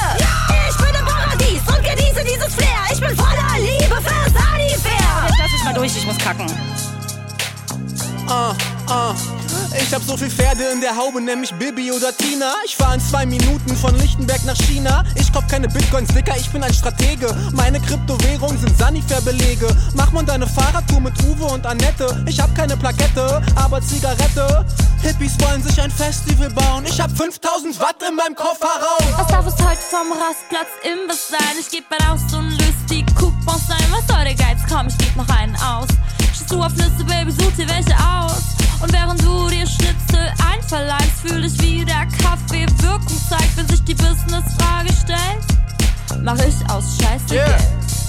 Ich 0.70 0.78
bin 0.78 0.96
im 1.00 1.06
Paradies 1.06 1.62
und 1.68 1.84
genieße 1.84 2.24
dieses 2.24 2.56
Flair. 2.56 2.80
Ich 2.92 3.00
bin 3.00 3.16
voller 3.16 3.60
Liebe 3.60 3.96
für 3.96 4.30
Sanifair. 4.32 5.28
Jetzt 5.28 5.40
lass 5.40 5.54
ich 5.56 5.64
mal 5.64 5.74
durch, 5.74 5.96
ich 5.96 6.06
muss 6.06 6.18
kacken. 6.18 6.48
Ah, 8.28 8.56
ah. 8.88 9.14
Ich 9.82 9.94
hab 9.94 10.04
so 10.04 10.16
viel 10.16 10.30
Pferde 10.30 10.64
in 10.72 10.82
der 10.82 10.96
Haube, 10.96 11.20
nämlich 11.20 11.54
Bibi 11.54 11.92
oder 11.92 12.16
Tina. 12.16 12.54
Ich 12.64 12.76
fahr 12.76 12.94
in 12.94 13.02
zwei 13.02 13.26
Minuten 13.26 13.76
von 13.76 13.96
Lichtenberg 13.98 14.44
nach 14.46 14.56
China. 14.56 15.04
Ich 15.16 15.32
kauf 15.34 15.46
keine 15.48 15.68
Bitcoins, 15.68 16.14
Dicker, 16.14 16.36
ich 16.38 16.50
bin 16.52 16.64
ein 16.64 16.74
Stratege. 16.74 17.36
Meine 17.54 17.80
Kryptowährungen 17.80 18.58
sind 18.60 18.78
Sanifair-Belege. 18.78 19.68
Mach 19.96 20.12
man 20.12 20.26
deine 20.26 20.48
Fahrradtour 20.48 21.00
mit 21.00 21.14
Uwe 21.24 21.46
und 21.46 21.66
Annette. 21.66 22.24
Ich 22.28 22.40
hab 22.40 22.54
keine 22.56 22.78
Plakette, 22.78 23.42
aber 23.56 23.82
Zigarette. 23.82 24.66
Hippies 25.02 25.40
wollen 25.40 25.64
sich 25.64 25.82
ein 25.82 25.92
Festival 25.92 26.50
bauen. 26.52 26.86
Ich 26.86 27.00
hab 27.02 27.16
5000 27.16 27.80
Watt 27.80 27.98
in 28.08 28.16
meinem 28.16 28.36
Kofferraum. 28.36 29.18
Was 29.18 29.28
darf 29.28 29.48
es 29.48 29.56
heute 29.56 29.82
vom 29.90 30.12
Rastplatz 30.12 30.70
Imbiss 30.84 31.30
sein? 31.30 31.56
Ich 31.60 31.70
geb 31.70 31.86
raus 31.92 32.22
und 32.34 32.52
löst 32.52 32.90
die 32.90 33.06
Coupons 33.16 33.70
ein. 33.70 33.92
Was 33.92 34.08
soll 34.08 34.24
der 34.24 34.36
Geiz? 34.36 34.60
Komm, 34.70 34.88
ich 34.88 34.98
geb 34.98 35.16
noch 35.16 35.30
einen 35.30 35.56
aus. 35.58 35.88
Du 36.54 36.62
auf 36.62 36.76
Nüsse, 36.76 37.04
Baby, 37.08 37.32
such 37.32 37.52
dir 37.58 37.68
welche 37.68 37.96
aus. 37.98 38.44
Und 38.80 38.94
während 38.94 39.20
du 39.24 39.50
dir 39.50 39.66
Schnitzel 39.66 40.32
einverleibst, 40.52 41.22
fühl 41.26 41.42
dich 41.42 41.60
wie 41.62 41.84
der 41.84 42.06
Kaffee 42.22 42.68
Wirkung 42.78 43.18
zeigt, 43.28 43.58
wenn 43.58 43.68
sich 43.68 43.84
die 43.84 43.96
Business-Frage 43.96 44.90
stellt. 44.94 46.22
Mach 46.22 46.38
ich 46.38 46.54
aus 46.70 46.84
Scheiße 47.02 47.34
Yeah. 47.34 47.48
Geld. 47.48 48.03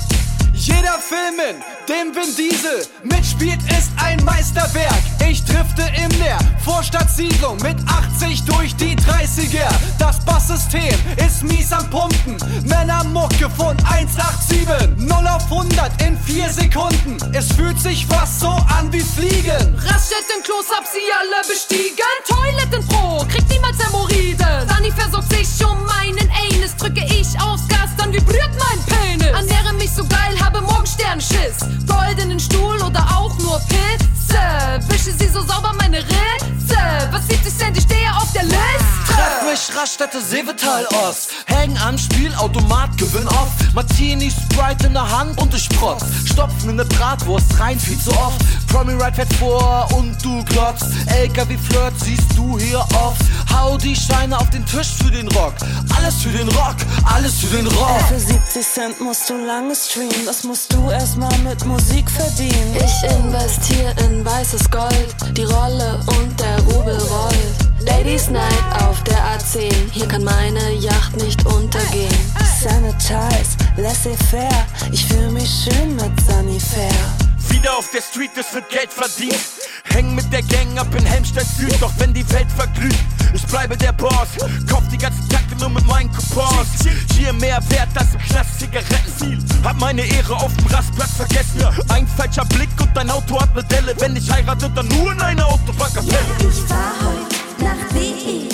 Jeder 0.64 0.98
Film, 0.98 1.38
in 1.50 1.56
dem 1.86 2.14
Vin 2.14 2.34
Diesel 2.36 2.86
mitspielt, 3.02 3.60
ist 3.78 3.90
ein 4.02 4.24
Meisterwerk. 4.24 5.02
Ich 5.28 5.44
drifte 5.44 5.82
im 6.02 6.18
Meer, 6.18 6.38
Vorstadtsiedlung 6.64 7.58
mit 7.58 7.76
80 7.86 8.44
durch 8.44 8.74
die 8.76 8.96
30er. 8.96 9.68
Das 9.98 10.24
Basssystem 10.24 10.94
ist 11.16 11.42
mies 11.44 11.70
am 11.70 11.90
Pumpen. 11.90 12.38
Männermucke 12.64 13.50
von 13.50 13.76
187, 13.84 14.96
0 14.96 15.26
auf 15.26 15.44
100 15.52 16.00
in 16.00 16.18
4 16.18 16.48
Sekunden. 16.48 17.18
Es 17.34 17.52
fühlt 17.52 17.78
sich 17.78 18.06
fast 18.06 18.40
so 18.40 18.48
an 18.48 18.90
wie 18.90 19.00
Fliegen. 19.00 19.74
Raststätten, 19.74 20.42
Klos 20.44 20.64
hab 20.74 20.86
sie 20.86 21.12
alle 21.20 21.46
bestiegen. 21.46 22.08
Toiletten 22.26 22.88
pro, 22.88 23.18
kriegt 23.26 23.50
niemals 23.50 23.76
Hämorrhoiden. 23.84 24.66
Sunny 24.74 24.90
versorgt 24.92 25.30
sich 25.30 25.62
um 25.66 25.76
meinen 25.84 26.30
Anus. 26.30 26.74
Drücke 26.78 27.04
ich 27.04 27.38
aufs 27.38 27.68
Gas, 27.68 27.90
dann 27.98 28.10
vibriert 28.14 28.50
mein 28.58 28.78
Penis. 28.86 29.26
Ernähre 29.26 29.74
mich 29.74 29.90
so 29.90 30.04
geil, 30.06 30.34
habe 30.54 30.66
Morgensternschiss. 30.66 31.58
Goldenen 31.86 32.38
Stuhl 32.38 32.76
oder 32.82 33.00
auch 33.16 33.36
nur 33.38 33.60
Pizza. 33.68 34.78
Wische 34.88 35.12
sie 35.12 35.28
so 35.28 35.40
sauber 35.40 35.72
meine 35.78 35.98
Ritze. 35.98 36.76
Was 37.10 37.26
70 37.28 37.58
Cent, 37.58 37.76
ich 37.76 37.84
stehe 37.84 38.10
auf 38.16 38.32
der 38.32 38.44
Liste. 38.44 38.58
Treff 39.06 39.50
mich 39.50 39.76
Raststätte 39.76 40.20
Seevetal 40.20 40.86
Ost. 41.06 41.30
Häng 41.46 41.76
am 41.78 41.98
Spielautomat, 41.98 42.96
gewinn 42.98 43.26
oft. 43.28 43.74
Martini 43.74 44.30
Sprite 44.30 44.86
in 44.86 44.92
der 44.92 45.08
Hand 45.08 45.40
und 45.40 45.54
ich 45.54 45.68
protz. 45.70 46.04
Stopf 46.26 46.64
mir 46.64 46.74
ne 46.74 46.84
Bratwurst 46.84 47.58
rein, 47.58 47.78
viel 47.78 47.98
zu 47.98 48.10
oft. 48.12 48.40
Promi 48.74 48.94
Ride 48.94 49.14
fährt 49.14 49.32
vor 49.34 49.86
und 49.94 50.16
du 50.24 50.42
glotzt. 50.46 50.86
LKW 51.06 51.56
Flirt 51.56 51.92
siehst 52.00 52.36
du 52.36 52.58
hier 52.58 52.80
oft. 52.80 53.22
Hau 53.54 53.78
die 53.78 53.94
Scheine 53.94 54.36
auf 54.36 54.50
den 54.50 54.66
Tisch 54.66 54.94
für 55.00 55.12
den 55.12 55.28
Rock. 55.28 55.54
Alles 55.96 56.16
für 56.16 56.30
den 56.30 56.48
Rock, 56.48 56.74
alles 57.04 57.34
für 57.34 57.56
den 57.56 57.68
Rock. 57.68 58.02
Für 58.08 58.18
70 58.18 58.66
Cent 58.66 59.00
musst 59.00 59.30
du 59.30 59.34
lange 59.46 59.76
streamen, 59.76 60.26
das 60.26 60.42
musst 60.42 60.72
du 60.72 60.90
erstmal 60.90 61.38
mit 61.38 61.64
Musik 61.64 62.10
verdienen. 62.10 62.74
Ich 62.74 63.10
investiere 63.16 63.94
in 64.08 64.24
weißes 64.24 64.68
Gold, 64.68 65.14
die 65.36 65.44
Rolle 65.44 66.00
und 66.08 66.40
der 66.40 66.58
Rubel 66.64 66.98
rollt. 66.98 67.86
Ladies 67.86 68.28
Night 68.28 68.82
auf 68.88 69.00
der 69.04 69.18
A10, 69.38 69.72
hier 69.92 70.08
kann 70.08 70.24
meine 70.24 70.72
Yacht 70.80 71.16
nicht 71.18 71.46
untergehen. 71.46 72.12
Sanitize, 72.60 73.56
laissez-faire, 73.76 74.66
ich 74.90 75.06
fühle 75.06 75.30
mich 75.30 75.48
schön 75.64 75.94
mit 75.94 76.12
Sunnyfair. 76.26 77.23
Wieder 77.54 77.78
auf 77.78 77.88
der 77.92 78.02
Street, 78.02 78.32
es 78.36 78.52
wird 78.52 78.68
Geld 78.68 78.92
verdient. 78.92 79.38
Häng 79.84 80.12
mit 80.14 80.30
der 80.32 80.42
Gang 80.42 80.76
ab 80.76 80.92
in 80.98 81.06
Helmstedt 81.06 81.46
Süd, 81.46 81.74
doch 81.80 81.92
wenn 81.98 82.12
die 82.12 82.28
Welt 82.32 82.50
verglüht, 82.50 82.98
ich 83.32 83.46
bleibe 83.46 83.76
der 83.76 83.92
Boss. 83.92 84.28
Kauf 84.68 84.82
die 84.90 84.98
ganzen 84.98 85.28
Takte 85.28 85.54
nur 85.60 85.68
mit 85.68 85.86
meinen 85.86 86.10
Coupons. 86.12 86.68
Hier 87.16 87.32
mehr 87.32 87.60
Wert 87.70 87.90
als 87.94 88.12
im 88.12 88.20
Knast 88.22 88.58
Zigaretten. 88.58 89.44
Hab 89.62 89.78
meine 89.78 90.02
Ehre 90.02 90.34
auf 90.34 90.52
dem 90.56 90.66
Rastplatz 90.66 91.12
vergessen. 91.12 91.64
Ein 91.90 92.08
falscher 92.08 92.44
Blick 92.46 92.70
und 92.80 92.90
dein 92.94 93.08
Auto 93.08 93.40
hat 93.40 93.50
eine 93.52 93.62
Delle. 93.62 93.94
Wenn 94.00 94.16
ich 94.16 94.28
heirate, 94.28 94.68
dann 94.70 94.88
nur 94.88 95.12
in 95.12 95.20
einer 95.20 95.46
Autobahnkapelle. 95.46 96.18
Ich 96.40 96.60
fahr 96.68 96.92
heute 97.06 97.64
nach 97.64 97.88
DE. 97.94 98.48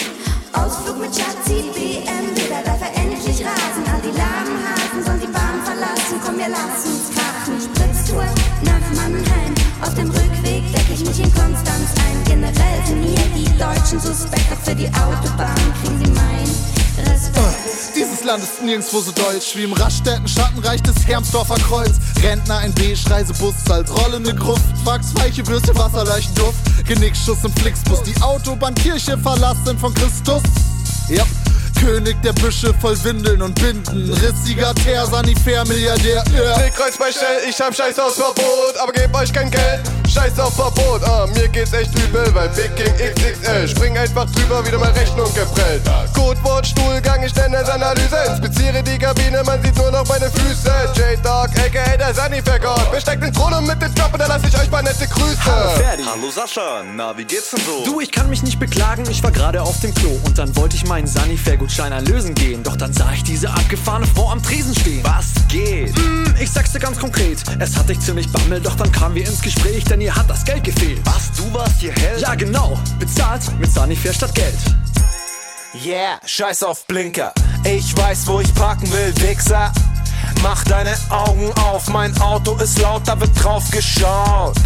Ausflug 0.53 1.01
mit 1.01 1.15
Schatzi, 1.17 1.65
BMW, 1.73 2.41
da 2.51 2.61
darf 2.63 2.83
er 2.83 2.95
endlich 3.01 3.41
rasen. 3.41 3.83
All 3.91 4.03
die 4.03 4.15
lahmen 4.15 4.61
Hasen 4.67 5.05
sollen 5.05 5.21
die 5.21 5.33
Bahn 5.33 5.65
verlassen. 5.65 6.21
Komm, 6.23 6.37
wir 6.37 6.49
lassen 6.49 7.00
Auf 9.83 9.95
dem 9.95 10.11
Rückweg 10.11 10.63
deck 10.73 10.87
ich 10.93 11.05
mich 11.05 11.19
in 11.21 11.33
Konstanz 11.35 11.91
ein. 11.97 12.25
Generell 12.25 12.87
sind 12.87 13.03
hier 13.03 13.27
die 13.35 13.59
Deutschen 13.59 14.01
suspekt. 14.01 14.51
Doch 14.51 14.61
für 14.63 14.75
die 14.75 14.89
Autobahn 14.89 15.55
kriegen 15.83 16.05
sie 16.05 16.11
mein 16.11 17.07
Respekt. 17.07 17.41
Dieses 17.97 18.25
Land 18.25 18.43
ist 18.43 18.63
nirgendwo 18.63 19.01
so 19.01 19.13
deutsch 19.13 19.57
wie 19.57 19.65
im 19.65 19.73
Raststätten 19.73 20.29
Schattenreich 20.29 20.83
des 20.83 21.07
Hermsdorfer 21.07 21.57
Kreuz. 21.57 21.97
Rentner, 22.23 22.59
ein 22.59 22.75
Beige, 22.75 22.99
Reisebus, 23.09 23.55
zahlt 23.65 23.91
rollende 23.91 24.35
Gruft. 24.35 24.63
Fax, 24.85 25.15
weiche 25.15 25.47
Würste, 25.47 25.75
wasserleichen 25.77 26.35
Duft. 26.35 26.59
Genickschuss 26.87 27.45
im 27.45 27.53
Flixbus. 27.55 28.03
Die 28.03 28.21
Autobahn, 28.23 28.75
Kirche 28.75 29.17
verlassen 29.19 29.79
von 29.79 29.95
Christus. 29.95 30.43
Ja. 31.09 31.25
König 31.81 32.21
der 32.23 32.33
Büsche 32.35 32.75
voll 32.75 32.97
Windeln 33.05 33.41
und 33.41 33.59
Binden. 33.59 34.13
Rissiger 34.13 34.75
Teer, 34.75 35.07
Sanifair, 35.07 35.65
Milliardär. 35.67 36.23
Drehkreuz 36.25 36.99
bei 36.99 37.11
Shell, 37.11 37.49
ich 37.49 37.59
hab 37.61 37.75
Scheiß 37.75 37.99
aufs 37.99 38.17
Verbot, 38.17 38.77
aber 38.79 38.93
geb 38.93 39.15
euch 39.15 39.33
kein 39.33 39.51
Geld. 39.51 39.81
Scheiß 40.11 40.39
auf 40.41 40.55
Verbot, 40.55 41.05
ah, 41.05 41.27
mir 41.35 41.47
geht's 41.49 41.73
echt 41.73 41.97
übel, 41.97 42.27
weil 42.35 42.49
Big 42.51 42.75
King 42.75 42.93
XXL 42.95 43.69
spring 43.69 43.97
einfach 43.97 44.27
drüber, 44.33 44.67
wieder 44.67 44.79
mal 44.79 44.91
Rechnung 44.91 45.33
geprellt. 45.35 45.83
Codewort, 46.15 46.67
Stuhlgang, 46.67 47.23
ich 47.23 47.35
nenne 47.37 47.59
es 47.59 47.69
Analyse, 47.69 48.17
inspiziere 48.29 48.83
die 48.83 48.99
Kabine, 48.99 49.43
man 49.45 49.63
sieht 49.63 49.77
nur 49.77 49.91
noch 49.93 50.07
meine 50.09 50.29
Füße. 50.31 50.73
J-Dog, 50.95 51.51
aka 51.57 51.97
der 51.97 52.13
Sunny-Vergott, 52.13 52.91
besteigt 52.91 53.23
den 53.23 53.33
Thron 53.33 53.53
und 53.53 53.67
mit 53.69 53.81
den 53.81 53.95
Job, 53.95 54.11
und 54.13 54.19
dann 54.21 54.29
lass 54.29 54.43
ich 54.43 54.59
euch 54.59 54.71
mal 54.71 54.83
nette 54.83 55.07
Grüße. 55.07 55.39
Hallo 55.45 56.31
Sascha, 56.31 56.83
na 56.97 57.17
wie 57.17 57.25
geht's 57.25 57.51
denn 57.51 57.61
so? 57.65 57.85
Du, 57.85 58.01
ich 58.01 58.11
kann 58.11 58.29
mich 58.29 58.43
nicht 58.43 58.59
beklagen, 58.59 59.05
ich 59.09 59.23
war 59.23 59.31
gerade 59.31 59.63
auf 59.63 59.79
dem 59.81 59.95
Klo 59.95 60.11
und 60.25 60.39
dann 60.39 60.55
wollte 60.57 60.75
ich 60.75 60.87
meinen 60.87 61.07
Sunnyfair-Gutschein 61.07 61.93
einlösen 61.93 62.35
gehen. 62.35 62.65
Doch 62.65 62.77
dann 62.77 62.93
sah 62.93 63.13
ich 63.13 63.23
diese 63.23 63.49
abgefahrene 63.51 64.07
Frau 64.07 64.31
am 64.31 64.43
Tresen 64.43 64.75
stehen. 64.75 65.05
Was 65.05 65.47
geht? 65.49 65.97
Hm, 65.97 66.35
ich 66.41 66.51
sag's 66.51 66.73
dir 66.73 66.81
ganz 66.81 66.99
konkret, 66.99 67.39
es 67.61 67.77
hat 67.77 67.89
dich 67.89 68.01
ziemlich 68.01 68.31
bammel, 68.33 68.61
doch 68.61 68.75
dann 68.75 68.91
kamen 68.91 69.15
wir 69.15 69.27
ins 69.27 69.41
Gespräch, 69.41 69.85
denn 69.85 70.00
ihr 70.01 70.15
hat 70.15 70.29
das 70.29 70.45
Geld 70.45 70.65
gefehlt. 70.65 71.01
Was, 71.05 71.33
du 71.37 71.53
warst 71.53 71.81
hier 71.81 71.93
Held? 71.93 72.21
Ja 72.21 72.35
genau, 72.35 72.79
bezahlt 72.99 73.43
mit 73.59 73.71
Sunnyfair 73.71 74.13
statt 74.13 74.35
Geld. 74.35 74.55
Yeah, 75.75 76.19
scheiß 76.25 76.63
auf 76.63 76.87
Blinker. 76.87 77.33
Ich 77.65 77.97
weiß, 77.97 78.27
wo 78.27 78.41
ich 78.41 78.53
parken 78.55 78.91
will, 78.93 79.15
Wichser. 79.19 79.73
Mach 80.43 80.65
deine 80.65 80.97
Augen 81.11 81.53
auf, 81.55 81.89
mein 81.89 82.19
Auto 82.21 82.57
ist 82.57 82.79
laut, 82.81 83.03
da 83.07 83.19
wird 83.21 83.31
drauf 83.43 83.71
geschaut. 83.71 84.57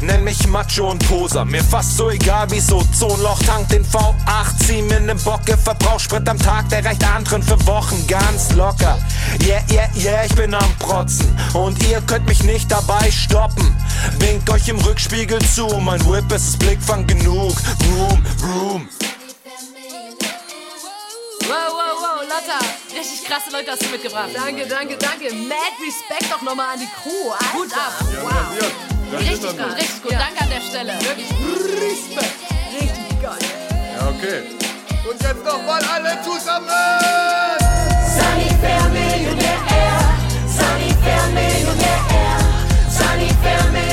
Nenn 0.00 0.24
mich 0.24 0.46
Macho 0.48 0.90
und 0.90 1.06
Poser, 1.08 1.44
mir 1.44 1.62
fast 1.62 1.96
so 1.96 2.10
egal 2.10 2.46
wieso. 2.50 2.82
Zonloch 2.98 3.40
tankt 3.44 3.72
den 3.72 3.84
V8, 3.84 4.66
zieh 4.66 4.82
mir 4.82 5.00
nen 5.00 5.18
Bocke, 5.18 5.56
Verbrauchssprit 5.56 6.28
am 6.28 6.38
Tag, 6.38 6.68
der 6.68 6.84
reicht 6.84 7.04
anderen 7.04 7.42
für 7.42 7.58
Wochen 7.66 8.06
ganz 8.06 8.52
locker. 8.52 8.98
Yeah, 9.42 9.62
yeah, 9.70 9.88
yeah, 9.96 10.24
ich 10.24 10.34
bin 10.34 10.54
am 10.54 10.74
Protzen 10.78 11.34
und 11.54 11.82
ihr 11.88 12.00
könnt 12.02 12.26
mich 12.26 12.42
nicht 12.42 12.70
dabei 12.70 13.10
stoppen. 13.10 13.74
Winkt 14.18 14.48
euch 14.50 14.68
im 14.68 14.78
Rückspiegel 14.78 15.38
zu, 15.44 15.66
mein 15.80 16.04
Whip 16.10 16.30
ist 16.32 16.58
Blickfang 16.58 17.06
genug. 17.06 17.54
Room, 17.96 18.26
room. 18.42 18.88
Wow, 21.46 21.72
wow, 21.72 21.94
wow, 22.00 22.22
Lotta. 22.22 22.58
Richtig 22.98 23.24
krasse 23.24 23.50
Leute 23.52 23.70
hast 23.70 23.82
du 23.82 23.88
mitgebracht. 23.88 24.30
Danke, 24.34 24.66
danke, 24.66 24.96
danke. 24.96 25.34
Mad 25.34 25.74
Respekt 25.80 26.34
auch 26.34 26.42
nochmal 26.42 26.74
an 26.74 26.80
die 26.80 26.88
Crew. 27.02 27.30
Alter. 27.30 27.52
Gut 27.52 27.72
ab. 27.72 27.92
Wow. 28.22 29.03
Richtig 29.18 29.50
gut, 29.56 29.76
richtig 29.76 30.02
gut. 30.02 30.12
Danke 30.12 30.40
an 30.40 30.50
der 30.50 30.60
Stelle. 30.60 30.92
Wirklich. 31.00 31.30
Respekt. 31.30 32.38
Richtig 32.74 33.22
geil. 33.22 33.38
Ja, 33.96 34.08
okay. 34.08 34.42
Und 35.08 35.22
jetzt 35.22 35.44
noch 35.44 35.62
mal 35.66 35.82
alle 35.94 36.18
zusammen! 36.22 36.68
Sunnyfair 38.16 38.88
Millionär, 38.88 40.00
Sunnyfair 40.48 41.26
Millionär, 41.34 42.38
Sunnyfair 42.88 43.64
Millionär, 43.70 43.83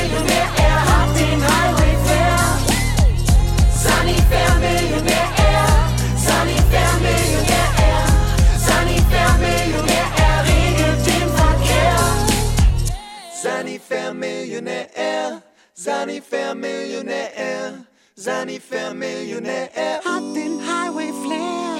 Millionär, 14.14 15.42
Sunnyfair 15.74 16.54
Millionär, 16.54 17.84
Sunnyfair 18.16 18.94
Millionär, 18.94 19.68
hat 20.04 20.34
den 20.34 20.60
Highway 20.60 21.12
Flair. 21.24 21.78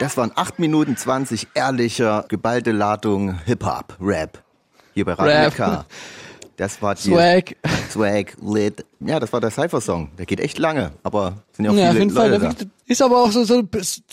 Das 0.00 0.16
waren 0.16 0.32
8 0.34 0.58
Minuten 0.58 0.96
20 0.96 1.48
ehrlicher, 1.54 2.24
geballte 2.28 2.72
Ladung 2.72 3.38
Hip-Hop, 3.44 3.96
Rap. 4.00 4.42
Hier 4.94 5.04
bei 5.04 5.12
Radio. 5.14 5.84
Das 6.56 6.82
war 6.82 6.94
die 6.94 7.02
Swag. 7.02 7.56
Swag, 7.94 8.34
Lit. 8.42 8.84
Ja, 9.00 9.20
das 9.20 9.32
war 9.32 9.40
der 9.40 9.50
Cypher-Song. 9.50 10.10
Der 10.18 10.26
geht 10.26 10.40
echt 10.40 10.58
lange, 10.58 10.92
aber 11.04 11.44
sind 11.52 11.64
ja 11.64 11.70
auch 11.70 11.76
Ja, 11.76 11.84
auf 11.84 11.90
viele 11.90 12.00
jeden 12.00 12.14
Fall. 12.14 12.30
Leute 12.30 12.44
Da 12.44 12.52
da. 12.52 12.70
Ist 12.86 13.00
aber 13.00 13.22
auch 13.22 13.30
so, 13.30 13.44
so 13.44 13.62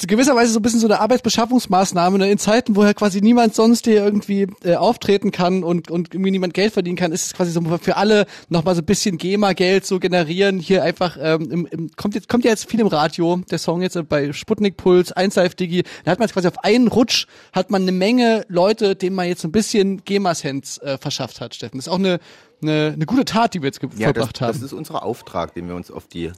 gewisserweise 0.08 0.54
so 0.54 0.60
ein 0.60 0.62
bisschen 0.62 0.80
so 0.80 0.88
eine 0.88 1.02
Arbeitsbeschaffungsmaßnahme 1.02 2.20
ne? 2.20 2.32
in 2.32 2.38
Zeiten, 2.38 2.76
wo 2.78 2.86
ja 2.86 2.94
quasi 2.94 3.20
niemand 3.20 3.54
sonst 3.54 3.84
hier 3.86 4.02
irgendwie 4.02 4.48
äh, 4.64 4.76
auftreten 4.76 5.32
kann 5.32 5.64
und, 5.64 5.92
und 5.92 6.14
irgendwie 6.14 6.32
niemand 6.32 6.54
Geld 6.54 6.72
verdienen 6.72 6.96
kann, 6.96 7.12
ist 7.12 7.26
es 7.26 7.34
quasi 7.34 7.52
so 7.52 7.62
für 7.82 7.98
alle 7.98 8.28
nochmal 8.48 8.76
so 8.76 8.82
ein 8.82 8.86
bisschen 8.86 9.18
GEMA-Geld 9.18 9.86
so 9.86 10.00
generieren. 10.00 10.60
Hier 10.60 10.84
einfach, 10.84 11.18
ähm, 11.20 11.52
im, 11.52 11.66
im, 11.66 11.92
kommt 11.98 12.16
jetzt 12.16 12.30
kommt 12.30 12.46
ja 12.46 12.52
jetzt 12.52 12.70
viel 12.70 12.80
im 12.80 12.88
Radio, 12.88 13.42
der 13.50 13.58
Song 13.58 13.82
jetzt 13.82 13.98
bei 14.08 14.32
Sputnik 14.32 14.78
Puls, 14.78 15.12
1 15.12 15.36
Live 15.36 15.56
Digi, 15.56 15.84
da 16.06 16.12
hat 16.12 16.20
man 16.20 16.28
jetzt 16.28 16.34
quasi 16.34 16.48
auf 16.48 16.64
einen 16.64 16.88
Rutsch, 16.88 17.26
hat 17.52 17.72
man 17.72 17.82
eine 17.82 17.92
Menge 17.92 18.46
Leute, 18.48 18.96
denen 18.96 19.18
man 19.18 19.28
jetzt 19.28 19.42
so 19.42 19.50
ein 19.50 19.52
bisschen 19.52 20.06
GEMA-Cents 20.06 20.78
äh, 20.78 20.98
verschafft 20.98 21.42
hat, 21.42 21.56
Steffen. 21.56 21.78
Das 21.78 21.88
ist 21.88 21.92
auch 21.92 22.00
eine, 22.00 22.20
eine, 22.62 22.92
eine 22.96 23.06
gute 23.06 23.26
Tat, 23.26 23.54
die 23.54 23.62
wir 23.62 23.68
jetzt 23.68 23.80
ge- 23.80 23.90
Ja, 23.98 24.12
das, 24.14 24.24
vollbracht 24.24 24.42
haben. 24.42 24.54
das 24.54 24.62
ist 24.62 24.74
unser 24.74 25.04
Auftrag, 25.04 25.54
den 25.54 25.68
wir 25.68 25.76
uns 25.76 25.92
auf 25.92 26.08
die 26.08 26.32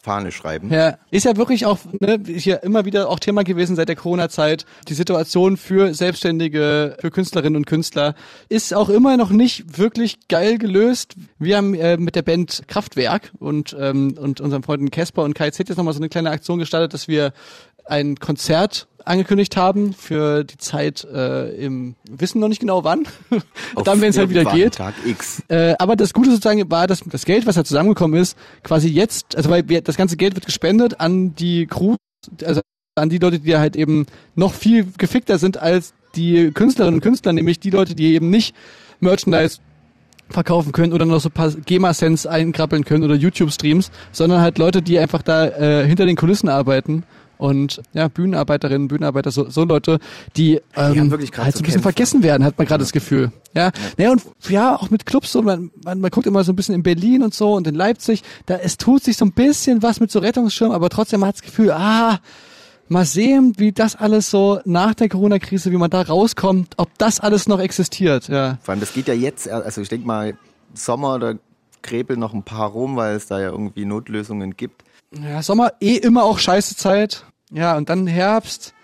Fahne 0.00 0.30
schreiben. 0.30 0.72
Ja, 0.72 0.96
ist 1.10 1.24
ja 1.24 1.36
wirklich 1.36 1.66
auch 1.66 1.78
ne, 2.00 2.20
ja 2.26 2.56
immer 2.56 2.84
wieder 2.84 3.08
auch 3.10 3.18
Thema 3.18 3.42
gewesen 3.42 3.74
seit 3.74 3.88
der 3.88 3.96
Corona-Zeit. 3.96 4.64
Die 4.86 4.94
Situation 4.94 5.56
für 5.56 5.92
Selbstständige, 5.92 6.96
für 7.00 7.10
Künstlerinnen 7.10 7.56
und 7.56 7.66
Künstler 7.66 8.14
ist 8.48 8.72
auch 8.74 8.90
immer 8.90 9.16
noch 9.16 9.30
nicht 9.30 9.76
wirklich 9.76 10.28
geil 10.28 10.56
gelöst. 10.58 11.16
Wir 11.40 11.56
haben 11.56 11.74
äh, 11.74 11.96
mit 11.96 12.14
der 12.14 12.22
Band 12.22 12.62
Kraftwerk 12.68 13.32
und 13.40 13.76
ähm, 13.78 14.16
und 14.18 14.40
unseren 14.40 14.62
Freunden 14.62 14.90
Casper 14.92 15.24
und 15.24 15.34
KZ 15.34 15.68
jetzt 15.68 15.76
nochmal 15.78 15.94
so 15.94 16.00
eine 16.00 16.08
kleine 16.08 16.30
Aktion 16.30 16.60
gestartet, 16.60 16.94
dass 16.94 17.08
wir 17.08 17.32
ein 17.84 18.16
Konzert 18.16 18.86
angekündigt 19.04 19.56
haben 19.56 19.92
für 19.92 20.44
die 20.44 20.58
Zeit 20.58 21.04
äh, 21.04 21.50
im 21.54 21.94
wissen 22.08 22.40
noch 22.40 22.48
nicht 22.48 22.60
genau 22.60 22.84
wann, 22.84 23.06
dann 23.84 24.00
wenn 24.00 24.10
es 24.10 24.18
halt 24.18 24.30
wieder 24.30 24.44
geht. 24.44 24.74
Tag 24.74 24.94
X. 25.04 25.42
Äh, 25.48 25.74
aber 25.78 25.96
das 25.96 26.12
Gute 26.12 26.30
sozusagen 26.30 26.70
war, 26.70 26.86
dass 26.86 27.00
das 27.04 27.24
Geld, 27.24 27.46
was 27.46 27.54
da 27.54 27.64
zusammengekommen 27.64 28.20
ist, 28.20 28.36
quasi 28.62 28.88
jetzt, 28.88 29.36
also 29.36 29.50
weil 29.50 29.68
wir, 29.68 29.80
das 29.80 29.96
ganze 29.96 30.16
Geld 30.16 30.34
wird 30.34 30.46
gespendet 30.46 31.00
an 31.00 31.34
die 31.34 31.66
Crew, 31.66 31.96
also 32.44 32.60
an 32.94 33.08
die 33.08 33.18
Leute, 33.18 33.38
die 33.38 33.56
halt 33.56 33.76
eben 33.76 34.06
noch 34.34 34.52
viel 34.52 34.86
gefickter 34.98 35.38
sind 35.38 35.56
als 35.56 35.94
die 36.14 36.50
Künstlerinnen 36.52 36.96
und 36.98 37.02
Künstler, 37.02 37.32
nämlich 37.32 37.60
die 37.60 37.70
Leute, 37.70 37.94
die 37.94 38.14
eben 38.14 38.30
nicht 38.30 38.54
Merchandise 39.00 39.58
verkaufen 40.30 40.72
können 40.72 40.92
oder 40.92 41.06
noch 41.06 41.20
so 41.20 41.28
ein 41.28 41.32
paar 41.32 41.50
GEMA-Cents 41.52 42.26
einkrabbeln 42.26 42.84
können 42.84 43.04
oder 43.04 43.14
YouTube-Streams, 43.14 43.90
sondern 44.12 44.40
halt 44.40 44.58
Leute, 44.58 44.82
die 44.82 44.98
einfach 44.98 45.22
da 45.22 45.46
äh, 45.46 45.86
hinter 45.86 46.06
den 46.06 46.16
Kulissen 46.16 46.48
arbeiten 46.48 47.04
und 47.38 47.80
ja, 47.92 48.08
Bühnenarbeiterinnen, 48.08 48.88
Bühnenarbeiter, 48.88 49.30
so, 49.30 49.48
so 49.48 49.64
Leute, 49.64 49.98
die, 50.36 50.60
ähm, 50.76 51.10
wirklich 51.10 51.32
grad 51.32 51.46
halt 51.46 51.56
so 51.56 51.62
ein 51.62 51.64
bisschen 51.64 51.82
vergessen 51.82 52.22
werden, 52.22 52.44
hat 52.44 52.58
man 52.58 52.66
gerade 52.66 52.82
das 52.82 52.92
Gefühl. 52.92 53.32
Ja, 53.54 53.70
ja. 53.96 54.10
und 54.10 54.22
ja, 54.48 54.76
auch 54.76 54.90
mit 54.90 55.06
Clubs 55.06 55.32
so, 55.32 55.42
man, 55.42 55.70
man, 55.84 56.00
man 56.00 56.10
guckt 56.10 56.26
immer 56.26 56.44
so 56.44 56.52
ein 56.52 56.56
bisschen 56.56 56.74
in 56.74 56.82
Berlin 56.82 57.22
und 57.22 57.34
so 57.34 57.54
und 57.54 57.66
in 57.66 57.74
Leipzig, 57.74 58.22
da 58.46 58.56
es 58.56 58.76
tut 58.76 59.04
sich 59.04 59.16
so 59.16 59.24
ein 59.24 59.32
bisschen 59.32 59.82
was 59.82 60.00
mit 60.00 60.10
so 60.10 60.18
Rettungsschirm, 60.18 60.72
aber 60.72 60.90
trotzdem 60.90 61.20
man 61.20 61.28
hat 61.28 61.36
das 61.36 61.42
Gefühl, 61.42 61.70
ah, 61.70 62.18
mal 62.88 63.04
sehen, 63.04 63.54
wie 63.58 63.72
das 63.72 63.96
alles 63.96 64.30
so 64.30 64.60
nach 64.64 64.94
der 64.94 65.08
Corona-Krise, 65.08 65.70
wie 65.70 65.76
man 65.76 65.90
da 65.90 66.02
rauskommt, 66.02 66.74
ob 66.76 66.88
das 66.98 67.20
alles 67.20 67.46
noch 67.46 67.60
existiert, 67.60 68.28
ja. 68.28 68.58
Vor 68.62 68.72
allem, 68.72 68.80
das 68.80 68.92
geht 68.92 69.08
ja 69.08 69.14
jetzt, 69.14 69.48
also 69.48 69.80
ich 69.80 69.88
denke 69.88 70.06
mal, 70.06 70.36
Sommer, 70.74 71.18
da 71.18 71.34
krebeln 71.82 72.20
noch 72.20 72.34
ein 72.34 72.42
paar 72.42 72.70
rum, 72.70 72.96
weil 72.96 73.16
es 73.16 73.26
da 73.26 73.40
ja 73.40 73.50
irgendwie 73.50 73.84
Notlösungen 73.84 74.56
gibt. 74.56 74.82
Ja, 75.12 75.42
Sommer 75.42 75.72
eh 75.80 75.96
immer 75.96 76.24
auch 76.24 76.38
scheiße 76.38 76.76
Zeit. 76.76 77.24
Ja, 77.50 77.76
und 77.76 77.88
dann 77.88 78.06
Herbst, 78.06 78.74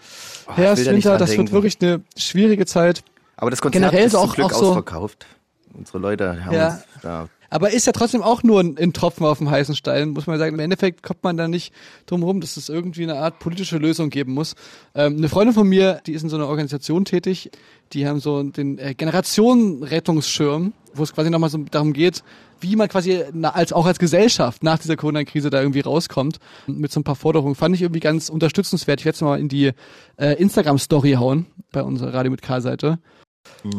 will 0.56 0.64
Herbst, 0.64 0.86
da 0.86 0.90
Winter, 0.92 1.18
das 1.18 1.30
denken. 1.30 1.46
wird 1.46 1.52
wirklich 1.52 1.78
eine 1.82 2.02
schwierige 2.16 2.66
Zeit. 2.66 3.02
Aber 3.36 3.50
das 3.50 3.60
Konzert 3.60 3.82
Generell 3.90 4.06
ist 4.06 4.12
zum 4.12 4.20
auch, 4.20 4.34
Glück 4.34 4.52
auch 4.52 4.58
so, 4.58 4.68
ausverkauft. 4.68 5.26
Unsere 5.74 5.98
Leute 5.98 6.44
haben 6.44 6.54
Ja. 6.54 6.68
uns 6.68 6.84
da 7.02 7.28
aber 7.50 7.72
ist 7.72 7.86
ja 7.86 7.92
trotzdem 7.92 8.22
auch 8.22 8.42
nur 8.42 8.60
ein, 8.60 8.76
ein 8.78 8.92
Tropfen 8.92 9.26
auf 9.26 9.38
dem 9.38 9.50
heißen 9.50 9.74
Stein, 9.76 10.10
muss 10.10 10.26
man 10.26 10.38
sagen. 10.38 10.54
Im 10.54 10.60
Endeffekt 10.60 11.02
kommt 11.02 11.22
man 11.22 11.36
da 11.36 11.48
nicht 11.48 11.72
drum 12.06 12.22
rum, 12.22 12.40
dass 12.40 12.56
es 12.56 12.68
irgendwie 12.68 13.04
eine 13.04 13.16
Art 13.16 13.38
politische 13.38 13.78
Lösung 13.78 14.10
geben 14.10 14.32
muss. 14.32 14.54
Ähm, 14.94 15.16
eine 15.16 15.28
Freundin 15.28 15.54
von 15.54 15.68
mir, 15.68 16.00
die 16.06 16.12
ist 16.12 16.22
in 16.22 16.28
so 16.28 16.36
einer 16.36 16.48
Organisation 16.48 17.04
tätig, 17.04 17.50
die 17.92 18.06
haben 18.06 18.20
so 18.20 18.42
den 18.42 18.78
äh, 18.78 18.94
Generationenrettungsschirm, 18.94 20.72
wo 20.94 21.02
es 21.02 21.12
quasi 21.12 21.30
nochmal 21.30 21.50
so 21.50 21.58
darum 21.70 21.92
geht, 21.92 22.22
wie 22.60 22.76
man 22.76 22.88
quasi 22.88 23.22
na, 23.32 23.50
als 23.50 23.72
auch 23.72 23.86
als 23.86 23.98
Gesellschaft 23.98 24.62
nach 24.62 24.78
dieser 24.78 24.96
Corona-Krise 24.96 25.50
da 25.50 25.60
irgendwie 25.60 25.80
rauskommt 25.80 26.38
mit 26.66 26.92
so 26.92 27.00
ein 27.00 27.04
paar 27.04 27.16
Forderungen. 27.16 27.54
Fand 27.54 27.74
ich 27.74 27.82
irgendwie 27.82 28.00
ganz 28.00 28.28
unterstützenswert. 28.28 29.00
Ich 29.00 29.04
werde 29.04 29.16
es 29.16 29.20
mal 29.20 29.38
in 29.38 29.48
die 29.48 29.72
äh, 30.16 30.34
Instagram-Story 30.40 31.12
hauen 31.12 31.46
bei 31.72 31.82
unserer 31.82 32.14
Radio 32.14 32.30
mit 32.30 32.42
K-Seite. 32.42 32.98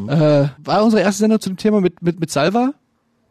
Äh, 0.07 0.49
war 0.59 0.83
unsere 0.83 1.01
erste 1.01 1.19
Sendung 1.19 1.39
zu 1.39 1.49
dem 1.49 1.57
Thema 1.57 1.81
mit, 1.81 2.01
mit, 2.01 2.19
mit 2.19 2.31
Salva. 2.31 2.73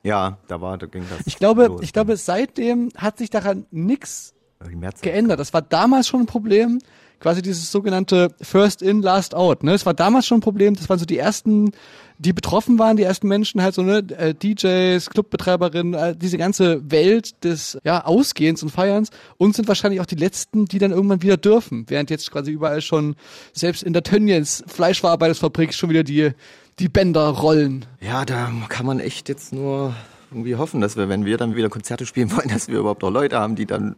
Ja, 0.04 0.38
da 0.48 0.60
war, 0.60 0.78
da 0.78 0.86
ging 0.86 1.02
das. 1.08 1.26
Ich 1.26 1.38
glaube, 1.38 1.66
los. 1.66 1.80
ich 1.82 1.92
glaube, 1.92 2.16
seitdem 2.16 2.90
hat 2.96 3.18
sich 3.18 3.30
daran 3.30 3.66
nichts 3.70 4.34
Mehrzahl. 4.72 5.10
geändert. 5.10 5.40
Das 5.40 5.52
war 5.52 5.62
damals 5.62 6.06
schon 6.06 6.20
ein 6.20 6.26
Problem. 6.26 6.78
Quasi 7.20 7.40
dieses 7.40 7.72
sogenannte 7.72 8.34
First 8.42 8.82
in, 8.82 9.00
Last 9.00 9.34
out. 9.34 9.62
Ne? 9.62 9.72
Es 9.72 9.86
war 9.86 9.94
damals 9.94 10.26
schon 10.26 10.38
ein 10.38 10.42
Problem. 10.42 10.74
Das 10.74 10.90
waren 10.90 10.98
so 10.98 11.06
die 11.06 11.16
ersten, 11.16 11.70
die 12.18 12.34
betroffen 12.34 12.78
waren, 12.78 12.98
die 12.98 13.02
ersten 13.02 13.28
Menschen, 13.28 13.62
halt 13.62 13.74
so 13.74 13.82
ne 13.82 14.04
äh, 14.18 14.34
DJs, 14.34 15.08
Clubbetreiberinnen, 15.08 16.18
diese 16.18 16.36
ganze 16.36 16.90
Welt 16.90 17.42
des 17.42 17.78
ja 17.82 18.04
Ausgehens 18.04 18.62
und 18.62 18.68
Feierns 18.68 19.08
und 19.38 19.56
sind 19.56 19.68
wahrscheinlich 19.68 20.02
auch 20.02 20.06
die 20.06 20.16
letzten, 20.16 20.66
die 20.66 20.78
dann 20.78 20.90
irgendwann 20.90 21.22
wieder 21.22 21.38
dürfen. 21.38 21.86
Während 21.88 22.10
jetzt 22.10 22.30
quasi 22.30 22.50
überall 22.50 22.82
schon 22.82 23.16
selbst 23.54 23.82
in 23.82 23.94
der 23.94 24.02
Tönnies 24.02 24.62
Fleischverarbeitungsfabrik 24.66 25.72
schon 25.72 25.88
wieder 25.88 26.02
die 26.04 26.32
die 26.78 26.88
Bänder 26.88 27.28
rollen. 27.28 27.86
Ja, 28.00 28.24
da 28.24 28.50
kann 28.68 28.86
man 28.86 29.00
echt 29.00 29.28
jetzt 29.28 29.52
nur 29.52 29.94
irgendwie 30.30 30.56
hoffen, 30.56 30.80
dass 30.80 30.96
wir, 30.96 31.08
wenn 31.08 31.24
wir 31.24 31.36
dann 31.36 31.54
wieder 31.54 31.68
Konzerte 31.68 32.06
spielen 32.06 32.30
wollen, 32.32 32.48
dass 32.52 32.68
wir 32.68 32.78
überhaupt 32.78 33.02
noch 33.02 33.10
Leute 33.10 33.38
haben, 33.38 33.54
die 33.56 33.66
dann, 33.66 33.96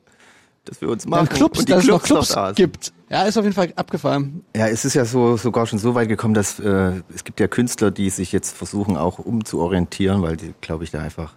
dass 0.65 0.81
wir 0.81 0.89
uns 0.89 1.07
machen. 1.07 1.27
Dann 1.29 1.37
Clubs, 1.37 1.61
und 1.61 1.69
die 1.69 1.73
dass 1.73 1.85
es 1.85 1.89
noch 1.89 2.03
Clubs 2.03 2.33
Clubs 2.33 2.47
sind. 2.47 2.57
gibt. 2.57 2.93
Ja, 3.09 3.23
ist 3.23 3.39
auf 3.39 3.45
jeden 3.45 3.55
Fall 3.55 3.73
abgefahren. 3.77 4.45
Ja, 4.55 4.67
es 4.69 4.85
ist 4.85 4.95
ja 4.95 5.05
so 5.05 5.37
sogar 5.37 5.67
schon 5.67 5.79
so 5.79 5.95
weit 5.95 6.09
gekommen, 6.09 6.35
dass 6.35 6.59
äh, 6.59 6.93
es 7.15 7.25
gibt 7.25 7.41
ja 7.41 7.47
Künstler, 7.47 7.91
die 7.91 8.11
sich 8.11 8.33
jetzt 8.33 8.57
versuchen 8.57 8.97
auch 8.97 9.19
umzuorientieren, 9.19 10.23
weil 10.23 10.37
die, 10.37 10.55
glaube 10.61 10.85
ich, 10.85 10.91
da 10.91 11.01
einfach 11.01 11.35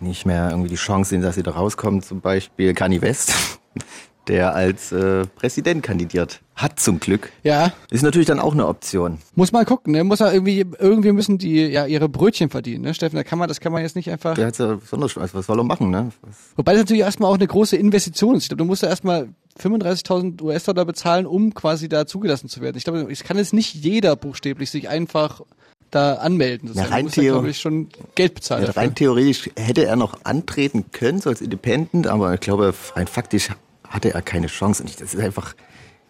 nicht 0.00 0.26
mehr 0.26 0.50
irgendwie 0.50 0.68
die 0.68 0.76
Chance 0.76 1.10
sehen, 1.10 1.22
dass 1.22 1.34
sie 1.34 1.42
da 1.42 1.52
rauskommen. 1.52 2.02
Zum 2.02 2.20
Beispiel 2.20 2.74
Kanye 2.74 3.00
West, 3.00 3.32
der 4.28 4.54
als 4.54 4.92
äh, 4.92 5.26
Präsident 5.36 5.82
kandidiert 5.82 6.40
hat 6.54 6.80
zum 6.80 6.98
Glück. 6.98 7.30
Ja. 7.44 7.72
Ist 7.90 8.02
natürlich 8.02 8.26
dann 8.26 8.40
auch 8.40 8.52
eine 8.52 8.66
Option. 8.66 9.18
Muss 9.34 9.52
mal 9.52 9.64
gucken, 9.64 9.92
ne? 9.92 10.04
Muss 10.04 10.18
ja 10.18 10.32
irgendwie, 10.32 10.66
irgendwie 10.78 11.12
müssen 11.12 11.38
die 11.38 11.66
ja 11.66 11.86
ihre 11.86 12.08
Brötchen 12.08 12.50
verdienen, 12.50 12.82
ne, 12.82 12.94
Steffen? 12.94 13.16
Da 13.16 13.22
kann 13.22 13.38
man, 13.38 13.48
das 13.48 13.60
kann 13.60 13.72
man 13.72 13.82
jetzt 13.82 13.96
nicht 13.96 14.10
einfach. 14.10 14.34
Der 14.34 14.48
hat 14.48 14.58
ja 14.58 14.74
besonders 14.74 15.12
Spaß. 15.12 15.34
Was 15.34 15.46
soll 15.46 15.58
er 15.58 15.64
machen, 15.64 15.90
ne? 15.90 16.10
Was, 16.22 16.36
Wobei 16.56 16.72
das 16.72 16.82
natürlich 16.82 17.02
erstmal 17.02 17.30
auch 17.30 17.36
eine 17.36 17.46
große 17.46 17.76
Investition 17.76 18.34
ist. 18.34 18.44
Ich 18.44 18.48
glaube, 18.48 18.58
du 18.58 18.64
musst 18.64 18.82
ja 18.82 18.88
erstmal 18.88 19.28
35.000 19.60 20.42
US-Dollar 20.42 20.84
bezahlen, 20.84 21.26
um 21.26 21.54
quasi 21.54 21.88
da 21.88 22.06
zugelassen 22.06 22.48
zu 22.48 22.60
werden. 22.60 22.76
Ich 22.76 22.84
glaube, 22.84 23.06
es 23.10 23.22
kann 23.22 23.38
jetzt 23.38 23.52
nicht 23.52 23.74
jeder 23.74 24.16
buchstäblich 24.16 24.70
sich 24.70 24.88
einfach 24.88 25.42
da 25.90 26.14
anmelden. 26.14 26.70
Ja, 26.74 26.84
rein 26.84 27.04
musst 27.04 27.16
ja, 27.16 27.52
schon 27.54 27.88
Geld 28.14 28.34
bezahlen. 28.34 28.64
ja, 28.66 28.72
rein 28.72 28.94
theoretisch 28.94 29.48
hätte 29.56 29.86
er 29.86 29.96
noch 29.96 30.24
antreten 30.24 30.86
können, 30.92 31.20
so 31.20 31.30
als 31.30 31.40
Independent, 31.40 32.06
aber 32.06 32.34
ich 32.34 32.40
glaube, 32.40 32.74
rein 32.94 33.06
faktisch 33.06 33.48
hatte 33.88 34.14
er 34.14 34.22
keine 34.22 34.46
Chance. 34.48 34.82
Und 34.82 34.90
ich, 34.90 34.96
das 34.96 35.14
ist 35.14 35.20
einfach, 35.20 35.54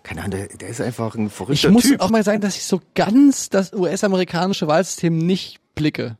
keine 0.02 0.22
Ahnung, 0.22 0.38
der, 0.38 0.48
der 0.48 0.68
ist 0.68 0.80
einfach 0.80 1.14
ein 1.14 1.30
verrückter 1.30 1.68
Ich 1.68 1.72
muss 1.72 1.84
Typ. 1.84 2.00
auch 2.00 2.10
mal 2.10 2.24
sagen, 2.24 2.40
dass 2.40 2.56
ich 2.56 2.64
so 2.64 2.80
ganz 2.94 3.48
das 3.50 3.72
US-amerikanische 3.72 4.66
Wahlsystem 4.66 5.16
nicht 5.18 5.58
blicke. 5.74 6.16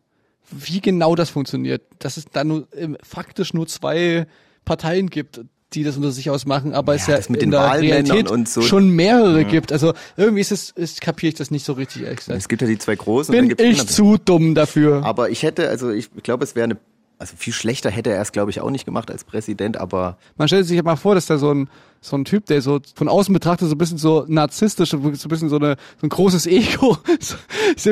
Wie 0.51 0.81
genau 0.81 1.15
das 1.15 1.31
funktioniert. 1.31 1.83
Dass 1.99 2.17
es 2.17 2.25
da 2.33 2.45
nur 2.45 2.67
ähm, 2.75 2.97
faktisch 3.03 3.53
nur 3.55 3.67
zwei 3.67 4.27
Parteien 4.65 5.11
gibt, 5.11 5.41
die 5.75 5.85
das 5.85 5.97
unter 5.97 6.11
sich 6.13 6.31
ausmachen, 6.31 6.73
aber 6.73 6.95
es 6.95 7.07
ja 7.07 7.19
mit 7.29 7.43
in 7.43 7.51
der 7.51 7.61
Wahlmännern 7.61 8.07
Realität 8.07 8.31
und 8.31 8.49
so. 8.49 8.63
schon 8.63 8.89
mehrere 8.89 9.43
Ja. 9.43 9.47
gibt. 9.49 9.71
Also 9.71 9.93
irgendwie 10.17 10.41
ist 10.41 10.51
es, 10.51 10.71
ist, 10.71 11.03
kapiere 11.03 11.29
ich 11.29 11.35
das 11.35 11.51
nicht 11.51 11.67
so 11.67 11.75
richtig, 11.75 12.03
ehrlich 12.05 12.21
gesagt. 12.21 12.39
Es 12.39 12.49
gibt 12.49 12.63
ja 12.63 12.69
die 12.69 12.79
zwei 12.79 12.97
großen. 12.97 13.33
Bin 13.35 13.51
ich 13.51 13.81
andere. 13.81 13.87
zu 13.87 14.17
dumm 14.17 14.55
dafür. 14.55 15.05
Aber 15.05 15.29
ich 15.29 15.43
hätte, 15.43 15.69
also 15.69 15.91
ich 15.91 16.09
glaube, 16.23 16.45
es 16.45 16.57
wäre 16.57 16.65
eine, 16.65 16.79
also 17.19 17.35
viel 17.37 17.53
schlechter 17.53 17.91
hätte 17.91 18.11
er 18.11 18.21
es, 18.23 18.33
glaube 18.33 18.51
ich, 18.51 18.61
auch 18.61 18.71
nicht 18.71 18.85
gemacht 18.85 19.11
als 19.11 19.25
Präsident, 19.25 19.77
aber 19.77 20.19
Man 20.37 20.49
stellt 20.49 20.67
sich 20.67 20.83
mal 20.83 20.97
vor, 20.97 21.15
dass 21.15 21.27
da 21.27 21.39
so 21.39 21.53
ein 21.53 21.69
so 22.01 22.17
ein 22.17 22.25
Typ, 22.25 22.47
der 22.47 22.63
so 22.63 22.79
von 22.95 23.09
außen 23.09 23.33
betrachtet 23.35 23.69
so 23.69 23.75
ein 23.75 23.79
bisschen 23.79 23.99
so 23.99 24.25
narzisstisch, 24.29 24.91
so 24.91 24.99
ein 24.99 25.13
bisschen 25.13 25.49
so, 25.49 25.57
eine, 25.57 25.77
so 26.01 26.07
ein 26.07 26.11
großes 26.11 26.47
Ego, 26.47 26.97
so, 27.77 27.91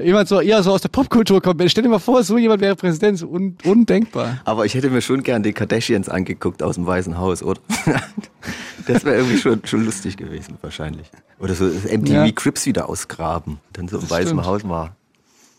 jemand 0.00 0.28
so 0.28 0.40
eher 0.40 0.62
so 0.62 0.70
aus 0.70 0.82
der 0.82 0.88
Popkultur 0.88 1.42
kommt. 1.42 1.60
Stell 1.68 1.82
dir 1.82 1.88
mal 1.88 1.98
vor, 1.98 2.22
so 2.22 2.38
jemand 2.38 2.60
wäre 2.60 2.76
Präsident, 2.76 3.18
so 3.18 3.28
un, 3.28 3.56
undenkbar. 3.64 4.40
Aber 4.44 4.66
ich 4.66 4.74
hätte 4.74 4.88
mir 4.90 5.02
schon 5.02 5.24
gern 5.24 5.42
die 5.42 5.52
Kardashians 5.52 6.08
angeguckt 6.08 6.62
aus 6.62 6.76
dem 6.76 6.86
Weißen 6.86 7.18
Haus, 7.18 7.42
oder? 7.42 7.60
das 8.86 9.04
wäre 9.04 9.16
irgendwie 9.16 9.38
schon, 9.38 9.60
schon 9.64 9.84
lustig 9.84 10.16
gewesen, 10.16 10.56
wahrscheinlich. 10.62 11.10
Oder 11.40 11.54
so 11.54 11.64
MTV 11.64 12.08
Ja. 12.12 12.30
Crips 12.30 12.66
wieder 12.66 12.88
ausgraben, 12.88 13.58
dann 13.72 13.88
so 13.88 13.96
im 13.96 14.02
Das 14.02 14.10
Weißen 14.10 14.28
stimmt. 14.28 14.46
Haus 14.46 14.68
war. 14.68 14.94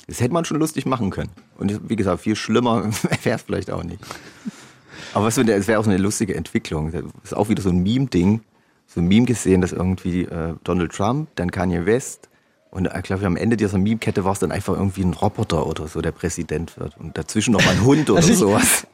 Das 0.07 0.19
hätte 0.19 0.33
man 0.33 0.45
schon 0.45 0.57
lustig 0.59 0.85
machen 0.85 1.09
können. 1.09 1.29
Und 1.57 1.89
wie 1.89 1.95
gesagt, 1.95 2.21
viel 2.21 2.35
schlimmer 2.35 2.89
wäre 3.23 3.35
es 3.37 3.41
vielleicht 3.43 3.71
auch 3.71 3.83
nicht. 3.83 3.99
Aber 5.13 5.27
es 5.27 5.37
wäre 5.37 5.79
auch 5.79 5.83
so 5.83 5.89
eine 5.89 5.99
lustige 5.99 6.35
Entwicklung. 6.35 6.91
Das 6.91 7.03
ist 7.23 7.33
auch 7.35 7.49
wieder 7.49 7.61
so 7.61 7.69
ein 7.69 7.83
Meme-Ding. 7.83 8.41
So 8.87 8.99
ein 9.01 9.07
Meme 9.07 9.25
gesehen, 9.25 9.61
dass 9.61 9.71
irgendwie 9.71 10.23
äh, 10.23 10.53
Donald 10.63 10.91
Trump, 10.91 11.29
dann 11.35 11.51
Kanye 11.51 11.85
West 11.85 12.27
und 12.71 12.87
ich 12.93 13.03
glaube, 13.03 13.25
am 13.25 13.35
Ende 13.35 13.57
dieser 13.57 13.77
Meme-Kette 13.77 14.23
war 14.23 14.31
es 14.31 14.39
dann 14.39 14.51
einfach 14.51 14.73
irgendwie 14.75 15.01
ein 15.01 15.13
Roboter 15.13 15.67
oder 15.67 15.87
so, 15.89 16.01
der 16.01 16.11
Präsident 16.13 16.77
wird. 16.79 16.97
Und 16.97 17.17
dazwischen 17.17 17.51
noch 17.51 17.63
mal 17.65 17.71
ein 17.71 17.83
Hund 17.83 18.09
oder 18.09 18.17
Also 18.19 18.31
ich- 18.31 18.37
sowas. 18.39 18.87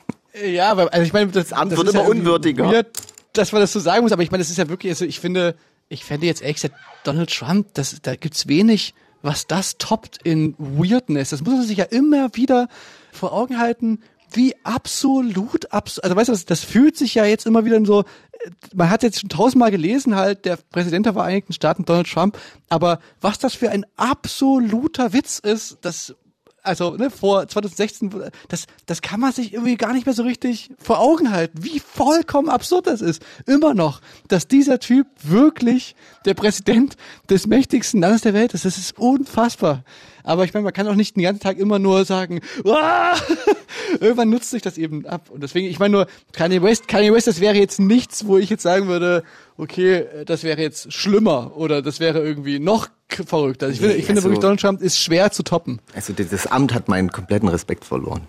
Ja, 0.46 0.72
aber 0.72 0.92
also 0.94 1.04
ich 1.06 1.14
meine, 1.14 1.32
das, 1.32 1.52
Amt 1.54 1.72
das 1.72 1.78
wird 1.78 1.88
ist 1.90 1.94
immer 1.96 2.04
ja 2.04 2.10
unwürdiger. 2.10 2.72
Weird, 2.72 2.88
dass 3.34 3.52
man 3.52 3.62
das 3.62 3.72
so 3.74 3.80
sagen 3.80 4.04
muss, 4.04 4.12
aber 4.12 4.22
ich 4.24 4.30
meine, 4.32 4.42
das 4.42 4.50
ist 4.52 4.58
ja 4.58 4.68
wirklich, 4.70 4.92
also 4.92 5.06
ich 5.06 5.20
finde, 5.20 5.56
ich 5.90 6.04
fände 6.06 6.26
jetzt 6.28 6.42
ehrlich 6.42 6.58
gesagt, 6.58 6.76
Donald 7.04 7.32
Trump, 7.36 7.74
das, 7.74 7.96
da 8.04 8.16
gibt's 8.16 8.48
wenig, 8.48 8.94
was 9.22 9.48
das 9.48 9.78
toppt 9.78 10.20
in 10.24 10.56
Weirdness. 10.58 11.30
Das 11.30 11.42
muss 11.42 11.54
man 11.54 11.64
sich 11.64 11.78
ja 11.78 11.86
immer 11.86 12.36
wieder 12.36 12.68
vor 13.12 13.34
Augen 13.34 13.58
halten, 13.58 14.00
wie 14.32 14.56
absolut, 14.64 15.72
abs 15.72 16.00
also 16.00 16.16
weißt 16.16 16.30
du, 16.30 16.34
das, 16.34 16.46
das 16.46 16.64
fühlt 16.64 16.98
sich 16.98 17.16
ja 17.16 17.26
jetzt 17.26 17.46
immer 17.46 17.66
wieder 17.66 17.84
so, 17.86 18.02
äh, 18.02 18.50
man 18.76 18.90
hat 18.90 19.04
jetzt 19.04 19.20
schon 19.20 19.30
tausendmal 19.30 19.72
gelesen 19.72 20.16
halt, 20.16 20.46
der 20.46 20.58
Präsident 20.58 21.06
der 21.06 21.14
Vereinigten 21.14 21.54
Staaten, 21.54 21.86
Donald 21.86 22.12
Trump, 22.12 22.38
aber 22.70 23.00
was 23.22 23.40
das 23.40 23.56
für 23.56 23.70
ein 23.70 23.86
absoluter 23.96 25.14
Witz 25.14 25.40
ist, 25.40 25.78
das 25.82 26.16
also 26.64 26.96
ne, 26.96 27.10
vor 27.10 27.48
2016, 27.48 28.32
das, 28.50 28.66
das 28.86 29.02
kann 29.02 29.20
man 29.20 29.32
sich 29.32 29.54
irgendwie 29.54 29.78
gar 29.78 29.94
nicht 29.94 30.06
mehr 30.06 30.16
so 30.16 30.24
richtig 30.24 30.70
vor 30.78 31.00
Augen 31.00 31.32
halten, 31.32 31.64
wie 31.64 31.80
vollkommen 31.80 32.50
absurd 32.50 32.88
das 32.88 33.02
ist. 33.02 33.22
Immer 33.46 33.74
noch, 33.74 34.02
dass 34.28 34.48
dieser 34.48 34.80
Typ 34.80 35.08
wirklich 35.24 35.96
der 36.26 36.34
Präsident 36.34 36.96
des 37.30 37.48
mächtigsten 37.48 38.02
Landes 38.02 38.22
der 38.22 38.34
Welt 38.34 38.54
ist. 38.54 38.66
Das 38.66 38.78
ist 38.78 38.98
unfassbar. 38.98 39.84
Aber 40.24 40.44
ich 40.44 40.54
meine, 40.54 40.64
man 40.64 40.74
kann 40.74 40.88
auch 40.88 40.96
nicht 40.96 41.16
den 41.16 41.24
ganzen 41.24 41.42
Tag 41.42 41.58
immer 41.58 41.80
nur 41.80 42.06
sagen, 42.06 42.42
"Uah!" 42.64 43.16
irgendwann 44.00 44.30
nutzt 44.30 44.50
sich 44.50 44.62
das 44.62 44.78
eben 44.78 45.06
ab. 45.06 45.30
Und 45.30 45.42
deswegen, 45.42 45.68
ich 45.68 45.80
meine 45.80 45.92
nur, 45.94 46.08
Kanye 46.34 46.62
West, 46.62 46.88
Kanye 46.88 47.14
West, 47.14 47.28
das 47.28 47.40
wäre 47.40 47.56
jetzt 47.56 47.80
nichts, 47.80 48.28
wo 48.28 48.38
ich 48.38 48.50
jetzt 48.50 48.64
sagen 48.64 48.88
würde, 48.88 49.24
okay, 49.58 50.06
das 50.26 50.44
wäre 50.44 50.62
jetzt 50.62 50.92
schlimmer 50.94 51.56
oder 51.56 51.82
das 51.82 52.00
wäre 52.00 52.20
irgendwie 52.24 52.60
noch 52.60 52.88
verrückter. 53.10 53.70
Ich 53.70 53.80
finde, 53.80 53.96
ich 53.96 54.06
finde 54.06 54.20
Also- 54.20 54.30
wirklich, 54.30 54.42
Donald 54.42 54.60
Trump 54.60 54.82
ist 54.82 55.00
schwer 55.00 55.32
zu 55.32 55.44
toppen. 55.44 55.80
Also 55.96 56.14
das- 56.14 56.30
das 56.30 56.48
Amt 56.48 56.74
hat 56.74 56.88
meinen 56.88 57.12
kompletten 57.12 57.48
Respekt 57.50 57.86
verloren. 57.86 58.28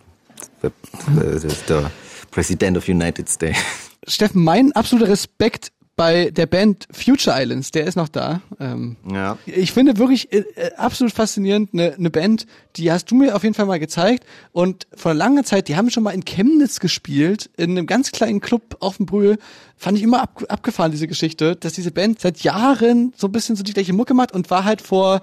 Das 0.62 1.44
ist 1.44 1.68
der 1.68 1.90
President 2.30 2.76
of 2.76 2.88
United 2.88 3.28
States. 3.28 3.58
Steffen, 4.06 4.42
mein 4.42 4.72
absoluter 4.72 5.10
Respekt 5.10 5.72
bei 5.98 6.30
der 6.30 6.46
Band 6.46 6.86
Future 6.92 7.36
Islands, 7.42 7.72
der 7.72 7.84
ist 7.84 7.96
noch 7.96 8.08
da. 8.08 8.40
Ähm, 8.60 8.96
Ja. 9.12 9.36
ich 9.46 9.72
finde 9.72 9.98
wirklich 9.98 10.32
äh, 10.32 10.44
äh, 10.54 10.72
absolut 10.76 11.12
faszinierend, 11.12 11.70
eine 11.72 11.96
ne 11.98 12.08
Band, 12.08 12.46
die 12.76 12.92
hast 12.92 13.10
du 13.10 13.16
mir 13.16 13.34
auf 13.34 13.42
jeden 13.42 13.56
Fall 13.56 13.66
mal 13.66 13.80
gezeigt 13.80 14.24
und 14.52 14.86
vor 14.94 15.12
langer 15.12 15.42
Zeit, 15.42 15.66
die 15.66 15.76
haben 15.76 15.90
schon 15.90 16.04
mal 16.04 16.12
in 16.12 16.24
Chemnitz 16.24 16.78
gespielt, 16.78 17.50
in 17.56 17.72
einem 17.72 17.88
ganz 17.88 18.12
kleinen 18.12 18.40
Club 18.40 18.76
auf 18.78 18.98
dem 18.98 19.06
Brühl, 19.06 19.38
fand 19.76 19.98
ich 19.98 20.04
immer 20.04 20.22
ab, 20.22 20.44
abgefahren, 20.48 20.92
diese 20.92 21.08
Geschichte, 21.08 21.56
dass 21.56 21.72
diese 21.72 21.90
Band 21.90 22.20
seit 22.20 22.40
Jahren 22.44 23.12
so 23.16 23.26
ein 23.26 23.32
bisschen 23.32 23.56
so 23.56 23.64
die 23.64 23.74
gleiche 23.74 23.92
Mucke 23.92 24.14
macht 24.14 24.30
und 24.32 24.50
war 24.50 24.64
halt 24.64 24.80
vor 24.80 25.20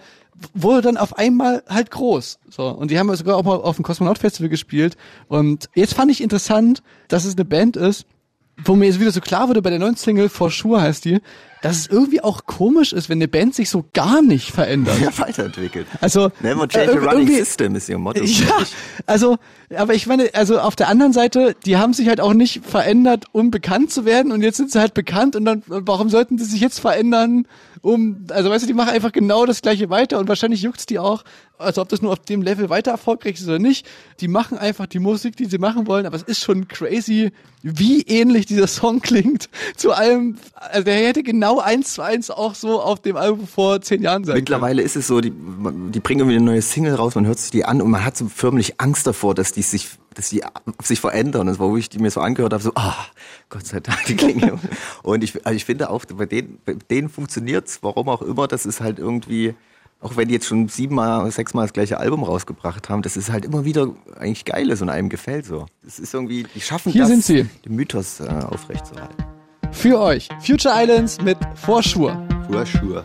wurde 0.54 0.82
dann 0.82 0.98
auf 0.98 1.18
einmal 1.18 1.64
halt 1.70 1.92
groß. 1.92 2.40
So. 2.50 2.68
Und 2.68 2.92
die 2.92 3.00
haben 3.00 3.16
sogar 3.16 3.38
auch 3.38 3.44
mal 3.46 3.56
auf 3.56 3.78
dem 3.78 3.86
Cosmonaut 3.86 4.18
Festival 4.18 4.50
gespielt. 4.50 4.98
Und 5.30 5.70
jetzt 5.76 5.94
fand 5.94 6.12
ich 6.12 6.22
interessant, 6.22 6.84
dass 7.08 7.24
es 7.24 7.36
eine 7.36 7.46
Band 7.46 7.78
ist, 7.78 8.06
wo 8.64 8.76
mir 8.76 8.86
jetzt 8.86 9.00
wieder 9.00 9.12
so 9.12 9.22
klar 9.22 9.48
wurde 9.50 9.62
bei 9.62 9.70
der 9.70 9.80
neuen 9.80 9.96
Single 9.96 10.30
For 10.30 10.50
Sure 10.50 10.82
heißt 10.82 11.06
die, 11.06 11.20
dass 11.66 11.78
es 11.78 11.88
irgendwie 11.88 12.22
auch 12.22 12.46
komisch 12.46 12.94
ist, 12.94 13.10
wenn 13.10 13.18
eine 13.18 13.28
Band 13.28 13.56
sich 13.56 13.72
so 13.72 13.86
gar 13.94 14.22
nicht 14.22 14.52
verändert. 14.52 15.00
Ja, 15.02 15.18
weiterentwickelt. 15.18 15.88
Also 16.00 16.32
Never 16.42 16.66
äh, 16.66 16.68
change 16.68 17.02
a 17.02 17.12
running 17.12 17.28
system 17.28 17.76
ist 17.76 17.90
ihr 17.90 17.98
Motto. 17.98 18.24
Ja, 18.24 18.60
also, 19.08 19.38
aber 19.76 19.96
ich 19.96 20.06
meine, 20.06 20.30
also 20.36 20.60
auf 20.60 20.76
der 20.76 20.90
anderen 20.90 21.12
Seite, 21.12 21.56
die 21.66 21.78
haben 21.78 21.94
sich 21.94 22.08
halt 22.08 22.22
auch 22.22 22.36
nicht 22.36 22.64
verändert, 22.64 23.26
um 23.32 23.50
bekannt 23.50 23.92
zu 23.92 24.06
werden 24.06 24.32
und 24.32 24.44
jetzt 24.44 24.58
sind 24.58 24.72
sie 24.72 24.80
halt 24.80 24.94
bekannt 24.94 25.36
und 25.36 25.46
dann, 25.46 25.64
warum 25.66 26.10
sollten 26.10 26.38
sie 26.38 26.46
sich 26.46 26.62
jetzt 26.62 26.80
verändern, 26.80 27.48
um, 27.86 28.26
also 28.32 28.50
weißt 28.50 28.64
du, 28.64 28.68
die 28.68 28.74
machen 28.74 28.90
einfach 28.90 29.12
genau 29.12 29.46
das 29.46 29.62
gleiche 29.62 29.92
weiter 29.92 30.18
und 30.18 30.28
wahrscheinlich 30.28 30.64
juckt's 30.64 30.88
die 30.88 30.98
auch, 30.98 31.24
also 31.60 31.82
ob 31.82 31.90
das 31.90 32.02
nur 32.02 32.12
auf 32.12 32.20
dem 32.20 32.42
Level 32.42 32.70
weiter 32.70 32.90
erfolgreich 32.90 33.36
ist 33.36 33.48
oder 33.48 33.60
nicht, 33.60 33.88
die 34.22 34.28
machen 34.28 34.58
einfach 34.58 34.88
die 34.88 34.98
Musik, 34.98 35.38
die 35.38 35.46
sie 35.46 35.60
machen 35.60 35.86
wollen, 35.86 36.08
aber 36.08 36.16
es 36.16 36.24
ist 36.24 36.44
schon 36.44 36.68
crazy, 36.68 37.32
wie 37.62 38.02
ähnlich 38.02 38.48
dieser 38.48 38.66
Song 38.66 39.00
klingt 39.02 39.50
zu 39.76 39.92
allem, 39.92 40.38
also 40.56 40.84
der 40.84 40.96
hätte 40.96 41.22
genau 41.22 41.55
eins 41.60 41.94
zu 41.94 42.02
eins 42.02 42.30
auch 42.30 42.56
so 42.56 42.82
auf 42.82 43.02
dem 43.02 43.16
Album 43.18 43.48
vor 43.48 43.82
zehn 43.82 44.02
Jahren 44.02 44.24
sein. 44.24 44.36
Mittlerweile 44.36 44.82
ist 44.82 44.96
es 44.96 45.08
so, 45.08 45.22
die, 45.22 45.32
die 45.32 46.00
bringen 46.00 46.22
irgendwie 46.22 46.38
eine 46.38 46.46
neue 46.46 46.62
Single 46.62 46.96
raus, 46.96 47.16
man 47.16 47.26
hört 47.26 47.40
sich 47.40 47.52
die 47.52 47.66
an 47.66 47.82
und 47.82 47.92
man 47.92 48.04
hat 48.04 48.18
so 48.18 48.28
förmlich 48.28 48.80
Angst 48.80 49.08
davor, 49.08 49.36
dass 49.36 49.52
die 49.52 49.62
sich, 49.62 49.90
dass 50.14 50.30
die 50.30 50.42
sich 50.82 51.00
verändern. 51.00 51.48
Das 51.48 51.60
war, 51.60 51.70
wo 51.70 51.78
ich 51.78 51.90
die 51.90 52.00
mir 52.00 52.12
so 52.12 52.22
angehört 52.22 52.54
habe, 52.54 52.64
so, 52.64 52.72
ah, 52.76 52.96
Gott 53.50 53.68
sei 53.68 53.80
Dank, 53.80 54.06
die 54.06 54.16
klingen. 54.16 54.60
und 55.04 55.24
ich, 55.24 55.46
also 55.46 55.56
ich 55.56 55.66
finde 55.66 55.90
auch, 55.90 56.06
bei 56.06 56.26
denen, 56.26 56.60
bei 56.66 56.76
denen 56.90 57.10
funktioniert's, 57.10 57.80
warum 57.82 58.10
auch 58.10 58.22
immer, 58.22 58.48
das 58.48 58.66
ist 58.66 58.82
halt 58.82 59.00
irgendwie, 59.00 59.56
auch 60.02 60.18
wenn 60.18 60.28
die 60.28 60.34
jetzt 60.36 60.48
schon 60.48 60.68
siebenmal, 60.68 61.30
sechsmal 61.32 61.66
das 61.66 61.74
gleiche 61.74 62.00
Album 62.00 62.24
rausgebracht 62.24 62.90
haben, 62.90 63.02
das 63.02 63.18
ist 63.18 63.32
halt 63.32 63.46
immer 63.46 63.66
wieder 63.66 63.90
eigentlich 64.18 64.46
geil 64.46 64.70
ist 64.70 64.82
und 64.82 64.90
einem 64.90 65.10
gefällt 65.10 65.46
so. 65.46 65.66
Es 65.86 66.00
ist 66.00 66.14
irgendwie, 66.14 66.46
die 66.56 66.62
schaffen 66.62 66.92
Hier 66.92 67.02
das, 67.02 67.10
sind 67.10 67.24
sie. 67.24 67.46
den 67.66 67.76
Mythos 67.76 68.20
äh, 68.20 68.26
aufrechtzuerhalten. 68.26 69.35
Für 69.72 70.00
euch, 70.00 70.28
Future 70.40 70.74
Islands 70.76 71.22
mit 71.22 71.38
Vorschur. 71.56 72.18
Vorschur. 72.50 73.04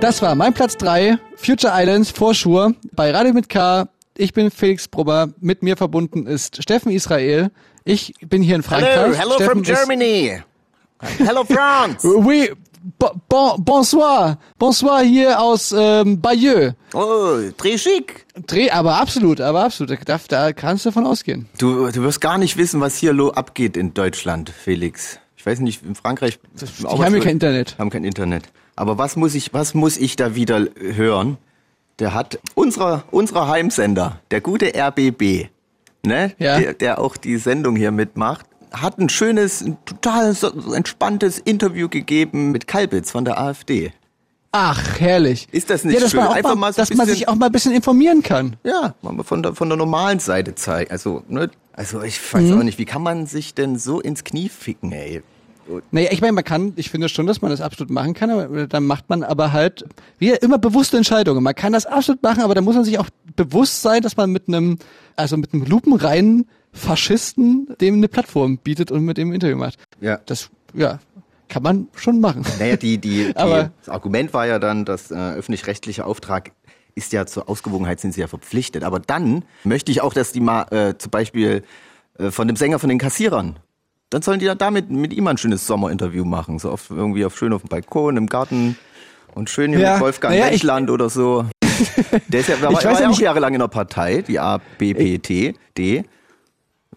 Das 0.00 0.22
war 0.22 0.34
mein 0.34 0.54
Platz 0.54 0.78
3, 0.78 1.18
Future 1.36 1.74
Islands, 1.76 2.10
Vorschur, 2.10 2.74
bei 2.92 3.10
Radio 3.10 3.34
mit 3.34 3.50
K. 3.50 3.86
Ich 4.16 4.32
bin 4.32 4.50
Felix 4.50 4.88
Brubber, 4.88 5.28
mit 5.40 5.62
mir 5.62 5.76
verbunden 5.76 6.26
ist 6.26 6.62
Steffen 6.62 6.90
Israel. 6.90 7.50
Ich 7.84 8.14
bin 8.26 8.40
hier 8.40 8.56
in 8.56 8.62
Frankreich. 8.62 8.96
Hello, 8.96 9.14
hello 9.14 9.34
Steffen 9.34 9.52
from 9.52 9.62
Germany. 9.62 10.42
Hello 11.18 11.44
France. 11.44 12.08
Oui, 12.16 12.50
bo, 12.98 13.10
bon, 13.28 13.56
bonsoir. 13.58 14.38
Bonsoir 14.58 15.02
hier 15.02 15.38
aus 15.38 15.74
ähm, 15.76 16.18
Bayeux. 16.18 16.72
Oh, 16.94 17.36
très 17.58 17.76
chic. 17.76 18.24
Dreh, 18.46 18.70
aber 18.70 18.98
absolut, 18.98 19.42
aber 19.42 19.64
absolut. 19.64 19.98
Da, 20.06 20.18
da 20.28 20.52
kannst 20.54 20.86
du 20.86 20.88
davon 20.88 21.06
ausgehen. 21.06 21.46
Du, 21.58 21.90
du 21.90 22.02
wirst 22.02 22.22
gar 22.22 22.38
nicht 22.38 22.56
wissen, 22.56 22.80
was 22.80 22.96
hier 22.96 23.12
lo 23.12 23.32
abgeht 23.32 23.76
in 23.76 23.92
Deutschland, 23.92 24.48
Felix. 24.48 25.18
Ich 25.36 25.44
weiß 25.44 25.60
nicht, 25.60 25.84
in 25.84 25.94
Frankreich. 25.94 26.38
die 26.54 26.86
haben 26.86 27.14
ja 27.14 27.20
kein 27.20 27.32
Internet. 27.32 27.76
Haben 27.78 27.90
kein 27.90 28.04
Internet. 28.04 28.44
Aber 28.80 28.96
was 28.96 29.14
muss 29.16 29.34
ich, 29.34 29.52
was 29.52 29.74
muss 29.74 29.98
ich 29.98 30.16
da 30.16 30.34
wieder 30.34 30.66
hören? 30.78 31.36
Der 31.98 32.14
hat 32.14 32.38
unserer, 32.54 33.04
unserer 33.10 33.46
Heimsender, 33.46 34.20
der 34.30 34.40
gute 34.40 34.72
RBB, 34.74 35.48
ne, 36.02 36.32
Ja. 36.38 36.58
der, 36.58 36.72
der 36.72 36.98
auch 36.98 37.18
die 37.18 37.36
Sendung 37.36 37.76
hier 37.76 37.90
mitmacht, 37.90 38.46
hat 38.72 38.98
ein 38.98 39.10
schönes, 39.10 39.60
ein 39.60 39.76
total 39.84 40.34
entspanntes 40.74 41.38
Interview 41.38 41.90
gegeben 41.90 42.52
mit 42.52 42.66
Kalbitz 42.66 43.10
von 43.10 43.26
der 43.26 43.38
AfD. 43.38 43.92
Ach, 44.52 44.98
herrlich. 44.98 45.46
Ist 45.52 45.68
das 45.68 45.84
nicht 45.84 45.96
ja, 45.96 46.00
dass 46.00 46.12
schön? 46.12 46.20
Man 46.20 46.28
Einfach 46.32 46.54
mal, 46.54 46.60
mal 46.68 46.72
so 46.72 46.80
dass 46.80 46.88
man 46.94 47.00
bisschen- 47.06 47.18
sich 47.18 47.28
auch 47.28 47.34
mal 47.34 47.46
ein 47.46 47.52
bisschen 47.52 47.72
informieren 47.74 48.22
kann. 48.22 48.56
Ja, 48.64 48.94
mal 49.02 49.22
von 49.24 49.42
der, 49.42 49.54
von 49.54 49.68
der 49.68 49.76
normalen 49.76 50.20
Seite 50.20 50.54
zeigen. 50.54 50.90
Also, 50.90 51.22
ne, 51.28 51.50
also 51.74 52.00
ich 52.02 52.18
weiß 52.32 52.44
Mhm. 52.44 52.58
auch 52.58 52.62
nicht, 52.62 52.78
wie 52.78 52.86
kann 52.86 53.02
man 53.02 53.26
sich 53.26 53.52
denn 53.54 53.78
so 53.78 54.00
ins 54.00 54.24
Knie 54.24 54.48
ficken, 54.48 54.90
ey? 54.92 55.22
Naja, 55.90 56.08
ich 56.12 56.20
meine, 56.20 56.32
man 56.32 56.44
kann, 56.44 56.72
ich 56.76 56.90
finde 56.90 57.08
schon, 57.08 57.26
dass 57.26 57.42
man 57.42 57.50
das 57.50 57.60
absolut 57.60 57.90
machen 57.90 58.14
kann, 58.14 58.30
aber 58.30 58.66
dann 58.66 58.86
macht 58.86 59.08
man 59.08 59.22
aber 59.22 59.52
halt, 59.52 59.84
wie 60.18 60.30
immer 60.30 60.58
bewusste 60.58 60.96
Entscheidungen. 60.96 61.42
Man 61.42 61.54
kann 61.54 61.72
das 61.72 61.86
absolut 61.86 62.22
machen, 62.22 62.42
aber 62.42 62.54
da 62.54 62.60
muss 62.60 62.74
man 62.74 62.84
sich 62.84 62.98
auch 62.98 63.08
bewusst 63.36 63.82
sein, 63.82 64.02
dass 64.02 64.16
man 64.16 64.30
mit 64.30 64.48
einem, 64.48 64.78
also 65.16 65.36
mit 65.36 65.52
einem 65.52 65.64
lupenreinen 65.64 66.48
Faschisten 66.72 67.68
dem 67.80 67.94
eine 67.96 68.08
Plattform 68.08 68.58
bietet 68.58 68.90
und 68.90 69.04
mit 69.04 69.16
dem 69.16 69.30
ein 69.30 69.34
Interview 69.34 69.56
macht. 69.56 69.78
Ja. 70.00 70.20
Das, 70.26 70.50
ja, 70.74 71.00
kann 71.48 71.62
man 71.62 71.88
schon 71.94 72.20
machen. 72.20 72.44
Naja, 72.58 72.76
die, 72.76 72.98
die, 72.98 73.24
die, 73.26 73.32
das 73.34 73.88
Argument 73.88 74.32
war 74.32 74.46
ja 74.46 74.58
dann, 74.58 74.84
dass 74.84 75.10
äh, 75.10 75.14
öffentlich-rechtlicher 75.14 76.06
Auftrag 76.06 76.52
ist 76.94 77.12
ja 77.12 77.26
zur 77.26 77.48
Ausgewogenheit 77.48 78.00
sind 78.00 78.12
sie 78.12 78.20
ja 78.20 78.26
verpflichtet. 78.26 78.84
Aber 78.84 79.00
dann 79.00 79.44
möchte 79.64 79.92
ich 79.92 80.00
auch, 80.00 80.12
dass 80.12 80.32
die 80.32 80.40
mal 80.40 80.62
äh, 80.70 80.98
zum 80.98 81.10
Beispiel 81.10 81.62
äh, 82.18 82.30
von 82.30 82.48
dem 82.48 82.56
Sänger 82.56 82.78
von 82.78 82.88
den 82.88 82.98
Kassierern, 82.98 83.58
dann 84.10 84.22
sollen 84.22 84.40
die 84.40 84.46
ja 84.46 84.54
damit 84.54 84.90
mit 84.90 85.12
ihm 85.12 85.26
ein 85.28 85.36
schönes 85.38 85.66
Sommerinterview 85.66 86.24
machen. 86.24 86.58
So 86.58 86.70
auf, 86.70 86.90
irgendwie 86.90 87.24
auf 87.24 87.36
schön 87.38 87.52
auf 87.52 87.62
dem 87.62 87.68
Balkon, 87.68 88.16
im 88.16 88.26
Garten 88.26 88.76
und 89.34 89.48
schön 89.50 89.70
hier 89.70 89.80
Ja, 89.80 89.92
mit 89.94 90.02
Wolfgang 90.02 90.34
naja, 90.34 90.50
Wendland 90.52 90.90
oder 90.90 91.08
so. 91.08 91.44
Der 92.28 92.40
ist 92.40 92.48
ja, 92.48 92.60
war, 92.60 92.72
Ich 92.72 92.76
war 92.78 92.84
weiß 92.84 92.84
ja 92.84 93.00
ja 93.00 93.06
auch 93.06 93.10
nicht- 93.10 93.20
jahrelang 93.20 93.54
in 93.54 93.60
der 93.60 93.68
Partei, 93.68 94.22
die 94.26 94.38
ABPT, 94.38 95.54
D. 95.78 96.04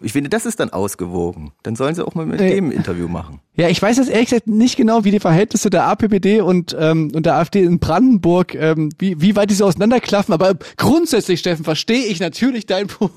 Ich 0.04 0.12
finde, 0.12 0.30
das 0.30 0.46
ist 0.46 0.60
dann 0.60 0.70
ausgewogen. 0.70 1.52
Dann 1.62 1.76
sollen 1.76 1.94
sie 1.94 2.06
auch 2.06 2.14
mal 2.14 2.26
mit 2.26 2.40
Äh, 2.40 2.54
dem 2.54 2.70
Interview 2.70 3.08
machen. 3.08 3.40
Ja, 3.56 3.68
ich 3.68 3.80
weiß 3.80 3.96
jetzt 3.96 4.10
ehrlich 4.10 4.28
gesagt 4.28 4.46
nicht 4.46 4.76
genau, 4.76 5.04
wie 5.04 5.10
die 5.10 5.20
Verhältnisse 5.20 5.70
der 5.70 5.84
APPD 5.86 6.40
und, 6.40 6.76
ähm, 6.78 7.10
und 7.14 7.24
der 7.26 7.36
AfD 7.36 7.62
in 7.62 7.78
Brandenburg, 7.78 8.54
ähm, 8.54 8.90
wie, 8.98 9.20
wie 9.20 9.34
weit 9.36 9.50
diese 9.50 9.64
auseinanderklaffen, 9.64 10.34
aber 10.34 10.54
grundsätzlich, 10.76 11.40
Steffen, 11.40 11.64
verstehe 11.64 12.04
ich 12.04 12.20
natürlich 12.20 12.66
deinen 12.66 12.86
Punkt. 12.88 13.16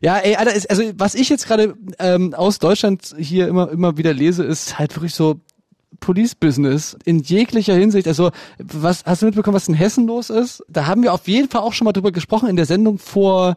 ja, 0.00 0.18
ey, 0.18 0.36
Alter, 0.36 0.54
ist, 0.54 0.70
also 0.70 0.82
was 0.96 1.14
ich 1.14 1.28
jetzt 1.28 1.46
gerade 1.46 1.74
ähm, 1.98 2.34
aus 2.34 2.58
Deutschland 2.58 3.14
hier 3.18 3.48
immer, 3.48 3.70
immer 3.70 3.96
wieder 3.96 4.14
lese, 4.14 4.44
ist 4.44 4.78
halt 4.78 4.94
wirklich 4.96 5.14
so 5.14 5.40
Police 5.98 6.34
Business 6.34 6.96
in 7.04 7.18
jeglicher 7.18 7.74
Hinsicht. 7.74 8.08
Also, 8.08 8.30
was 8.58 9.04
hast 9.04 9.22
du 9.22 9.26
mitbekommen, 9.26 9.54
was 9.54 9.68
in 9.68 9.74
Hessen 9.74 10.06
los 10.06 10.30
ist? 10.30 10.62
Da 10.68 10.86
haben 10.86 11.02
wir 11.02 11.12
auf 11.12 11.28
jeden 11.28 11.48
Fall 11.50 11.60
auch 11.60 11.72
schon 11.74 11.84
mal 11.84 11.92
drüber 11.92 12.10
gesprochen 12.12 12.48
in 12.48 12.56
der 12.56 12.64
Sendung 12.64 12.98
vor 12.98 13.56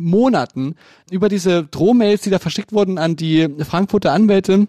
Monaten 0.00 0.74
über 1.10 1.28
diese 1.28 1.64
Drohmails, 1.64 2.22
die 2.22 2.30
da 2.30 2.38
verschickt 2.38 2.72
wurden 2.72 2.98
an 2.98 3.16
die 3.16 3.48
Frankfurter 3.64 4.12
Anwälte 4.12 4.66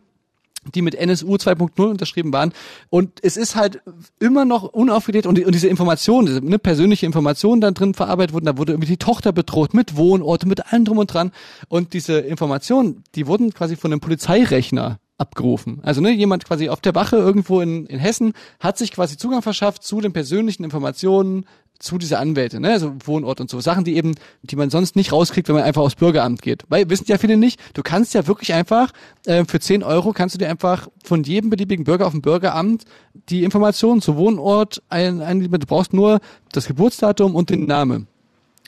die 0.75 0.81
mit 0.81 0.95
NSU 0.95 1.35
2.0 1.35 1.81
unterschrieben 1.89 2.31
waren. 2.33 2.53
Und 2.89 3.19
es 3.23 3.37
ist 3.37 3.55
halt 3.55 3.81
immer 4.19 4.45
noch 4.45 4.63
unaufgedeckt 4.63 5.25
und, 5.25 5.37
die, 5.37 5.45
und 5.45 5.55
diese 5.55 5.67
Informationen, 5.67 6.27
diese 6.27 6.45
ne, 6.45 6.59
persönliche 6.59 7.05
Informationen 7.05 7.61
da 7.61 7.71
drin 7.71 7.93
verarbeitet 7.93 8.33
wurden, 8.33 8.45
da 8.45 8.57
wurde 8.57 8.73
irgendwie 8.73 8.91
die 8.91 8.97
Tochter 8.97 9.31
bedroht 9.31 9.73
mit 9.73 9.97
Wohnort, 9.97 10.45
mit 10.45 10.71
allem 10.71 10.85
drum 10.85 10.99
und 10.99 11.11
dran. 11.11 11.31
Und 11.67 11.93
diese 11.93 12.19
Informationen, 12.19 13.03
die 13.15 13.27
wurden 13.27 13.53
quasi 13.53 13.75
von 13.75 13.91
einem 13.91 14.01
Polizeirechner 14.01 14.99
abgerufen. 15.17 15.79
Also 15.83 16.01
ne, 16.01 16.11
jemand 16.11 16.45
quasi 16.45 16.69
auf 16.69 16.81
der 16.81 16.95
Wache 16.95 17.15
irgendwo 17.15 17.61
in, 17.61 17.85
in 17.87 17.99
Hessen 17.99 18.33
hat 18.59 18.77
sich 18.77 18.91
quasi 18.91 19.17
Zugang 19.17 19.41
verschafft 19.41 19.83
zu 19.83 20.01
den 20.01 20.13
persönlichen 20.13 20.63
Informationen 20.63 21.45
zu 21.81 21.97
dieser 21.97 22.19
Anwälte, 22.19 22.59
ne, 22.59 22.71
also 22.71 22.93
Wohnort 23.05 23.41
und 23.41 23.49
so 23.49 23.59
Sachen, 23.59 23.83
die 23.83 23.95
eben, 23.95 24.15
die 24.43 24.55
man 24.55 24.69
sonst 24.69 24.95
nicht 24.95 25.11
rauskriegt, 25.11 25.47
wenn 25.47 25.55
man 25.55 25.63
einfach 25.63 25.81
aufs 25.81 25.95
Bürgeramt 25.95 26.41
geht. 26.41 26.63
Weil 26.69 26.89
wissen 26.89 27.05
ja 27.07 27.17
viele 27.17 27.37
nicht, 27.37 27.59
du 27.73 27.81
kannst 27.81 28.13
ja 28.13 28.27
wirklich 28.27 28.53
einfach 28.53 28.91
äh, 29.25 29.45
für 29.45 29.59
10 29.59 29.83
Euro 29.83 30.13
kannst 30.13 30.35
du 30.35 30.39
dir 30.39 30.49
einfach 30.49 30.87
von 31.03 31.23
jedem 31.23 31.49
beliebigen 31.49 31.83
Bürger 31.83 32.05
auf 32.05 32.13
dem 32.13 32.21
Bürgeramt 32.21 32.85
die 33.29 33.43
Informationen 33.43 34.01
zu 34.01 34.15
Wohnort 34.15 34.81
ein, 34.89 35.21
ein 35.21 35.41
du 35.41 35.49
brauchst 35.59 35.93
nur 35.93 36.19
das 36.51 36.67
Geburtsdatum 36.67 37.35
und 37.35 37.49
den 37.49 37.65
Namen. 37.65 38.07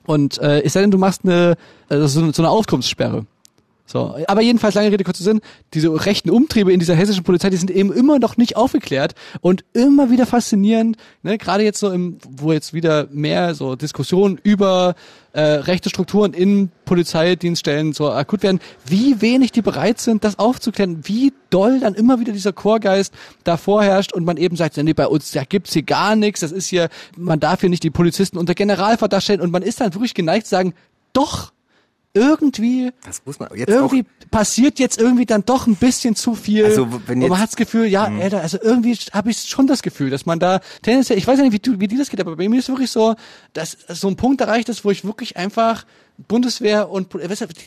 Und 0.06 0.38
äh, 0.40 0.62
es 0.62 0.74
sei 0.74 0.82
denn, 0.82 0.92
du 0.92 0.98
machst 0.98 1.24
eine, 1.24 1.56
also 1.88 2.32
so 2.32 2.42
eine 2.42 2.50
Auskunftssperre. 2.50 3.26
So, 3.86 4.16
aber 4.28 4.42
jedenfalls 4.42 4.76
lange 4.76 4.92
Rede 4.92 5.04
kurzer 5.04 5.26
Sinn, 5.26 5.42
diese 5.74 6.06
rechten 6.06 6.30
Umtriebe 6.30 6.72
in 6.72 6.80
dieser 6.80 6.96
hessischen 6.96 7.24
Polizei, 7.24 7.50
die 7.50 7.58
sind 7.58 7.70
eben 7.70 7.92
immer 7.92 8.18
noch 8.18 8.38
nicht 8.38 8.56
aufgeklärt 8.56 9.14
und 9.42 9.66
immer 9.74 10.10
wieder 10.10 10.26
faszinierend, 10.26 10.96
ne, 11.22 11.38
gerade 11.38 11.64
jetzt 11.64 11.80
so 11.80 11.92
im, 11.92 12.18
wo 12.28 12.54
jetzt 12.54 12.74
wieder 12.74 13.08
mehr 13.12 13.56
so 13.56 13.76
Diskussionen 13.76 14.40
über 14.42 14.96
äh, 15.34 15.42
rechte 15.42 15.90
Strukturen 15.90 16.34
in 16.34 16.72
Polizeidienststellen 16.86 17.92
so 17.92 18.10
akut 18.10 18.42
werden, 18.42 18.62
wie 18.86 19.22
wenig 19.22 19.52
die 19.52 19.62
bereit 19.62 20.00
sind, 20.00 20.24
das 20.24 20.40
aufzuklären, 20.40 21.02
wie 21.04 21.34
doll 21.50 21.82
dann 21.82 21.94
immer 21.94 22.22
wieder 22.22 22.32
dieser 22.32 22.54
Chorgeist 22.54 23.14
da 23.44 23.58
vorherrscht 23.58 24.14
und 24.14 24.24
man 24.24 24.38
eben 24.38 24.56
sagt, 24.56 24.78
nee, 24.78 24.94
bei 24.94 25.08
uns, 25.08 25.32
da 25.32 25.44
gibt's 25.44 25.74
hier 25.74 25.84
gar 25.84 26.16
nichts, 26.16 26.40
das 26.40 26.54
ist 26.54 26.68
hier, 26.68 26.88
man 27.18 27.42
darf 27.42 27.60
hier 27.60 27.70
nicht 27.70 27.84
die 27.84 27.90
Polizisten 27.90 28.38
unter 28.38 28.54
Generalverdacht 28.54 29.24
stellen 29.24 29.42
und 29.42 29.52
man 29.52 29.62
ist 29.62 29.82
dann 29.82 29.94
wirklich 29.94 30.14
geneigt 30.14 30.46
zu 30.46 30.52
sagen, 30.52 30.74
doch, 31.12 31.52
irgendwie, 32.16 32.92
irgendwie 33.68 34.06
passiert 34.30 34.78
jetzt 34.80 35.00
irgendwie 35.00 35.26
dann 35.26 35.44
doch 35.46 35.66
ein 35.68 35.76
bisschen 35.76 36.16
zu 36.16 36.36
viel. 36.36 36.64
Also, 36.66 36.88
wenn 37.08 37.18
und 37.18 37.22
jetzt- 37.24 37.30
man 37.32 37.40
hat 37.40 37.50
das 37.50 37.56
Gefühl, 37.56 37.86
ja, 37.86 38.08
Mhm. 38.10 38.22
Alter, 38.22 38.42
also 38.42 38.58
irgendwie 38.62 38.94
habe 39.12 39.32
ich 39.32 39.40
schon 39.42 39.66
das 39.68 39.82
Gefühl, 39.82 40.10
dass 40.12 40.26
man 40.28 40.40
da 40.40 40.60
tendenziell, 40.84 41.18
ich 41.18 41.26
weiß 41.26 41.38
ja 41.40 41.44
nicht, 41.44 41.54
wie, 41.54 41.60
du, 41.60 41.80
wie 41.80 41.88
dir 41.88 41.98
das 41.98 42.10
geht, 42.10 42.22
aber 42.22 42.36
bei 42.36 42.48
mir 42.50 42.60
ist 42.60 42.70
wirklich 42.70 42.92
so, 42.92 43.16
dass 43.54 43.78
so 43.90 44.08
ein 44.08 44.16
Punkt 44.16 44.42
erreicht 44.42 44.70
ist, 44.70 44.86
wo 44.86 44.92
ich 44.92 45.04
wirklich 45.04 45.38
einfach 45.38 45.86
Bundeswehr 46.28 46.90
und 46.92 47.08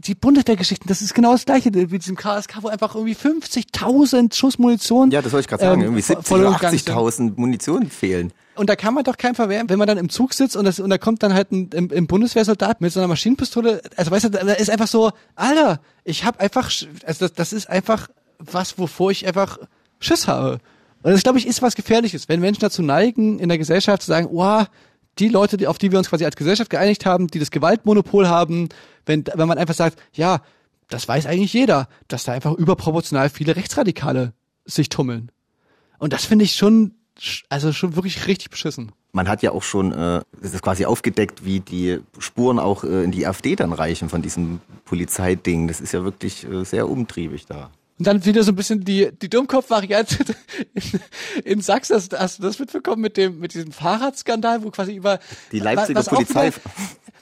die, 0.06 0.14
Bundeswehrgeschichten, 0.14 0.86
das 0.86 1.02
ist 1.02 1.14
genau 1.14 1.32
das 1.32 1.44
gleiche 1.44 1.74
wie 1.74 1.98
diesem 1.98 2.16
KSK, 2.16 2.62
wo 2.62 2.68
einfach 2.68 2.94
irgendwie 2.94 3.14
50.000 3.16 4.32
Schuss 4.34 4.58
Munition. 4.58 5.10
Ja, 5.10 5.22
das 5.22 5.32
wollte 5.32 5.42
ich 5.44 5.48
gerade 5.48 5.62
sagen. 5.64 5.80
ähm, 5.80 5.86
Irgendwie 5.86 6.02
ver- 6.02 6.14
70 6.14 6.28
verloren 6.28 6.48
oder 6.50 6.58
gegangen 6.58 6.78
sind. 6.78 6.88
80.000 6.88 7.32
Munition 7.40 7.90
fehlen. 7.90 8.32
Und 8.56 8.70
da 8.70 8.76
kann 8.76 8.94
man 8.94 9.04
doch 9.04 9.16
kein 9.16 9.34
verwehren, 9.34 9.68
wenn 9.68 9.78
man 9.78 9.86
dann 9.86 9.98
im 9.98 10.08
Zug 10.08 10.32
sitzt 10.34 10.56
und, 10.56 10.64
das, 10.64 10.80
und 10.80 10.90
da 10.90 10.98
kommt 10.98 11.22
dann 11.22 11.34
halt 11.34 11.52
ein, 11.52 11.68
im, 11.74 11.90
im 11.90 12.06
Bundeswehrsoldat 12.06 12.80
mit 12.80 12.92
so 12.92 13.00
einer 13.00 13.08
Maschinenpistole. 13.08 13.82
Also 13.96 14.10
weißt 14.10 14.24
du, 14.24 14.28
da 14.30 14.52
ist 14.52 14.70
einfach 14.70 14.86
so, 14.86 15.12
Alter, 15.34 15.80
ich 16.04 16.24
habe 16.24 16.40
einfach, 16.40 16.70
also 17.04 17.26
das, 17.26 17.32
das 17.34 17.52
ist 17.52 17.68
einfach 17.68 18.08
was, 18.38 18.78
wovor 18.78 19.10
ich 19.10 19.26
einfach 19.26 19.58
Schiss 20.00 20.26
habe. 20.26 20.58
Und 21.02 21.12
das, 21.12 21.22
glaube 21.22 21.38
ich, 21.38 21.46
ist 21.46 21.62
was 21.62 21.76
Gefährliches, 21.76 22.28
wenn 22.28 22.40
Menschen 22.40 22.60
dazu 22.60 22.82
neigen, 22.82 23.38
in 23.38 23.48
der 23.48 23.58
Gesellschaft 23.58 24.02
zu 24.02 24.08
sagen, 24.08 24.28
oh, 24.32 24.64
die 25.18 25.28
Leute, 25.28 25.68
auf 25.68 25.78
die 25.78 25.92
wir 25.92 25.98
uns 25.98 26.10
quasi 26.10 26.24
als 26.24 26.36
Gesellschaft 26.36 26.68
geeinigt 26.68 27.06
haben, 27.06 27.28
die 27.28 27.38
das 27.38 27.50
Gewaltmonopol 27.50 28.28
haben, 28.28 28.68
wenn, 29.06 29.24
wenn 29.34 29.48
man 29.48 29.56
einfach 29.56 29.74
sagt, 29.74 29.98
ja, 30.12 30.40
das 30.88 31.08
weiß 31.08 31.26
eigentlich 31.26 31.52
jeder, 31.52 31.88
dass 32.08 32.24
da 32.24 32.32
einfach 32.32 32.52
überproportional 32.52 33.30
viele 33.30 33.56
Rechtsradikale 33.56 34.32
sich 34.64 34.88
tummeln. 34.88 35.30
Und 35.98 36.12
das 36.12 36.24
finde 36.24 36.44
ich 36.44 36.56
schon, 36.56 36.90
sch- 36.90 36.95
also 37.48 37.72
schon 37.72 37.96
wirklich 37.96 38.26
richtig 38.26 38.50
beschissen. 38.50 38.92
Man 39.12 39.28
hat 39.28 39.42
ja 39.42 39.52
auch 39.52 39.62
schon, 39.62 39.92
äh, 39.92 40.20
ist 40.42 40.60
quasi 40.62 40.84
aufgedeckt, 40.84 41.44
wie 41.44 41.60
die 41.60 42.00
Spuren 42.18 42.58
auch 42.58 42.84
äh, 42.84 43.04
in 43.04 43.10
die 43.12 43.26
AfD 43.26 43.56
dann 43.56 43.72
reichen 43.72 44.08
von 44.08 44.20
diesem 44.22 44.60
Polizeiding. 44.84 45.68
Das 45.68 45.80
ist 45.80 45.92
ja 45.92 46.04
wirklich 46.04 46.46
äh, 46.48 46.64
sehr 46.64 46.88
umtriebig 46.88 47.46
da. 47.46 47.70
Und 47.98 48.06
dann 48.06 48.24
wieder 48.26 48.42
so 48.42 48.52
ein 48.52 48.56
bisschen 48.56 48.84
die, 48.84 49.10
die 49.22 49.30
Dummkopf-Variante 49.30 50.34
in, 50.74 51.00
in 51.44 51.60
Sachsen. 51.62 51.96
Hast, 51.96 52.12
hast 52.18 52.38
du 52.38 52.42
das 52.42 52.58
mitbekommen 52.58 53.00
mit 53.00 53.16
dem, 53.16 53.38
mit 53.40 53.54
diesem 53.54 53.72
Fahrradskandal, 53.72 54.62
wo 54.62 54.70
quasi 54.70 54.94
über 54.94 55.18
Die 55.52 55.60
Leipziger 55.60 56.02
Polizei. 56.02 56.48
wieder- 56.48 56.60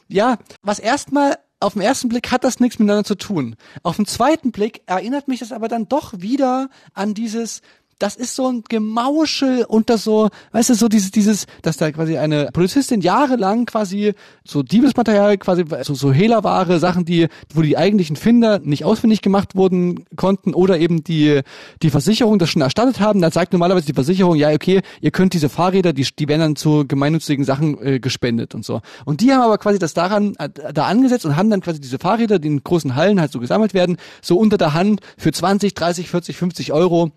Ja, 0.08 0.38
was 0.62 0.80
erstmal 0.80 1.38
auf 1.60 1.74
den 1.74 1.82
ersten 1.82 2.08
Blick 2.08 2.30
hat 2.32 2.42
das 2.44 2.58
nichts 2.60 2.78
miteinander 2.80 3.04
zu 3.04 3.14
tun. 3.14 3.54
Auf 3.84 3.96
den 3.96 4.06
zweiten 4.06 4.50
Blick 4.50 4.82
erinnert 4.86 5.28
mich 5.28 5.38
das 5.38 5.52
aber 5.52 5.68
dann 5.68 5.88
doch 5.88 6.12
wieder 6.20 6.68
an 6.92 7.14
dieses 7.14 7.62
das 7.98 8.16
ist 8.16 8.34
so 8.34 8.48
ein 8.48 8.62
Gemauschel 8.68 9.64
unter 9.66 9.98
so, 9.98 10.28
weißt 10.52 10.70
du, 10.70 10.74
so 10.74 10.88
dieses, 10.88 11.10
dieses, 11.10 11.46
dass 11.62 11.76
da 11.76 11.90
quasi 11.92 12.16
eine 12.16 12.50
Polizistin 12.52 13.00
jahrelang 13.00 13.66
quasi 13.66 14.14
so 14.44 14.62
Diebesmaterial, 14.62 15.38
quasi 15.38 15.64
so, 15.82 15.94
so 15.94 16.12
Hehlerware, 16.12 16.78
Sachen, 16.78 17.04
die, 17.04 17.28
wo 17.52 17.62
die 17.62 17.76
eigentlichen 17.76 18.16
Finder 18.16 18.58
nicht 18.58 18.84
ausfindig 18.84 19.22
gemacht 19.22 19.54
wurden 19.54 20.04
konnten 20.16 20.54
oder 20.54 20.78
eben 20.78 21.04
die, 21.04 21.40
die 21.82 21.90
Versicherung 21.90 22.38
das 22.38 22.50
schon 22.50 22.62
erstattet 22.62 23.00
haben, 23.00 23.20
dann 23.20 23.32
sagt 23.32 23.52
normalerweise 23.52 23.86
die 23.86 23.94
Versicherung, 23.94 24.36
ja, 24.36 24.50
okay, 24.50 24.82
ihr 25.00 25.10
könnt 25.10 25.34
diese 25.34 25.48
Fahrräder, 25.48 25.92
die, 25.92 26.06
die 26.18 26.28
werden 26.28 26.40
dann 26.40 26.56
zu 26.56 26.84
gemeinnützigen 26.86 27.44
Sachen 27.44 27.80
äh, 27.84 28.00
gespendet 28.00 28.54
und 28.54 28.64
so. 28.64 28.80
Und 29.04 29.20
die 29.20 29.32
haben 29.32 29.42
aber 29.42 29.58
quasi 29.58 29.78
das 29.78 29.94
daran, 29.94 30.34
äh, 30.38 30.48
da 30.72 30.86
angesetzt 30.86 31.24
und 31.26 31.36
haben 31.36 31.50
dann 31.50 31.60
quasi 31.60 31.80
diese 31.80 31.98
Fahrräder, 31.98 32.38
die 32.38 32.48
in 32.48 32.64
großen 32.64 32.94
Hallen 32.94 33.20
halt 33.20 33.32
so 33.32 33.40
gesammelt 33.40 33.74
werden, 33.74 33.96
so 34.22 34.36
unter 34.36 34.58
der 34.58 34.74
Hand 34.74 35.00
für 35.16 35.32
20, 35.32 35.74
30, 35.74 36.08
40, 36.08 36.36
50 36.36 36.72
Euro 36.72 37.12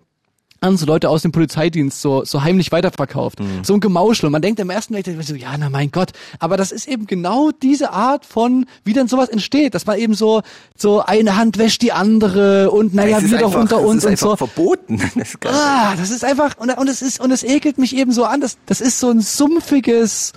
an 0.59 0.77
so 0.77 0.85
Leute 0.85 1.09
aus 1.09 1.21
dem 1.21 1.31
Polizeidienst 1.31 2.01
so, 2.01 2.25
so 2.25 2.43
heimlich 2.43 2.71
weiterverkauft. 2.71 3.39
So 3.63 3.73
ein 3.73 3.79
Gemauschel. 3.79 4.27
Und 4.27 4.31
man 4.31 4.41
denkt 4.41 4.59
im 4.59 4.69
ersten 4.69 4.93
Moment 4.93 5.25
so, 5.25 5.35
ja, 5.35 5.55
na 5.57 5.69
mein 5.69 5.91
Gott. 5.91 6.11
Aber 6.39 6.57
das 6.57 6.71
ist 6.71 6.88
eben 6.88 7.05
genau 7.05 7.51
diese 7.51 7.91
Art 7.91 8.25
von, 8.25 8.65
wie 8.84 8.93
dann 8.93 9.07
sowas 9.07 9.29
entsteht, 9.29 9.75
dass 9.75 9.85
man 9.85 9.97
eben 9.97 10.13
so, 10.13 10.41
so 10.75 11.01
eine 11.01 11.35
Hand 11.35 11.57
wäscht 11.57 11.81
die 11.81 11.91
andere 11.91 12.71
und 12.71 12.93
naja, 12.93 13.21
wir 13.21 13.38
doch 13.38 13.55
unter 13.55 13.79
uns 13.79 14.03
ist 14.03 14.23
und 14.23 14.29
so. 14.31 14.35
verboten. 14.35 15.01
Das. 15.41 15.53
Ah, 15.53 15.95
das 15.95 16.09
ist 16.09 16.23
einfach, 16.23 16.57
und, 16.57 16.69
und 16.77 16.88
es 16.88 17.01
ist, 17.01 17.19
und 17.19 17.31
es 17.31 17.43
ekelt 17.43 17.77
mich 17.77 17.95
eben 17.95 18.11
so 18.11 18.23
an, 18.23 18.41
das, 18.41 18.57
das 18.65 18.81
ist 18.81 18.99
so 18.99 19.09
ein 19.09 19.21
sumpfiges, 19.21 20.34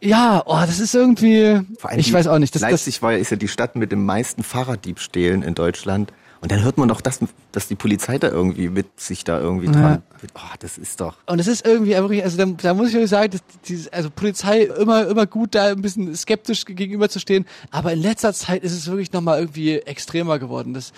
ja, 0.00 0.42
oh, 0.46 0.58
das 0.60 0.80
ist 0.80 0.94
irgendwie, 0.94 1.60
ich 1.96 2.12
weiß 2.12 2.26
auch 2.26 2.38
nicht, 2.38 2.54
das, 2.54 2.62
Leipzig 2.62 3.02
war, 3.02 3.14
ist 3.14 3.30
ja 3.30 3.36
die 3.36 3.48
Stadt 3.48 3.76
mit 3.76 3.92
den 3.92 4.04
meisten 4.04 4.42
Fahrraddiebstählen 4.42 5.42
in 5.42 5.54
Deutschland. 5.54 6.12
Und 6.42 6.50
dann 6.50 6.62
hört 6.64 6.76
man 6.76 6.88
doch, 6.88 7.00
dass, 7.00 7.20
dass 7.52 7.68
die 7.68 7.76
Polizei 7.76 8.18
da 8.18 8.28
irgendwie 8.28 8.68
mit 8.68 8.98
sich 9.00 9.22
da 9.22 9.38
irgendwie 9.40 9.66
Ja. 9.66 9.72
dran. 9.72 10.02
Oh, 10.34 10.40
das 10.58 10.76
ist 10.76 11.00
doch. 11.00 11.16
Und 11.26 11.38
es 11.38 11.46
ist 11.46 11.64
irgendwie, 11.64 11.92
wirklich, 11.92 12.24
also 12.24 12.36
da, 12.36 12.44
da 12.46 12.74
muss 12.74 12.90
ich 12.90 12.96
euch 12.96 13.08
sagen, 13.08 13.30
dass 13.30 13.40
dieses, 13.64 13.88
also 13.92 14.10
Polizei 14.10 14.62
immer, 14.64 15.06
immer 15.06 15.26
gut 15.26 15.54
da 15.54 15.68
ein 15.68 15.80
bisschen 15.80 16.14
skeptisch 16.16 16.64
gegenüberzustehen, 16.64 17.46
aber 17.70 17.92
in 17.92 18.02
letzter 18.02 18.34
Zeit 18.34 18.64
ist 18.64 18.72
es 18.72 18.88
wirklich 18.88 19.12
nochmal 19.12 19.38
irgendwie 19.38 19.76
extremer 19.76 20.40
geworden. 20.40 20.74
Das, 20.74 20.92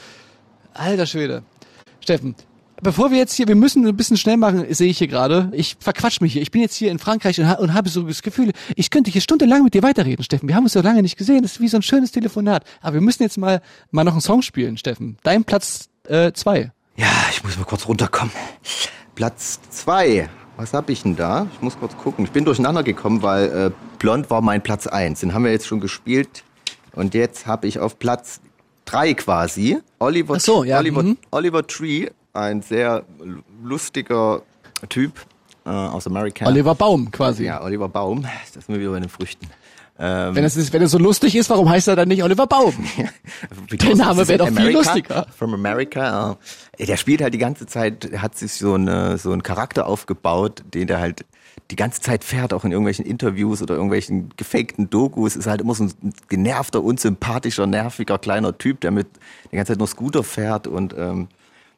alter 0.73 1.05
Schwede. 1.07 1.43
Steffen, 2.01 2.35
bevor 2.85 3.11
wir 3.11 3.19
jetzt 3.19 3.35
hier, 3.35 3.49
wir 3.49 3.57
müssen 3.57 3.85
ein 3.85 3.97
bisschen 3.97 4.17
schnell 4.17 4.37
machen, 4.37 4.73
sehe 4.73 4.89
ich 4.89 4.99
hier 4.99 5.09
gerade. 5.09 5.51
Ich 5.53 5.77
verquatsch 5.81 6.21
mich 6.21 6.35
hier. 6.35 6.43
Ich 6.43 6.53
bin 6.53 6.61
jetzt 6.61 6.77
hier 6.77 6.93
in 6.93 7.01
Frankreich 7.01 7.41
und, 7.41 7.53
und 7.59 7.75
habe 7.75 7.89
so 7.89 8.03
das 8.03 8.23
Gefühl, 8.23 8.53
ich 8.77 8.91
könnte 8.91 9.11
hier 9.11 9.21
stundenlang 9.21 9.65
mit 9.65 9.75
dir 9.75 9.83
weiterreden, 9.83 10.23
Steffen. 10.23 10.49
Wir 10.49 10.55
haben 10.55 10.63
uns 10.63 10.75
so 10.75 10.81
lange 10.81 11.03
nicht 11.03 11.17
gesehen. 11.17 11.43
Das 11.43 11.53
ist 11.53 11.61
wie 11.61 11.69
so 11.69 11.79
ein 11.79 11.83
schönes 11.83 12.13
Telefonat. 12.13 12.65
Aber 12.81 12.95
wir 12.95 13.01
müssen 13.01 13.25
jetzt 13.25 13.39
mal, 13.39 13.61
mal 13.91 14.05
noch 14.05 14.13
einen 14.13 14.21
Song 14.21 14.43
spielen, 14.43 14.77
Steffen. 14.77 15.17
Dein 15.25 15.43
Platz 15.45 15.89
äh, 16.07 16.33
zwei. 16.33 16.71
Ja, 16.97 17.09
ich 17.33 17.43
muss 17.43 17.57
mal 17.59 17.65
kurz 17.65 17.89
runterkommen. 17.89 18.33
Platz 19.17 19.59
zwei. 19.71 20.29
Was 20.57 20.73
hab 20.73 20.89
ich 20.89 21.03
denn 21.03 21.17
da? 21.17 21.49
Ich 21.53 21.63
muss 21.63 21.77
kurz 21.77 21.97
gucken. 21.97 22.25
Ich 22.25 22.31
bin 22.31 22.45
durcheinander 22.45 22.85
gekommen, 22.85 23.23
weil 23.23 23.45
äh, 23.51 23.71
Blond 23.99 24.31
war 24.31 24.41
mein 24.41 24.63
Platz 24.63 24.87
eins. 24.87 25.21
Den 25.21 25.35
haben 25.35 25.45
wir 25.45 25.51
jetzt 25.51 25.67
schon 25.67 25.81
gespielt. 25.81 26.45
Und 26.93 27.15
jetzt 27.15 27.47
habe 27.47 27.67
ich 27.67 27.81
auf 27.81 27.99
Platz 27.99 28.41
drei 28.85 29.15
quasi 29.15 29.79
Oliver, 29.99 30.35
Ach 30.37 30.41
so, 30.41 30.63
ja, 30.63 30.79
Oliver, 30.79 31.03
mhm. 31.03 31.17
Oliver 31.33 31.67
Tree, 31.67 32.09
ein 32.35 32.63
sehr 32.63 33.05
lustiger 33.63 34.43
Typ 34.89 35.13
äh, 35.65 35.71
aus 35.71 36.07
Amerika. 36.07 36.47
Oliver 36.47 36.75
Baum 36.75 37.11
quasi. 37.11 37.45
Ja, 37.45 37.63
Oliver 37.63 37.89
Baum. 37.89 38.23
Da 38.23 38.61
sind 38.61 38.69
wir 38.69 38.81
wieder 38.81 38.91
bei 38.91 39.01
den 39.01 39.09
Früchten. 39.09 39.49
Ähm, 39.97 40.35
Wenn 40.35 40.43
es, 40.45 40.57
ist, 40.57 40.73
wenn 40.73 40.83
es 40.83 40.91
so 40.91 40.99
lustig 40.99 41.37
ist, 41.37 41.49
warum 41.51 41.69
heißt 41.71 41.87
er 41.87 41.95
dann 41.95 42.09
nicht 42.09 42.25
Oliver 42.25 42.49
Baum? 42.49 42.75
Der 43.71 43.95
Name 43.95 44.27
wäre 44.27 44.39
doch 44.39 44.49
viel 44.49 44.59
America, 44.59 44.79
lustiger. 44.79 45.27
From 45.37 45.55
America. 45.55 46.37
äh, 46.77 46.87
Der 46.87 46.97
spielt 46.97 47.23
halt 47.23 47.33
die 47.33 47.39
ganze 47.39 47.67
Zeit, 47.67 48.11
der 48.11 48.21
hat 48.21 48.37
sich 48.37 48.53
so, 48.55 48.75
eine, 48.75 49.19
so 49.19 49.31
einen 49.31 49.45
Charakter 49.45 49.87
aufgebaut, 49.87 50.65
den 50.75 50.89
der 50.89 50.99
halt 50.99 51.25
die 51.71 51.77
ganze 51.77 52.01
Zeit 52.01 52.25
fährt, 52.25 52.53
auch 52.53 52.65
in 52.65 52.73
irgendwelchen 52.73 53.07
Interviews 53.07 53.63
oder 53.63 53.75
irgendwelchen 53.75 54.31
gefakten 54.37 54.91
Dokus. 54.91 55.37
Ist 55.37 55.47
halt 55.47 55.61
immer 55.61 55.77
so 55.77 55.85
ein 55.85 55.93
genervter, 56.29 56.83
unsympathischer, 56.83 57.69
nerviger 57.69 58.19
kleiner 58.19 58.59
Typ, 58.59 58.81
der 58.81 58.91
mit 58.91 59.07
die 59.53 59.57
ganze 59.57 59.73
Zeit 59.73 59.79
nur 59.79 59.87
Scooter 59.87 60.25
fährt 60.25 60.67
und 60.67 60.93
ähm, 60.99 61.29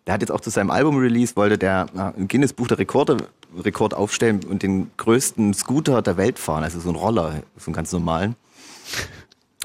der 0.07 0.15
hat 0.15 0.21
jetzt 0.21 0.31
auch 0.31 0.41
zu 0.41 0.51
seinem 0.51 0.71
Album-Release, 0.71 1.37
wollte 1.37 1.59
der 1.59 1.87
äh, 1.97 2.19
im 2.19 2.29
Guinness-Buch 2.29 2.69
der 2.69 2.79
Rekorde 2.79 3.17
Rekord 3.65 3.95
aufstellen 3.95 4.41
und 4.45 4.63
den 4.63 4.91
größten 4.97 5.55
Scooter 5.55 6.03
der 6.03 6.17
Welt 6.17 6.39
fahren, 6.39 6.65
also 6.65 6.81
so 6.81 6.91
ein 6.91 6.95
Roller, 6.95 7.43
so 7.57 7.67
einen 7.67 7.75
ganz 7.75 7.93
normalen. 7.93 8.37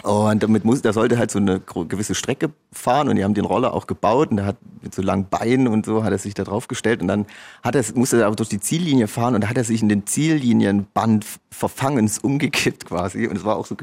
Und 0.03 0.41
damit 0.41 0.65
muss, 0.65 0.81
der 0.81 0.93
sollte 0.93 1.19
halt 1.19 1.29
so 1.29 1.37
eine 1.37 1.59
gewisse 1.59 2.15
Strecke 2.15 2.49
fahren 2.71 3.07
und 3.07 3.17
die 3.17 3.23
haben 3.23 3.35
den 3.35 3.45
Roller 3.45 3.73
auch 3.73 3.85
gebaut 3.85 4.31
und 4.31 4.37
der 4.37 4.47
hat 4.47 4.57
mit 4.81 4.95
so 4.95 5.03
langen 5.03 5.27
Beinen 5.29 5.67
und 5.67 5.85
so 5.85 6.03
hat 6.03 6.11
er 6.11 6.17
sich 6.17 6.33
da 6.33 6.43
drauf 6.43 6.67
gestellt 6.67 7.01
und 7.01 7.07
dann 7.07 7.27
hat 7.61 7.75
er, 7.75 7.83
musste 7.93 8.19
er 8.19 8.25
aber 8.25 8.35
durch 8.35 8.49
die 8.49 8.59
Ziellinie 8.59 9.07
fahren 9.07 9.35
und 9.35 9.41
da 9.43 9.49
hat 9.49 9.57
er 9.57 9.63
sich 9.63 9.81
in 9.83 9.89
den 9.89 10.07
Ziellinienband 10.07 11.25
verfangen, 11.51 12.05
ist 12.05 12.23
umgekippt 12.23 12.87
quasi 12.87 13.27
und 13.27 13.35
es 13.35 13.43
war 13.43 13.57
auch 13.57 13.67
so, 13.67 13.75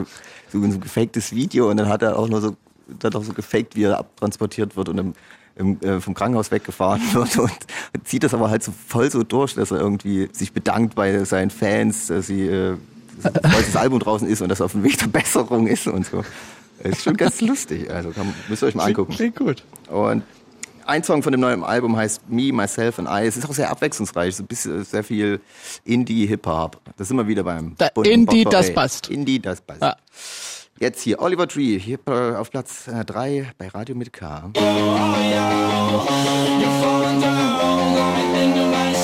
so 0.50 0.58
ein 0.58 0.80
gefaktes 0.80 1.32
Video 1.32 1.70
und 1.70 1.76
dann 1.76 1.88
hat 1.88 2.02
er 2.02 2.18
auch 2.18 2.28
nur 2.28 2.40
so, 2.40 2.56
dann 2.98 3.14
auch 3.14 3.22
so 3.22 3.32
gefaked, 3.32 3.76
wie 3.76 3.84
er 3.84 3.98
abtransportiert 3.98 4.74
wird 4.74 4.88
und 4.88 4.98
im, 4.98 5.14
im, 5.58 5.80
äh, 5.82 6.00
vom 6.00 6.14
Krankenhaus 6.14 6.50
weggefahren 6.50 7.02
wird 7.12 7.38
und, 7.38 7.50
zieht 8.04 8.22
das 8.22 8.32
aber 8.34 8.48
halt 8.50 8.62
so 8.62 8.72
voll 8.86 9.10
so 9.10 9.22
durch, 9.22 9.54
dass 9.54 9.70
er 9.70 9.78
irgendwie 9.78 10.28
sich 10.32 10.52
bedankt 10.52 10.94
bei 10.94 11.24
seinen 11.24 11.50
Fans, 11.50 12.06
dass 12.06 12.26
sie 12.28 12.46
äh, 12.46 12.76
weil 13.22 13.62
das 13.64 13.74
Album 13.76 13.98
draußen 13.98 14.28
ist 14.28 14.42
und 14.42 14.48
das 14.48 14.60
auf 14.60 14.72
dem 14.72 14.84
Weg 14.84 14.98
der 14.98 15.08
Besserung 15.08 15.66
ist 15.66 15.86
und 15.88 16.06
so. 16.06 16.24
Ist 16.84 17.02
schon 17.02 17.16
ganz 17.16 17.40
lustig. 17.40 17.90
Also 17.90 18.10
kann, 18.10 18.32
müsst 18.48 18.62
ihr 18.62 18.66
euch 18.68 18.74
mal 18.76 18.84
angucken. 18.86 19.12
Klingt 19.12 19.34
gut. 19.36 19.64
Und 19.90 20.22
ein 20.86 21.02
Song 21.02 21.22
von 21.24 21.32
dem 21.32 21.40
neuen 21.40 21.64
Album 21.64 21.96
heißt 21.96 22.30
Me, 22.30 22.52
Myself 22.52 22.98
and 23.00 23.08
I. 23.10 23.26
Es 23.26 23.36
ist 23.36 23.48
auch 23.48 23.52
sehr 23.52 23.70
abwechslungsreich, 23.70 24.36
so 24.36 24.44
ein 24.44 24.46
bisschen 24.46 24.84
sehr 24.84 25.02
viel 25.02 25.40
Indie, 25.84 26.26
Hip-Hop. 26.26 26.80
Das 26.96 27.08
sind 27.08 27.16
wir 27.16 27.26
wieder 27.26 27.42
beim 27.42 27.74
Da- 27.76 27.88
Indie, 28.04 28.44
das 28.44 28.72
passt. 28.72 29.10
Indie, 29.10 29.40
das 29.40 29.60
passt. 29.60 29.82
Ja. 29.82 29.96
Jetzt 30.80 31.02
hier 31.02 31.20
Oliver 31.20 31.48
Tree, 31.48 31.78
hier 31.78 31.98
äh, 32.06 32.36
auf 32.36 32.50
Platz 32.50 32.84
3 32.84 33.52
bei 33.58 33.68
Radio 33.68 33.96
mit 33.96 34.12
K. 34.12 34.52
There's 38.70 38.97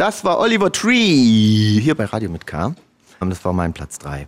Das 0.00 0.24
war 0.24 0.40
Oliver 0.40 0.72
Tree 0.72 1.78
hier 1.78 1.94
bei 1.94 2.06
Radio 2.06 2.30
mit 2.30 2.46
K. 2.46 2.74
Das 3.20 3.44
war 3.44 3.52
mein 3.52 3.74
Platz 3.74 3.98
3. 3.98 4.26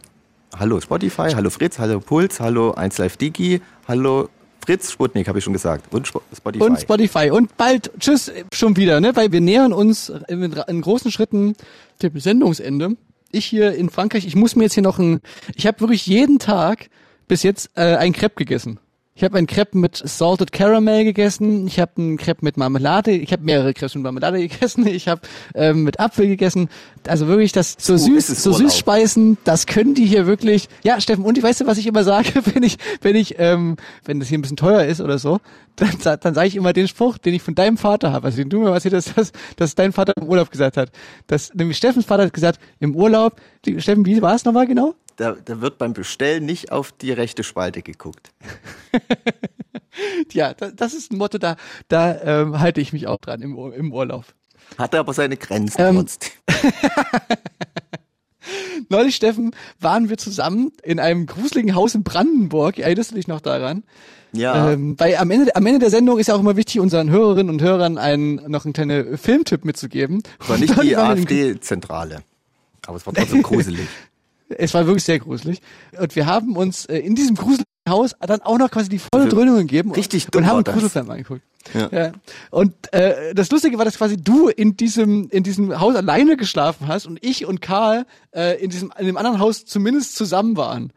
Hallo 0.58 0.78
Spotify, 0.78 1.30
hallo 1.34 1.48
Fritz, 1.48 1.78
hallo 1.78 1.98
Puls, 1.98 2.40
hallo 2.40 2.74
1Live 2.74 3.16
Digi, 3.16 3.62
hallo 3.88 4.28
Fritz, 4.62 4.92
Sputnik 4.92 5.28
habe 5.28 5.38
ich 5.38 5.44
schon 5.44 5.54
gesagt 5.54 5.90
und 5.90 6.04
Sp 6.12 6.20
Spotify. 6.36 6.62
Und 6.62 6.78
Spotify. 6.78 7.30
Und 7.30 7.56
bald, 7.56 7.90
tschüss, 7.98 8.30
schon 8.52 8.76
wieder, 8.76 9.00
ne? 9.00 9.16
Weil 9.16 9.32
wir 9.32 9.40
nähern 9.40 9.72
uns 9.72 10.10
in, 10.28 10.42
in 10.42 10.80
großen 10.82 11.10
Schritten 11.10 11.54
dem 12.02 12.20
Sendungsende. 12.20 12.98
Ich 13.30 13.46
hier 13.46 13.74
in 13.74 13.88
Frankreich, 13.88 14.26
ich 14.26 14.36
muss 14.36 14.54
mir 14.56 14.64
jetzt 14.64 14.74
hier 14.74 14.82
noch 14.82 14.98
ein, 14.98 15.22
ich 15.54 15.66
habe 15.66 15.80
wirklich 15.80 16.06
jeden 16.06 16.38
Tag 16.38 16.90
bis 17.28 17.42
jetzt 17.42 17.70
äh, 17.76 17.96
ein 17.96 18.12
Crepe 18.12 18.34
gegessen. 18.34 18.78
Ich 19.14 19.22
habe 19.24 19.36
ein 19.36 19.46
Crepe 19.46 19.76
mit 19.76 20.00
Salted 20.02 20.52
Caramel 20.52 21.04
gegessen, 21.04 21.66
ich 21.66 21.78
habe 21.78 21.92
einen 21.98 22.16
Crepe 22.16 22.42
mit 22.42 22.56
Marmelade, 22.56 23.10
ich 23.10 23.30
habe 23.30 23.42
mehrere 23.44 23.74
Crepes 23.74 23.94
mit 23.94 24.04
Marmelade 24.04 24.38
gegessen, 24.48 24.86
ich 24.86 25.06
habe 25.06 25.20
ähm, 25.54 25.84
mit 25.84 26.00
Apfel 26.00 26.26
gegessen. 26.26 26.70
Also 27.06 27.26
wirklich 27.26 27.52
das 27.52 27.76
so 27.78 27.92
Oh, 27.92 27.96
süß, 27.98 28.28
so 28.42 28.52
Urlaub. 28.52 28.70
Süßspeisen, 28.70 29.36
das 29.44 29.66
können 29.66 29.94
die 29.94 30.06
hier 30.06 30.26
wirklich. 30.26 30.68
Ja, 30.82 30.98
Steffen, 30.98 31.24
und 31.24 31.42
weißt 31.42 31.60
du, 31.60 31.66
was 31.66 31.76
ich 31.76 31.86
immer 31.86 32.04
sage, 32.04 32.30
wenn 32.54 32.62
ich, 32.62 32.78
wenn 33.02 33.14
ich, 33.14 33.34
ähm, 33.38 33.76
wenn 34.06 34.18
das 34.18 34.30
hier 34.30 34.38
ein 34.38 34.42
bisschen 34.42 34.56
teuer 34.56 34.84
ist 34.84 35.02
oder 35.02 35.18
so, 35.18 35.40
dann, 35.76 35.90
dann 36.20 36.34
sage 36.34 36.48
ich 36.48 36.56
immer 36.56 36.72
den 36.72 36.88
Spruch, 36.88 37.18
den 37.18 37.34
ich 37.34 37.42
von 37.42 37.54
deinem 37.54 37.76
Vater 37.76 38.12
habe, 38.12 38.26
also 38.26 38.38
den 38.38 38.48
du 38.48 38.60
mir 38.60 38.70
was 38.70 38.82
hier, 38.82 38.90
dass, 38.92 39.12
dass, 39.14 39.32
dass 39.56 39.74
dein 39.74 39.92
Vater 39.92 40.14
im 40.16 40.26
Urlaub 40.26 40.50
gesagt 40.50 40.78
hat. 40.78 40.90
Das, 41.26 41.52
nämlich 41.52 41.76
Steffens 41.76 42.06
Vater 42.06 42.24
hat 42.24 42.32
gesagt, 42.32 42.58
im 42.80 42.96
Urlaub, 42.96 43.36
Steffen, 43.76 44.06
wie 44.06 44.22
war 44.22 44.34
es 44.34 44.44
nochmal 44.46 44.66
genau? 44.66 44.94
Da, 45.22 45.36
da 45.44 45.60
wird 45.60 45.78
beim 45.78 45.92
Bestellen 45.92 46.44
nicht 46.44 46.72
auf 46.72 46.90
die 46.90 47.12
rechte 47.12 47.44
Spalte 47.44 47.82
geguckt. 47.82 48.32
Ja, 50.32 50.54
das, 50.54 50.94
ist 50.94 51.12
ein 51.12 51.18
Motto, 51.18 51.36
da, 51.36 51.56
da 51.88 52.18
ähm, 52.22 52.58
halte 52.58 52.80
ich 52.80 52.94
mich 52.94 53.06
auch 53.06 53.18
dran 53.18 53.42
im, 53.42 53.58
im 53.72 53.92
Urlaub. 53.92 54.24
Hat 54.78 54.94
er 54.94 55.00
aber 55.00 55.12
seine 55.12 55.36
Grenzen 55.36 55.78
Ähm, 55.78 55.96
trotzdem. 55.96 56.32
Neulich, 58.88 59.14
Steffen, 59.14 59.54
waren 59.80 60.08
wir 60.08 60.16
zusammen 60.16 60.72
in 60.82 60.98
einem 60.98 61.26
gruseligen 61.26 61.74
Haus 61.74 61.94
in 61.94 62.04
Brandenburg. 62.04 62.78
Erinnerst 62.78 63.10
du 63.10 63.16
dich 63.16 63.28
noch 63.28 63.42
daran? 63.42 63.84
Ja. 64.32 64.72
Ähm, 64.72 64.98
weil 64.98 65.16
am 65.16 65.30
Ende, 65.30 65.54
am 65.54 65.66
Ende 65.66 65.80
der 65.80 65.90
Sendung 65.90 66.18
ist 66.18 66.28
ja 66.28 66.34
auch 66.34 66.40
immer 66.40 66.56
wichtig, 66.56 66.80
unseren 66.80 67.10
Hörerinnen 67.10 67.50
und 67.50 67.60
Hörern 67.60 67.98
einen, 67.98 68.36
noch 68.50 68.64
einen 68.64 68.72
kleinen 68.72 69.18
Filmtipp 69.18 69.66
mitzugeben. 69.66 70.22
War 70.46 70.56
nicht 70.56 70.74
die 70.82 70.96
AfD-Zentrale. 70.96 72.22
Aber 72.86 72.96
es 72.96 73.06
war 73.06 73.12
trotzdem 73.12 73.42
gruselig. 73.42 73.88
Es 74.58 74.74
war 74.74 74.86
wirklich 74.86 75.04
sehr 75.04 75.18
gruselig. 75.18 75.60
Und 75.98 76.14
wir 76.16 76.26
haben 76.26 76.56
uns 76.56 76.86
äh, 76.86 76.98
in 76.98 77.14
diesem 77.14 77.36
gruseligen 77.36 77.66
Haus 77.88 78.14
dann 78.20 78.42
auch 78.42 78.58
noch 78.58 78.70
quasi 78.70 78.88
die 78.88 79.00
volle 79.00 79.28
Dröhnung 79.28 79.56
gegeben. 79.58 79.92
Richtig 79.92 80.26
und, 80.26 80.36
und 80.36 80.46
haben 80.46 80.56
einen. 80.56 80.64
Gruselfilm 80.64 81.10
angeguckt. 81.10 81.42
Ja. 81.74 81.88
Ja. 81.92 82.12
Und 82.50 82.74
äh, 82.92 83.34
das 83.34 83.50
Lustige 83.50 83.78
war, 83.78 83.84
dass 83.84 83.96
quasi 83.96 84.16
du 84.16 84.48
in 84.48 84.76
diesem 84.76 85.28
in 85.30 85.42
diesem 85.42 85.78
Haus 85.78 85.94
alleine 85.94 86.36
geschlafen 86.36 86.88
hast 86.88 87.06
und 87.06 87.18
ich 87.24 87.46
und 87.46 87.60
Karl 87.60 88.04
äh, 88.32 88.62
in 88.62 88.70
diesem 88.70 88.92
in 88.98 89.06
dem 89.06 89.16
anderen 89.16 89.38
Haus 89.38 89.64
zumindest 89.64 90.16
zusammen 90.16 90.56
waren. 90.56 90.92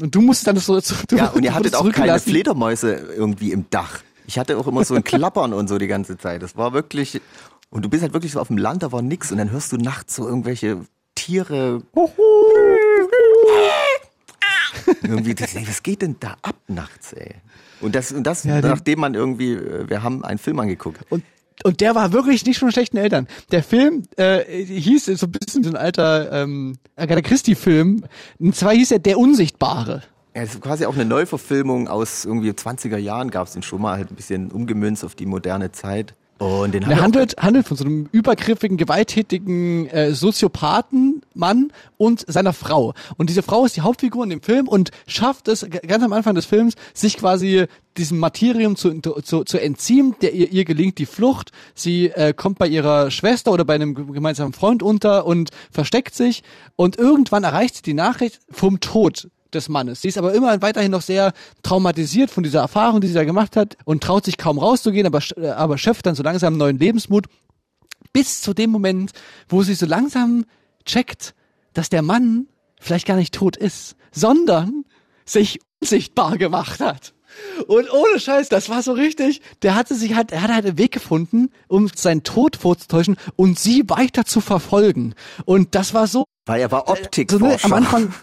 Und 0.00 0.14
du 0.14 0.20
musstest 0.20 0.48
dann 0.48 0.54
das 0.54 0.66
so 0.66 0.80
du, 1.08 1.16
Ja, 1.16 1.28
und 1.30 1.42
ihr 1.42 1.54
hattet 1.54 1.74
auch 1.74 1.90
keine. 1.90 2.18
Fledermäuse 2.18 2.94
irgendwie 3.16 3.52
im 3.52 3.66
Dach. 3.70 4.00
Ich 4.26 4.38
hatte 4.38 4.56
auch 4.56 4.66
immer 4.66 4.84
so 4.84 4.94
ein 4.94 5.04
Klappern 5.04 5.52
und 5.52 5.68
so 5.68 5.78
die 5.78 5.86
ganze 5.86 6.16
Zeit. 6.16 6.42
Das 6.42 6.56
war 6.56 6.72
wirklich. 6.72 7.20
Und 7.70 7.84
du 7.84 7.88
bist 7.88 8.02
halt 8.02 8.12
wirklich 8.12 8.32
so 8.32 8.40
auf 8.40 8.48
dem 8.48 8.56
Land, 8.56 8.82
da 8.82 8.92
war 8.92 9.02
nix. 9.02 9.32
Und 9.32 9.38
dann 9.38 9.50
hörst 9.50 9.72
du 9.72 9.76
nachts 9.76 10.16
so 10.16 10.26
irgendwelche 10.26 10.80
Tiere. 11.14 11.82
Irgendwie, 15.02 15.34
das, 15.34 15.54
ey, 15.54 15.66
was 15.66 15.82
geht 15.82 16.02
denn 16.02 16.16
da 16.20 16.36
ab 16.42 16.56
nachts, 16.68 17.12
ey? 17.12 17.34
Und 17.80 17.94
das, 17.94 18.12
und 18.12 18.24
das 18.24 18.44
Ja, 18.44 18.60
nachdem 18.60 19.00
man 19.00 19.14
irgendwie, 19.14 19.52
äh, 19.52 19.88
wir 19.88 20.02
haben 20.02 20.24
einen 20.24 20.38
Film 20.38 20.58
angeguckt. 20.58 21.00
Und 21.10 21.24
und 21.62 21.80
der 21.80 21.94
war 21.94 22.12
wirklich 22.12 22.44
nicht 22.44 22.58
von 22.58 22.72
schlechten 22.72 22.96
Eltern. 22.96 23.28
Der 23.52 23.62
Film 23.62 24.02
äh, 24.16 24.42
hieß 24.64 25.06
so 25.06 25.26
ein 25.26 25.32
bisschen 25.32 25.62
so 25.62 25.70
ein 25.70 25.76
alter 25.76 26.32
ähm, 26.32 26.78
Agatha 26.96 27.20
Christie-Film. 27.20 28.04
Und 28.40 28.56
zwar 28.56 28.72
hieß 28.72 28.90
er 28.90 28.98
Der 28.98 29.18
Unsichtbare. 29.18 30.02
Ja, 30.34 30.42
es 30.42 30.54
ist 30.54 30.60
quasi 30.60 30.84
auch 30.84 30.94
eine 30.94 31.04
Neuverfilmung 31.04 31.86
aus 31.86 32.24
irgendwie 32.24 32.50
20er 32.50 32.96
Jahren, 32.96 33.30
gab 33.30 33.46
es 33.46 33.52
den 33.52 33.62
schon 33.62 33.80
mal, 33.80 33.96
halt 33.96 34.10
ein 34.10 34.16
bisschen 34.16 34.50
umgemünzt 34.50 35.04
auf 35.04 35.14
die 35.14 35.26
moderne 35.26 35.70
Zeit. 35.70 36.14
Und 36.38 36.72
den 36.72 36.86
wir 36.86 36.96
auch- 36.96 37.00
handelt, 37.00 37.36
handelt 37.38 37.66
von 37.66 37.76
so 37.76 37.84
einem 37.84 38.08
übergriffigen, 38.12 38.76
gewalttätigen 38.76 39.86
äh, 39.88 40.12
Soziopathen-Mann 40.12 41.72
und 41.96 42.24
seiner 42.26 42.52
Frau. 42.52 42.92
Und 43.16 43.30
diese 43.30 43.42
Frau 43.42 43.64
ist 43.64 43.76
die 43.76 43.82
Hauptfigur 43.82 44.24
in 44.24 44.30
dem 44.30 44.42
Film 44.42 44.68
und 44.68 44.90
schafft 45.06 45.48
es 45.48 45.66
ganz 45.86 46.02
am 46.02 46.12
Anfang 46.12 46.34
des 46.34 46.44
Films, 46.46 46.74
sich 46.92 47.16
quasi 47.16 47.66
diesem 47.96 48.18
Materium 48.18 48.74
zu, 48.74 49.00
zu, 49.00 49.44
zu 49.44 49.58
entziehen. 49.60 50.16
Der, 50.20 50.32
ihr, 50.34 50.50
ihr 50.50 50.64
gelingt 50.64 50.98
die 50.98 51.06
Flucht. 51.06 51.52
Sie 51.74 52.06
äh, 52.08 52.32
kommt 52.34 52.58
bei 52.58 52.66
ihrer 52.66 53.10
Schwester 53.12 53.52
oder 53.52 53.64
bei 53.64 53.74
einem 53.76 54.12
gemeinsamen 54.12 54.52
Freund 54.52 54.82
unter 54.82 55.26
und 55.26 55.50
versteckt 55.70 56.14
sich. 56.14 56.42
Und 56.76 56.98
irgendwann 56.98 57.44
erreicht 57.44 57.76
sie 57.76 57.82
die 57.82 57.94
Nachricht 57.94 58.40
vom 58.50 58.80
Tod 58.80 59.28
des 59.54 59.68
Mannes. 59.68 60.02
Sie 60.02 60.08
ist 60.08 60.18
aber 60.18 60.34
immer 60.34 60.60
weiterhin 60.62 60.90
noch 60.90 61.02
sehr 61.02 61.32
traumatisiert 61.62 62.30
von 62.30 62.42
dieser 62.42 62.60
Erfahrung, 62.60 63.00
die 63.00 63.08
sie 63.08 63.14
da 63.14 63.24
gemacht 63.24 63.56
hat 63.56 63.76
und 63.84 64.02
traut 64.02 64.24
sich 64.24 64.36
kaum 64.36 64.58
rauszugehen, 64.58 65.06
aber, 65.06 65.20
äh, 65.36 65.48
aber 65.48 65.78
schöpft 65.78 66.06
dann 66.06 66.14
so 66.14 66.22
langsam 66.22 66.56
neuen 66.56 66.78
Lebensmut 66.78 67.26
bis 68.12 68.40
zu 68.40 68.54
dem 68.54 68.70
Moment, 68.70 69.12
wo 69.48 69.62
sie 69.62 69.74
so 69.74 69.86
langsam 69.86 70.44
checkt, 70.84 71.34
dass 71.72 71.88
der 71.88 72.02
Mann 72.02 72.46
vielleicht 72.80 73.06
gar 73.06 73.16
nicht 73.16 73.34
tot 73.34 73.56
ist, 73.56 73.96
sondern 74.12 74.84
sich 75.24 75.60
unsichtbar 75.80 76.38
gemacht 76.38 76.80
hat. 76.80 77.14
Und 77.66 77.92
ohne 77.92 78.20
Scheiß, 78.20 78.48
das 78.48 78.68
war 78.68 78.82
so 78.82 78.92
richtig. 78.92 79.40
Der 79.62 79.74
hatte 79.74 79.94
sich 79.94 80.14
halt, 80.14 80.32
er 80.32 80.42
hatte 80.42 80.54
halt 80.54 80.66
einen 80.66 80.78
Weg 80.78 80.92
gefunden, 80.92 81.50
um 81.68 81.90
seinen 81.94 82.22
Tod 82.22 82.56
vorzutäuschen 82.56 83.16
und 83.36 83.58
sie 83.58 83.88
weiter 83.88 84.24
zu 84.24 84.40
verfolgen. 84.40 85.14
Und 85.44 85.74
das 85.74 85.94
war 85.94 86.06
so. 86.06 86.24
Weil 86.46 86.60
er 86.60 86.70
war 86.70 86.84
so, 86.86 86.92
Optikforscher. 86.92 87.46
ne, 87.46 87.58
am 87.64 87.72
Anfang, 87.72 88.14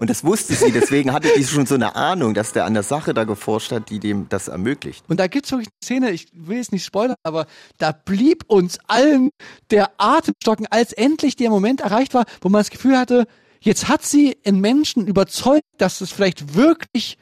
Und 0.00 0.08
das 0.10 0.24
wusste 0.24 0.54
sie, 0.54 0.72
deswegen 0.72 1.12
hatte 1.12 1.28
die 1.36 1.44
schon 1.44 1.66
so 1.66 1.74
eine 1.74 1.94
Ahnung, 1.94 2.32
dass 2.34 2.52
der 2.52 2.64
an 2.64 2.74
der 2.74 2.82
Sache 2.82 3.12
da 3.14 3.24
geforscht 3.24 3.70
hat, 3.70 3.90
die 3.90 3.98
dem 4.00 4.28
das 4.30 4.48
ermöglicht. 4.48 5.04
Und 5.08 5.20
da 5.20 5.26
gibt's 5.26 5.50
wirklich 5.52 5.68
eine 5.68 5.84
Szene, 5.84 6.10
ich 6.10 6.28
will 6.32 6.56
jetzt 6.56 6.72
nicht 6.72 6.84
spoilern, 6.84 7.16
aber 7.22 7.46
da 7.78 7.92
blieb 7.92 8.44
uns 8.48 8.78
allen 8.86 9.30
der 9.70 9.90
Atem 9.98 10.34
stocken, 10.42 10.66
als 10.70 10.92
endlich 10.92 11.36
der 11.36 11.50
Moment 11.50 11.80
erreicht 11.82 12.14
war, 12.14 12.24
wo 12.40 12.48
man 12.48 12.60
das 12.60 12.70
Gefühl 12.70 12.96
hatte, 12.98 13.26
jetzt 13.60 13.88
hat 13.88 14.02
sie 14.02 14.36
in 14.42 14.60
Menschen 14.60 15.06
überzeugt, 15.06 15.64
dass 15.78 16.00
es 16.00 16.10
vielleicht 16.10 16.54
wirklich 16.54 17.18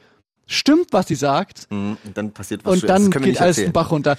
stimmt, 0.46 0.92
was 0.92 1.08
sie 1.08 1.16
sagt. 1.16 1.66
Mhm, 1.70 1.96
Und 2.04 2.16
dann 2.16 2.32
passiert 2.32 2.64
was 2.64 2.74
Und 2.82 2.88
dann 2.88 3.10
Das 3.10 3.22
geht 3.22 3.40
alles 3.40 3.56
den 3.56 3.72
Bach 3.72 3.90
runter. 3.90 4.16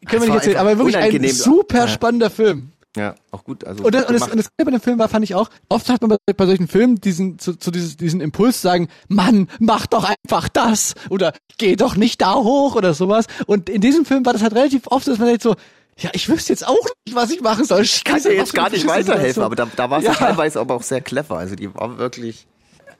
Das 0.00 0.10
Können 0.10 0.22
wir 0.22 0.28
nicht 0.28 0.36
erzählen, 0.36 0.56
aber 0.56 0.78
wirklich 0.78 0.96
ein 0.96 1.02
unangenehm. 1.10 1.30
super 1.34 1.78
Ja. 1.80 1.88
spannender 1.88 2.30
Film. 2.30 2.72
Ja, 2.98 3.14
auch 3.30 3.44
gut. 3.44 3.64
Also 3.64 3.84
Und 3.84 3.94
das, 3.94 4.04
und, 4.06 4.14
das, 4.20 4.28
und 4.28 4.36
das 4.36 4.48
bei 4.56 4.70
dem 4.70 4.80
Film 4.80 4.98
war, 4.98 5.08
fand 5.08 5.24
ich 5.24 5.34
auch, 5.34 5.48
oft 5.68 5.88
hat 5.88 6.00
man 6.02 6.10
bei, 6.10 6.32
bei 6.36 6.46
solchen 6.46 6.68
Filmen 6.68 7.00
diesen, 7.00 7.38
zu, 7.38 7.54
zu 7.54 7.70
dieses, 7.70 7.96
diesen 7.96 8.20
Impuls 8.20 8.56
zu 8.60 8.66
sagen, 8.68 8.88
Mann, 9.08 9.48
mach 9.58 9.86
doch 9.86 10.04
einfach 10.24 10.48
das 10.48 10.94
oder 11.08 11.32
geh 11.56 11.76
doch 11.76 11.96
nicht 11.96 12.20
da 12.20 12.34
hoch 12.34 12.74
oder 12.74 12.92
sowas. 12.94 13.26
Und 13.46 13.68
in 13.70 13.80
diesem 13.80 14.04
Film 14.04 14.26
war 14.26 14.32
das 14.32 14.42
halt 14.42 14.54
relativ 14.54 14.86
oft, 14.88 15.04
so, 15.06 15.12
dass 15.12 15.18
man 15.18 15.28
denkt 15.28 15.42
so, 15.42 15.54
ja, 16.00 16.10
ich 16.12 16.28
wüsste 16.28 16.52
jetzt 16.52 16.66
auch 16.66 16.74
nicht, 17.06 17.14
was 17.16 17.30
ich 17.30 17.40
machen 17.40 17.64
soll. 17.64 17.82
Ich 17.82 18.04
kann 18.04 18.22
dir 18.22 18.34
jetzt 18.34 18.54
gar 18.54 18.70
nicht 18.70 18.86
weiterhelfen, 18.86 19.42
aber 19.42 19.56
da, 19.56 19.66
da 19.74 19.90
war 19.90 20.00
sie 20.00 20.06
Ja. 20.06 20.14
teilweise 20.14 20.60
aber 20.60 20.74
auch 20.76 20.82
sehr 20.82 21.00
clever. 21.00 21.38
Also 21.38 21.56
die 21.56 21.74
war 21.74 21.98
wirklich, 21.98 22.46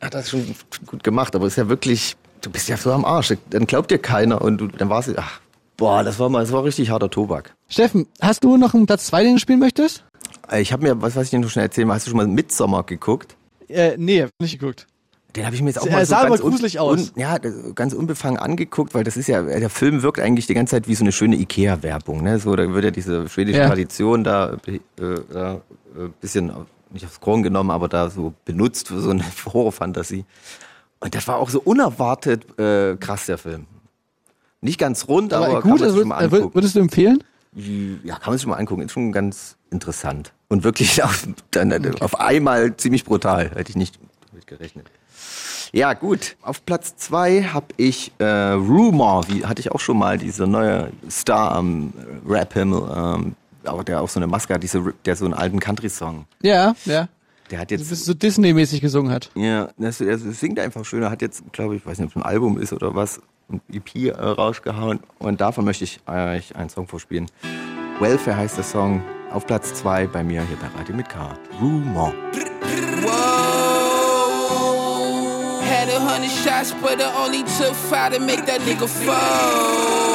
hat 0.00 0.14
das 0.14 0.30
schon 0.30 0.54
gut 0.86 1.04
gemacht, 1.04 1.36
aber 1.36 1.46
ist 1.46 1.56
ja 1.56 1.68
wirklich, 1.68 2.16
du 2.40 2.50
bist 2.50 2.68
ja 2.68 2.76
so 2.76 2.92
am 2.92 3.04
Arsch. 3.04 3.32
Dann 3.50 3.66
glaubt 3.66 3.90
dir 3.92 3.98
keiner 3.98 4.42
und 4.42 4.58
du, 4.58 4.66
dann 4.66 4.88
war 4.90 5.02
sie, 5.02 5.16
ach, 5.16 5.40
boah, 5.78 6.04
das 6.04 6.18
war 6.18 6.28
mal, 6.28 6.40
das 6.40 6.52
war 6.52 6.62
richtig 6.64 6.90
harter 6.90 7.08
Tobak. 7.08 7.54
Steffen, 7.68 8.06
hast 8.20 8.44
du 8.44 8.58
noch 8.58 8.74
einen 8.74 8.84
Platz 8.84 9.06
zwei, 9.06 9.22
den 9.22 9.34
du 9.34 9.38
spielen 9.38 9.60
möchtest? 9.60 10.04
Äh, 10.50 10.60
Ich 10.60 10.72
habe 10.74 10.82
mir, 10.82 11.00
was 11.00 11.16
weiß 11.16 11.24
ich 11.24 11.30
dir 11.30 11.38
noch 11.38 11.48
schnell 11.48 11.64
erzählen, 11.64 11.90
hast 11.90 12.06
du 12.06 12.10
schon 12.10 12.18
mal 12.18 12.26
Midsommer 12.26 12.82
geguckt? 12.82 13.36
Äh, 13.68 13.96
nee, 13.96 14.22
hab 14.22 14.30
nicht 14.38 14.58
geguckt. 14.58 14.86
Den 15.36 15.44
habe 15.44 15.54
ich 15.54 15.60
mir 15.62 15.68
jetzt 15.68 15.80
auch 15.80 15.88
mal 15.90 16.04
so 16.06 16.10
sah 16.10 16.20
aber 16.20 16.30
ganz 16.30 16.40
un- 16.40 16.50
gruselig 16.52 16.80
aus. 16.80 17.12
Ja, 17.14 17.36
ganz 17.38 17.92
unbefangen 17.92 18.38
angeguckt, 18.38 18.94
weil 18.94 19.04
das 19.04 19.16
ist 19.18 19.28
ja, 19.28 19.42
der 19.42 19.68
Film 19.70 20.02
wirkt 20.02 20.20
eigentlich 20.20 20.46
die 20.46 20.54
ganze 20.54 20.72
Zeit 20.72 20.88
wie 20.88 20.94
so 20.94 21.04
eine 21.04 21.12
schöne 21.12 21.36
Ikea-Werbung. 21.36 22.22
Ne? 22.22 22.38
So, 22.38 22.56
da 22.56 22.66
wird 22.72 22.84
ja 22.84 22.90
diese 22.90 23.28
schwedische 23.28 23.58
Ja. 23.60 23.68
Tradition 23.68 24.24
da 24.24 24.56
äh, 24.66 24.80
da, 25.30 25.54
äh, 25.54 26.08
bisschen, 26.20 26.50
nicht 26.90 27.04
aufs 27.04 27.20
Korn 27.20 27.42
genommen, 27.42 27.70
aber 27.70 27.88
da 27.88 28.08
so 28.08 28.32
benutzt 28.46 28.88
für 28.88 29.00
so 29.00 29.10
eine 29.10 29.22
Horrorfantasie. 29.52 30.24
Und 31.00 31.14
das 31.14 31.28
war 31.28 31.36
auch 31.36 31.50
so 31.50 31.60
unerwartet 31.60 32.58
äh, 32.58 32.96
krass, 32.96 33.26
der 33.26 33.36
Film. 33.38 33.66
Nicht 34.60 34.78
ganz 34.78 35.06
rund, 35.08 35.32
aber, 35.32 35.46
Aber 35.46 35.62
kann 35.62 35.70
gut, 35.70 35.80
man 35.80 35.88
also 35.88 35.98
sich 36.00 36.06
mal 36.06 36.16
angucken. 36.16 36.54
würdest 36.54 36.74
du 36.74 36.80
empfehlen? 36.80 37.22
Ja, 38.04 38.16
kann 38.16 38.26
man 38.26 38.32
sich 38.34 38.42
schon 38.42 38.50
mal 38.50 38.56
angucken. 38.56 38.82
Ist 38.82 38.92
schon 38.92 39.12
ganz 39.12 39.56
interessant. 39.70 40.32
Und 40.48 40.64
wirklich 40.64 41.02
auf, 41.04 41.28
dann, 41.50 41.70
äh, 41.70 41.92
auf 42.00 42.20
einmal 42.20 42.76
ziemlich 42.76 43.04
brutal. 43.04 43.50
Hätte 43.54 43.70
ich 43.70 43.76
nicht 43.76 43.98
damit 44.30 44.46
gerechnet. 44.46 44.90
Ja, 45.72 45.92
gut. 45.92 46.36
Auf 46.42 46.64
Platz 46.64 46.96
zwei 46.96 47.42
habe 47.42 47.66
ich 47.76 48.12
äh, 48.18 48.24
Rumor, 48.24 49.28
wie 49.28 49.44
hatte 49.44 49.60
ich 49.60 49.70
auch 49.70 49.80
schon 49.80 49.98
mal, 49.98 50.18
dieser 50.18 50.46
neue 50.46 50.90
Star 51.10 51.52
am 51.52 51.92
äh, 51.96 52.30
Rap-Himmel, 52.30 52.90
ähm, 52.96 53.34
auch 53.64 53.84
der 53.84 54.00
auch 54.00 54.08
so 54.08 54.18
eine 54.18 54.26
Maske 54.26 54.54
hat, 54.54 54.62
diese, 54.62 54.94
der 55.04 55.14
so 55.14 55.26
einen 55.26 55.34
alten 55.34 55.60
Country-Song. 55.60 56.24
Ja, 56.42 56.74
ja. 56.86 57.08
Der 57.50 57.60
hat 57.60 57.70
Jetzt 57.70 57.88
bist 57.88 58.04
so 58.04 58.14
Disney-mäßig 58.14 58.80
gesungen 58.80 59.10
hat. 59.12 59.30
Ja, 59.34 59.70
das, 59.78 59.98
das 59.98 60.22
singt 60.38 60.58
einfach 60.58 60.84
schön. 60.84 61.02
Er 61.02 61.10
hat 61.10 61.22
jetzt, 61.22 61.42
glaube 61.52 61.76
ich, 61.76 61.84
weiß 61.84 61.98
nicht, 61.98 62.06
ob 62.06 62.10
es 62.12 62.16
ein 62.16 62.22
Album 62.22 62.58
ist 62.58 62.72
oder 62.72 62.94
was, 62.94 63.20
EP 63.72 63.94
äh, 63.94 64.10
rausgehauen. 64.10 65.00
Und 65.18 65.40
davon 65.40 65.64
möchte 65.64 65.84
ich 65.84 66.00
euch 66.06 66.54
einen 66.56 66.68
Song 66.68 66.86
vorspielen. 66.86 67.26
Welfare 68.00 68.36
heißt 68.36 68.56
der 68.56 68.64
Song. 68.64 69.02
Auf 69.32 69.46
Platz 69.46 69.74
2 69.74 70.06
bei 70.06 70.24
mir 70.24 70.42
hier 70.42 70.56
bei 70.56 70.68
Radio 70.78 70.94
mit 70.96 71.08
K. 71.08 71.36
Rumor. 71.60 72.14
Had 75.62 75.88
a 75.90 76.00
hundred 76.00 76.30
shots, 76.30 76.72
but 76.80 76.98
it 76.98 77.14
only 77.14 77.42
took 77.58 77.74
five 77.74 78.14
to 78.14 78.20
make 78.20 78.46
that 78.46 78.62
nigga 78.62 78.88
fall. 78.88 80.08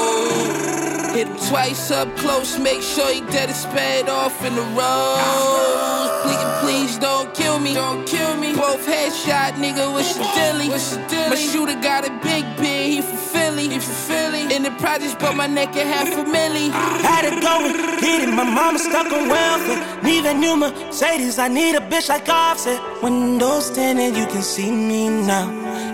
Hit 1.14 1.28
him 1.28 1.38
twice 1.48 1.92
up 1.92 2.08
close, 2.18 2.58
make 2.58 2.82
sure 2.82 3.08
he 3.14 3.22
dead 3.32 3.50
and 3.50 3.56
sped 3.56 4.10
off 4.10 4.34
in 4.44 4.56
the 4.56 4.64
road. 4.74 6.10
Please, 6.24 6.44
please 6.62 6.98
don't 6.98 7.32
me, 7.64 7.74
don't 7.74 8.06
kill 8.06 8.36
me. 8.38 8.54
Both 8.54 8.86
headshot, 8.86 9.54
nigga, 9.54 9.92
what's 9.92 10.16
your 10.18 10.28
dilly? 10.36 10.68
What's 10.70 10.96
your 10.96 11.08
dilly? 11.08 11.30
My 11.30 11.36
shooter 11.36 11.80
got 11.82 12.06
a 12.08 12.12
big 12.22 12.44
beard, 12.58 12.88
he 12.94 13.02
from 13.02 13.18
Philly, 13.18 13.70
he 13.70 13.80
from 13.80 13.96
Philly. 14.08 14.54
In 14.54 14.64
the 14.64 14.72
projects, 14.72 15.16
but 15.16 15.36
my 15.36 15.48
neck 15.48 15.76
at 15.78 15.88
half 15.88 16.08
a 16.08 16.24
milli. 16.30 16.70
Had 17.02 17.26
it 17.26 17.42
go 17.42 17.66
and 17.66 18.02
get 18.02 18.28
it. 18.28 18.32
My 18.34 18.44
mama 18.44 18.78
stuck 18.78 19.12
on 19.12 19.30
welfare. 19.30 20.04
Need 20.04 20.26
a 20.26 20.34
new 20.34 20.56
Mercedes. 20.58 21.40
I 21.40 21.48
need 21.48 21.76
a 21.76 21.80
bitch 21.80 22.10
like 22.10 22.28
Offset. 22.28 22.80
Windows 23.02 23.72
tinted, 23.72 24.16
you 24.18 24.26
can 24.28 24.44
see 24.44 24.70
me 24.70 25.10
now. 25.10 25.48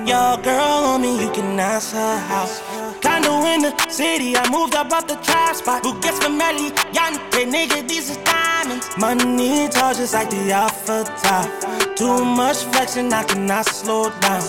Your 0.06 0.42
girl 0.44 0.84
on 0.92 1.02
me, 1.02 1.22
you 1.24 1.32
can 1.32 1.60
ask 1.60 1.94
her 1.94 2.18
house. 2.18 2.89
Condo 3.02 3.46
in 3.46 3.62
the 3.62 3.74
city, 3.90 4.36
I 4.36 4.50
moved 4.50 4.76
up 4.76 4.92
out 4.92 5.08
the 5.08 5.16
trap 5.16 5.56
spot. 5.56 5.84
Who 5.86 6.00
gets 6.02 6.20
familiar? 6.20 6.72
Yante, 6.92 7.46
nigga, 7.46 7.88
these 7.88 8.10
is 8.10 8.18
diamonds. 8.18 8.88
Money 8.98 9.68
tall 9.70 9.94
just 9.94 10.14
like 10.14 10.30
the 10.30 10.52
alpha 10.52 11.04
top. 11.24 11.48
Too 11.96 12.26
much 12.26 12.58
flexing, 12.72 13.12
I 13.14 13.24
cannot 13.24 13.66
slow 13.66 14.10
down. 14.22 14.42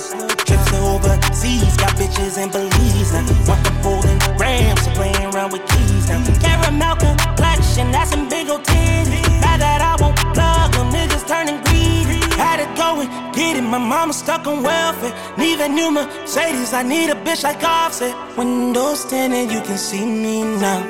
Trips 0.46 0.70
to 0.70 0.78
overseas, 0.92 1.76
got 1.76 1.94
bitches 1.96 2.38
in 2.42 2.50
Belize 2.50 3.12
now. 3.12 3.24
Want 3.48 3.62
the 3.64 3.72
folding 3.82 4.18
grams, 4.36 4.82
so 4.84 4.90
playing 4.92 5.26
around 5.34 5.52
with 5.52 5.66
keys 5.70 6.08
now. 6.08 6.24
Caramel 6.40 6.96
complexion, 6.96 7.90
that's 7.92 8.10
some 8.10 8.28
big 8.28 8.48
old 8.48 8.64
titties. 8.64 9.40
Mad 9.40 9.60
that 9.60 9.80
I 9.80 9.96
won't 10.02 10.16
plug 10.34 10.72
them, 10.72 10.90
niggas 10.90 11.26
turning 11.26 11.56
greedy. 11.56 11.69
Had 12.40 12.56
to 12.62 12.66
go 12.74 12.88
and 13.02 13.34
get 13.34 13.56
it, 13.56 13.66
my 13.74 13.76
mama 13.76 14.14
stuck 14.14 14.46
on 14.46 14.62
welfare. 14.62 15.14
Need 15.36 15.60
a 15.60 15.68
new 15.68 15.90
Mercedes, 15.90 16.72
I 16.72 16.82
need 16.82 17.10
a 17.10 17.14
bitch 17.14 17.42
like 17.44 17.62
Offset. 17.62 18.14
Windows 18.38 19.04
tinted, 19.04 19.52
you 19.52 19.60
can 19.60 19.76
see 19.76 20.06
me 20.06 20.42
now. 20.42 20.80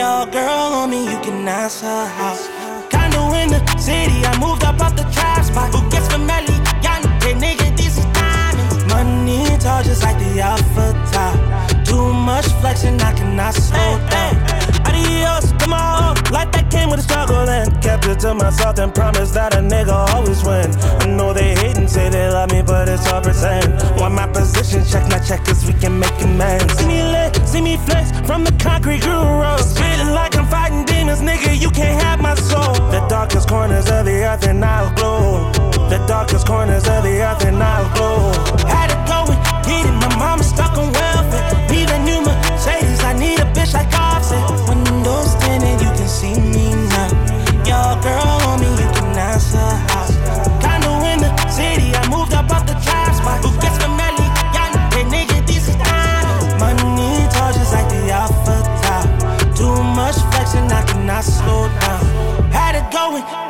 Your 0.00 0.26
girl 0.30 0.68
on 0.80 0.90
me, 0.90 1.00
you 1.10 1.18
can 1.24 1.48
ask 1.48 1.80
her 1.80 2.06
house. 2.20 2.44
Condo 2.90 3.32
in 3.40 3.48
the 3.48 3.60
city, 3.78 4.18
I 4.30 4.38
moved 4.38 4.62
up 4.62 4.78
off 4.80 4.94
the 4.94 5.04
trap 5.14 5.42
spot. 5.42 5.72
Who 5.74 5.80
gets 5.90 6.06
familiar? 6.12 6.60
Yante, 6.84 7.32
nigga, 7.42 7.74
these 7.78 7.96
is 7.96 8.04
diamonds. 8.12 8.84
Money 8.92 9.56
tall 9.58 9.82
just 9.82 10.02
like 10.02 10.18
the 10.18 10.40
alpha 10.40 10.86
top. 11.12 11.34
Too 11.86 12.12
much 12.12 12.46
flexing, 12.60 13.00
I 13.00 13.14
cannot 13.14 13.54
slow 13.54 13.92
down. 14.10 14.49
Adios, 15.20 15.52
come 15.60 15.74
on, 15.74 16.16
like 16.32 16.50
that 16.52 16.70
came 16.70 16.88
with 16.88 17.00
a 17.00 17.02
struggle 17.02 17.36
and 17.48 17.68
kept 17.82 18.06
it 18.06 18.20
to 18.20 18.32
myself 18.32 18.78
and 18.78 18.94
promised 18.94 19.34
that 19.34 19.54
a 19.54 19.58
nigga 19.58 19.92
always 20.14 20.42
win. 20.44 20.72
I 21.00 21.06
know 21.06 21.34
they 21.34 21.54
hate 21.54 21.76
and 21.76 21.90
say 21.90 22.08
they 22.08 22.26
love 22.28 22.50
me, 22.50 22.62
but 22.62 22.88
it's 22.88 23.06
all 23.12 23.20
pretend. 23.20 23.68
Want 24.00 24.14
my 24.14 24.26
position, 24.26 24.82
check 24.84 25.06
my 25.10 25.18
check, 25.18 25.44
cause 25.44 25.66
we 25.66 25.74
can 25.74 25.98
make 25.98 26.16
amends. 26.22 26.72
See 26.78 26.86
me 26.86 27.02
lit, 27.02 27.36
see 27.46 27.60
me 27.60 27.76
flex 27.76 28.12
from 28.26 28.44
the 28.44 28.52
concrete 28.52 29.04
road. 29.04 29.60
Spitting 29.60 30.12
like 30.14 30.36
I'm 30.36 30.46
fighting 30.46 30.84
demons, 30.86 31.20
nigga, 31.20 31.60
you 31.60 31.70
can't 31.70 32.00
have 32.02 32.20
my 32.20 32.34
soul. 32.34 32.72
The 32.88 33.04
darkest 33.08 33.46
corners 33.48 33.90
of 33.90 34.06
the 34.06 34.24
earth 34.24 34.46
and 34.46 34.64
I'll 34.64 34.90
glow. 34.94 35.52
The 35.90 35.98
darkest 36.06 36.46
corners 36.46 36.88
of 36.88 37.02
the 37.02 37.20
earth 37.20 37.44
and 37.44 37.62
I'll 37.62 37.88
glow. 37.94 38.32
Had 38.64 38.88
to 38.88 38.98
go 39.04 39.19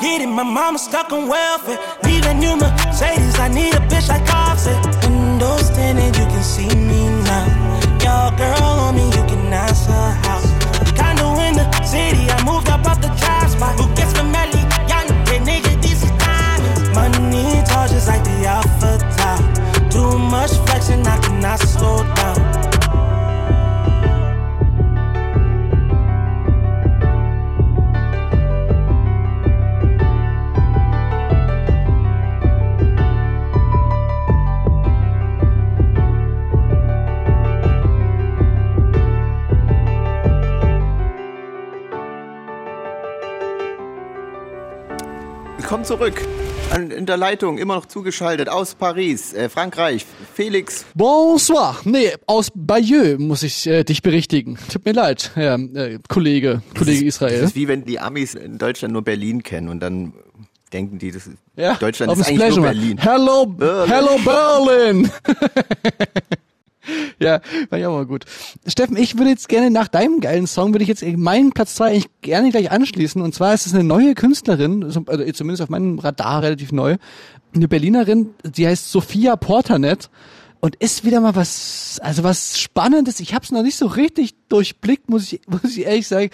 get 0.00 0.20
it, 0.20 0.26
my 0.28 0.42
mama 0.42 0.78
stuck 0.78 1.12
on 1.12 1.28
welfare. 1.28 1.78
Need 2.04 2.24
a 2.26 2.34
new 2.34 2.56
Mercedes, 2.56 3.38
I 3.38 3.48
need 3.48 3.74
a 3.74 3.80
bitch 3.90 4.08
like 4.08 4.26
Offset. 4.32 4.78
Windows 5.04 5.70
tinted, 5.70 6.16
you 6.16 6.26
can 6.26 6.42
see 6.42 6.68
me 6.68 7.08
now. 7.24 7.46
Your 8.04 8.30
girl 8.36 8.62
on 8.86 8.96
me, 8.96 9.06
you 9.06 9.24
can 9.30 9.52
ask 9.52 9.88
her 9.88 10.10
house. 10.26 10.48
Condo 10.98 11.38
in 11.46 11.54
the 11.54 11.66
city, 11.84 12.30
I 12.30 12.38
moved 12.44 12.68
up 12.68 12.86
out 12.86 13.00
the 13.00 13.08
trap 13.20 13.48
spot. 13.50 13.78
Who 13.78 13.86
gets 13.94 14.12
familiar? 14.12 14.64
Yante, 14.90 15.36
nigga, 15.48 15.72
these 15.82 16.02
is 16.02 16.12
diamonds. 16.18 16.88
Money 16.94 17.62
just 17.88 18.08
like 18.08 18.24
the 18.24 18.46
alpha 18.46 18.98
top. 19.16 19.40
Too 19.90 20.18
much 20.18 20.52
flexing, 20.66 21.06
I 21.06 21.18
cannot 21.20 21.58
slow 21.60 22.04
down. 22.14 22.19
Willkommen 45.70 45.84
zurück. 45.84 46.20
An, 46.72 46.90
in 46.90 47.06
der 47.06 47.16
Leitung, 47.16 47.56
immer 47.56 47.76
noch 47.76 47.86
zugeschaltet 47.86 48.48
aus 48.48 48.74
Paris, 48.74 49.32
äh, 49.34 49.48
Frankreich, 49.48 50.04
Felix. 50.34 50.84
Bonsoir. 50.96 51.78
Nee, 51.84 52.10
aus 52.26 52.48
Bayeux 52.52 53.20
muss 53.20 53.44
ich 53.44 53.68
äh, 53.68 53.84
dich 53.84 54.02
berichtigen. 54.02 54.58
Tut 54.72 54.84
mir 54.84 54.90
leid, 54.90 55.30
ja, 55.36 55.54
äh, 55.54 56.00
Kollege, 56.08 56.60
Kollege 56.76 57.04
Israel. 57.04 57.40
Das 57.42 57.50
ist 57.50 57.54
wie 57.54 57.68
wenn 57.68 57.84
die 57.84 58.00
Amis 58.00 58.34
in 58.34 58.58
Deutschland 58.58 58.94
nur 58.94 59.02
Berlin 59.02 59.44
kennen 59.44 59.68
und 59.68 59.78
dann 59.78 60.12
denken 60.72 60.98
die, 60.98 61.12
das 61.12 61.28
ist, 61.28 61.36
Ja, 61.54 61.74
Deutschland 61.74 62.14
ist 62.14 62.26
eigentlich 62.26 62.40
nur 62.40 62.50
Splash 62.50 62.74
Berlin. 62.74 62.98
Hello, 62.98 63.46
Berlin. 63.46 63.92
hello 63.92 64.18
Berlin. 64.24 65.10
ja, 67.18 67.40
war 67.68 67.78
ja 67.78 67.88
auch 67.88 67.94
mal 67.94 68.06
gut. 68.06 68.24
Steffen, 68.66 68.96
ich 68.96 69.16
würde 69.18 69.30
jetzt 69.30 69.48
gerne 69.48 69.70
nach 69.70 69.88
deinem 69.88 70.20
geilen 70.20 70.46
Song, 70.46 70.72
würde 70.72 70.82
ich 70.82 70.88
jetzt 70.88 71.04
meinen 71.04 71.52
Platz 71.52 71.74
zwei 71.74 71.90
eigentlich 71.90 72.08
gerne 72.22 72.50
gleich 72.50 72.70
anschließen. 72.70 73.20
Und 73.20 73.34
zwar 73.34 73.54
ist 73.54 73.66
es 73.66 73.74
eine 73.74 73.84
neue 73.84 74.14
Künstlerin, 74.14 74.90
so- 74.90 75.04
also 75.06 75.24
zumindest 75.32 75.62
auf 75.62 75.68
meinem 75.68 75.98
Radar 75.98 76.42
relativ 76.42 76.72
neu. 76.72 76.96
Eine 77.54 77.68
Berlinerin, 77.68 78.30
die 78.44 78.66
heißt 78.66 78.90
Sophia 78.90 79.36
Porternet 79.36 80.08
und 80.60 80.76
ist 80.76 81.04
wieder 81.04 81.20
mal 81.20 81.34
was, 81.34 81.98
also 82.02 82.22
was 82.22 82.58
Spannendes. 82.60 83.18
Ich 83.20 83.34
habe 83.34 83.44
es 83.44 83.50
noch 83.50 83.62
nicht 83.62 83.76
so 83.76 83.86
richtig 83.86 84.34
durchblickt, 84.48 85.08
muss 85.08 85.32
ich, 85.32 85.40
muss 85.48 85.76
ich 85.76 85.84
ehrlich 85.86 86.06
sagen. 86.06 86.30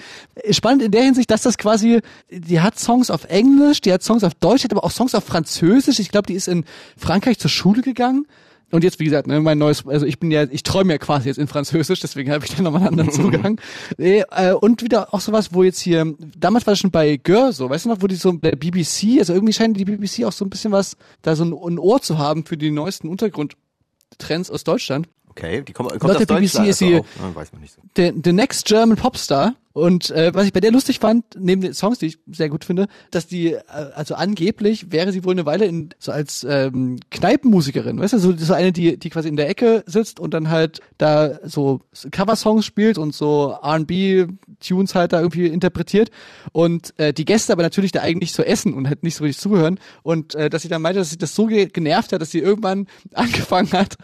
Spannend 0.51 0.82
in 0.82 0.90
der 0.90 1.02
Hinsicht, 1.05 1.31
dass 1.31 1.43
das 1.43 1.59
quasi, 1.59 2.01
die 2.31 2.60
hat 2.60 2.78
Songs 2.78 3.10
auf 3.10 3.24
Englisch, 3.24 3.81
die 3.81 3.93
hat 3.93 4.02
Songs 4.02 4.24
auf 4.24 4.35
Deutsch, 4.35 4.64
hat 4.64 4.73
aber 4.73 4.85
auch 4.85 4.90
Songs 4.90 5.14
auf 5.14 5.24
Französisch. 5.24 5.98
Ich 6.01 6.10
glaube, 6.10 6.27
die 6.27 6.35
ist 6.35 6.48
in 6.48 6.64
Frankreich 6.97 7.39
zur 7.39 7.51
Schule 7.51 7.82
gegangen. 7.82 8.27
Und 8.73 8.83
jetzt, 8.83 8.99
wie 8.99 9.05
gesagt, 9.05 9.29
ne, 9.29 9.41
mein 9.41 9.59
neues, 9.59 9.87
also 9.87 10.07
ich 10.07 10.19
bin 10.19 10.33
ja, 10.33 10.43
ich 10.43 10.65
träume 10.65 10.93
ja 10.93 10.99
quasi 10.99 11.29
jetzt 11.29 11.39
in 11.39 11.47
Französisch, 11.47 12.01
deswegen 12.01 12.33
habe 12.33 12.45
ich 12.45 12.55
da 12.55 12.63
nochmal 12.63 12.89
einen 12.89 13.01
anderen 13.01 13.13
Zugang. 13.13 13.61
Nee, 13.97 14.25
äh, 14.33 14.53
und 14.53 14.83
wieder 14.83 15.15
auch 15.15 15.21
sowas, 15.21 15.55
wo 15.55 15.63
jetzt 15.63 15.79
hier, 15.79 16.15
damals 16.37 16.67
war 16.67 16.73
das 16.73 16.81
schon 16.81 16.91
bei 16.91 17.17
Gör 17.17 17.53
so, 17.53 17.71
weißt 17.71 17.85
du 17.85 17.91
noch, 17.91 18.03
wo 18.03 18.09
die 18.09 18.17
so 18.17 18.33
der 18.33 18.57
BBC, 18.57 19.19
also 19.21 19.35
irgendwie 19.35 19.53
scheint 19.53 19.77
die 19.77 19.85
BBC 19.85 20.25
auch 20.25 20.33
so 20.33 20.45
ein 20.45 20.51
bisschen 20.51 20.73
was, 20.73 20.97
da 21.23 21.37
so 21.37 21.45
ein, 21.45 21.53
ein 21.53 21.79
Ohr 21.79 22.03
zu 22.03 22.19
haben 22.19 22.45
für 22.45 22.57
die 22.57 22.73
neuesten 22.73 23.09
Untergrundtrends 23.09 24.51
aus 24.51 24.65
Deutschland. 24.65 25.09
Okay, 25.29 25.63
die 25.63 25.73
kommen, 25.73 25.91
kommt 25.91 26.03
Laut 26.03 26.17
aus 26.17 26.27
der 26.27 26.35
BBC 26.35 26.41
Deutschland 26.41 26.69
ist 26.69 26.83
also 26.83 26.95
sie 26.95 27.01
auch. 27.01 27.07
Ah, 27.23 27.35
weiß 27.35 27.53
man 27.53 27.61
nicht 27.61 27.75
so. 27.75 27.83
der, 27.95 28.15
the 28.25 28.33
Next 28.33 28.67
German 28.67 28.97
Popstar. 28.97 29.55
Und 29.77 30.11
äh, 30.11 30.32
was 30.32 30.47
ich 30.47 30.55
bei 30.55 30.61
der 30.61 30.73
lustig 30.73 31.01
fand, 31.01 31.23
neben 31.39 31.61
den 31.61 31.74
Songs, 31.74 31.98
die 31.98 32.07
ich 32.07 32.19
sehr 32.32 32.48
gut 32.48 32.65
finde, 32.65 32.86
dass 33.11 33.27
die, 33.27 33.53
äh, 33.53 33.61
also 33.94 34.15
angeblich 34.15 34.90
wäre 34.90 35.12
sie 35.12 35.23
wohl 35.23 35.35
eine 35.35 35.44
Weile 35.44 35.66
in, 35.66 35.90
so 35.98 36.12
als 36.12 36.47
ähm, 36.48 36.98
Kneipenmusikerin, 37.11 37.98
weißt 37.98 38.15
du, 38.15 38.19
so, 38.19 38.35
so 38.35 38.55
eine, 38.55 38.73
die, 38.73 38.97
die 38.97 39.11
quasi 39.11 39.28
in 39.28 39.36
der 39.36 39.51
Ecke 39.51 39.85
sitzt 39.85 40.19
und 40.19 40.32
dann 40.32 40.48
halt 40.48 40.81
da 40.97 41.40
so 41.44 41.82
Coversongs 42.11 42.65
spielt 42.65 42.97
und 42.97 43.15
so 43.15 43.55
R&B-Tunes 43.62 44.94
halt 44.94 45.12
da 45.12 45.20
irgendwie 45.20 45.48
interpretiert 45.48 46.11
und 46.53 46.98
äh, 46.98 47.12
die 47.12 47.27
Gäste 47.27 47.53
aber 47.53 47.62
natürlich 47.62 47.93
da 47.93 48.01
eigentlich 48.01 48.32
so 48.32 48.43
essen 48.43 48.73
und 48.73 48.89
halt 48.89 49.03
nicht 49.03 49.16
so 49.16 49.24
richtig 49.24 49.43
zuhören 49.43 49.78
und 50.03 50.35
äh, 50.36 50.48
dass 50.48 50.62
sie 50.62 50.69
dann 50.69 50.81
meinte, 50.81 51.01
dass 51.01 51.11
sie 51.11 51.19
das 51.19 51.35
so 51.35 51.48
ge 51.48 51.66
genervt 51.66 52.15
hat, 52.15 52.23
dass 52.23 52.31
sie 52.31 52.39
irgendwann 52.39 52.86
angefangen 53.12 53.73
hat, 53.73 53.97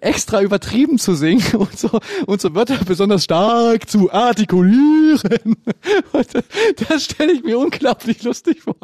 extra 0.00 0.42
übertrieben 0.42 0.98
zu 0.98 1.14
singen 1.14 1.44
und 1.56 1.78
so 1.78 2.00
und 2.26 2.40
so 2.40 2.56
Wörter 2.56 2.78
besonders 2.84 3.22
stark 3.22 3.88
zu 3.88 4.12
artikulieren. 4.12 5.11
Und 6.12 6.28
das 6.88 7.04
stelle 7.04 7.32
ich 7.32 7.42
mir 7.42 7.58
unglaublich 7.58 8.22
lustig 8.22 8.62
vor, 8.62 8.76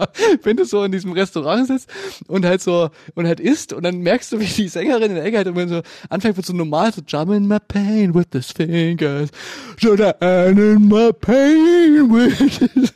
wenn 0.42 0.56
du 0.56 0.64
so 0.64 0.84
in 0.84 0.92
diesem 0.92 1.12
Restaurant 1.12 1.66
sitzt 1.66 1.90
und 2.26 2.44
halt 2.44 2.60
so 2.60 2.90
und 3.14 3.26
halt 3.26 3.40
isst 3.40 3.72
und 3.72 3.82
dann 3.82 3.98
merkst 3.98 4.32
du, 4.32 4.40
wie 4.40 4.44
die 4.44 4.68
Sängerin 4.68 5.10
in 5.10 5.14
der 5.14 5.24
Ecke 5.24 5.38
halt 5.38 5.46
immer 5.46 5.68
so 5.68 5.82
anfängt 6.08 6.36
wird 6.36 6.46
so 6.46 6.52
normal 6.52 6.92
so 6.92 7.02
jumping 7.06 7.46
my 7.46 7.58
pain 7.58 8.14
with 8.14 8.26
his 8.32 8.52
fingers, 8.52 9.30
end 10.20 10.58
in 10.58 10.88
my 10.88 11.12
pain 11.12 12.10
with 12.10 12.38
his 12.38 12.92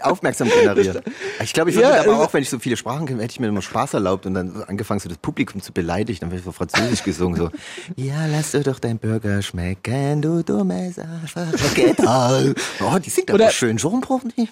aufmerksam 0.00 0.48
generiert. 0.48 1.02
Ich 1.42 1.52
glaube, 1.52 1.70
ich 1.70 1.76
würde 1.76 1.88
Ja, 1.88 1.94
mir 1.94 2.00
aber 2.00 2.12
also- 2.12 2.22
auch, 2.24 2.32
wenn 2.34 2.42
ich 2.42 2.50
so 2.50 2.58
viele 2.58 2.76
Sprachen 2.76 3.06
kenne, 3.06 3.22
hätte 3.22 3.32
ich 3.32 3.40
mir 3.40 3.48
immer 3.48 3.62
Spaß 3.62 3.94
erlaubt 3.94 4.26
und 4.26 4.34
dann 4.34 4.62
angefangen, 4.66 5.00
so 5.00 5.08
das 5.08 5.18
Publikum 5.18 5.60
zu 5.60 5.72
beleidigen. 5.72 6.20
Dann 6.20 6.30
wäre 6.30 6.38
ich 6.38 6.44
so 6.44 6.52
französisch 6.52 7.02
gesungen, 7.02 7.36
so, 7.36 7.50
ja, 7.96 8.26
lass 8.26 8.52
dir 8.52 8.60
doch 8.62 8.78
dein 8.78 8.98
Burger 8.98 9.42
schmecken, 9.42 10.22
du 10.22 10.42
dummes 10.42 10.96
Vergetter. 11.56 12.54
Oh, 12.80 12.98
die 12.98 13.10
singt 13.10 13.30
aber 13.30 13.50
schön. 13.50 13.76
Jean 13.76 14.00
Provny. 14.02 14.48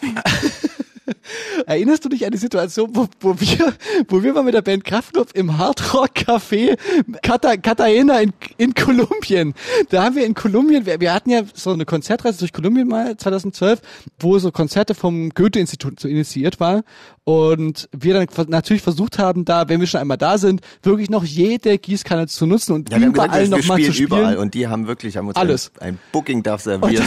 Erinnerst 1.66 2.04
du 2.04 2.08
dich 2.08 2.24
an 2.24 2.32
die 2.32 2.38
Situation, 2.38 2.90
wo, 2.92 3.06
wo 3.20 3.40
wir, 3.40 3.72
wo 4.08 4.22
wir 4.22 4.32
mal 4.32 4.42
mit 4.42 4.54
der 4.54 4.62
Band 4.62 4.84
Kraftklub 4.84 5.30
im 5.34 5.58
Hardrock 5.58 6.10
Café 6.16 6.76
Cata, 7.22 7.56
Cartagena 7.56 8.20
in, 8.20 8.32
in 8.56 8.74
Kolumbien. 8.74 9.54
Da 9.90 10.04
haben 10.04 10.16
wir 10.16 10.24
in 10.24 10.34
Kolumbien, 10.34 10.86
wir, 10.86 11.00
wir 11.00 11.12
hatten 11.12 11.30
ja 11.30 11.42
so 11.54 11.72
eine 11.72 11.84
Konzertreise 11.84 12.38
durch 12.38 12.52
Kolumbien 12.52 12.88
mal 12.88 13.16
2012, 13.16 13.80
wo 14.18 14.38
so 14.38 14.50
Konzerte 14.50 14.94
vom 14.94 15.30
Goethe-Institut 15.30 16.00
so 16.00 16.08
initiiert 16.08 16.60
war. 16.60 16.82
Und 17.24 17.88
wir 17.96 18.14
dann 18.14 18.26
natürlich 18.48 18.82
versucht 18.82 19.18
haben, 19.18 19.44
da, 19.44 19.68
wenn 19.68 19.78
wir 19.78 19.86
schon 19.86 20.00
einmal 20.00 20.16
da 20.16 20.38
sind, 20.38 20.62
wirklich 20.82 21.10
noch 21.10 21.22
jede 21.22 21.78
Gießkanne 21.78 22.26
zu 22.26 22.46
nutzen 22.46 22.72
und 22.72 22.90
Ja, 22.90 22.98
überall 22.98 23.42
wir 23.42 23.56
nochmal 23.56 23.80
zu 23.80 23.92
spielen 23.92 24.06
überall 24.06 24.36
und 24.36 24.54
die 24.54 24.66
haben 24.66 24.86
wirklich, 24.86 25.16
haben 25.16 25.28
uns 25.28 25.36
Alles. 25.36 25.70
ein, 25.78 25.90
ein 25.90 25.98
Booking 26.12 26.42
darf 26.42 26.62
serviert. 26.62 27.04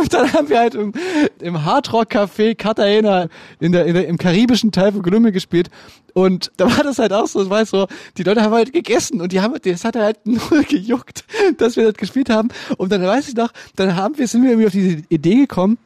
Und 0.00 0.12
dann 0.12 0.32
haben 0.32 0.48
wir 0.48 0.58
halt 0.58 0.74
im, 0.74 0.92
im 1.40 1.64
Hardrock 1.64 2.12
Café 2.12 2.54
Cartagena 2.56 3.15
in 3.60 3.72
der, 3.72 3.86
in 3.86 3.94
der, 3.94 4.06
im 4.06 4.18
karibischen 4.18 4.72
Teil 4.72 4.92
von 4.92 5.02
Kolumbien 5.02 5.32
gespielt. 5.32 5.68
Und 6.14 6.50
da 6.56 6.66
war 6.74 6.84
das 6.84 6.98
halt 6.98 7.12
auch 7.12 7.26
so, 7.26 7.42
es 7.42 7.50
war 7.50 7.64
so, 7.66 7.86
die 8.16 8.22
Leute 8.22 8.42
haben 8.42 8.54
halt 8.54 8.72
gegessen 8.72 9.20
und 9.20 9.32
die 9.32 9.40
haben, 9.40 9.54
das 9.62 9.84
hat 9.84 9.96
halt 9.96 10.18
null 10.26 10.64
gejuckt, 10.64 11.24
dass 11.58 11.76
wir 11.76 11.84
das 11.84 11.94
gespielt 11.94 12.30
haben. 12.30 12.48
Und 12.76 12.92
dann 12.92 13.02
weiß 13.02 13.28
ich 13.28 13.34
noch, 13.34 13.52
dann 13.76 13.96
haben 13.96 14.16
wir, 14.18 14.26
sind 14.28 14.42
wir 14.42 14.50
irgendwie 14.50 14.66
auf 14.66 14.72
diese 14.72 15.02
Idee 15.08 15.36
gekommen, 15.36 15.78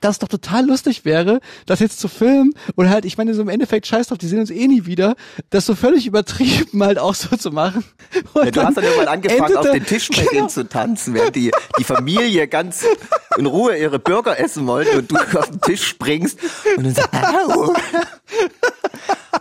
dass 0.00 0.12
es 0.16 0.18
doch 0.18 0.28
total 0.28 0.66
lustig 0.66 1.04
wäre, 1.04 1.40
das 1.66 1.80
jetzt 1.80 2.00
zu 2.00 2.08
filmen 2.08 2.54
und 2.76 2.90
halt, 2.90 3.04
ich 3.04 3.18
meine, 3.18 3.34
so 3.34 3.42
im 3.42 3.48
Endeffekt 3.48 3.86
scheiß 3.86 4.08
drauf, 4.08 4.18
die 4.18 4.26
sehen 4.28 4.40
uns 4.40 4.50
eh 4.50 4.66
nie 4.68 4.86
wieder, 4.86 5.14
das 5.50 5.66
so 5.66 5.74
völlig 5.74 6.06
übertrieben 6.06 6.82
halt 6.84 6.98
auch 6.98 7.14
so 7.14 7.36
zu 7.36 7.50
machen. 7.50 7.84
Und 8.34 8.44
Ja, 8.44 8.50
du 8.50 8.62
hast 8.62 8.76
dann 8.76 8.84
irgendwann 8.84 9.08
angefangen, 9.08 9.56
auf 9.56 9.70
den 9.70 9.84
Tisch 9.86 10.08
bei 10.08 10.16
Genau. 10.18 10.30
denen 10.30 10.48
zu 10.48 10.68
tanzen, 10.68 11.14
während 11.14 11.36
die, 11.36 11.50
die 11.78 11.84
Familie 11.84 12.48
ganz 12.48 12.84
in 13.36 13.46
Ruhe 13.46 13.76
ihre 13.76 13.98
Burger 13.98 14.38
essen 14.38 14.66
wollte 14.66 14.98
und 14.98 15.10
du 15.10 15.16
auf 15.16 15.50
den 15.50 15.60
Tisch 15.60 15.84
springst 15.86 16.38
und 16.76 16.84
dann 16.84 16.94
so, 16.94 17.02
Au. 17.12 17.74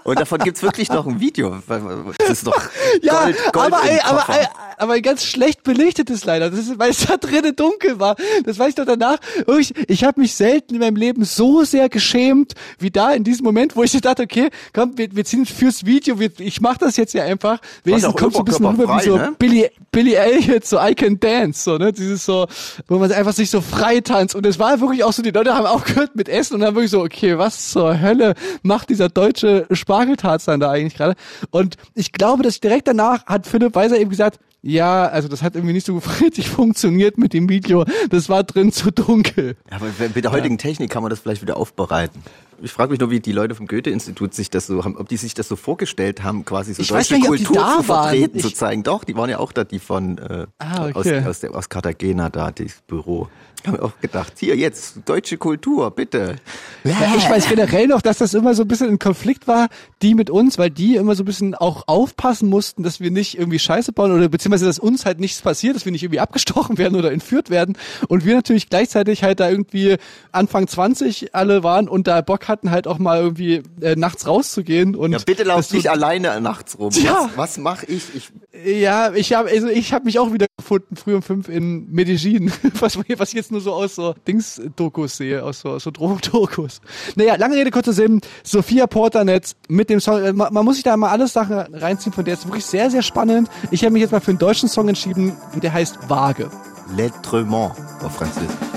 Und 0.03 0.19
davon 0.19 0.39
gibt's 0.39 0.61
wirklich 0.63 0.89
noch 0.89 1.05
ein 1.05 1.19
Video. 1.19 1.57
Das 1.67 2.29
ist 2.29 2.47
doch 2.47 2.61
Ja, 3.01 3.25
Gold, 3.25 3.37
Gold 3.53 3.73
aber, 3.73 3.83
ey, 3.89 3.99
aber, 4.01 4.25
ey, 4.39 4.47
aber 4.77 4.93
ein 4.93 5.01
ganz 5.01 5.23
schlecht 5.25 5.63
belichtetes 5.63 6.23
leider. 6.23 6.49
Das 6.49 6.59
ist, 6.59 6.79
weil 6.79 6.91
es 6.91 7.05
da 7.05 7.17
drinnen 7.17 7.55
dunkel 7.55 7.99
war. 7.99 8.15
Das 8.45 8.57
weiß 8.59 8.69
ich 8.69 8.75
doch 8.75 8.85
danach. 8.85 9.17
Ich, 9.59 9.73
ich 9.89 10.03
habe 10.03 10.21
mich 10.21 10.35
selten 10.47 10.75
in 10.75 10.79
meinem 10.79 10.95
Leben 10.95 11.25
so 11.25 11.63
sehr 11.63 11.89
geschämt, 11.89 12.53
wie 12.79 12.89
da 12.89 13.11
in 13.11 13.23
diesem 13.23 13.43
Moment, 13.43 13.75
wo 13.75 13.83
ich 13.83 13.91
dachte, 13.99 14.23
okay, 14.23 14.49
komm, 14.73 14.97
wir, 14.97 15.13
wir 15.13 15.25
ziehen 15.25 15.45
fürs 15.45 15.85
Video, 15.85 16.19
wir, 16.19 16.31
ich 16.39 16.61
mach 16.61 16.77
das 16.77 16.95
jetzt 16.95 17.13
ja 17.13 17.23
einfach. 17.23 17.59
Wenigstens 17.83 18.15
kommt 18.15 18.33
so 18.33 18.39
ein 18.39 18.45
bisschen 18.45 18.65
rüber 18.65 18.77
wie 18.77 18.83
oberkörperfrei, 18.83 19.09
so 19.09 19.17
ne? 19.17 19.35
Billy, 19.37 19.69
Billy 19.91 20.13
Elliot, 20.13 20.65
so 20.65 20.77
I 20.79 20.93
Can 20.93 21.19
Dance, 21.19 21.63
so, 21.63 21.77
ne? 21.77 21.91
Dieses 21.91 22.25
so, 22.25 22.47
wo 22.87 22.97
man 22.97 23.11
einfach 23.11 23.33
sich 23.33 23.49
so 23.49 23.61
frei 23.61 24.01
tanzt. 24.01 24.35
Und 24.35 24.45
es 24.45 24.59
war 24.59 24.79
wirklich 24.79 25.03
auch 25.03 25.13
so, 25.13 25.21
die 25.23 25.31
Leute 25.31 25.55
haben 25.55 25.65
aufgehört 25.65 26.15
mit 26.15 26.29
Essen 26.29 26.55
und 26.55 26.61
dann 26.61 26.75
wirklich 26.75 26.91
so, 26.91 27.01
okay, 27.01 27.37
was 27.37 27.71
zur 27.71 27.99
Hölle 28.01 28.35
macht 28.61 28.89
dieser 28.89 29.09
deutsche 29.09 29.65
Spargeltarzan 29.71 30.59
da 30.59 30.71
eigentlich 30.71 30.95
gerade? 30.95 31.15
Und 31.51 31.77
ich 31.95 32.11
glaube, 32.11 32.43
dass 32.43 32.59
direkt 32.59 32.87
danach 32.87 33.25
hat 33.25 33.47
Philipp 33.47 33.75
Weiser 33.75 33.97
eben 33.97 34.09
gesagt, 34.09 34.39
ja, 34.61 35.07
also 35.07 35.27
das 35.27 35.41
hat 35.43 35.55
irgendwie 35.55 35.73
nicht 35.73 35.85
so 35.85 35.97
richtig 36.21 36.49
funktioniert 36.49 37.17
mit 37.17 37.33
dem 37.33 37.47
Video. 37.49 37.85
Das 38.09 38.29
war 38.29 38.43
drin 38.43 38.71
zu 38.71 38.91
dunkel. 38.91 39.55
Ja, 39.69 39.77
aber 39.77 39.87
mit 40.13 40.23
der 40.23 40.31
heutigen 40.31 40.57
Technik 40.57 40.91
kann 40.91 41.03
man 41.03 41.09
das 41.09 41.19
vielleicht 41.19 41.41
wieder 41.41 41.57
aufbereiten. 41.57 42.21
Ich 42.61 42.71
frage 42.71 42.91
mich 42.91 42.99
nur, 42.99 43.11
wie 43.11 43.19
die 43.19 43.31
Leute 43.31 43.53
vom 43.55 43.67
Goethe-Institut 43.67 44.33
sich 44.33 44.49
das 44.49 44.67
so 44.67 44.83
haben, 44.83 44.97
ob 44.97 45.07
die 45.09 45.17
sich 45.17 45.33
das 45.33 45.47
so 45.47 45.55
vorgestellt 45.55 46.23
haben, 46.23 46.43
quasi 46.45 46.73
so 46.73 46.81
Ich 46.81 46.87
deutsche 46.89 47.15
nicht, 47.15 47.27
Kultur 47.27 47.55
zu 47.77 47.83
vertreten, 47.83 48.37
Ich- 48.37 48.43
zu 48.43 48.51
zeigen. 48.51 48.83
Doch, 48.83 49.03
die 49.03 49.15
waren 49.15 49.29
ja 49.29 49.39
auch 49.39 49.51
da, 49.51 49.63
die 49.63 49.79
von 49.79 50.17
äh, 50.17 50.47
Ah, 50.57 50.85
aus, 50.89 50.95
okay. 50.95 51.23
aus, 51.25 51.39
der, 51.41 51.53
aus 51.55 51.69
Cartagena 51.69 52.29
da, 52.29 52.51
das 52.51 52.81
Büro. 52.87 53.27
Ich 53.63 53.67
habe 53.67 53.81
auch 53.83 53.91
gedacht, 53.99 54.33
hier 54.37 54.55
jetzt, 54.55 54.99
deutsche 55.05 55.37
Kultur, 55.37 55.89
bitte. 55.91 56.35
Ja, 56.83 57.15
ich 57.17 57.27
weiß 57.27 57.49
generell 57.49 57.87
noch, 57.87 58.01
dass 58.03 58.19
das 58.19 58.33
immer 58.35 58.53
so 58.53 58.61
ein 58.61 58.67
bisschen 58.67 58.87
ein 58.89 58.99
Konflikt 58.99 59.47
war, 59.47 59.67
die 60.03 60.13
mit 60.13 60.29
uns, 60.29 60.57
weil 60.59 60.69
die 60.69 60.95
immer 60.95 61.15
so 61.15 61.23
ein 61.23 61.25
bisschen 61.25 61.55
auch 61.55 61.87
aufpassen 61.87 62.49
mussten, 62.49 62.83
dass 62.83 62.99
wir 62.99 63.09
nicht 63.09 63.37
irgendwie 63.37 63.57
Scheiße 63.59 63.91
bauen 63.93 64.11
oder 64.11 64.29
beziehungsweise, 64.29 64.65
dass 64.67 64.77
uns 64.77 65.05
halt 65.05 65.19
nichts 65.19 65.41
passiert, 65.41 65.75
dass 65.75 65.85
wir 65.85 65.91
nicht 65.91 66.03
irgendwie 66.03 66.19
abgestochen 66.19 66.77
werden 66.77 66.95
oder 66.97 67.11
entführt 67.11 67.49
werden. 67.49 67.77
Und 68.07 68.25
wir 68.25 68.35
natürlich 68.35 68.69
gleichzeitig 68.69 69.23
halt 69.23 69.39
da 69.39 69.49
irgendwie 69.49 69.97
Anfang 70.31 70.67
20 70.67 71.33
alle 71.35 71.63
waren 71.63 71.89
und 71.89 72.07
da 72.07 72.21
Bock 72.21 72.46
hatten, 72.47 72.71
halt 72.71 72.87
auch 72.87 72.97
mal 72.99 73.19
irgendwie 73.19 73.63
äh, 73.81 73.95
nachts 73.95 74.27
rauszugehen. 74.27 74.95
Und 74.95 75.11
Ja, 75.11 75.19
bitte 75.25 75.43
lauf 75.43 75.71
nicht 75.71 75.89
alleine 75.89 76.39
nachts 76.41 76.77
rum. 76.77 76.91
Ja. 76.93 77.29
Was, 77.35 77.37
was 77.37 77.57
mache 77.57 77.85
ich? 77.87 78.03
ich? 78.15 78.31
Ja, 78.65 79.13
ich 79.13 79.33
habe 79.33 79.49
also 79.49 79.67
ich 79.67 79.93
habe 79.93 80.05
mich 80.05 80.19
auch 80.19 80.33
wieder 80.33 80.47
gefunden 80.57 80.95
früh 80.95 81.15
um 81.15 81.21
fünf 81.21 81.49
in 81.49 81.91
Medellin, 81.91 82.51
was, 82.79 82.97
was 82.97 83.29
ich 83.29 83.35
jetzt 83.35 83.51
nur 83.51 83.61
so 83.61 83.73
aus 83.73 83.95
so 83.95 84.15
Dings-Dokus 84.27 85.17
sehe, 85.17 85.43
aus 85.43 85.61
so, 85.61 85.69
aus 85.69 85.83
so 85.83 85.91
Drogendokus. 85.91 86.81
Naja, 87.15 87.35
lange 87.35 87.55
Rede, 87.55 87.71
kurzer 87.71 87.93
Sinn. 87.93 88.21
Sophia 88.43 88.87
Porternetz 88.87 89.55
mit 89.67 89.89
dem 89.89 89.99
Song, 89.99 90.23
äh, 90.23 90.33
man, 90.33 90.53
man 90.53 90.65
muss 90.65 90.75
sich 90.75 90.83
da 90.83 90.97
mal 90.97 91.09
alles 91.09 91.33
Sachen 91.33 91.53
reinziehen, 91.53 92.13
von 92.13 92.25
der 92.25 92.35
ist 92.35 92.45
wirklich 92.45 92.65
sehr, 92.65 92.89
sehr 92.89 93.01
spannend. 93.01 93.49
Ich 93.71 93.83
habe 93.83 93.93
mich 93.93 94.01
jetzt 94.01 94.11
mal 94.11 94.21
für 94.21 94.31
einen 94.31 94.39
deutschen 94.39 94.69
Song 94.69 94.87
entschieden, 94.87 95.35
der 95.61 95.73
heißt 95.73 96.09
Waage. 96.09 96.49
Lettrement 96.95 97.73
auf 98.01 98.15
Französisch. 98.15 98.76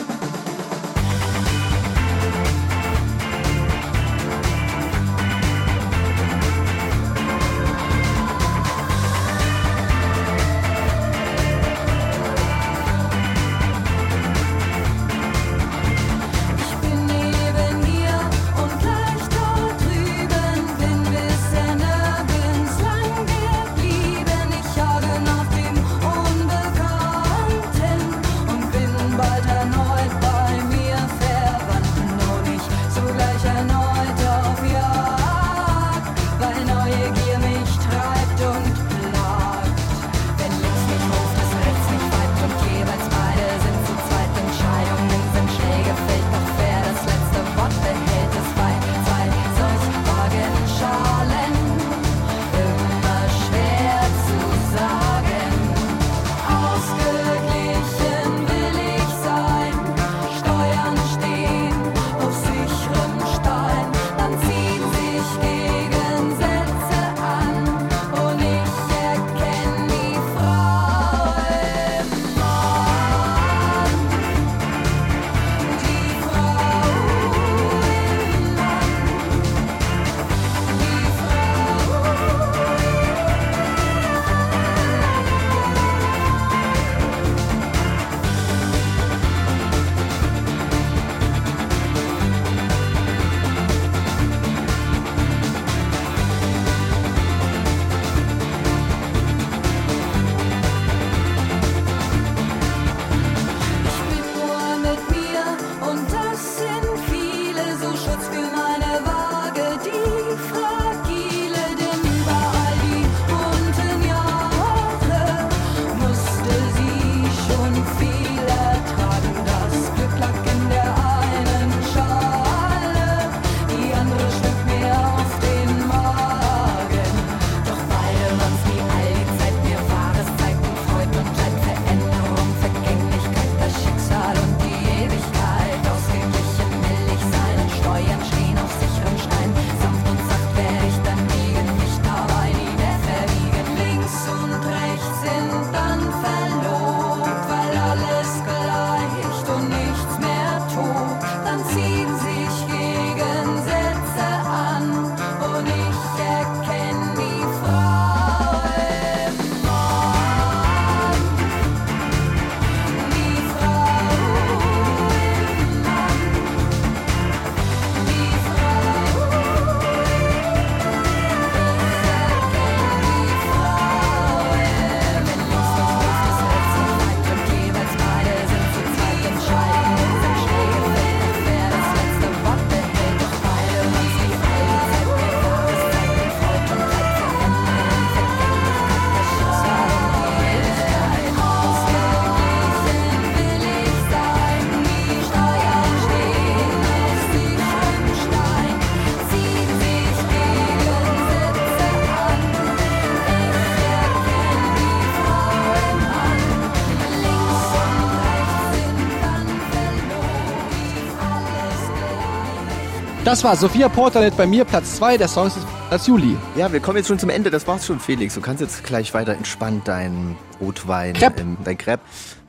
Das 213.30 213.44
war 213.44 213.54
Sophia 213.54 213.88
Portalet 213.88 214.36
bei 214.36 214.44
mir, 214.44 214.64
Platz 214.64 214.96
2 214.96 215.16
der 215.16 215.28
Songs 215.28 215.54
des 215.54 215.62
Monats 215.84 216.04
Juli. 216.08 216.36
Ja, 216.56 216.72
wir 216.72 216.80
kommen 216.80 216.96
jetzt 216.96 217.06
schon 217.06 217.20
zum 217.20 217.30
Ende. 217.30 217.48
Das 217.48 217.64
war's 217.68 217.86
schon, 217.86 218.00
Felix. 218.00 218.34
Du 218.34 218.40
kannst 218.40 218.60
jetzt 218.60 218.82
gleich 218.82 219.14
weiter 219.14 219.34
entspannt 219.34 219.86
deinen 219.86 220.36
Rotwein, 220.60 221.12
Crepe. 221.12 221.42
ähm, 221.42 221.56
dein 221.62 221.78
Crepe. 221.78 222.02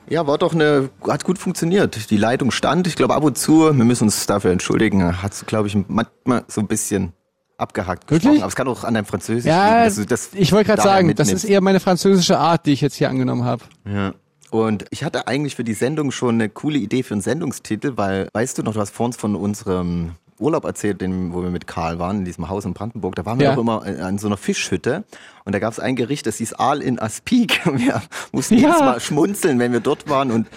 Ja, 0.10 0.26
war 0.26 0.40
doch 0.40 0.56
eine, 0.56 0.90
hat 1.08 1.24
gut 1.24 1.38
funktioniert. 1.38 2.10
Die 2.10 2.18
Leitung 2.18 2.49
stand. 2.49 2.88
Ich 2.88 2.95
glaube, 2.95 3.14
ab 3.14 3.24
und 3.24 3.38
zu, 3.38 3.66
wir 3.66 3.86
müssen 3.86 4.06
uns 4.06 4.26
dafür 4.26 4.49
entschuldigen, 4.49 5.22
hat 5.22 5.45
glaube 5.45 5.68
ich, 5.68 5.78
manchmal 5.88 6.45
so 6.48 6.62
ein 6.62 6.68
bisschen 6.68 7.14
abgehackt 7.60 8.08
gesprochen. 8.08 8.40
Aber 8.40 8.48
es 8.48 8.56
kann 8.56 8.68
auch 8.68 8.84
an 8.84 8.95
deinem 8.95 9.06
Französisch 9.06 9.45
liegen. 9.45 9.56
Ja, 9.56 9.88
du 9.88 10.03
das 10.03 10.32
ich 10.34 10.52
wollte 10.52 10.66
gerade 10.66 10.82
sagen, 10.82 11.10
das 11.10 11.28
mitnimmst. 11.28 11.44
ist 11.44 11.49
eher 11.52 11.62
meine 11.62 11.80
französische 11.80 12.40
Art, 12.40 12.66
die 12.66 12.72
ich 12.72 12.82
jetzt 12.82 12.95
hier 12.95 13.12
angenommen 13.12 13.44
habe. 13.44 13.64
Ja. 13.86 14.16
Und 14.49 14.86
ich 14.90 15.03
hatte 15.03 15.28
eigentlich 15.28 15.56
für 15.56 15.64
die 15.64 15.76
Sendung 15.76 16.10
schon 16.10 16.36
eine 16.36 16.49
coole 16.49 16.80
Idee 16.80 17.03
für 17.03 17.14
einen 17.14 17.22
Sendungstitel, 17.22 17.98
weil, 17.98 18.30
weißt 18.34 18.58
du 18.58 18.64
noch, 18.64 18.74
du 18.74 18.80
hast 18.80 18.95
vor 18.95 19.06
uns 19.06 19.16
von 19.16 19.36
unserem 19.36 20.16
Urlaub 20.41 20.65
erzählt, 20.65 21.01
den, 21.01 21.34
wo 21.34 21.43
wir 21.43 21.49
mit 21.49 21.68
Karl 21.68 21.99
waren, 21.99 22.19
in 22.19 22.26
diesem 22.26 22.49
Haus 22.49 22.65
in 22.65 22.73
Brandenburg. 22.73 23.15
Da 23.15 23.26
waren 23.26 23.39
wir 23.39 23.47
Ja. 23.47 23.53
auch 23.55 23.59
immer 23.59 23.85
äh, 23.85 24.01
an 24.01 24.18
so 24.18 24.27
einer 24.27 24.38
Fischhütte 24.38 25.03
und 25.45 25.53
da 25.55 25.59
gab 25.59 25.72
es 25.73 25.80
ein 25.80 25.95
Gericht, 25.95 26.26
das 26.27 26.38
hieß 26.38 26.53
Aal 26.53 26.81
in 26.81 26.99
Aspik. 26.99 27.61
Wir 27.77 28.01
mussten 28.31 28.55
Ja. 28.55 28.59
jedes 28.68 28.80
Mal 28.80 28.99
schmunzeln, 28.99 29.59
wenn 29.59 29.72
wir 29.72 29.80
dort 29.80 30.07
waren 30.09 30.31
und 30.31 30.47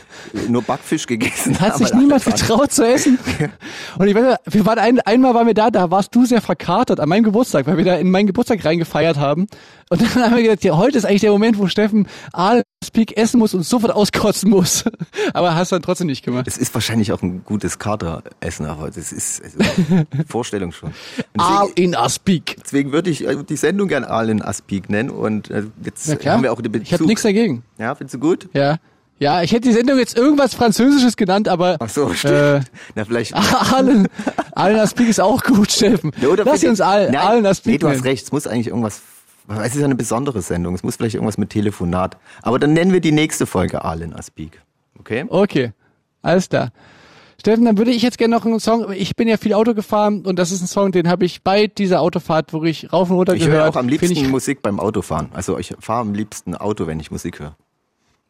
nur 0.49 0.63
Backfisch 0.63 1.07
gegessen 1.07 1.59
Hat 1.61 1.73
haben. 1.75 1.79
sich 1.85 1.93
weil 1.93 2.01
niemand 2.01 2.25
getraut 2.25 2.73
zu 2.73 2.87
essen. 2.87 3.19
Und 3.99 4.09
ich 4.09 4.15
weiß, 4.15 4.37
wir 4.47 4.67
waren 4.67 4.79
ein, 4.79 5.01
einmal 5.01 5.35
waren 5.35 5.47
wir 5.47 5.55
da, 5.55 5.71
da 5.71 5.91
warst 5.91 6.15
du 6.15 6.25
sehr 6.27 6.41
verkatert 6.41 7.01
an 7.01 7.09
meinem 7.09 7.23
Geburtstag, 7.25 7.67
weil 7.67 7.77
wir 7.77 7.85
da 7.85 7.97
in 7.97 8.11
meinen 8.11 8.27
Geburtstag 8.27 8.65
reingefeiert 8.65 9.17
haben. 9.17 9.47
Und 9.91 10.03
dann 10.03 10.15
haben 10.25 10.37
wir 10.37 10.43
gedacht, 10.43 10.65
ja, 10.65 10.77
heute 10.77 10.99
ist 10.99 11.05
eigentlich 11.05 11.21
der 11.23 11.31
Moment, 11.33 11.59
wo 11.59 11.67
Steffen 11.69 12.07
Aalspeak 12.33 13.17
essen 13.17 13.39
muss 13.39 13.55
und 13.55 13.63
sofort 13.65 13.93
auskotzen 13.95 14.51
muss. 14.51 14.85
Aber 15.33 15.55
hast 15.55 15.73
du 15.73 15.77
dann 15.77 15.83
trotzdem 15.83 16.07
nicht 16.09 16.25
gemacht. 16.25 16.47
Es 16.47 16.59
ist 16.59 16.75
wahrscheinlich 16.75 17.13
auch 17.13 17.23
ein 17.23 17.43
gutes 17.45 17.79
Kateressen, 17.79 18.67
aber 18.67 18.89
das 18.91 19.13
ist 19.13 19.43
also, 19.43 19.59
Vorstellung 20.29 20.73
schon. 20.73 20.91
Und 21.35 21.41
Aal 21.41 21.69
in 21.75 21.95
Aspik. 21.95 22.57
Deswegen 22.63 22.93
würde 22.93 23.11
ich 23.11 23.27
äh, 23.27 23.37
die 23.49 23.57
Sendung 23.57 23.89
gern 23.89 24.05
Aal 24.05 24.31
in 24.31 24.43
Aspik 24.43 24.91
nennen 24.91 25.11
und 25.11 25.51
äh, 25.51 25.65
jetzt 25.85 26.09
haben 26.27 26.43
wir 26.43 26.53
auch 26.53 26.61
den 26.61 26.73
Bezug. 26.73 26.87
Ich 26.87 26.93
habe 26.93 27.05
nichts 27.07 27.23
dagegen. 27.23 27.63
Ja, 27.79 27.95
findest 27.95 28.15
du 28.15 28.19
gut? 28.19 28.49
Ja. 28.53 28.79
Ja, 29.21 29.43
ich 29.43 29.53
hätte 29.53 29.69
die 29.69 29.73
Sendung 29.73 29.99
jetzt 29.99 30.17
irgendwas 30.19 30.55
Französisches 30.55 31.17
genannt, 31.17 31.47
aber. 31.49 31.77
Ach 31.79 31.89
so, 31.89 32.13
stimmt. 32.13 32.35
Äh, 32.35 32.61
Na, 32.97 33.05
vielleicht. 33.05 33.33
Aalen, 33.73 34.09
Aalen 34.55 34.81
Aspik 34.81 35.09
ist 35.09 35.21
auch 35.21 35.43
gut, 35.43 35.71
Steffen. 35.71 36.11
Ja, 36.21 36.29
Lass 36.45 36.65
uns 36.65 36.81
Nein, 36.81 37.15
Aalen 37.15 37.47
Aspik 37.47 37.73
Nee, 37.73 37.79
du 37.79 37.87
hast 37.87 37.95
nennen. 37.97 38.07
recht. 38.09 38.25
Es 38.25 38.33
muss 38.33 38.47
eigentlich 38.47 38.67
irgendwas. 38.67 39.03
Es 39.47 39.75
ist 39.75 39.79
ja 39.79 39.85
eine 39.85 39.95
besondere 39.95 40.43
Sendung. 40.43 40.75
Es 40.75 40.83
muss 40.83 40.97
vielleicht 40.97 41.15
irgendwas 41.15 41.39
mit 41.39 41.51
Telefonat. 41.51 42.17
Aber 42.43 42.59
dann 42.59 42.73
nennen 42.73 42.93
wir 42.93 43.01
die 43.01 43.13
nächste 43.13 43.47
Folge 43.47 43.85
Aal 43.85 44.03
in 44.03 44.15
Aspik. 44.15 44.61
Okay? 44.99 45.25
Okay, 45.29 45.73
alles 46.23 46.49
klar. 46.49 46.73
Steffen, 47.45 47.67
dann 47.67 47.77
würde 47.77 47.91
ich 47.91 48.01
jetzt 48.01 48.17
gerne 48.17 48.35
noch 48.35 48.47
einen 48.47 48.59
Song, 48.59 48.91
ich 48.91 49.17
bin 49.17 49.29
ja 49.29 49.37
viel 49.37 49.53
Auto 49.53 49.75
gefahren 49.75 50.25
und 50.25 50.39
das 50.39 50.51
ist 50.51 50.63
ein 50.63 50.67
Song, 50.67 50.93
den 50.93 51.09
habe 51.09 51.27
ich 51.27 51.43
bei 51.43 51.67
dieser 51.67 52.01
Autofahrt, 52.01 52.55
wo 52.55 52.65
ich 52.65 52.91
rauf 52.91 53.11
und 53.11 53.17
runter 53.17 53.35
Ich 53.35 53.45
gehört. 53.45 53.65
höre 53.65 53.69
auch 53.69 53.77
am 53.77 53.87
liebsten 53.87 54.13
ich, 54.13 54.27
Musik 54.29 54.63
beim 54.63 54.81
Autofahren. 54.81 55.29
Also 55.35 55.59
ich 55.59 55.75
fahre 55.79 56.01
am 56.01 56.15
liebsten 56.15 56.55
Auto, 56.55 56.87
wenn 56.87 56.99
ich 57.01 57.11
Musik 57.11 57.41
höre. 57.41 57.55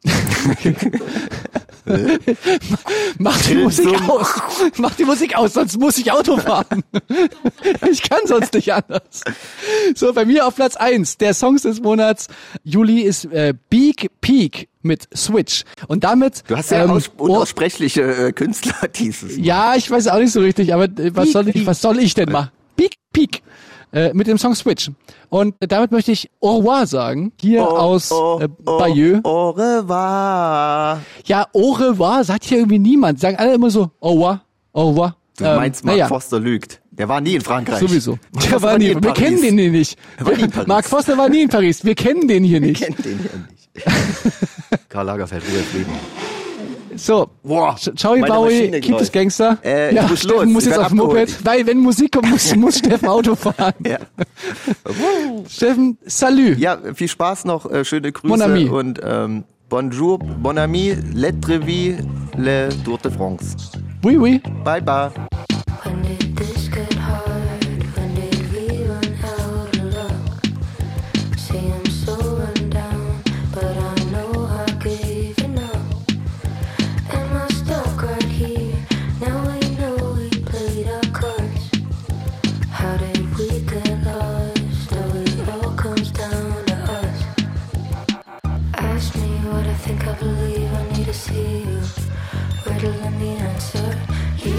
Mach 3.17 3.41
die 3.43 3.55
Musik 3.55 4.09
aus. 4.09 4.27
Mach 4.77 4.95
die 4.95 5.05
Musik 5.05 5.37
aus, 5.37 5.53
sonst 5.53 5.79
muss 5.79 5.97
ich 5.97 6.11
Auto 6.11 6.37
fahren. 6.37 6.83
ich 7.91 8.01
kann 8.01 8.21
sonst 8.25 8.53
nicht 8.53 8.73
anders. 8.73 9.21
So, 9.95 10.13
bei 10.13 10.25
mir 10.25 10.47
auf 10.47 10.55
Platz 10.55 10.75
eins 10.75 11.17
der 11.17 11.33
Songs 11.33 11.61
des 11.63 11.81
Monats 11.81 12.27
Juli 12.63 13.01
ist 13.01 13.25
äh, 13.25 13.53
Beak 13.69 14.09
Peak 14.21 14.67
mit 14.81 15.07
Switch. 15.15 15.63
Und 15.87 16.03
damit. 16.03 16.43
Du 16.47 16.55
hast 16.55 16.71
ja 16.71 16.83
ähm, 16.83 16.91
aus, 16.91 17.11
oh, 17.17 17.25
unaussprechliche 17.25 18.27
äh, 18.27 18.31
Künstler 18.31 18.87
dieses. 18.87 19.37
Ja, 19.37 19.75
ich 19.75 19.89
weiß 19.89 20.07
auch 20.07 20.19
nicht 20.19 20.31
so 20.31 20.39
richtig, 20.41 20.73
aber 20.73 20.85
äh, 20.85 21.11
was 21.13 21.25
Peak, 21.25 21.33
soll 21.33 21.49
ich, 21.49 21.65
was 21.65 21.81
soll 21.81 21.99
ich 21.99 22.13
denn 22.13 22.31
machen? 22.31 22.51
Peak, 22.75 22.95
Peak. 23.11 23.41
Äh, 23.93 24.13
mit 24.13 24.27
dem 24.27 24.37
Song 24.37 24.53
Switch. 24.55 24.91
Und 25.29 25.55
damit 25.59 25.91
möchte 25.91 26.11
ich 26.11 26.29
Au 26.41 26.57
revoir 26.57 26.85
sagen. 26.87 27.31
Hier 27.39 27.61
Oh, 27.63 27.77
aus 27.77 28.11
oh, 28.11 28.39
äh, 28.41 28.47
Bayeux. 28.47 29.21
Au 29.23 29.51
revoir. 29.51 31.01
Ja, 31.25 31.47
Au 31.53 31.71
revoir 31.71 32.23
sagt 32.23 32.43
hier 32.45 32.57
irgendwie 32.59 32.79
niemand. 32.79 33.19
Sagen 33.19 33.37
alle 33.37 33.53
immer 33.55 33.69
so 33.69 33.89
Au 33.99 34.13
revoir, 34.13 34.41
Au 34.73 34.89
revoir. 34.89 35.15
Du 35.37 35.43
Ähm, 35.45 35.55
meinst, 35.57 35.83
Mark 35.85 35.97
naja. 35.97 36.07
Foster 36.07 36.39
lügt. 36.39 36.81
Der 36.91 37.09
war 37.09 37.19
nie 37.21 37.35
in 37.35 37.41
Frankreich. 37.41 37.79
Sowieso. 37.79 38.17
Der 38.33 38.41
Foster 38.41 38.61
war 38.61 38.77
nie, 38.77 38.87
in 38.89 39.03
wir 39.03 39.11
Paris. 39.13 39.23
kennen 39.23 39.41
den 39.41 39.57
hier 39.57 39.71
nicht. 39.71 39.97
War. 40.19 40.65
Mark 40.67 40.85
Foster 40.85 41.17
war 41.17 41.27
nie 41.29 41.41
in 41.43 41.49
Paris. 41.49 41.83
Wir 41.83 41.95
kennen 41.95 42.27
den 42.27 42.43
hier 42.45 42.61
nicht. 42.61 42.79
Wir 42.79 42.87
kennen 42.87 43.03
den 43.03 43.19
hier 43.19 43.39
nicht. 43.49 43.55
Karl 44.89 45.05
Lagerfeld, 45.05 45.43
Ruhe 45.43 45.59
Frieden. 45.63 45.91
So, 46.97 47.29
Sch- 47.77 47.95
Ciao, 47.97 48.15
Bowie, 48.15 48.71
keep 48.81 48.99
es. 48.99 49.11
Gangster. 49.11 49.57
Äh, 49.63 49.89
ich 49.89 49.95
ja, 49.95 50.07
muss 50.07 50.19
Steffen 50.19 50.37
los, 50.37 50.45
muss 50.53 50.63
ich 50.63 50.69
jetzt 50.69 50.79
auf 50.79 50.85
abgeholt. 50.85 51.29
Moped, 51.29 51.45
weil 51.45 51.67
wenn 51.67 51.79
Musik 51.79 52.11
kommt, 52.13 52.29
muss, 52.29 52.55
muss 52.55 52.77
Steffen 52.79 53.07
Auto 53.07 53.35
fahren. 53.35 53.73
Ja. 53.85 53.97
Steffen, 55.49 55.97
salut. 56.05 56.57
ja, 56.57 56.77
viel 56.93 57.07
Spaß 57.07 57.45
noch, 57.45 57.69
äh, 57.69 57.83
schöne 57.85 58.11
Mon 58.23 58.41
ami. 58.41 58.65
Grüße 58.65 58.73
und 58.73 59.01
ähm, 59.03 59.43
bonjour, 59.69 60.19
bon 60.19 60.57
ami, 60.57 60.95
lettre 61.13 61.65
vie, 61.65 61.97
le 62.37 62.69
Tour 62.83 62.97
de 62.99 63.11
France. 63.11 63.55
Oui, 64.03 64.17
oui. 64.17 64.41
Bye, 64.63 64.81
bye. 64.81 65.09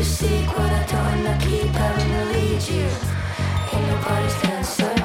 Seek 0.06 0.46
what 0.56 0.70
I 0.70 0.86
don't, 0.86 1.26
I 1.26 1.36
keep 1.38 1.74
having 1.74 2.10
to 2.16 2.24
lead 2.32 2.62
you. 2.68 2.88
Ain't 3.72 3.86
nobody's 3.88 4.44
answer. 4.44 4.95